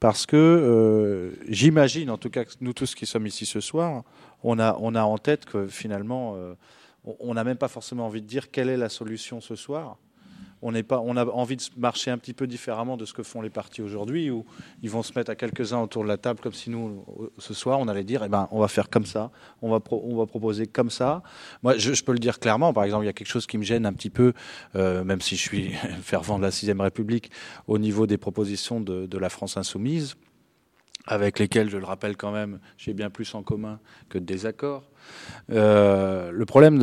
parce 0.00 0.26
que 0.26 0.36
euh, 0.36 1.32
j'imagine, 1.48 2.10
en 2.10 2.18
tout 2.18 2.30
cas, 2.30 2.44
nous 2.60 2.72
tous 2.72 2.94
qui 2.94 3.06
sommes 3.06 3.26
ici 3.26 3.46
ce 3.46 3.60
soir, 3.60 4.02
on 4.42 4.58
a, 4.58 4.76
on 4.80 4.94
a 4.94 5.02
en 5.02 5.18
tête 5.18 5.46
que 5.46 5.66
finalement, 5.66 6.34
euh, 6.36 6.54
on 7.20 7.34
n'a 7.34 7.44
même 7.44 7.56
pas 7.56 7.68
forcément 7.68 8.06
envie 8.06 8.22
de 8.22 8.26
dire 8.26 8.50
quelle 8.50 8.68
est 8.68 8.76
la 8.76 8.88
solution 8.88 9.40
ce 9.40 9.56
soir 9.56 9.96
on, 10.62 10.72
n'est 10.72 10.82
pas, 10.82 11.00
on 11.00 11.16
a 11.16 11.24
envie 11.26 11.56
de 11.56 11.62
marcher 11.76 12.10
un 12.10 12.18
petit 12.18 12.32
peu 12.32 12.46
différemment 12.46 12.96
de 12.96 13.04
ce 13.04 13.12
que 13.12 13.22
font 13.22 13.40
les 13.40 13.50
partis 13.50 13.82
aujourd'hui, 13.82 14.30
où 14.30 14.44
ils 14.82 14.90
vont 14.90 15.02
se 15.02 15.12
mettre 15.16 15.30
à 15.30 15.34
quelques-uns 15.34 15.80
autour 15.80 16.02
de 16.02 16.08
la 16.08 16.16
table, 16.16 16.40
comme 16.40 16.52
si 16.52 16.70
nous, 16.70 17.04
ce 17.38 17.54
soir, 17.54 17.78
on 17.78 17.88
allait 17.88 18.04
dire, 18.04 18.22
eh 18.24 18.28
ben, 18.28 18.48
on 18.50 18.60
va 18.60 18.68
faire 18.68 18.90
comme 18.90 19.06
ça, 19.06 19.30
on 19.62 19.70
va, 19.70 19.80
proposer 19.80 20.66
comme 20.66 20.90
ça. 20.90 21.22
Moi, 21.62 21.76
je, 21.78 22.02
peux 22.02 22.12
le 22.12 22.18
dire 22.18 22.38
clairement, 22.38 22.72
par 22.72 22.84
exemple, 22.84 23.04
il 23.04 23.06
y 23.06 23.10
a 23.10 23.12
quelque 23.12 23.28
chose 23.28 23.46
qui 23.46 23.58
me 23.58 23.64
gêne 23.64 23.86
un 23.86 23.92
petit 23.92 24.10
peu, 24.10 24.32
euh, 24.74 25.04
même 25.04 25.20
si 25.20 25.36
je 25.36 25.42
suis 25.42 25.72
fervent 26.02 26.38
de 26.38 26.42
la 26.42 26.50
Sixième 26.50 26.80
République, 26.80 27.30
au 27.66 27.78
niveau 27.78 28.06
des 28.06 28.18
propositions 28.18 28.80
de 28.80 29.18
la 29.18 29.28
France 29.28 29.56
insoumise 29.56 30.16
avec 31.06 31.38
lesquels, 31.38 31.70
je 31.70 31.76
le 31.76 31.84
rappelle 31.84 32.16
quand 32.16 32.32
même, 32.32 32.58
j'ai 32.76 32.92
bien 32.92 33.10
plus 33.10 33.34
en 33.34 33.42
commun 33.42 33.78
que 34.08 34.18
de 34.18 34.24
désaccords. 34.24 34.84
Euh, 35.52 36.30
le 36.32 36.46
problème 36.46 36.78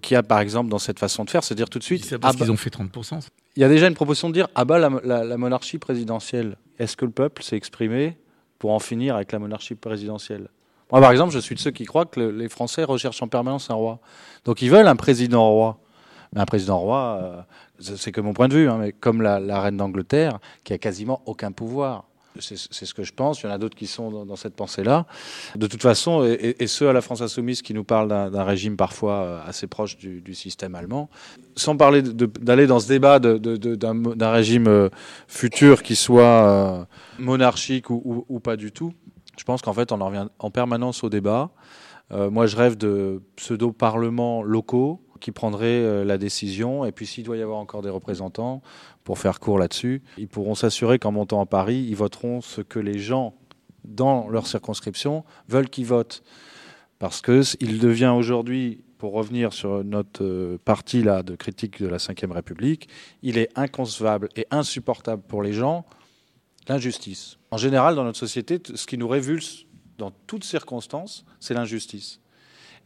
qu'il 0.00 0.14
y 0.14 0.16
a, 0.16 0.22
par 0.22 0.40
exemple, 0.40 0.70
dans 0.70 0.78
cette 0.78 0.98
façon 0.98 1.24
de 1.24 1.30
faire, 1.30 1.42
c'est 1.42 1.54
de 1.54 1.58
dire 1.58 1.68
tout 1.68 1.78
de 1.78 1.84
suite... 1.84 2.04
C'est 2.04 2.18
parce 2.18 2.36
ah 2.36 2.38
qu'ils 2.38 2.52
ont 2.52 2.56
fait 2.56 2.72
30%. 2.72 3.26
Il 3.56 3.60
y 3.60 3.64
a 3.64 3.68
déjà 3.68 3.88
une 3.88 3.94
proposition 3.94 4.28
de 4.28 4.34
dire, 4.34 4.48
ah 4.54 4.64
bah 4.64 4.78
la, 4.78 4.90
la, 5.02 5.24
la 5.24 5.36
monarchie 5.36 5.78
présidentielle, 5.78 6.56
est-ce 6.78 6.96
que 6.96 7.04
le 7.04 7.10
peuple 7.10 7.42
s'est 7.42 7.56
exprimé 7.56 8.16
pour 8.58 8.72
en 8.72 8.78
finir 8.78 9.16
avec 9.16 9.32
la 9.32 9.38
monarchie 9.38 9.74
présidentielle? 9.74 10.48
Moi, 10.92 11.00
par 11.00 11.10
exemple, 11.10 11.32
je 11.32 11.38
suis 11.38 11.54
de 11.54 11.60
ceux 11.60 11.70
qui 11.70 11.84
croient 11.84 12.06
que 12.06 12.20
le, 12.20 12.30
les 12.30 12.48
Français 12.48 12.84
recherchent 12.84 13.22
en 13.22 13.28
permanence 13.28 13.70
un 13.70 13.74
roi. 13.74 14.00
Donc 14.44 14.62
ils 14.62 14.70
veulent 14.70 14.86
un 14.86 14.96
président 14.96 15.50
roi. 15.50 15.78
Mais 16.32 16.40
un 16.40 16.46
président 16.46 16.78
roi, 16.78 17.46
euh, 17.80 17.94
c'est 17.96 18.12
que 18.12 18.20
mon 18.20 18.32
point 18.32 18.48
de 18.48 18.54
vue, 18.54 18.68
hein, 18.68 18.78
mais 18.78 18.92
comme 18.92 19.22
la, 19.22 19.40
la 19.40 19.60
reine 19.60 19.76
d'Angleterre, 19.76 20.38
qui 20.64 20.72
a 20.72 20.78
quasiment 20.78 21.22
aucun 21.26 21.52
pouvoir. 21.52 22.04
C'est 22.40 22.56
ce 22.56 22.94
que 22.94 23.04
je 23.04 23.12
pense. 23.12 23.42
Il 23.42 23.46
y 23.46 23.48
en 23.48 23.52
a 23.52 23.58
d'autres 23.58 23.76
qui 23.76 23.86
sont 23.86 24.24
dans, 24.24 24.36
cette 24.36 24.56
pensée-là. 24.56 25.06
De 25.54 25.68
toute 25.68 25.82
façon, 25.82 26.24
et, 26.24 26.66
ceux 26.66 26.88
à 26.88 26.92
la 26.92 27.00
France 27.00 27.20
insoumise 27.20 27.62
qui 27.62 27.74
nous 27.74 27.84
parlent 27.84 28.08
d'un 28.08 28.44
régime 28.44 28.76
parfois 28.76 29.14
euh, 29.14 29.40
assez 29.46 29.68
proche 29.68 29.96
du, 29.96 30.34
système 30.34 30.74
allemand, 30.74 31.10
sans 31.54 31.76
parler 31.76 32.02
d'aller 32.02 32.66
dans 32.66 32.80
ce 32.80 32.88
débat 32.88 33.20
d'un 33.20 34.30
régime 34.30 34.66
euh, 34.66 34.88
futur 35.28 35.84
qui 35.84 35.94
soit 35.94 36.22
euh, 36.24 36.84
monarchique 37.20 37.88
ou, 37.90 38.40
pas 38.42 38.56
du 38.56 38.72
tout, 38.72 38.92
je 39.38 39.44
pense 39.44 39.62
qu'en 39.62 39.72
fait, 39.72 39.92
on 39.92 40.00
en 40.00 40.06
revient 40.06 40.26
en 40.40 40.50
permanence 40.50 41.04
au 41.04 41.10
débat. 41.10 41.50
Moi, 42.10 42.46
je 42.46 42.56
rêve 42.56 42.76
de 42.76 43.22
pseudo-parlements 43.36 44.42
locaux 44.42 45.00
qui 45.20 45.32
prendraient 45.32 46.04
la 46.04 46.18
décision. 46.18 46.84
Et 46.84 46.92
puis, 46.92 47.06
s'il 47.06 47.24
doit 47.24 47.36
y 47.36 47.42
avoir 47.42 47.58
encore 47.58 47.82
des 47.82 47.88
représentants, 47.88 48.62
pour 49.04 49.18
faire 49.18 49.38
court 49.38 49.58
là-dessus, 49.58 50.02
ils 50.18 50.28
pourront 50.28 50.54
s'assurer 50.54 50.98
qu'en 50.98 51.12
montant 51.12 51.40
à 51.40 51.46
Paris, 51.46 51.86
ils 51.88 51.96
voteront 51.96 52.40
ce 52.40 52.62
que 52.62 52.78
les 52.78 52.98
gens 52.98 53.34
dans 53.84 54.28
leur 54.28 54.46
circonscription 54.46 55.24
veulent 55.48 55.68
qu'ils 55.68 55.86
votent. 55.86 56.22
Parce 56.98 57.20
qu'il 57.20 57.78
devient 57.78 58.12
aujourd'hui, 58.16 58.82
pour 58.96 59.12
revenir 59.12 59.52
sur 59.52 59.84
notre 59.84 60.24
euh, 60.24 60.58
partie 60.64 61.02
là 61.02 61.22
de 61.22 61.36
critique 61.36 61.82
de 61.82 61.88
la 61.88 61.98
Ve 61.98 62.32
République, 62.32 62.88
il 63.22 63.36
est 63.36 63.50
inconcevable 63.56 64.30
et 64.36 64.46
insupportable 64.50 65.22
pour 65.22 65.42
les 65.42 65.52
gens 65.52 65.84
l'injustice. 66.66 67.36
En 67.50 67.58
général, 67.58 67.94
dans 67.94 68.04
notre 68.04 68.18
société, 68.18 68.58
ce 68.74 68.86
qui 68.86 68.96
nous 68.96 69.08
révulse 69.08 69.66
dans 69.98 70.10
toutes 70.26 70.44
circonstances, 70.44 71.26
c'est 71.40 71.52
l'injustice. 71.52 72.20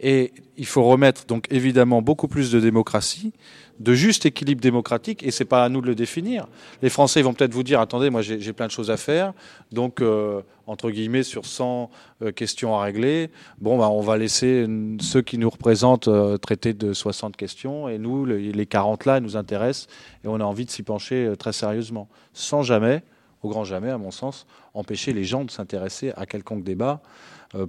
Et 0.01 0.33
il 0.57 0.67
faut 0.67 0.85
remettre 0.85 1.27
donc 1.27 1.47
évidemment 1.51 2.03
beaucoup 2.03 2.29
plus 2.29 2.53
de 2.53 2.61
démocratie, 2.61 3.33
de 3.81 3.95
juste 3.95 4.27
équilibre 4.27 4.61
démocratique, 4.61 5.23
et 5.23 5.31
c'est 5.31 5.45
pas 5.45 5.65
à 5.65 5.69
nous 5.69 5.81
de 5.81 5.87
le 5.87 5.95
définir. 5.95 6.47
Les 6.83 6.89
Français 6.89 7.23
vont 7.23 7.33
peut-être 7.33 7.55
vous 7.55 7.63
dire 7.63 7.81
attendez, 7.81 8.11
moi 8.11 8.23
j'ai 8.23 8.53
plein 8.53 8.67
de 8.67 8.73
choses 8.73 8.91
à 8.91 8.97
faire, 8.97 9.33
donc 9.73 10.01
euh, 10.01 10.43
entre 10.67 10.91
guillemets 10.91 11.23
sur 11.23 11.47
100 11.47 11.91
euh, 12.23 12.33
questions 12.33 12.77
à 12.77 12.83
régler, 12.83 13.31
bon 13.61 13.79
bah 13.79 13.89
on 13.89 14.01
va 14.01 14.17
laisser 14.17 14.67
ceux 15.01 15.23
qui 15.23 15.39
nous 15.39 15.51
représentent 15.51 16.09
euh, 16.09 16.37
traiter 16.39 16.73
de 16.75 16.93
60 16.93 17.37
questions, 17.37 17.89
et 17.89 17.99
nous 17.99 18.25
les, 18.25 18.53
les 18.53 18.67
40 18.67 19.05
là 19.05 19.21
nous 19.21 19.37
intéressent, 19.37 19.89
et 20.25 20.29
on 20.29 20.37
a 20.37 20.45
envie 20.45 20.65
de 20.65 20.71
s'y 20.71 20.83
pencher 20.83 21.33
très 21.39 21.53
sérieusement, 21.53 22.09
sans 22.33 22.63
jamais, 22.63 23.03
au 23.43 23.49
grand 23.49 23.65
jamais 23.65 23.91
à 23.91 23.99
mon 23.99 24.11
sens, 24.11 24.47
empêcher 24.75 25.13
les 25.13 25.25
gens 25.25 25.45
de 25.45 25.51
s'intéresser 25.51 26.13
à 26.17 26.27
quelconque 26.27 26.65
débat 26.65 27.01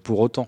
pour 0.04 0.20
autant. 0.20 0.48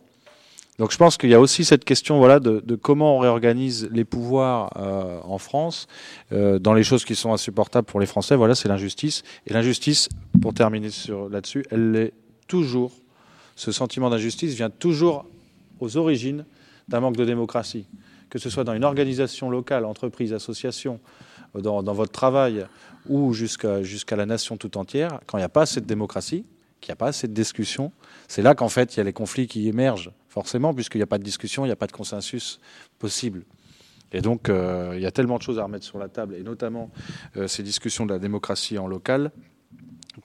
Donc 0.81 0.91
je 0.91 0.97
pense 0.97 1.15
qu'il 1.15 1.29
y 1.29 1.35
a 1.35 1.39
aussi 1.39 1.63
cette 1.63 1.85
question 1.85 2.19
de, 2.39 2.75
comment 2.75 3.17
on 3.17 3.19
réorganise 3.19 3.87
les 3.91 4.03
pouvoirs 4.03 4.71
euh, 4.77 5.19
en 5.21 5.37
France 5.37 5.85
euh, 6.31 6.57
dans 6.57 6.73
les 6.73 6.81
choses 6.81 7.05
qui 7.05 7.13
sont 7.13 7.31
insupportables 7.31 7.85
pour 7.85 7.99
les 7.99 8.07
Français. 8.07 8.35
Voilà, 8.35 8.55
c'est 8.55 8.67
l'injustice. 8.67 9.21
Et 9.45 9.53
l'injustice, 9.53 10.09
pour 10.41 10.55
terminer 10.55 10.89
là-dessus, 11.29 11.63
elle 11.69 11.95
est 11.95 12.13
toujours, 12.47 12.93
ce 13.55 13.71
sentiment 13.71 14.09
d'injustice 14.09 14.55
vient 14.55 14.71
toujours 14.71 15.27
aux 15.81 15.97
origines 15.97 16.45
d'un 16.87 16.99
manque 16.99 17.15
de 17.15 17.25
démocratie. 17.25 17.85
Que 18.31 18.39
ce 18.39 18.49
soit 18.49 18.63
dans 18.63 18.73
une 18.73 18.83
organisation 18.83 19.51
locale, 19.51 19.85
entreprise, 19.85 20.33
association, 20.33 20.99
dans, 21.53 21.83
votre 21.83 22.11
travail 22.11 22.65
ou 23.07 23.33
jusqu'à 23.33 24.15
la 24.15 24.25
nation 24.25 24.57
tout 24.57 24.79
entière, 24.79 25.19
quand 25.27 25.37
il 25.37 25.41
n'y 25.41 25.45
a 25.45 25.49
pas 25.49 25.67
cette 25.67 25.85
démocratie, 25.85 26.43
qu'il 26.79 26.89
n'y 26.89 26.93
a 26.93 26.95
pas 26.95 27.11
de 27.11 27.27
discussion, 27.27 27.91
c'est 28.27 28.41
là 28.41 28.55
qu'en 28.55 28.69
fait 28.69 28.95
il 28.95 28.97
y 28.97 29.01
a 29.01 29.03
les 29.03 29.13
conflits 29.13 29.45
qui 29.45 29.67
émergent 29.67 30.11
forcément, 30.31 30.73
puisqu'il 30.73 30.97
n'y 30.99 31.03
a 31.03 31.07
pas 31.07 31.17
de 31.17 31.23
discussion, 31.23 31.65
il 31.65 31.67
n'y 31.67 31.73
a 31.73 31.75
pas 31.75 31.87
de 31.87 31.91
consensus 31.91 32.61
possible. 32.99 33.43
Et 34.13 34.21
donc, 34.21 34.47
euh, 34.47 34.93
il 34.95 35.01
y 35.01 35.05
a 35.05 35.11
tellement 35.11 35.37
de 35.37 35.43
choses 35.43 35.59
à 35.59 35.63
remettre 35.63 35.85
sur 35.85 35.99
la 35.99 36.07
table, 36.07 36.35
et 36.35 36.43
notamment 36.43 36.89
euh, 37.35 37.47
ces 37.47 37.63
discussions 37.63 38.05
de 38.05 38.13
la 38.13 38.19
démocratie 38.19 38.77
en 38.77 38.87
local, 38.87 39.31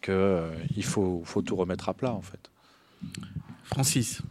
qu'il 0.02 0.14
euh, 0.14 0.54
faut, 0.82 1.22
faut 1.24 1.42
tout 1.42 1.56
remettre 1.56 1.88
à 1.88 1.94
plat, 1.94 2.12
en 2.12 2.22
fait. 2.22 2.50
Francis. 3.64 4.22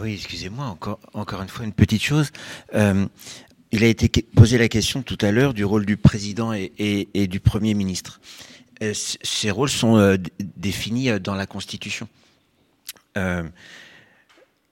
Oui, 0.00 0.14
excusez-moi, 0.14 0.66
encore, 0.66 1.00
encore 1.12 1.42
une 1.42 1.48
fois, 1.48 1.64
une 1.64 1.72
petite 1.72 2.02
chose. 2.02 2.30
Euh, 2.74 3.06
il 3.72 3.82
a 3.82 3.88
été 3.88 4.08
posé 4.22 4.58
la 4.58 4.68
question 4.68 5.02
tout 5.02 5.18
à 5.20 5.32
l'heure 5.32 5.54
du 5.54 5.64
rôle 5.64 5.86
du 5.86 5.96
président 5.96 6.52
et, 6.52 6.72
et, 6.78 7.08
et 7.14 7.26
du 7.26 7.40
Premier 7.40 7.74
ministre. 7.74 8.20
Euh, 8.82 8.92
ces 8.94 9.50
rôles 9.50 9.70
sont 9.70 9.96
euh, 9.96 10.16
définis 10.38 11.20
dans 11.20 11.34
la 11.34 11.46
Constitution. 11.46 12.08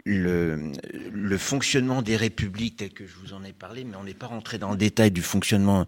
Euh, 0.09 0.73
le, 0.93 1.11
le, 1.13 1.39
fonctionnement 1.39 2.03
des 2.03 2.17
républiques 2.17 2.77
tel 2.77 2.91
que 2.91 3.07
je 3.07 3.15
vous 3.23 3.35
en 3.35 3.45
ai 3.45 3.53
parlé, 3.53 3.85
mais 3.85 3.97
on 3.97 4.05
n'est 4.05 4.15
pas 4.15 4.27
rentré 4.27 4.59
dans 4.59 4.73
le 4.73 4.77
détail 4.77 5.11
du 5.11 5.23
fonctionnement 5.23 5.87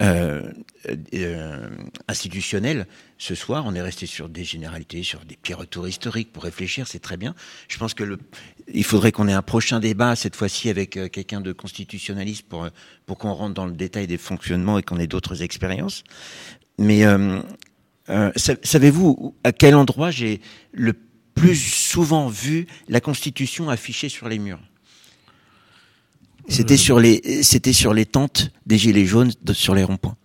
euh, 0.00 0.42
euh, 1.14 1.68
institutionnelle. 2.08 2.86
Ce 3.18 3.34
soir, 3.34 3.64
on 3.66 3.74
est 3.74 3.80
resté 3.80 4.06
sur 4.06 4.28
des 4.28 4.44
généralités, 4.44 5.02
sur 5.02 5.24
des 5.24 5.36
petits 5.36 5.54
retours 5.54 5.88
historiques 5.88 6.32
pour 6.32 6.42
réfléchir, 6.42 6.86
c'est 6.86 6.98
très 6.98 7.16
bien. 7.16 7.34
Je 7.68 7.78
pense 7.78 7.94
que 7.94 8.04
le, 8.04 8.18
il 8.72 8.84
faudrait 8.84 9.12
qu'on 9.12 9.28
ait 9.28 9.32
un 9.32 9.42
prochain 9.42 9.80
débat 9.80 10.16
cette 10.16 10.36
fois-ci 10.36 10.68
avec 10.68 10.96
euh, 10.96 11.08
quelqu'un 11.08 11.40
de 11.40 11.52
constitutionnaliste 11.52 12.42
pour 12.48 12.68
pour 13.06 13.16
qu'on 13.16 13.32
rentre 13.32 13.54
dans 13.54 13.66
le 13.66 13.72
détail 13.72 14.06
des 14.06 14.18
fonctionnements 14.18 14.78
et 14.78 14.82
qu'on 14.82 14.98
ait 14.98 15.06
d'autres 15.06 15.42
expériences. 15.42 16.04
Mais 16.78 17.06
euh, 17.06 17.40
euh, 18.10 18.30
savez-vous 18.36 19.34
à 19.44 19.52
quel 19.52 19.74
endroit 19.74 20.10
j'ai 20.10 20.40
le 20.72 20.94
plus 21.36 21.54
souvent 21.54 22.28
vu 22.28 22.66
la 22.88 23.00
Constitution 23.00 23.70
affichée 23.70 24.08
sur 24.08 24.28
les 24.28 24.38
murs 24.38 24.58
C'était 26.48 26.76
sur 26.76 26.98
les, 26.98 27.42
c'était 27.44 27.74
sur 27.74 27.94
les 27.94 28.06
tentes 28.06 28.50
des 28.64 28.78
gilets 28.78 29.06
jaunes 29.06 29.30
sur 29.52 29.74
les 29.76 29.84
ronds-points. 29.84 30.16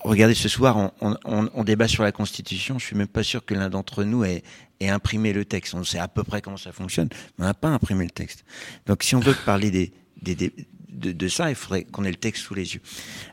Regardez, 0.00 0.34
ce 0.34 0.48
soir, 0.48 0.76
on, 0.76 1.16
on, 1.24 1.50
on, 1.52 1.64
débat 1.64 1.88
sur 1.88 2.04
la 2.04 2.12
Constitution. 2.12 2.78
Je 2.78 2.86
suis 2.86 2.96
même 2.96 3.08
pas 3.08 3.24
sûr 3.24 3.44
que 3.44 3.52
l'un 3.52 3.68
d'entre 3.68 4.04
nous 4.04 4.24
ait, 4.24 4.44
ait, 4.80 4.88
imprimé 4.88 5.32
le 5.32 5.44
texte. 5.44 5.74
On 5.74 5.82
sait 5.82 5.98
à 5.98 6.06
peu 6.06 6.22
près 6.22 6.40
comment 6.40 6.56
ça 6.56 6.70
fonctionne, 6.70 7.08
mais 7.36 7.44
on 7.44 7.48
n'a 7.48 7.54
pas 7.54 7.68
imprimé 7.68 8.04
le 8.04 8.10
texte. 8.10 8.44
Donc, 8.86 9.02
si 9.02 9.16
on 9.16 9.20
veut 9.20 9.34
parler 9.44 9.72
des, 9.72 9.92
des, 10.22 10.36
des 10.36 10.52
de, 10.92 11.12
de, 11.12 11.28
ça, 11.28 11.50
il 11.50 11.54
faudrait 11.54 11.84
qu'on 11.84 12.04
ait 12.04 12.10
le 12.10 12.16
texte 12.16 12.42
sous 12.42 12.54
les 12.54 12.74
yeux. 12.74 12.80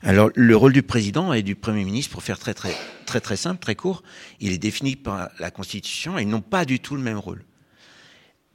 Alors, 0.01 0.29
le 0.35 0.55
rôle 0.55 0.73
du 0.73 0.83
président 0.83 1.33
et 1.33 1.43
du 1.43 1.55
premier 1.55 1.83
ministre, 1.83 2.11
pour 2.11 2.23
faire 2.23 2.39
très 2.39 2.53
très 2.53 2.75
très 3.05 3.19
très 3.19 3.37
simple, 3.37 3.59
très 3.59 3.75
court, 3.75 4.03
il 4.39 4.51
est 4.51 4.57
défini 4.57 4.95
par 4.95 5.29
la 5.39 5.51
Constitution 5.51 6.17
et 6.17 6.23
ils 6.23 6.29
n'ont 6.29 6.41
pas 6.41 6.65
du 6.65 6.79
tout 6.79 6.95
le 6.95 7.01
même 7.01 7.17
rôle. 7.17 7.43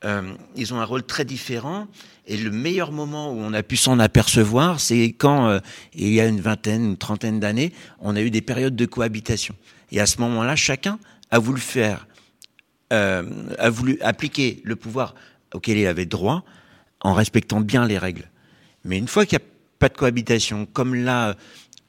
Euh, 0.04 0.34
ils 0.54 0.74
ont 0.74 0.80
un 0.80 0.84
rôle 0.84 1.02
très 1.02 1.24
différent 1.24 1.88
et 2.26 2.36
le 2.36 2.50
meilleur 2.50 2.92
moment 2.92 3.32
où 3.32 3.38
on 3.38 3.52
a 3.52 3.62
pu 3.62 3.76
s'en 3.76 3.98
apercevoir, 3.98 4.78
c'est 4.78 5.12
quand 5.12 5.48
euh, 5.48 5.60
il 5.94 6.12
y 6.12 6.20
a 6.20 6.26
une 6.26 6.40
vingtaine, 6.40 6.84
une 6.84 6.96
trentaine 6.96 7.40
d'années, 7.40 7.72
on 8.00 8.14
a 8.14 8.20
eu 8.20 8.30
des 8.30 8.42
périodes 8.42 8.76
de 8.76 8.86
cohabitation. 8.86 9.54
Et 9.90 10.00
à 10.00 10.06
ce 10.06 10.20
moment-là, 10.20 10.56
chacun 10.56 10.98
a 11.30 11.38
voulu 11.38 11.60
faire, 11.60 12.06
euh, 12.92 13.24
a 13.58 13.70
voulu 13.70 13.98
appliquer 14.02 14.60
le 14.64 14.76
pouvoir 14.76 15.14
auquel 15.52 15.78
il 15.78 15.86
avait 15.86 16.06
droit 16.06 16.44
en 17.00 17.14
respectant 17.14 17.60
bien 17.60 17.86
les 17.86 17.98
règles. 17.98 18.28
Mais 18.84 18.98
une 18.98 19.08
fois 19.08 19.26
qu'il 19.26 19.38
n'y 19.38 19.44
a 19.44 19.48
pas 19.78 19.88
de 19.88 19.96
cohabitation, 19.96 20.66
comme 20.66 20.94
là 20.94 21.36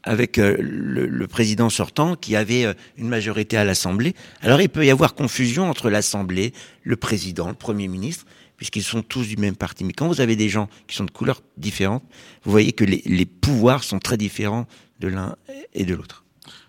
avec 0.04 0.38
euh, 0.38 0.56
le, 0.60 1.08
le, 1.08 1.28
président 1.28 1.70
sortant 1.70 2.16
qui 2.16 2.36
avait 2.36 2.66
euh, 2.66 2.74
une 2.98 3.08
majorité 3.08 3.58
à 3.58 3.66
l'Assemblée, 3.66 4.14
alors 4.42 4.62
il 4.62 4.70
peut 4.70 4.86
y 4.86 4.92
avoir 4.92 5.16
confusion 5.16 5.68
entre 5.68 5.90
l'Assemblée, 5.90 6.54
le 6.84 6.96
président, 6.96 7.48
le 7.48 7.56
Premier 7.56 7.88
ministre, 7.88 8.26
puisqu'ils 8.56 8.84
sont 8.84 9.02
tous 9.02 9.28
du 9.28 9.38
même 9.38 9.56
parti. 9.56 9.84
Mais 9.84 9.94
quand 9.94 10.08
vous 10.08 10.22
avez 10.22 10.36
des 10.36 10.48
gens 10.48 10.70
qui 10.88 10.96
sont 10.96 11.06
de 11.06 11.12
couleurs 11.12 11.42
différentes, 11.58 12.04
vous 12.44 12.52
voyez 12.52 12.72
que 12.72 12.86
les, 12.86 13.02
les 13.06 13.26
pouvoirs 13.26 13.84
sont 13.84 14.00
très 14.00 14.18
différents 14.18 14.68
de 15.00 15.08
l'un 15.08 15.36
et 15.74 15.86
de 15.86 15.96
l'autre. 15.96 16.24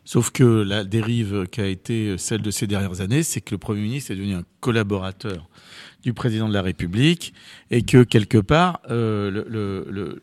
Sauf 0.05 0.31
que 0.31 0.45
la 0.45 0.85
dérive 0.85 1.47
qui 1.51 1.61
a 1.61 1.67
été 1.67 2.17
celle 2.17 2.41
de 2.41 2.51
ces 2.51 2.67
dernières 2.67 3.01
années, 3.01 3.23
c'est 3.23 3.41
que 3.41 3.53
le 3.55 3.59
Premier 3.59 3.83
ministre 3.83 4.13
est 4.13 4.17
devenu 4.17 4.35
un 4.35 4.45
collaborateur 4.61 5.49
du 6.07 6.15
président 6.15 6.49
de 6.49 6.55
la 6.55 6.63
République 6.63 7.35
et 7.73 7.83
que 7.83 8.05
quelque 8.05 8.39
part, 8.39 8.81
euh, 8.91 9.29
le, 9.91 10.23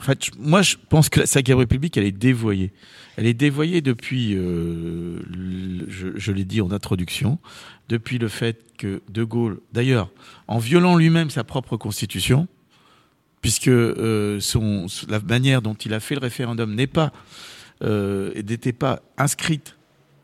fait, 0.00 0.36
moi 0.40 0.60
je 0.60 0.74
pense 0.88 1.08
que 1.08 1.20
la 1.20 1.26
cinquième 1.26 1.58
République 1.58 1.96
elle 1.96 2.04
est 2.04 2.10
dévoyée. 2.10 2.72
Elle 3.16 3.26
est 3.26 3.34
dévoyée 3.34 3.80
depuis, 3.80 4.34
euh, 4.34 5.20
je, 5.86 6.32
l'ai 6.32 6.44
dit 6.44 6.60
en 6.60 6.72
introduction, 6.72 7.38
depuis 7.88 8.18
le 8.18 8.26
fait 8.26 8.64
que 8.76 9.02
De 9.08 9.22
Gaulle, 9.22 9.60
d'ailleurs, 9.72 10.10
en 10.48 10.58
violant 10.58 10.96
lui-même 10.96 11.30
sa 11.30 11.44
propre 11.44 11.76
constitution, 11.76 12.48
puisque 13.40 13.68
euh, 13.68 14.40
la 15.08 15.20
manière 15.20 15.62
dont 15.62 15.74
il 15.74 15.94
a 15.94 16.00
fait 16.00 16.16
le 16.16 16.22
référendum 16.22 16.74
n'est 16.74 16.88
pas 16.88 17.12
n'était 17.80 18.72
pas 18.72 19.02
inscrite 19.16 19.76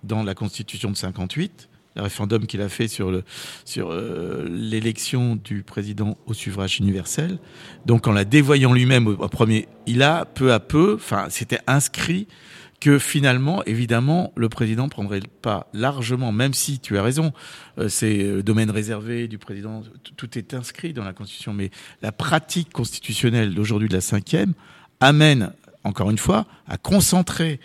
dans 0.03 0.23
la 0.23 0.35
constitution 0.35 0.91
de 0.91 0.97
58 0.97 1.69
le 1.97 2.03
référendum 2.03 2.47
qu'il 2.47 2.61
a 2.61 2.69
fait 2.69 2.89
sur 2.89 3.11
le 3.11 3.25
sur 3.65 3.91
euh, 3.91 4.47
l'élection 4.51 5.37
du 5.37 5.63
président 5.63 6.17
au 6.27 6.35
suffrage 6.35 6.79
universel. 6.79 7.39
Donc 7.87 8.07
en 8.07 8.13
la 8.13 8.25
dévoyant 8.25 8.73
lui-même 8.73 9.07
au, 9.07 9.29
premier, 9.29 9.69
il 9.87 10.03
a 10.03 10.25
peu 10.25 10.53
à 10.53 10.61
peu, 10.61 10.95
enfin 10.95 11.27
c'était 11.31 11.61
inscrit 11.67 12.27
que 12.81 12.99
finalement, 12.99 13.65
évidemment, 13.65 14.33
le 14.37 14.49
président 14.49 14.89
prendrait 14.89 15.21
pas 15.43 15.67
largement, 15.73 16.31
même 16.31 16.55
si 16.55 16.79
tu 16.79 16.97
as 16.97 17.03
raison, 17.03 17.33
euh, 17.79 17.89
c'est 17.89 18.19
le 18.19 18.43
domaine 18.43 18.71
réservé 18.71 19.27
du 19.27 19.39
président, 19.39 19.83
tout 20.17 20.39
est 20.39 20.55
inscrit 20.55 20.93
dans 20.93 21.03
la 21.03 21.13
Constitution, 21.13 21.53
mais 21.53 21.71
la 22.03 22.13
pratique 22.13 22.73
constitutionnelle 22.73 23.55
d'aujourd'hui 23.55 23.89
de 23.89 23.95
la 23.95 24.01
cinquième 24.01 24.53
amène, 25.01 25.53
encore 25.83 26.11
une 26.11 26.19
fois, 26.19 26.47
à 26.69 26.77
concentrer 26.77 27.59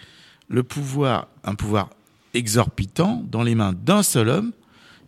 le 0.47 0.63
pouvoir, 0.63 1.27
un 1.43 1.55
pouvoir 1.55 1.89
exorbitant 2.34 3.23
dans 3.30 3.43
les 3.43 3.55
mains 3.55 3.73
d'un 3.73 4.03
seul 4.03 4.30
homme 4.30 4.51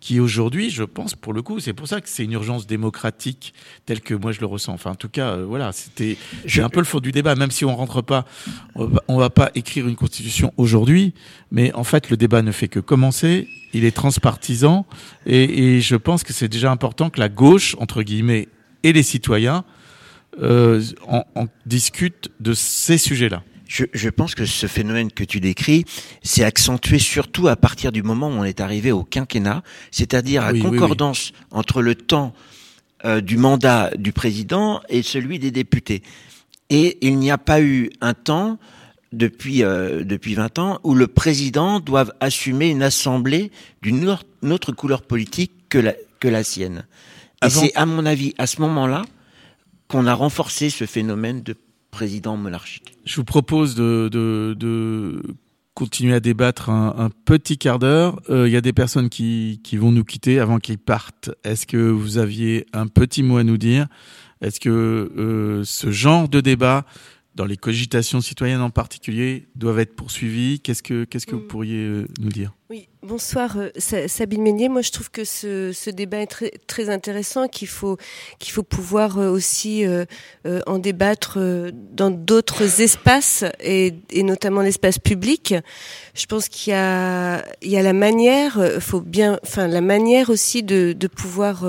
qui 0.05 0.19
aujourd'hui, 0.19 0.69
je 0.69 0.83
pense, 0.83 1.15
pour 1.15 1.33
le 1.33 1.41
coup, 1.41 1.59
c'est 1.59 1.73
pour 1.73 1.87
ça 1.87 1.99
que 1.99 2.07
c'est 2.07 2.23
une 2.23 2.33
urgence 2.33 2.67
démocratique 2.67 3.55
telle 3.87 4.01
que 4.01 4.13
moi 4.13 4.31
je 4.31 4.39
le 4.39 4.45
ressens. 4.45 4.71
Enfin, 4.73 4.91
en 4.91 4.95
tout 4.95 5.09
cas, 5.09 5.29
euh, 5.29 5.45
voilà, 5.45 5.71
c'était, 5.71 6.17
j'ai 6.45 6.61
un 6.61 6.69
peu 6.69 6.79
le 6.79 6.85
fond 6.85 6.99
du 6.99 7.11
débat, 7.11 7.33
même 7.33 7.49
si 7.49 7.65
on 7.65 7.75
rentre 7.75 8.03
pas, 8.03 8.25
on 8.75 9.17
va, 9.17 9.29
pas 9.31 9.49
écrire 9.55 9.87
une 9.87 9.95
constitution 9.95 10.53
aujourd'hui, 10.57 11.15
mais 11.49 11.73
en 11.73 11.83
fait, 11.83 12.11
le 12.11 12.17
débat 12.17 12.43
ne 12.43 12.51
fait 12.51 12.67
que 12.67 12.79
commencer. 12.79 13.47
Il 13.73 13.83
est 13.83 13.95
transpartisan 13.95 14.85
et, 15.25 15.75
et 15.75 15.81
je 15.81 15.95
pense 15.95 16.23
que 16.23 16.33
c'est 16.33 16.49
déjà 16.49 16.71
important 16.71 17.09
que 17.09 17.19
la 17.19 17.27
gauche, 17.27 17.75
entre 17.79 18.03
guillemets, 18.03 18.47
et 18.83 18.93
les 18.93 19.03
citoyens 19.03 19.65
euh, 20.39 20.83
en, 21.07 21.25
en 21.33 21.47
discutent 21.65 22.29
de 22.39 22.53
ces 22.53 22.99
sujets-là. 22.99 23.43
Je, 23.67 23.85
je, 23.93 24.09
pense 24.09 24.35
que 24.35 24.45
ce 24.45 24.67
phénomène 24.67 25.11
que 25.11 25.23
tu 25.23 25.39
décris 25.39 25.85
s'est 26.23 26.43
accentué 26.43 26.99
surtout 26.99 27.47
à 27.47 27.55
partir 27.55 27.91
du 27.91 28.03
moment 28.03 28.29
où 28.29 28.33
on 28.33 28.43
est 28.43 28.61
arrivé 28.61 28.91
au 28.91 29.03
quinquennat, 29.03 29.63
c'est-à-dire 29.91 30.43
à, 30.43 30.51
oui, 30.51 30.61
concordance 30.61 31.31
oui, 31.31 31.37
oui. 31.39 31.57
entre 31.59 31.81
le 31.81 31.95
temps 31.95 32.33
euh, 33.05 33.21
du 33.21 33.37
mandat 33.37 33.91
du 33.97 34.13
président 34.13 34.81
et 34.89 35.01
celui 35.01 35.39
des 35.39 35.51
députés. 35.51 36.01
Et 36.69 36.97
il 37.01 37.17
n'y 37.17 37.31
a 37.31 37.37
pas 37.37 37.61
eu 37.61 37.89
un 38.01 38.13
temps 38.13 38.57
depuis 39.11 39.63
euh, 39.63 40.03
depuis 40.03 40.35
20 40.35 40.59
ans 40.59 40.79
où 40.83 40.93
le 40.93 41.07
président 41.07 41.79
doit 41.79 42.05
assumer 42.19 42.69
une 42.69 42.83
assemblée 42.83 43.51
d'une 43.81 44.07
autre 44.51 44.71
couleur 44.71 45.01
politique 45.01 45.51
que 45.69 45.77
la 45.77 45.93
que 46.19 46.27
la 46.27 46.43
sienne. 46.43 46.85
Et 47.45 47.49
c'est 47.49 47.75
à 47.75 47.85
mon 47.85 48.05
avis 48.05 48.33
à 48.37 48.47
ce 48.47 48.61
moment-là 48.61 49.03
qu'on 49.87 50.07
a 50.07 50.13
renforcé 50.13 50.69
ce 50.69 50.85
phénomène 50.85 51.43
de 51.43 51.55
président 51.95 52.35
monarchique. 52.35 52.97
Je 53.05 53.15
vous 53.15 53.23
propose 53.23 53.73
de, 53.73 54.09
de, 54.11 54.53
de 54.59 55.21
continuer 55.75 56.13
à 56.13 56.19
débattre 56.19 56.69
un, 56.69 56.93
un 56.97 57.09
petit 57.09 57.57
quart 57.57 57.79
d'heure. 57.79 58.19
Il 58.27 58.35
euh, 58.35 58.49
y 58.49 58.57
a 58.57 58.61
des 58.61 58.73
personnes 58.73 59.07
qui, 59.07 59.61
qui 59.63 59.77
vont 59.77 59.93
nous 59.93 60.03
quitter 60.03 60.39
avant 60.39 60.59
qu'ils 60.59 60.77
partent. 60.77 61.29
Est-ce 61.45 61.65
que 61.65 61.77
vous 61.77 62.17
aviez 62.17 62.65
un 62.73 62.87
petit 62.87 63.23
mot 63.23 63.37
à 63.37 63.45
nous 63.45 63.57
dire? 63.57 63.87
Est-ce 64.41 64.59
que 64.59 64.69
euh, 64.69 65.63
ce 65.63 65.89
genre 65.89 66.27
de 66.27 66.41
débat, 66.41 66.85
dans 67.33 67.45
les 67.45 67.55
cogitations 67.55 68.19
citoyennes 68.19 68.59
en 68.59 68.71
particulier, 68.71 69.47
doivent 69.55 69.79
être 69.79 69.95
poursuivis 69.95 70.59
Qu'est-ce 70.59 70.83
que, 70.83 71.05
qu'est-ce 71.05 71.25
que 71.25 71.35
vous 71.35 71.47
pourriez 71.47 71.85
euh, 71.85 72.07
nous 72.19 72.29
dire? 72.29 72.51
Oui, 72.71 72.89
Bonsoir 73.05 73.57
euh, 73.59 73.69
Sabine 74.07 74.41
Meunier. 74.41 74.67
Moi, 74.67 74.81
je 74.81 74.91
trouve 74.91 75.11
que 75.11 75.25
ce, 75.25 75.89
débat 75.91 76.21
est 76.21 76.57
très, 76.65 76.89
intéressant, 76.89 77.47
qu'il 77.47 77.67
faut 77.67 77.97
qu'il 78.39 78.51
faut 78.51 78.63
pouvoir 78.63 79.19
euh, 79.19 79.29
aussi 79.29 79.85
euh, 79.85 80.05
en 80.65 80.79
débattre 80.79 81.37
dans 81.91 82.09
d'autres 82.09 82.81
espaces 82.81 83.43
et, 83.59 83.93
notamment 84.15 84.61
l'espace 84.61 84.97
public. 84.97 85.53
Je 86.15 86.25
pense 86.25 86.49
qu'il 86.49 86.73
y 86.73 86.75
a 86.75 87.45
il 87.61 87.69
y 87.69 87.77
a 87.77 87.83
la 87.83 87.93
manière, 87.93 88.59
faut 88.79 89.01
bien, 89.01 89.39
enfin 89.43 89.67
la 89.67 89.81
manière 89.81 90.31
aussi 90.31 90.63
de, 90.63 90.95
pouvoir 91.15 91.65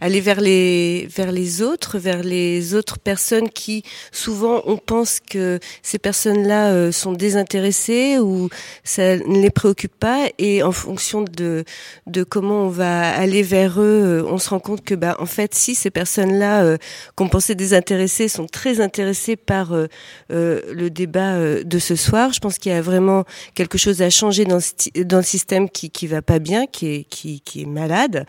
aller 0.00 0.20
vers 0.20 0.40
les 0.40 1.08
vers 1.10 1.32
les 1.32 1.62
autres, 1.62 1.98
vers 1.98 2.22
les 2.22 2.74
autres 2.74 2.98
personnes 2.98 3.48
qui 3.48 3.82
souvent 4.12 4.62
on 4.66 4.76
pense 4.76 5.18
que 5.18 5.58
ces 5.82 5.98
personnes-là 5.98 6.92
sont 6.92 7.12
désintéressées 7.12 8.18
ou 8.18 8.48
ça 8.84 9.16
ne 9.16 9.40
les 9.42 9.50
préoccupe 9.50 9.94
pas 9.98 10.19
et 10.38 10.62
en 10.62 10.72
fonction 10.72 11.22
de, 11.22 11.64
de 12.06 12.22
comment 12.22 12.64
on 12.64 12.68
va 12.68 13.10
aller 13.10 13.42
vers 13.42 13.80
eux, 13.80 14.24
on 14.28 14.38
se 14.38 14.50
rend 14.50 14.60
compte 14.60 14.82
que, 14.84 14.94
bah, 14.94 15.16
en 15.18 15.26
fait, 15.26 15.54
si 15.54 15.74
ces 15.74 15.90
personnes-là 15.90 16.62
euh, 16.62 16.76
qu'on 17.16 17.28
pensait 17.28 17.54
désintéressées 17.54 18.28
sont 18.28 18.46
très 18.46 18.80
intéressées 18.80 19.36
par 19.36 19.72
euh, 19.72 19.86
euh, 20.32 20.60
le 20.72 20.90
débat 20.90 21.34
euh, 21.34 21.62
de 21.64 21.78
ce 21.78 21.96
soir, 21.96 22.32
je 22.32 22.40
pense 22.40 22.58
qu'il 22.58 22.72
y 22.72 22.74
a 22.74 22.82
vraiment 22.82 23.24
quelque 23.54 23.78
chose 23.78 24.02
à 24.02 24.10
changer 24.10 24.44
dans, 24.44 24.60
dans 25.04 25.18
le 25.18 25.22
système 25.22 25.68
qui 25.68 25.90
qui 25.90 26.06
va 26.06 26.22
pas 26.22 26.38
bien, 26.38 26.66
qui 26.66 26.86
est 26.86 27.04
qui, 27.04 27.42
est 27.56 27.66
malade. 27.66 28.26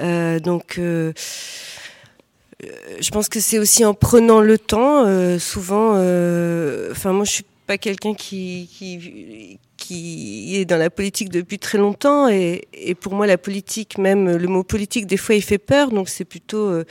Euh, 0.00 0.38
donc 0.40 0.78
je 0.78 1.12
pense 3.10 3.28
que 3.28 3.40
c'est 3.40 3.58
aussi 3.58 3.84
en 3.84 3.94
prenant 3.94 4.40
le 4.40 4.58
temps. 4.58 5.04
Euh, 5.06 5.38
souvent, 5.38 5.90
enfin 6.90 7.12
moi 7.12 7.24
je 7.24 7.30
suis 7.30 7.44
pas 7.66 7.78
quelqu'un 7.78 8.14
qui, 8.14 9.58
qui 9.86 10.56
est 10.56 10.64
dans 10.64 10.76
la 10.76 10.90
politique 10.90 11.28
depuis 11.28 11.58
très 11.58 11.78
longtemps 11.78 12.28
et, 12.28 12.66
et, 12.72 12.94
pour 12.94 13.14
moi 13.14 13.26
la 13.26 13.38
politique, 13.38 13.98
même 13.98 14.36
le 14.36 14.48
mot 14.48 14.64
politique, 14.64 15.06
des 15.06 15.16
fois 15.16 15.34
il 15.34 15.42
fait 15.42 15.58
peur, 15.58 15.90
donc 15.90 16.08
c'est 16.08 16.24
plutôt 16.24 16.66
euh, 16.66 16.84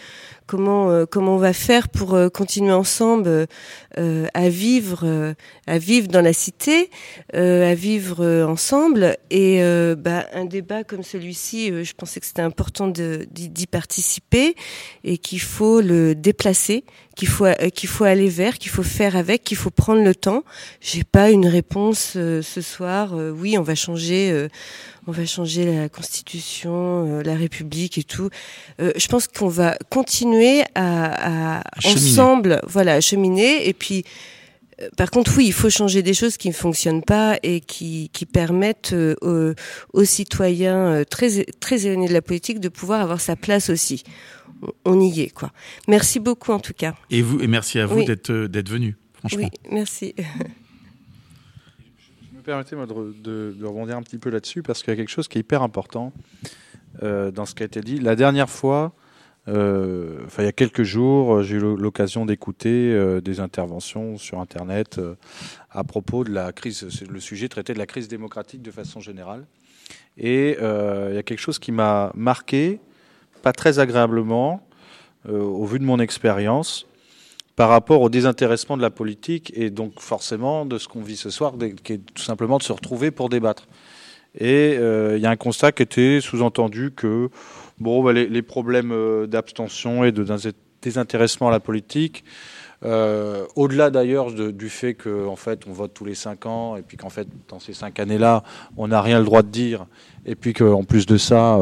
comment 0.47 1.05
comment 1.07 1.35
on 1.35 1.37
va 1.37 1.53
faire 1.53 1.89
pour 1.89 2.17
continuer 2.31 2.71
ensemble 2.71 3.47
à 3.97 4.49
vivre 4.49 5.35
à 5.65 5.77
vivre 5.79 6.07
dans 6.07 6.21
la 6.21 6.33
cité, 6.33 6.91
à 7.33 7.73
vivre 7.73 8.45
ensemble. 8.47 9.17
Et 9.31 9.59
bah, 9.97 10.27
un 10.33 10.45
débat 10.45 10.83
comme 10.83 11.01
celui-ci, 11.01 11.83
je 11.83 11.93
pensais 11.93 12.19
que 12.19 12.27
c'était 12.27 12.43
important 12.43 12.87
d'y 12.87 13.67
participer 13.67 14.55
et 15.03 15.17
qu'il 15.17 15.41
faut 15.41 15.81
le 15.81 16.13
déplacer, 16.13 16.83
qu'il 17.15 17.27
faut 17.27 17.47
qu'il 17.73 17.89
faut 17.89 18.03
aller 18.03 18.29
vers, 18.29 18.57
qu'il 18.57 18.71
faut 18.71 18.83
faire 18.83 19.15
avec, 19.15 19.43
qu'il 19.43 19.57
faut 19.57 19.71
prendre 19.71 20.03
le 20.03 20.13
temps. 20.13 20.43
J'ai 20.81 21.03
pas 21.03 21.31
une 21.31 21.47
réponse 21.47 22.11
ce 22.13 22.61
soir. 22.61 23.13
oui, 23.13 23.57
on 23.57 23.63
va 23.63 23.75
changer 23.75 24.47
on 25.07 25.11
va 25.11 25.25
changer 25.25 25.65
la 25.65 25.87
Constitution, 25.87 27.19
euh, 27.19 27.23
la 27.23 27.35
République 27.35 27.97
et 27.97 28.03
tout. 28.03 28.29
Euh, 28.79 28.91
je 28.95 29.07
pense 29.07 29.27
qu'on 29.27 29.47
va 29.47 29.77
continuer 29.89 30.63
à, 30.73 31.61
ensemble, 31.83 32.59
voilà, 32.67 32.99
cheminer. 33.01 33.67
Et 33.67 33.73
puis, 33.73 34.03
euh, 34.81 34.89
par 34.97 35.11
contre, 35.11 35.33
oui, 35.37 35.45
il 35.45 35.53
faut 35.53 35.69
changer 35.69 36.01
des 36.01 36.15
choses 36.15 36.37
qui 36.37 36.47
ne 36.47 36.53
fonctionnent 36.53 37.03
pas 37.03 37.37
et 37.43 37.59
qui, 37.59 38.09
qui 38.13 38.25
permettent 38.25 38.95
aux, 39.21 39.53
aux, 39.93 40.05
citoyens 40.05 41.03
très 41.07 41.45
très 41.59 41.85
éloignés 41.85 42.07
de 42.07 42.13
la 42.13 42.23
politique 42.23 42.59
de 42.59 42.69
pouvoir 42.69 43.01
avoir 43.01 43.21
sa 43.21 43.35
place 43.35 43.69
aussi. 43.69 44.03
On 44.85 44.99
y 44.99 45.21
est, 45.21 45.29
quoi. 45.29 45.51
Merci 45.87 46.19
beaucoup 46.19 46.51
en 46.51 46.59
tout 46.59 46.73
cas. 46.73 46.95
Et 47.09 47.21
vous, 47.21 47.39
et 47.41 47.47
merci 47.47 47.79
à 47.79 47.85
vous 47.85 48.03
d'être 48.03 48.31
d'être 48.31 48.69
venu. 48.69 48.95
Franchement. 49.13 49.49
Oui, 49.51 49.69
merci. 49.71 50.15
permettez-moi 52.45 52.85
de, 52.85 53.55
rebondir 53.63 53.97
un 53.97 54.03
petit 54.03 54.19
peu 54.19 54.29
là-dessus 54.29 54.61
parce 54.61 54.83
qu'il 54.83 54.91
y 54.91 54.93
a 54.93 54.95
quelque 54.95 55.09
chose 55.09 55.27
qui 55.27 55.39
est 55.39 55.41
hyper 55.41 55.63
important 55.63 56.13
euh, 57.03 57.31
dans 57.31 57.45
ce 57.45 57.55
qui 57.55 57.63
a 57.63 57.65
été 57.65 57.81
dit. 57.81 57.99
La 57.99 58.15
dernière 58.15 58.49
fois, 58.49 58.93
euh, 59.47 60.19
enfin 60.25 60.43
il 60.43 60.45
y 60.45 60.49
a 60.49 60.53
quelques 60.53 60.83
jours, 60.83 61.41
j'ai 61.41 61.57
eu 61.57 61.59
l'occasion 61.59 62.25
d'écouter 62.25 62.93
euh, 62.93 63.19
des 63.19 63.39
interventions 63.39 64.17
sur 64.17 64.39
Internet 64.39 65.01
à 65.71 65.83
propos 65.83 66.23
de 66.23 66.31
la 66.31 66.53
crise. 66.53 66.87
Le 67.09 67.19
sujet 67.19 67.49
traitait 67.49 67.73
de 67.73 67.79
la 67.79 67.87
crise 67.87 68.07
démocratique 68.07 68.61
de 68.61 68.71
façon 68.71 68.99
générale. 68.99 69.45
Et 70.17 70.51
il 70.59 71.15
y 71.15 71.17
a 71.17 71.23
quelque 71.23 71.39
chose 71.39 71.59
qui 71.59 71.73
m'a 71.73 72.11
marqué, 72.15 72.79
pas 73.45 73.53
très 73.53 73.77
agréablement, 73.79 74.67
au 75.29 75.65
vu 75.65 75.79
de 75.79 75.85
mon 75.85 75.99
expérience 75.99 76.87
par 77.55 77.69
rapport 77.69 78.01
au 78.01 78.09
désintéressement 78.09 78.75
de 78.75 78.81
la 78.81 78.89
politique 78.89 79.53
et 79.55 79.69
donc 79.69 79.99
forcément 79.99 80.65
de 80.65 80.77
ce 80.77 80.87
qu'on 80.87 81.01
vit 81.01 81.15
ce 81.15 81.29
soir, 81.29 81.53
qui 81.83 81.93
est 81.93 82.01
tout 82.13 82.23
simplement 82.23 82.57
de 82.57 82.63
se 82.63 82.73
retrouver 82.73 83.11
pour 83.11 83.29
débattre. 83.29 83.67
Et 84.37 84.75
euh, 84.77 85.15
il 85.15 85.23
y 85.23 85.25
a 85.25 85.29
un 85.29 85.37
constat 85.37 85.71
qui 85.71 85.83
était 85.83 86.19
sous-entendu 86.19 86.91
que 86.91 87.29
bon, 87.79 88.03
bah, 88.03 88.11
les, 88.11 88.41
problèmes 88.41 88.91
euh, 88.91 89.27
d'abstention 89.27 90.03
et 90.03 90.11
de 90.11 90.25
désintéressement 90.81 91.47
à 91.47 91.51
la 91.51 91.61
politique, 91.61 92.25
euh, 92.83 93.45
au-delà 93.55 93.89
d'ailleurs 93.89 94.33
du 94.33 94.69
fait 94.69 94.93
qu'en 94.93 95.27
en 95.27 95.35
fait 95.37 95.61
on 95.65 95.71
vote 95.71 95.93
tous 95.93 96.03
les 96.03 96.13
cinq 96.13 96.45
ans 96.45 96.75
et 96.75 96.81
puis 96.81 96.97
qu'en 96.97 97.09
fait 97.09 97.27
dans 97.47 97.59
ces 97.59 97.73
cinq 97.73 98.01
années-là 98.01 98.43
on 98.75 98.89
n'a 98.89 99.01
rien 99.01 99.17
le 99.17 99.25
droit 99.25 99.43
de 99.43 99.47
dire 99.47 99.87
et 100.25 100.35
puis 100.35 100.53
qu'en 100.53 100.83
plus 100.83 101.05
de 101.05 101.15
ça 101.15 101.57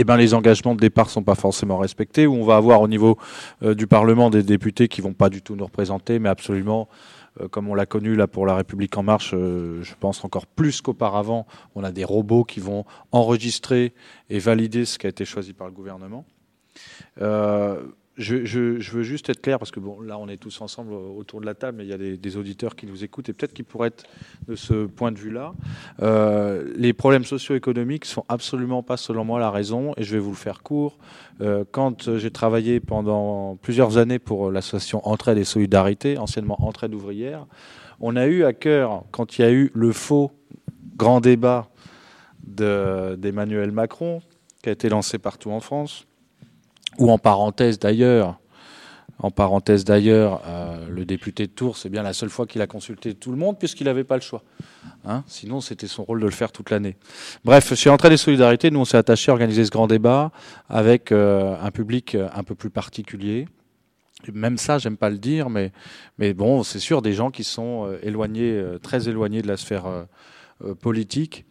eh 0.00 0.04
ben, 0.04 0.16
les 0.16 0.32
engagements 0.32 0.76
de 0.76 0.80
départ 0.80 1.10
sont 1.10 1.24
pas 1.24 1.34
forcément 1.34 1.76
respectés, 1.76 2.28
ou 2.28 2.34
on 2.36 2.44
va 2.44 2.54
avoir 2.54 2.80
au 2.80 2.86
niveau 2.86 3.18
euh, 3.64 3.74
du 3.74 3.88
Parlement 3.88 4.30
des 4.30 4.44
députés 4.44 4.86
qui 4.86 5.00
vont 5.00 5.12
pas 5.12 5.28
du 5.28 5.42
tout 5.42 5.56
nous 5.56 5.64
représenter, 5.64 6.20
mais 6.20 6.28
absolument, 6.28 6.88
euh, 7.40 7.48
comme 7.48 7.68
on 7.68 7.74
l'a 7.74 7.84
connu 7.84 8.14
là 8.14 8.28
pour 8.28 8.46
la 8.46 8.54
République 8.54 8.96
en 8.96 9.02
marche, 9.02 9.32
euh, 9.34 9.82
je 9.82 9.94
pense 9.98 10.24
encore 10.24 10.46
plus 10.46 10.82
qu'auparavant, 10.82 11.48
on 11.74 11.82
a 11.82 11.90
des 11.90 12.04
robots 12.04 12.44
qui 12.44 12.60
vont 12.60 12.84
enregistrer 13.10 13.92
et 14.30 14.38
valider 14.38 14.84
ce 14.84 14.98
qui 14.98 15.06
a 15.06 15.10
été 15.10 15.24
choisi 15.24 15.52
par 15.52 15.66
le 15.66 15.72
gouvernement. 15.72 16.24
Je, 18.18 18.90
veux 18.90 19.02
juste 19.04 19.30
être 19.30 19.40
clair, 19.40 19.60
parce 19.60 19.70
que 19.70 19.78
bon, 19.78 20.00
là, 20.00 20.18
on 20.18 20.28
est 20.28 20.38
tous 20.38 20.60
ensemble 20.60 20.92
autour 20.92 21.40
de 21.40 21.46
la 21.46 21.54
table, 21.54 21.78
mais 21.78 21.84
il 21.84 21.88
y 21.88 21.92
a 21.92 22.16
des, 22.16 22.36
auditeurs 22.36 22.74
qui 22.74 22.86
nous 22.86 23.04
écoutent, 23.04 23.28
et 23.28 23.32
peut-être 23.32 23.54
qu'ils 23.54 23.64
pourraient 23.64 23.88
être 23.88 24.04
de 24.48 24.56
ce 24.56 24.86
point 24.86 25.12
de 25.12 25.18
vue-là. 25.18 25.52
Euh, 26.02 26.72
les 26.76 26.92
problèmes 26.92 27.24
socio-économiques 27.24 28.04
sont 28.04 28.24
absolument 28.28 28.82
pas, 28.82 28.96
selon 28.96 29.24
moi, 29.24 29.38
la 29.38 29.52
raison, 29.52 29.92
et 29.96 30.02
je 30.02 30.12
vais 30.12 30.18
vous 30.18 30.30
le 30.30 30.36
faire 30.36 30.64
court. 30.64 30.98
Euh, 31.40 31.64
quand 31.70 32.18
j'ai 32.18 32.32
travaillé 32.32 32.80
pendant 32.80 33.54
plusieurs 33.54 33.98
années 33.98 34.18
pour 34.18 34.50
l'association 34.50 35.06
Entraide 35.06 35.38
et 35.38 35.44
Solidarité, 35.44 36.18
anciennement 36.18 36.60
Entraide 36.66 36.94
ouvrière, 36.94 37.46
on 38.00 38.16
a 38.16 38.26
eu 38.26 38.42
à 38.42 38.52
cœur, 38.52 39.04
quand 39.12 39.38
il 39.38 39.42
y 39.42 39.44
a 39.44 39.52
eu 39.52 39.70
le 39.74 39.92
faux 39.92 40.32
grand 40.96 41.20
débat 41.20 41.68
d'Emmanuel 42.42 43.70
Macron, 43.70 44.22
qui 44.60 44.70
a 44.70 44.72
été 44.72 44.88
lancé 44.88 45.18
partout 45.18 45.52
en 45.52 45.60
France, 45.60 46.07
ou 46.98 47.10
en 47.10 47.18
parenthèse 47.18 47.78
d'ailleurs, 47.78 48.38
en 49.20 49.32
parenthèse 49.32 49.84
d'ailleurs, 49.84 50.42
euh, 50.46 50.88
le 50.88 51.04
député 51.04 51.48
de 51.48 51.52
Tours, 51.52 51.76
c'est 51.76 51.88
bien 51.88 52.02
la 52.02 52.12
seule 52.12 52.28
fois 52.28 52.46
qu'il 52.46 52.62
a 52.62 52.68
consulté 52.68 53.14
tout 53.14 53.32
le 53.32 53.36
monde 53.36 53.58
puisqu'il 53.58 53.84
n'avait 53.84 54.04
pas 54.04 54.14
le 54.14 54.20
choix. 54.20 54.44
Hein 55.04 55.24
Sinon, 55.26 55.60
c'était 55.60 55.88
son 55.88 56.04
rôle 56.04 56.20
de 56.20 56.26
le 56.26 56.30
faire 56.30 56.52
toute 56.52 56.70
l'année. 56.70 56.96
Bref, 57.44 57.74
chez 57.74 57.90
Entrée 57.90 58.10
des 58.10 58.16
Solidarités, 58.16 58.70
nous, 58.70 58.80
on 58.80 58.84
s'est 58.84 58.96
attaché 58.96 59.30
à 59.30 59.32
organiser 59.32 59.64
ce 59.64 59.70
grand 59.70 59.88
débat 59.88 60.30
avec 60.68 61.10
euh, 61.10 61.56
un 61.60 61.70
public 61.72 62.14
euh, 62.14 62.28
un 62.32 62.44
peu 62.44 62.54
plus 62.54 62.70
particulier. 62.70 63.48
Même 64.32 64.56
ça, 64.56 64.78
j'aime 64.78 64.96
pas 64.96 65.10
le 65.10 65.18
dire, 65.18 65.50
mais, 65.50 65.72
mais 66.18 66.32
bon, 66.32 66.62
c'est 66.62 66.80
sûr, 66.80 67.02
des 67.02 67.12
gens 67.12 67.30
qui 67.30 67.44
sont 67.44 67.88
éloignés, 68.02 68.60
très 68.82 69.08
éloignés 69.08 69.42
de 69.42 69.46
la 69.46 69.56
sphère 69.56 69.84
politique. 70.80 71.44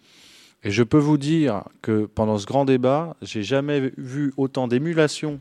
Et 0.68 0.72
je 0.72 0.84
peux 0.84 0.98
vous 0.98 1.18
dire 1.18 1.64
que 1.82 2.08
pendant 2.14 2.38
ce 2.38 2.46
grand 2.46 2.66
débat, 2.66 3.16
j'ai 3.22 3.42
jamais 3.42 3.94
vu 3.96 4.34
autant 4.36 4.68
d'émulation 4.68 5.40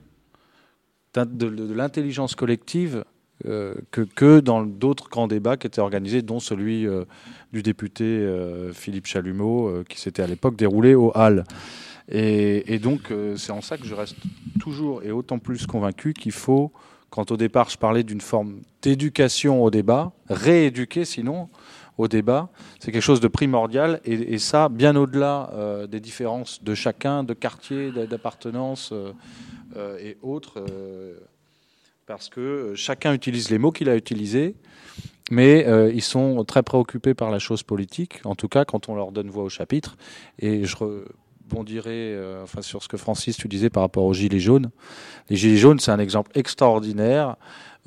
de, 1.16 1.74
l'intelligence 1.74 2.36
collective 2.36 3.05
euh, 3.44 3.74
que, 3.90 4.39
dans 4.39 4.62
d'autres 4.62 5.09
grands 5.09 5.27
débats 5.27 5.57
qui 5.57 5.66
étaient 5.66 5.81
organisés, 5.81 6.23
dont 6.23 6.39
celui 6.39 6.86
euh, 6.86 7.07
du 7.53 7.65
député 7.65 8.05
euh, 8.05 8.73
Philippe 8.73 9.07
Chalumeau, 9.07 9.82
qui 9.89 10.01
s'était 10.01 10.23
à 10.23 10.28
l'époque 10.28 10.55
déroulé 10.55 10.94
au 10.94 11.11
Hall. 11.16 11.43
Et 12.09 12.78
donc, 12.78 13.12
c'est 13.35 13.51
en 13.51 13.62
ça 13.62 13.78
que 13.78 13.85
je 13.85 13.97
reste 13.97 14.15
toujours 14.61 15.03
et 15.03 15.11
autant 15.11 15.40
plus 15.40 15.66
convaincu 15.66 16.12
qu'il 16.12 16.31
faut, 16.31 16.70
quand 17.11 17.32
au 17.32 17.36
départ 17.36 17.69
je 17.69 17.78
parlais 17.78 18.05
d'une 18.05 18.20
forme 18.20 18.61
d'éducation 18.81 19.65
au 19.65 19.73
débat, 19.73 20.12
rééduquer 20.31 21.05
sinon 21.05 21.48
au 21.98 22.09
débat. 22.09 22.48
C'est 22.78 22.93
quelque 22.93 23.02
chose 23.02 23.20
de 23.20 23.28
primordial 23.28 24.01
et, 24.05 24.39
ça, 24.39 24.68
bien 24.68 24.97
au-delà 24.97 25.51
euh, 25.52 25.86
des 25.86 26.01
différences 26.01 26.62
de 26.62 26.74
chacun, 26.74 27.24
de 27.24 27.35
quartier, 27.35 27.90
d'appartenance 27.90 28.90
euh, 28.93 29.12
euh, 29.77 29.98
et 29.98 30.16
autres, 30.23 30.64
parce 32.06 32.28
que 32.28 32.73
chacun 32.74 33.12
utilise 33.12 33.51
les 33.51 33.59
mots 33.59 33.73
qu'il 33.73 33.89
a 33.89 33.97
utilisés, 33.97 34.55
mais 35.31 35.66
ils 35.93 36.02
sont 36.02 36.44
très 36.44 36.62
préoccupés 36.62 37.14
par 37.14 37.31
la 37.31 37.39
chose 37.39 37.62
politique, 37.62 38.20
en 38.24 38.36
tout 38.36 38.48
cas 38.48 38.64
quand 38.64 38.89
on 38.89 38.94
leur 38.94 39.10
donne 39.10 39.28
voix 39.28 39.43
au 39.43 39.48
chapitre. 39.48 39.97
Et 40.39 40.64
je 40.64 40.77
rebondirai 40.77 42.16
enfin, 42.43 42.62
sur 42.62 42.82
ce 42.82 42.89
que 42.89 42.97
Francis, 42.97 43.36
tu 43.36 43.48
disais 43.48 43.70
par 43.70 43.82
rapport 43.82 44.05
aux 44.05 44.14
Gilets 44.14 44.39
jaunes. 44.39 44.70
Les 45.28 45.36
Gilets 45.36 45.56
jaunes, 45.56 45.81
c'est 45.81 45.90
un 45.90 45.98
exemple 45.98 46.31
extraordinaire 46.35 47.36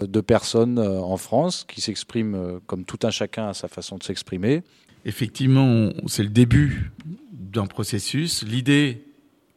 de 0.07 0.21
personnes 0.21 0.79
euh, 0.79 0.99
en 0.99 1.17
France 1.17 1.65
qui 1.67 1.81
s'expriment 1.81 2.35
euh, 2.35 2.59
comme 2.67 2.85
tout 2.85 2.99
un 3.03 3.11
chacun 3.11 3.49
à 3.49 3.53
sa 3.53 3.67
façon 3.67 3.97
de 3.97 4.03
s'exprimer. 4.03 4.63
Effectivement, 5.05 5.91
c'est 6.07 6.23
le 6.23 6.29
début 6.29 6.91
d'un 7.31 7.65
processus. 7.65 8.43
L'idée 8.43 9.03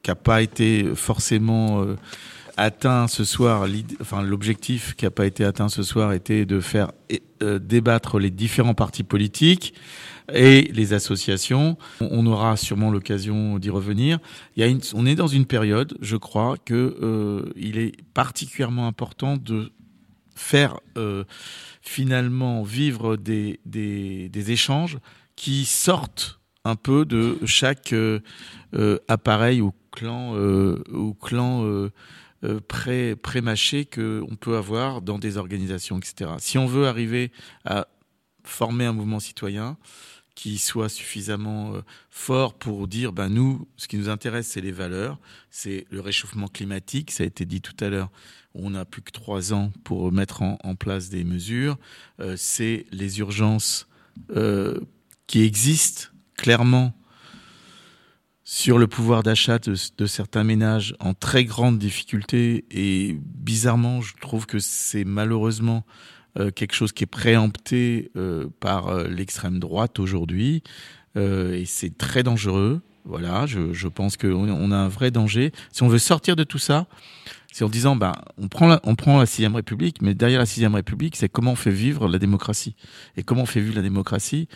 qui 0.03 0.11
n'a 0.11 0.15
pas 0.15 0.43
été 0.43 0.95
forcément 0.95 1.83
euh, 1.83 1.97
atteint 2.57 3.09
ce 3.09 3.25
soir, 3.25 3.67
enfin 4.01 4.23
l'objectif 4.23 4.95
qui 4.95 5.05
n'a 5.05 5.11
pas 5.11 5.27
été 5.27 5.45
atteint 5.45 5.69
ce 5.69 5.83
soir 5.83 6.13
était 6.13 6.45
de 6.45 6.61
faire 6.61 6.93
débattre 7.41 8.19
les 8.19 8.31
différents 8.31 8.75
partis 8.75 9.03
politiques 9.05 9.75
et 10.33 10.71
les 10.73 10.93
associations. 10.93 11.77
On 12.01 12.27
aura 12.27 12.57
sûrement 12.57 12.91
l'occasion 12.91 13.59
d'y 13.59 13.71
revenir. 13.71 14.19
On 14.95 15.07
est 15.07 15.15
dans 15.15 15.27
une 15.27 15.47
période, 15.47 15.97
je 16.03 16.17
crois, 16.17 16.57
que 16.63 17.53
il 17.57 17.79
est 17.79 17.95
particulièrement 18.13 18.87
important 18.87 19.39
de 19.39 19.73
faire 20.35 20.81
euh, 20.97 21.25
finalement 21.81 22.63
vivre 22.63 23.17
des, 23.17 23.61
des, 23.67 24.29
des, 24.29 24.51
échanges 24.51 24.99
qui 25.37 25.65
sortent 25.65 26.41
un 26.65 26.77
peu 26.77 27.05
de 27.05 27.39
chaque 27.45 27.93
euh, 27.93 28.21
euh 28.75 28.99
appareil 29.09 29.61
ou 29.61 29.73
clan 29.91 30.35
euh, 30.37 30.83
ou 30.93 31.15
clan 31.15 31.65
euh, 31.65 31.91
pré 32.69 33.17
pré-mâché 33.17 33.85
que 33.85 34.23
on 34.31 34.37
peut 34.37 34.57
avoir 34.57 35.03
dans 35.03 35.19
des 35.19 35.37
organisations, 35.37 35.99
etc. 35.99 36.31
Si 36.39 36.59
on 36.59 36.67
veut 36.67 36.87
arriver 36.87 37.31
à 37.65 37.89
former 38.45 38.85
un 38.85 38.93
mouvement 38.93 39.21
citoyen 39.21 39.77
qui 40.35 40.59
soit 40.59 40.89
suffisamment 40.89 41.75
fort 42.11 42.55
pour 42.55 42.89
dire 42.89 43.13
ben 43.13 43.29
nous 43.29 43.69
ce 43.77 43.87
qui 43.87 43.99
nous 43.99 44.09
intéresse 44.09 44.47
c'est 44.47 44.63
les 44.63 44.73
valeurs 44.73 45.19
c'est 45.51 45.85
le 45.91 46.01
réchauffement 46.01 46.49
climatique 46.49 47.11
ça 47.11 47.23
a 47.23 47.27
été 47.27 47.45
dit 47.45 47.61
tout 47.61 47.77
à 47.85 47.91
l'heure 47.91 48.11
on 48.55 48.71
n'a 48.71 48.85
plus 48.85 49.03
que 49.03 49.11
trois 49.11 49.53
ans 49.53 49.73
pour 49.85 50.13
mettre 50.13 50.43
en, 50.43 50.75
place 50.75 51.09
des 51.09 51.25
mesures. 51.25 51.77
Euh, 52.21 52.35
c'est 52.37 52.87
les 52.93 53.19
urgences 53.21 53.89
euh, 54.35 54.81
qui 55.27 55.43
existent 55.43 56.09
clairement 56.37 56.95
sur 58.45 58.79
le 58.79 58.87
pouvoir 58.87 59.23
d'achat 59.23 59.59
de, 59.59 60.07
certains 60.07 60.45
ménages 60.45 60.95
en 61.01 61.15
très 61.15 61.45
grande 61.45 61.79
difficulté 61.79 62.65
et 62.71 63.17
bizarrement, 63.23 64.03
je 64.03 64.15
trouve 64.21 64.47
que 64.47 64.59
c'est 64.59 65.05
malheureusement 65.05 65.87
euh, 66.39 66.51
quelque 66.51 66.75
chose 66.75 66.93
qui 66.93 67.05
est 67.05 67.07
préempté 67.07 68.11
par 68.61 68.95
l'extrême 69.05 69.59
droite 69.59 69.99
aujourd'hui 69.99 70.63
et 71.17 71.65
c'est 71.67 71.97
très 71.97 72.23
dangereux. 72.23 72.83
Voilà, 73.05 73.47
je, 73.47 73.89
pense 73.89 74.17
qu'on 74.17 74.49
on 74.49 74.71
a 74.71 74.77
un 74.77 74.89
vrai 74.89 75.11
danger. 75.11 75.53
Si 75.73 75.83
on 75.83 75.89
veut 75.89 75.99
sortir 75.99 76.37
de 76.37 76.45
tout 76.45 76.59
ça, 76.59 76.87
c'est 77.53 77.65
en 77.65 77.69
disant, 77.69 77.97
ben, 77.97 78.13
on 78.39 78.49
prend 78.49 78.67
la, 78.67 78.81
on 78.85 78.95
prend 78.95 79.19
la 79.19 79.27
sixième 79.27 79.55
République, 79.55 80.01
mais 80.01 80.15
derrière 80.15 80.41
la 80.41 80.47
sixième 80.47 80.75
République, 80.75 81.17
c'est 81.17 81.29
comment 81.29 81.53
on 81.53 81.57
fait 81.57 81.71
vivre 81.71 82.09
la 82.09 82.19
démocratie. 82.19 82.75
Et 83.17 83.23
comment 83.23 83.43
on 83.43 83.47
fait 83.47 83.61
vivre 83.61 83.77
la 83.77 83.83
démocratie? 83.83 84.49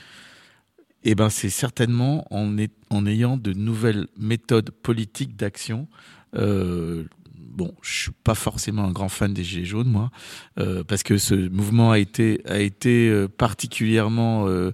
Eh 1.05 1.14
ben, 1.14 1.28
c'est 1.28 1.51
certainement 1.51 2.27
en, 2.35 2.56
est, 2.59 2.73
en 2.90 3.06
ayant 3.06 3.36
de 3.36 3.52
nouvelles 3.52 4.09
méthodes 4.16 4.70
politiques 4.70 5.36
d'action. 5.36 5.89
Euh, 6.35 7.05
bon, 7.35 7.74
je 7.82 8.02
suis 8.02 8.12
pas 8.24 8.35
forcément 8.35 8.85
un 8.85 8.93
grand 8.93 9.10
fan 9.10 9.32
des 9.32 9.44
Gilets 9.44 9.66
jaunes, 9.66 9.89
moi, 9.89 10.10
euh, 10.59 10.82
parce 10.82 11.02
que 11.02 11.18
ce 11.18 11.35
mouvement 11.35 11.90
a 11.90 11.98
été 11.98 12.40
a 12.47 12.59
été 12.59 13.09
euh, 13.09 13.28
particulièrement 13.28 14.48
euh, 14.48 14.73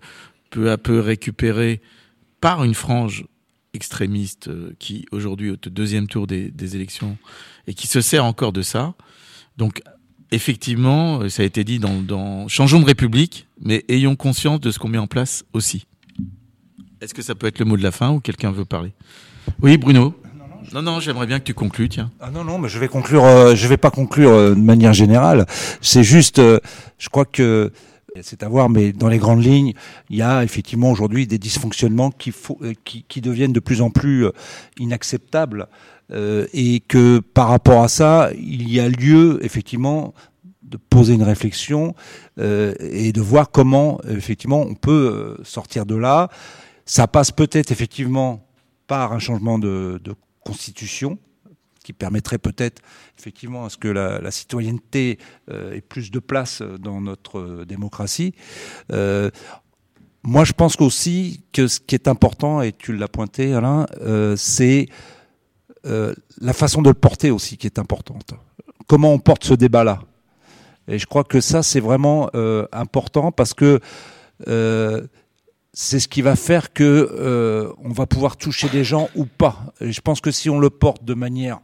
peu 0.50 0.70
à 0.70 0.78
peu 0.78 1.00
récupéré 1.00 1.80
par 2.40 2.64
une 2.64 2.74
frange 2.74 3.24
extrémiste 3.74 4.48
euh, 4.48 4.72
qui 4.78 5.06
aujourd'hui 5.12 5.50
au 5.50 5.56
deuxième 5.56 6.06
tour 6.06 6.26
des, 6.26 6.50
des, 6.50 6.76
élections 6.76 7.16
et 7.66 7.74
qui 7.74 7.86
se 7.86 8.00
sert 8.00 8.24
encore 8.24 8.52
de 8.52 8.62
ça. 8.62 8.94
Donc 9.56 9.82
effectivement, 10.32 11.20
euh, 11.20 11.28
ça 11.28 11.42
a 11.42 11.46
été 11.46 11.62
dit 11.62 11.78
dans, 11.78 12.00
dans 12.00 12.48
changeons 12.48 12.80
de 12.80 12.86
république, 12.86 13.46
mais 13.60 13.84
ayons 13.88 14.16
conscience 14.16 14.60
de 14.60 14.70
ce 14.70 14.78
qu'on 14.78 14.88
met 14.88 14.98
en 14.98 15.06
place 15.06 15.44
aussi. 15.52 15.86
Est-ce 17.00 17.14
que 17.14 17.22
ça 17.22 17.34
peut 17.34 17.46
être 17.46 17.58
le 17.58 17.64
mot 17.64 17.76
de 17.76 17.82
la 17.82 17.92
fin 17.92 18.10
ou 18.10 18.20
quelqu'un 18.20 18.50
veut 18.50 18.64
parler? 18.64 18.92
Oui, 19.60 19.76
Bruno? 19.76 20.14
Non, 20.72 20.82
non, 20.82 21.00
j'aimerais 21.00 21.26
bien 21.26 21.38
que 21.38 21.44
tu 21.44 21.54
conclues, 21.54 21.88
tiens. 21.88 22.10
Ah 22.20 22.30
non, 22.30 22.44
non, 22.44 22.58
mais 22.58 22.68
je 22.68 22.78
vais 22.78 22.88
conclure. 22.88 23.24
Euh, 23.24 23.54
je 23.54 23.66
vais 23.66 23.76
pas 23.76 23.90
conclure 23.90 24.30
euh, 24.30 24.50
de 24.50 24.60
manière 24.60 24.92
générale. 24.92 25.46
C'est 25.80 26.04
juste, 26.04 26.40
je 26.40 27.08
crois 27.10 27.24
que 27.24 27.72
c'est 28.20 28.42
à 28.42 28.48
voir, 28.48 28.68
mais 28.68 28.92
dans 28.92 29.08
les 29.08 29.18
grandes 29.18 29.42
lignes, 29.42 29.72
il 30.08 30.16
y 30.16 30.22
a 30.22 30.44
effectivement 30.44 30.90
aujourd'hui 30.90 31.26
des 31.26 31.38
dysfonctionnements 31.38 32.10
qui, 32.10 32.30
faut, 32.30 32.58
qui, 32.84 33.04
qui, 33.08 33.20
deviennent 33.20 33.52
de 33.52 33.60
plus 33.60 33.80
en 33.80 33.90
plus 33.90 34.26
inacceptables, 34.78 35.66
et 36.12 36.80
que 36.80 37.20
par 37.20 37.48
rapport 37.48 37.82
à 37.82 37.88
ça, 37.88 38.30
il 38.36 38.70
y 38.70 38.80
a 38.80 38.88
lieu 38.88 39.38
effectivement 39.42 40.14
de 40.62 40.76
poser 40.76 41.14
une 41.14 41.22
réflexion 41.22 41.94
et 42.38 43.12
de 43.12 43.20
voir 43.20 43.50
comment 43.50 44.00
effectivement 44.08 44.60
on 44.60 44.74
peut 44.74 45.36
sortir 45.42 45.86
de 45.86 45.94
là. 45.94 46.28
Ça 46.84 47.06
passe 47.06 47.30
peut-être 47.30 47.72
effectivement 47.72 48.46
par 48.86 49.12
un 49.12 49.18
changement 49.18 49.58
de, 49.58 50.00
de 50.02 50.14
constitution 50.44 51.18
qui 51.82 51.92
permettrait 51.92 52.38
peut-être 52.38 52.82
effectivement 53.18 53.64
à 53.64 53.70
ce 53.70 53.76
que 53.76 53.88
la, 53.88 54.20
la 54.20 54.30
citoyenneté 54.30 55.18
euh, 55.50 55.72
ait 55.72 55.80
plus 55.80 56.10
de 56.10 56.18
place 56.18 56.62
dans 56.62 57.00
notre 57.00 57.64
démocratie. 57.64 58.34
Euh, 58.92 59.30
moi, 60.22 60.44
je 60.44 60.52
pense 60.52 60.80
aussi 60.80 61.42
que 61.52 61.66
ce 61.66 61.80
qui 61.80 61.96
est 61.96 62.06
important, 62.06 62.62
et 62.62 62.72
tu 62.72 62.96
l'as 62.96 63.08
pointé, 63.08 63.54
Alain, 63.54 63.86
euh, 64.00 64.36
c'est 64.36 64.86
euh, 65.84 66.14
la 66.40 66.52
façon 66.52 66.80
de 66.80 66.88
le 66.88 66.94
porter 66.94 67.30
aussi 67.30 67.56
qui 67.56 67.66
est 67.66 67.78
importante. 67.78 68.34
Comment 68.86 69.12
on 69.12 69.18
porte 69.18 69.44
ce 69.44 69.54
débat-là? 69.54 70.00
Et 70.88 70.98
je 70.98 71.06
crois 71.06 71.24
que 71.24 71.40
ça, 71.40 71.62
c'est 71.62 71.80
vraiment 71.80 72.30
euh, 72.34 72.66
important 72.72 73.32
parce 73.32 73.54
que 73.54 73.80
euh, 74.48 75.06
c'est 75.72 76.00
ce 76.00 76.08
qui 76.08 76.22
va 76.22 76.36
faire 76.36 76.72
que 76.72 77.72
on 77.82 77.92
va 77.92 78.06
pouvoir 78.06 78.36
toucher 78.36 78.68
des 78.68 78.84
gens 78.84 79.08
ou 79.16 79.24
pas. 79.24 79.72
Et 79.80 79.92
je 79.92 80.00
pense 80.00 80.20
que 80.20 80.30
si 80.30 80.50
on 80.50 80.58
le 80.58 80.70
porte 80.70 81.04
de 81.04 81.14
manière 81.14 81.60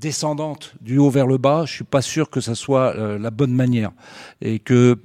descendante 0.00 0.74
du 0.80 0.98
haut 0.98 1.10
vers 1.10 1.28
le 1.28 1.38
bas, 1.38 1.64
je 1.66 1.72
suis 1.72 1.84
pas 1.84 2.02
sûr 2.02 2.28
que 2.28 2.40
ça 2.40 2.54
soit 2.56 2.94
la 3.18 3.30
bonne 3.30 3.52
manière. 3.52 3.92
Et 4.40 4.58
que 4.58 4.98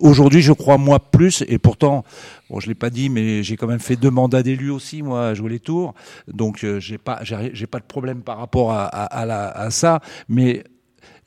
aujourd'hui, 0.00 0.42
je 0.42 0.52
crois 0.52 0.78
moi 0.78 0.98
plus. 0.98 1.44
Et 1.48 1.58
pourtant, 1.58 2.04
bon, 2.50 2.60
je 2.60 2.68
l'ai 2.68 2.74
pas 2.74 2.90
dit, 2.90 3.08
mais 3.08 3.42
j'ai 3.42 3.56
quand 3.56 3.66
même 3.66 3.80
fait 3.80 3.96
deux 3.96 4.10
mandats 4.10 4.42
d'élu 4.42 4.70
aussi, 4.70 5.02
moi, 5.02 5.28
à 5.28 5.34
jouer 5.34 5.50
les 5.50 5.60
tours. 5.60 5.94
Donc, 6.28 6.64
euh, 6.64 6.80
j'ai 6.80 6.98
pas, 6.98 7.20
j'ai 7.22 7.66
pas 7.66 7.78
de 7.78 7.84
problème 7.84 8.22
par 8.22 8.38
rapport 8.38 8.72
à, 8.72 9.68
ça. 9.70 10.00
Mais 10.28 10.64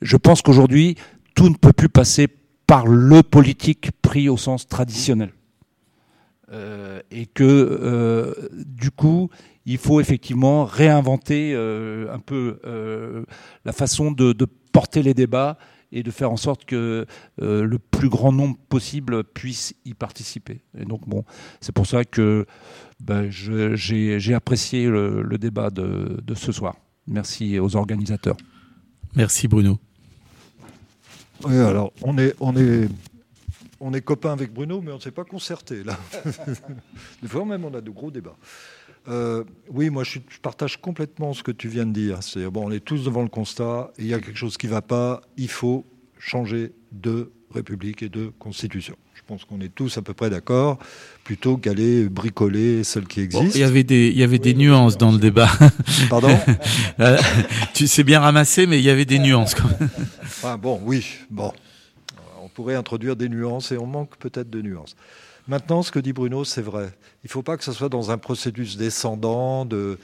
je 0.02 0.16
pense 0.16 0.42
qu'aujourd'hui, 0.42 0.96
tout 1.34 1.48
ne 1.48 1.54
peut 1.54 1.72
plus 1.72 1.88
passer 1.88 2.28
par 2.66 2.86
le 2.86 3.22
politique 3.22 3.90
pris 4.02 4.28
au 4.28 4.36
sens 4.36 4.66
traditionnel. 4.68 5.32
Euh, 6.50 7.00
et 7.10 7.26
que 7.26 7.44
euh, 7.44 8.32
du 8.52 8.90
coup, 8.90 9.28
il 9.66 9.76
faut 9.76 10.00
effectivement 10.00 10.64
réinventer 10.64 11.52
euh, 11.54 12.10
un 12.10 12.20
peu 12.20 12.58
la 13.64 13.72
façon 13.72 14.12
de, 14.12 14.34
porter 14.72 15.02
les 15.02 15.14
débats 15.14 15.58
et 15.92 16.02
de 16.02 16.10
faire 16.10 16.30
en 16.30 16.36
sorte 16.36 16.64
que 16.64 17.06
euh, 17.40 17.64
le 17.64 17.78
plus 17.78 18.08
grand 18.08 18.32
nombre 18.32 18.56
possible 18.68 19.24
puisse 19.24 19.74
y 19.84 19.94
participer. 19.94 20.60
Et 20.78 20.84
donc 20.84 21.08
bon, 21.08 21.24
c'est 21.60 21.72
pour 21.72 21.86
ça 21.86 22.04
que 22.04 22.46
ben, 23.00 23.28
j'ai 23.30 24.34
apprécié 24.34 24.88
le, 24.88 25.22
le 25.22 25.38
débat 25.38 25.70
de, 25.70 26.20
de 26.22 26.34
ce 26.34 26.52
soir. 26.52 26.76
Merci 27.06 27.58
aux 27.58 27.76
organisateurs. 27.76 28.36
Merci 29.14 29.48
Bruno. 29.48 29.78
Oui, 31.44 31.56
alors 31.56 31.92
on 32.02 32.18
est, 32.18 32.34
on 32.40 32.56
est, 32.56 32.88
on 33.80 33.94
est 33.94 34.00
copains 34.00 34.32
avec 34.32 34.52
Bruno, 34.52 34.80
mais 34.80 34.92
on 34.92 34.96
ne 34.96 35.00
s'est 35.00 35.10
pas 35.10 35.24
concerté 35.24 35.84
là. 35.84 35.96
Des 37.22 37.28
fois 37.28 37.44
même, 37.44 37.64
on 37.64 37.72
a 37.74 37.80
de 37.80 37.90
gros 37.90 38.10
débats. 38.10 38.36
Euh, 39.08 39.44
oui, 39.70 39.90
moi 39.90 40.04
je, 40.04 40.18
je, 40.28 40.38
partage 40.38 40.80
complètement 40.80 41.32
ce 41.32 41.42
que 41.42 41.50
tu 41.50 41.68
viens 41.68 41.86
de 41.86 41.92
dire. 41.92 42.22
C'est 42.22 42.44
bon, 42.46 42.68
on 42.68 42.70
est 42.70 42.84
tous 42.84 43.04
devant 43.04 43.22
le 43.22 43.28
constat. 43.28 43.90
Il 43.98 44.06
y 44.06 44.14
a 44.14 44.20
quelque 44.20 44.36
chose 44.36 44.56
qui 44.58 44.66
ne 44.66 44.72
va 44.72 44.82
pas. 44.82 45.22
Il 45.36 45.48
faut 45.48 45.84
changer 46.18 46.72
de 46.92 47.30
république 47.54 48.02
et 48.02 48.08
de 48.08 48.30
constitution. 48.38 48.96
Je 49.14 49.22
pense 49.26 49.44
qu'on 49.44 49.60
est 49.60 49.74
tous 49.74 49.98
à 49.98 50.02
peu 50.02 50.14
près 50.14 50.30
d'accord, 50.30 50.78
plutôt 51.24 51.56
qu'aller 51.56 52.08
bricoler 52.08 52.84
celle 52.84 53.06
qui 53.06 53.20
existe. 53.20 53.42
Bon, 53.42 53.50
il 53.54 53.60
y 53.60 53.64
avait 53.64 53.84
des, 53.84 54.08
il 54.08 54.18
y 54.18 54.22
avait 54.22 54.34
oui, 54.34 54.40
des 54.40 54.54
nuances 54.54 54.96
dans 54.96 55.12
le 55.12 55.18
débat. 55.18 55.50
Pardon 56.10 56.36
euh, 57.00 57.18
Tu 57.74 57.86
sais 57.86 58.04
bien 58.04 58.20
ramasser, 58.20 58.66
mais 58.66 58.78
il 58.78 58.84
y 58.84 58.90
avait 58.90 59.04
des 59.04 59.18
nuances. 59.18 59.54
Quand 59.54 59.68
même. 59.80 59.88
Enfin, 60.22 60.56
bon, 60.56 60.80
oui, 60.84 61.06
bon. 61.30 61.52
On 62.42 62.48
pourrait 62.48 62.74
introduire 62.74 63.16
des 63.16 63.28
nuances 63.28 63.72
et 63.72 63.78
on 63.78 63.86
manque 63.86 64.16
peut-être 64.18 64.50
de 64.50 64.62
nuances. 64.62 64.96
Maintenant, 65.48 65.82
ce 65.82 65.90
que 65.90 65.98
dit 65.98 66.12
Bruno, 66.12 66.44
c'est 66.44 66.60
vrai. 66.60 66.90
Il 67.24 67.28
ne 67.28 67.30
faut 67.30 67.42
pas 67.42 67.56
que 67.56 67.64
ce 67.64 67.72
soit 67.72 67.88
dans 67.88 68.10
un 68.10 68.18
processus 68.18 68.76
descendant 68.76 69.64
de 69.64 69.98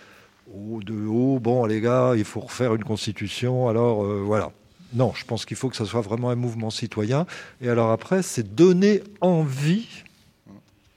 haut, 0.50 0.80
de 0.82 1.06
haut. 1.06 1.38
Bon, 1.38 1.66
les 1.66 1.82
gars, 1.82 2.14
il 2.16 2.24
faut 2.24 2.40
refaire 2.40 2.74
une 2.74 2.82
constitution. 2.82 3.68
Alors, 3.68 4.04
euh, 4.04 4.22
voilà. 4.24 4.52
Non, 4.94 5.12
je 5.14 5.26
pense 5.26 5.44
qu'il 5.44 5.58
faut 5.58 5.68
que 5.68 5.76
ça 5.76 5.84
soit 5.84 6.00
vraiment 6.00 6.30
un 6.30 6.34
mouvement 6.34 6.70
citoyen. 6.70 7.26
Et 7.60 7.68
alors 7.68 7.90
après, 7.90 8.22
c'est 8.22 8.54
donner 8.54 9.02
envie, 9.20 9.86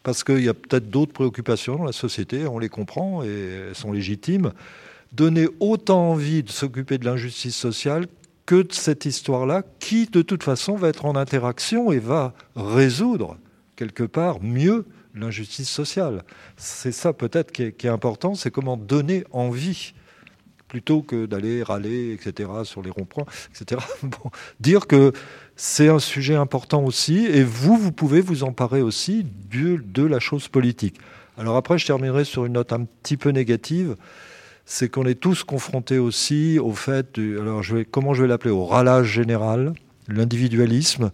parce 0.03 0.23
qu'il 0.23 0.43
y 0.43 0.49
a 0.49 0.53
peut-être 0.53 0.89
d'autres 0.89 1.11
préoccupations 1.11 1.75
dans 1.75 1.83
la 1.83 1.91
société, 1.91 2.47
on 2.47 2.57
les 2.57 2.69
comprend 2.69 3.23
et 3.23 3.67
elles 3.69 3.75
sont 3.75 3.91
légitimes, 3.91 4.53
donner 5.11 5.49
autant 5.59 6.11
envie 6.11 6.43
de 6.43 6.51
s'occuper 6.51 6.97
de 6.97 7.05
l'injustice 7.05 7.55
sociale 7.55 8.07
que 8.45 8.61
de 8.61 8.71
cette 8.71 9.03
histoire-là, 9.03 9.63
qui 9.79 10.05
de 10.05 10.21
toute 10.21 10.43
façon 10.43 10.75
va 10.75 10.87
être 10.87 11.03
en 11.03 11.17
interaction 11.17 11.91
et 11.91 11.99
va 11.99 12.33
résoudre 12.55 13.35
quelque 13.77 14.03
part 14.03 14.41
mieux 14.41 14.85
l'injustice 15.15 15.69
sociale. 15.69 16.23
C'est 16.57 16.91
ça 16.91 17.13
peut-être 17.13 17.53
qui, 17.53 17.63
est 17.63 17.87
important, 17.87 18.35
c'est 18.35 18.51
comment 18.51 18.75
donner 18.75 19.23
envie 19.31 19.93
plutôt 20.67 21.01
que 21.01 21.25
d'aller 21.25 21.63
râler, 21.63 22.11
etc., 22.11 22.49
sur 22.63 22.81
les 22.81 22.89
ronds-points, 22.89 23.25
etc. 23.49 23.81
Dire 24.59 24.85
que 24.85 25.13
c'est 25.55 25.87
un 25.87 25.99
sujet 25.99 26.35
important 26.35 26.83
aussi, 26.83 27.25
et 27.25 27.43
vous, 27.43 27.77
vous 27.77 27.93
pouvez 27.93 28.19
vous 28.19 28.43
emparer 28.43 28.81
aussi 28.81 29.25
de, 29.49 30.03
la 30.03 30.19
chose 30.19 30.49
politique. 30.49 30.99
Alors 31.37 31.55
après, 31.55 31.77
je 31.77 31.85
terminerai 31.85 32.25
sur 32.25 32.45
une 32.45 32.53
note 32.53 32.73
un 32.73 32.83
petit 32.83 33.15
peu 33.15 33.29
négative, 33.29 33.95
c'est 34.65 34.89
qu'on 34.89 35.05
est 35.05 35.15
tous 35.15 35.45
confrontés 35.45 35.99
aussi 35.99 36.59
au 36.59 36.73
fait, 36.73 37.15
du, 37.15 37.39
alors 37.39 37.63
comment 37.89 38.13
je 38.13 38.23
vais 38.23 38.27
l'appeler, 38.27 38.51
au 38.51 38.65
râlage 38.65 39.07
général, 39.07 39.73
l'individualisme. 40.09 41.11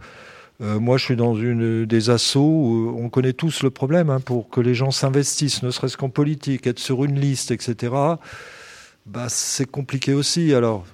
Euh, 0.61 0.79
moi, 0.79 0.97
je 0.97 1.05
suis 1.05 1.15
dans 1.15 1.35
une 1.35 1.85
des 1.85 2.09
assauts 2.09 2.41
où 2.41 2.97
on 2.99 3.09
connaît 3.09 3.33
tous 3.33 3.63
le 3.63 3.69
problème, 3.69 4.09
hein, 4.09 4.19
pour 4.19 4.49
que 4.49 4.61
les 4.61 4.75
gens 4.75 4.91
s'investissent, 4.91 5.63
ne 5.63 5.71
serait-ce 5.71 5.97
qu'en 5.97 6.09
politique, 6.09 6.67
être 6.67 6.79
sur 6.79 7.03
une 7.03 7.19
liste, 7.19 7.51
etc., 7.51 7.93
bah, 9.05 9.27
c'est 9.27 9.69
compliqué 9.69 10.13
aussi. 10.13 10.53
Alors, 10.53 10.85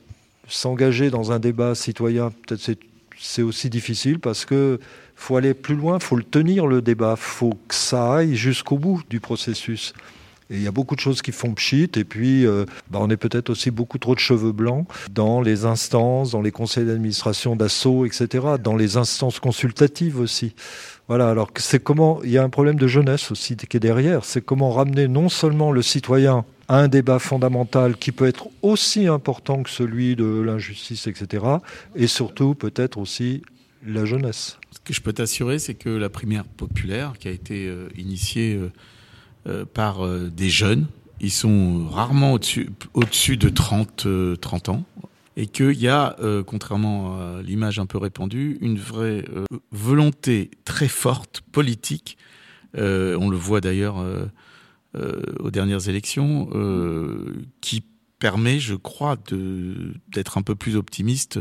s'engager 0.47 1.11
dans 1.11 1.31
un 1.31 1.39
débat 1.39 1.75
citoyen, 1.75 2.31
peut-être 2.31 2.79
c'est 3.21 3.41
aussi 3.41 3.69
difficile 3.69 4.19
parce 4.19 4.45
que 4.45 4.79
faut 5.15 5.35
aller 5.35 5.53
plus 5.53 5.75
loin, 5.75 5.99
faut 5.99 6.15
le 6.15 6.23
tenir 6.23 6.65
le 6.65 6.81
débat, 6.81 7.15
faut 7.17 7.57
que 7.67 7.75
ça 7.75 8.13
aille 8.13 8.35
jusqu'au 8.35 8.77
bout 8.77 9.01
du 9.09 9.19
processus. 9.19 9.93
Et 10.49 10.55
il 10.55 10.61
y 10.63 10.67
a 10.67 10.71
beaucoup 10.71 10.95
de 10.95 10.99
choses 10.99 11.21
qui 11.21 11.31
font 11.31 11.53
pchit. 11.53 11.91
Et 11.95 12.03
puis, 12.03 12.45
euh, 12.45 12.65
bah, 12.89 12.99
on 13.01 13.09
est 13.09 13.17
peut-être 13.17 13.49
aussi 13.49 13.71
beaucoup 13.71 13.97
trop 13.97 14.15
de 14.15 14.19
cheveux 14.19 14.51
blancs 14.51 14.87
dans 15.11 15.41
les 15.41 15.65
instances, 15.65 16.31
dans 16.31 16.41
les 16.41 16.51
conseils 16.51 16.85
d'administration 16.85 17.55
d'assaut, 17.55 18.05
etc., 18.05 18.45
dans 18.61 18.75
les 18.75 18.97
instances 18.97 19.39
consultatives 19.39 20.19
aussi. 20.19 20.53
Voilà, 21.07 21.29
alors 21.29 21.49
c'est 21.55 21.81
comment, 21.81 22.21
il 22.23 22.29
y 22.29 22.37
a 22.37 22.43
un 22.43 22.49
problème 22.49 22.75
de 22.75 22.87
jeunesse 22.87 23.31
aussi 23.31 23.55
qui 23.55 23.77
est 23.77 23.79
derrière, 23.79 24.25
c'est 24.25 24.41
comment 24.41 24.71
ramener 24.71 25.07
non 25.07 25.27
seulement 25.27 25.71
le 25.71 25.81
citoyen 25.81 26.45
à 26.67 26.77
un 26.77 26.87
débat 26.87 27.17
fondamental 27.17 27.97
qui 27.97 28.11
peut 28.11 28.27
être 28.27 28.47
aussi 28.61 29.07
important 29.07 29.63
que 29.63 29.71
celui 29.71 30.15
de 30.15 30.39
l'injustice, 30.41 31.07
etc., 31.07 31.43
et 31.95 32.05
surtout 32.05 32.53
peut-être 32.53 32.99
aussi 32.99 33.41
la 33.85 34.05
jeunesse. 34.05 34.59
Ce 34.71 34.79
que 34.83 34.93
je 34.93 35.01
peux 35.01 35.13
t'assurer, 35.13 35.57
c'est 35.57 35.73
que 35.73 35.89
la 35.89 36.09
primaire 36.09 36.45
populaire, 36.45 37.13
qui 37.19 37.27
a 37.27 37.31
été 37.31 37.65
euh, 37.67 37.89
initiée 37.97 38.53
euh, 38.53 38.71
par 39.73 40.07
des 40.07 40.49
jeunes, 40.49 40.87
ils 41.19 41.31
sont 41.31 41.87
rarement 41.87 42.33
au-dessus 42.33 42.69
au 42.93 43.03
de 43.03 43.49
30, 43.49 44.07
30 44.39 44.69
ans, 44.69 44.85
et 45.39 45.47
qu'il 45.47 45.79
y 45.79 45.87
a, 45.87 46.17
euh, 46.19 46.43
contrairement 46.43 47.17
à 47.17 47.41
l'image 47.41 47.79
un 47.79 47.85
peu 47.85 47.97
répandue, 47.97 48.57
une 48.59 48.77
vraie 48.77 49.23
euh, 49.33 49.45
volonté 49.71 50.51
très 50.65 50.89
forte 50.89 51.41
politique. 51.53 52.17
Euh, 52.77 53.17
on 53.19 53.29
le 53.29 53.37
voit 53.37 53.61
d'ailleurs 53.61 54.05
aux 55.39 55.51
dernières 55.51 55.87
élections, 55.87 56.49
qui 57.61 57.83
permet, 58.19 58.59
je 58.59 58.75
crois, 58.75 59.15
d'être 60.09 60.37
un 60.37 60.41
peu 60.41 60.55
plus 60.55 60.75
optimiste 60.75 61.39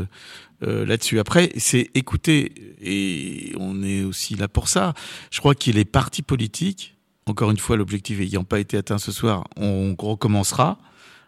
là-dessus. 0.61 1.19
Après, 1.19 1.51
c'est 1.57 1.89
écouter, 1.93 2.53
et 2.81 3.53
on 3.57 3.83
est 3.83 4.03
aussi 4.03 4.35
là 4.35 4.47
pour 4.47 4.69
ça. 4.69 4.93
Je 5.29 5.39
crois 5.39 5.55
qu'il 5.55 5.77
est 5.77 5.85
parti 5.85 6.21
politique. 6.21 6.95
Encore 7.29 7.51
une 7.51 7.59
fois, 7.59 7.77
l'objectif 7.77 8.19
ayant 8.21 8.43
pas 8.43 8.59
été 8.59 8.75
atteint 8.75 8.97
ce 8.97 9.11
soir, 9.11 9.47
on 9.55 9.95
recommencera 9.95 10.79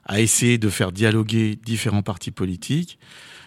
à 0.04 0.20
essayer 0.20 0.58
de 0.58 0.68
faire 0.68 0.92
dialoguer 0.92 1.56
différents 1.56 2.02
partis 2.02 2.32
politiques, 2.32 2.98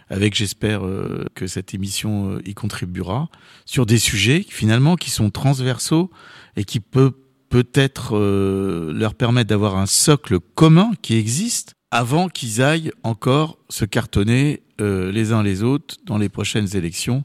avec 0.09 0.37
j'espère 0.37 0.87
euh, 0.87 1.25
que 1.35 1.49
cette 1.49 1.75
émission 1.75 2.31
euh, 2.31 2.43
y 2.49 2.55
contribuera, 2.55 3.29
sur 3.65 3.87
des 3.87 3.99
sujets 3.99 4.47
finalement 4.49 4.95
qui 4.95 5.11
sont 5.11 5.31
transversaux 5.31 6.13
et 6.55 6.63
qui 6.63 6.79
peut 6.79 7.15
peut-être 7.49 8.17
euh, 8.17 8.93
leur 8.93 9.17
permettre 9.17 9.49
d'avoir 9.49 9.77
un 9.77 9.87
socle 9.87 10.39
commun 10.39 10.93
qui 11.03 11.17
existe 11.17 11.75
avant 11.91 12.29
qu'ils 12.29 12.63
aillent 12.63 12.93
encore 13.03 13.59
se 13.69 13.85
cartonner 13.85 14.63
les 14.79 15.33
uns 15.33 15.43
les 15.43 15.65
autres 15.65 15.97
dans 16.05 16.19
les 16.19 16.29
prochaines 16.29 16.77
élections, 16.77 17.25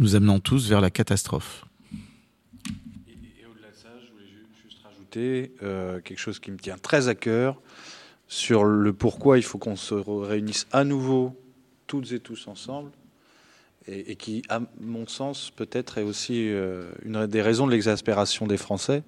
nous 0.00 0.16
amenant 0.16 0.40
tous 0.40 0.68
vers 0.68 0.80
la 0.80 0.90
catastrophe. 0.90 1.64
Et, 3.08 3.46
au-delà 3.46 3.70
de 3.70 3.76
ça, 3.76 3.88
je 4.00 4.12
voulais 4.12 4.30
rajouter 5.14 5.52
quelque 6.04 6.18
chose 6.18 6.38
qui 6.38 6.50
me 6.50 6.58
tient 6.58 6.78
très 6.78 7.08
à 7.08 7.14
cœur, 7.14 7.60
sur 8.26 8.64
le 8.64 8.92
pourquoi 8.92 9.38
il 9.38 9.42
faut 9.42 9.58
qu'on 9.58 9.76
se 9.76 9.94
réunisse 9.94 10.66
à 10.72 10.84
nouveau 10.84 11.34
toutes 11.86 12.12
et 12.12 12.20
tous 12.20 12.48
ensemble, 12.48 12.90
et, 13.86 14.16
qui, 14.16 14.42
à 14.48 14.60
mon 14.80 15.06
sens, 15.06 15.50
peut-être 15.50 15.98
est 15.98 16.02
aussi 16.02 16.48
euh, 16.48 16.90
une 17.04 17.26
des 17.26 17.42
raisons 17.42 17.66
de 17.66 17.72
l'exaspération 17.72 18.46
des 18.46 18.56
Français. 18.56 19.02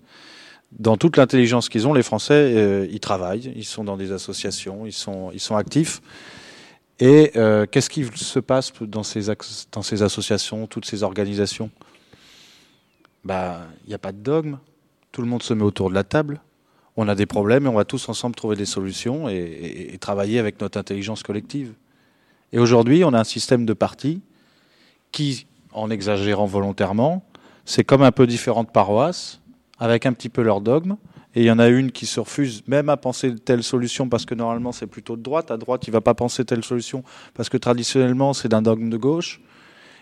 Dans 0.73 0.99
toute 0.99 1.17
l'intelligence 1.17 1.71
qu'ils 1.71 1.87
ont, 1.87 1.95
les 1.95 2.03
Français, 2.03 2.35
euh, 2.55 2.87
ils 2.91 3.01
travaillent, 3.01 3.53
ils 3.57 3.65
sont 3.65 3.85
dans 3.85 3.97
des 3.97 4.13
associations, 4.13 4.85
ils 4.85 4.93
sont, 4.93 5.31
ils 5.33 5.41
sont 5.41 5.57
actifs. 5.57 6.03
Et 7.01 7.33
euh, 7.37 7.65
qu'est-ce 7.65 7.89
qui 7.89 8.05
se 8.15 8.39
passe 8.39 8.71
dans 8.83 9.03
ces, 9.03 9.33
dans 9.73 9.83
ces 9.83 10.03
associations, 10.03 10.67
toutes 10.67 10.85
ces 10.85 11.03
organisations? 11.03 11.71
Bah, 13.25 13.67
Il 13.87 13.89
n'y 13.89 13.95
a 13.95 13.99
pas 13.99 14.13
de 14.13 14.19
dogme, 14.19 14.59
tout 15.17 15.23
le 15.23 15.29
monde 15.29 15.43
se 15.43 15.55
met 15.55 15.63
autour 15.63 15.89
de 15.89 15.95
la 15.95 16.05
table, 16.05 16.43
on 16.95 17.09
a 17.09 17.15
des 17.15 17.25
problèmes 17.25 17.65
et 17.65 17.69
on 17.71 17.75
va 17.75 17.87
tous 17.87 18.11
ensemble 18.11 18.37
trouver 18.37 18.55
des 18.55 18.67
solutions 18.67 19.31
et, 19.31 19.97
travailler 19.99 20.39
avec 20.39 20.61
notre 20.61 20.79
intelligence 20.79 21.23
collective. 21.23 21.73
Et 22.53 22.59
aujourd'hui, 22.59 23.03
on 23.03 23.15
a 23.15 23.21
un 23.21 23.25
système 23.25 23.65
de 23.65 23.73
partis 23.73 24.21
qui, 25.13 25.47
en 25.73 25.89
exagérant 25.89 26.45
volontairement, 26.45 27.25
c'est 27.65 27.83
comme 27.83 28.03
un 28.03 28.13
peu 28.13 28.27
différentes 28.27 28.71
paroisses, 28.71 29.41
avec 29.79 30.05
un 30.05 30.13
petit 30.13 30.29
peu 30.29 30.43
leur 30.43 30.61
dogme. 30.61 30.97
Et 31.35 31.41
il 31.41 31.47
y 31.47 31.51
en 31.51 31.59
a 31.59 31.69
une 31.69 31.93
qui 31.93 32.05
se 32.05 32.21
refuse 32.21 32.63
même 32.67 32.91
à 32.91 32.99
penser 32.99 33.35
telle 33.37 33.63
solution 33.63 34.11
parce 34.11 34.27
que 34.27 34.35
normalement 34.35 34.73
c'est 34.73 34.87
plutôt 34.87 35.17
de 35.17 35.23
droite. 35.23 35.51
À 35.51 35.57
droite, 35.57 35.87
il 35.87 35.91
ne 35.91 35.95
va 35.95 36.03
pas 36.03 36.15
penser 36.15 36.45
telle 36.45 36.63
solution 36.63 37.05
parce 37.33 37.49
que 37.49 37.57
traditionnellement 37.57 38.35
c'est 38.35 38.49
d'un 38.49 38.61
dogme 38.61 38.91
de 38.91 38.99
gauche. 38.99 39.41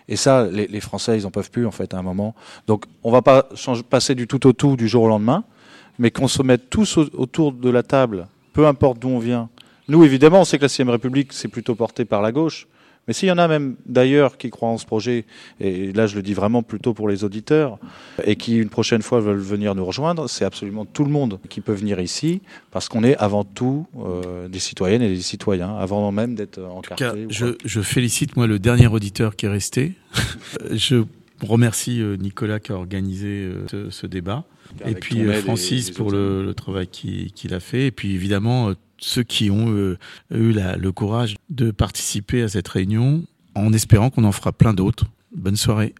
Et 0.07 0.15
ça, 0.15 0.45
les, 0.45 0.79
Français, 0.79 1.17
ils 1.17 1.23
n'en 1.23 1.31
peuvent 1.31 1.49
plus 1.49 1.65
en 1.65 1.71
fait 1.71 1.93
à 1.93 1.97
un 1.97 2.03
moment. 2.03 2.35
Donc 2.67 2.85
on 3.03 3.11
va 3.11 3.21
pas 3.21 3.49
passer 3.89 4.13
du 4.13 4.27
tout 4.27 4.45
au 4.45 4.53
tout 4.53 4.75
du 4.75 4.87
jour 4.87 5.03
au 5.03 5.07
lendemain 5.07 5.43
mais 5.99 6.11
qu'on 6.11 6.27
se 6.27 6.41
mette 6.43 6.69
tous 6.69 6.97
autour 6.97 7.51
de 7.51 7.69
la 7.69 7.83
table, 7.83 8.27
peu 8.53 8.67
importe 8.67 8.99
d'où 8.99 9.09
on 9.09 9.19
vient. 9.19 9.49
Nous, 9.87 10.03
évidemment, 10.03 10.41
on 10.41 10.45
sait 10.45 10.57
que 10.57 10.63
la 10.63 10.69
6 10.69 10.83
République, 10.83 11.31
c'est 11.33 11.47
plutôt 11.47 11.75
porté 11.75 12.05
par 12.05 12.21
la 12.21 12.31
gauche. 12.31 12.67
Mais 13.07 13.13
s'il 13.13 13.29
y 13.29 13.31
en 13.31 13.37
a 13.37 13.47
même 13.47 13.75
d'ailleurs 13.85 14.37
qui 14.37 14.49
croient 14.49 14.69
en 14.69 14.77
ce 14.77 14.85
projet, 14.85 15.25
et 15.59 15.91
là 15.93 16.07
je 16.07 16.15
le 16.15 16.21
dis 16.21 16.33
vraiment 16.33 16.63
plutôt 16.63 16.93
pour 16.93 17.07
les 17.07 17.23
auditeurs, 17.23 17.77
et 18.23 18.35
qui 18.35 18.57
une 18.57 18.69
prochaine 18.69 19.01
fois 19.01 19.19
veulent 19.19 19.37
venir 19.37 19.75
nous 19.75 19.85
rejoindre, 19.85 20.27
c'est 20.27 20.45
absolument 20.45 20.85
tout 20.85 21.03
le 21.03 21.11
monde 21.11 21.39
qui 21.49 21.61
peut 21.61 21.73
venir 21.73 21.99
ici, 21.99 22.41
parce 22.71 22.89
qu'on 22.89 23.03
est 23.03 23.15
avant 23.17 23.43
tout 23.43 23.87
euh, 23.99 24.47
des 24.47 24.59
citoyennes 24.59 25.01
et 25.01 25.09
des 25.09 25.21
citoyens, 25.21 25.75
avant 25.77 26.11
même 26.11 26.35
d'être 26.35 26.59
encartés. 26.59 27.27
Je, 27.29 27.55
je, 27.63 27.81
félicite 27.81 28.35
moi 28.35 28.47
le 28.47 28.59
dernier 28.59 28.87
auditeur 28.87 29.35
qui 29.35 29.45
est 29.45 29.49
resté. 29.49 29.93
je 30.71 31.03
remercie 31.41 32.01
euh, 32.01 32.15
Nicolas 32.15 32.59
qui 32.59 32.71
a 32.71 32.75
organisé 32.75 33.27
euh, 33.27 33.65
ce, 33.69 33.89
ce 33.89 34.07
débat. 34.07 34.45
Et 34.87 34.95
puis 34.95 35.23
Francis 35.43 35.91
pour 35.91 36.11
le, 36.11 36.53
travail 36.55 36.87
qu'il 36.87 37.53
a 37.53 37.59
fait. 37.59 37.87
Et 37.87 37.91
puis 37.91 38.13
évidemment, 38.13 38.73
ceux 38.97 39.23
qui 39.23 39.49
ont 39.49 39.69
euh, 39.69 39.97
eu 40.31 40.53
le 40.53 40.91
courage 40.91 41.35
de 41.49 41.71
participer 41.71 42.41
à 42.41 42.47
cette 42.47 42.67
réunion, 42.67 43.23
en 43.55 43.73
espérant 43.73 44.09
qu'on 44.09 44.23
en 44.23 44.31
fera 44.31 44.51
plein 44.51 44.73
d'autres. 44.73 45.05
Bonne 45.35 45.57
soirée. 45.57 45.93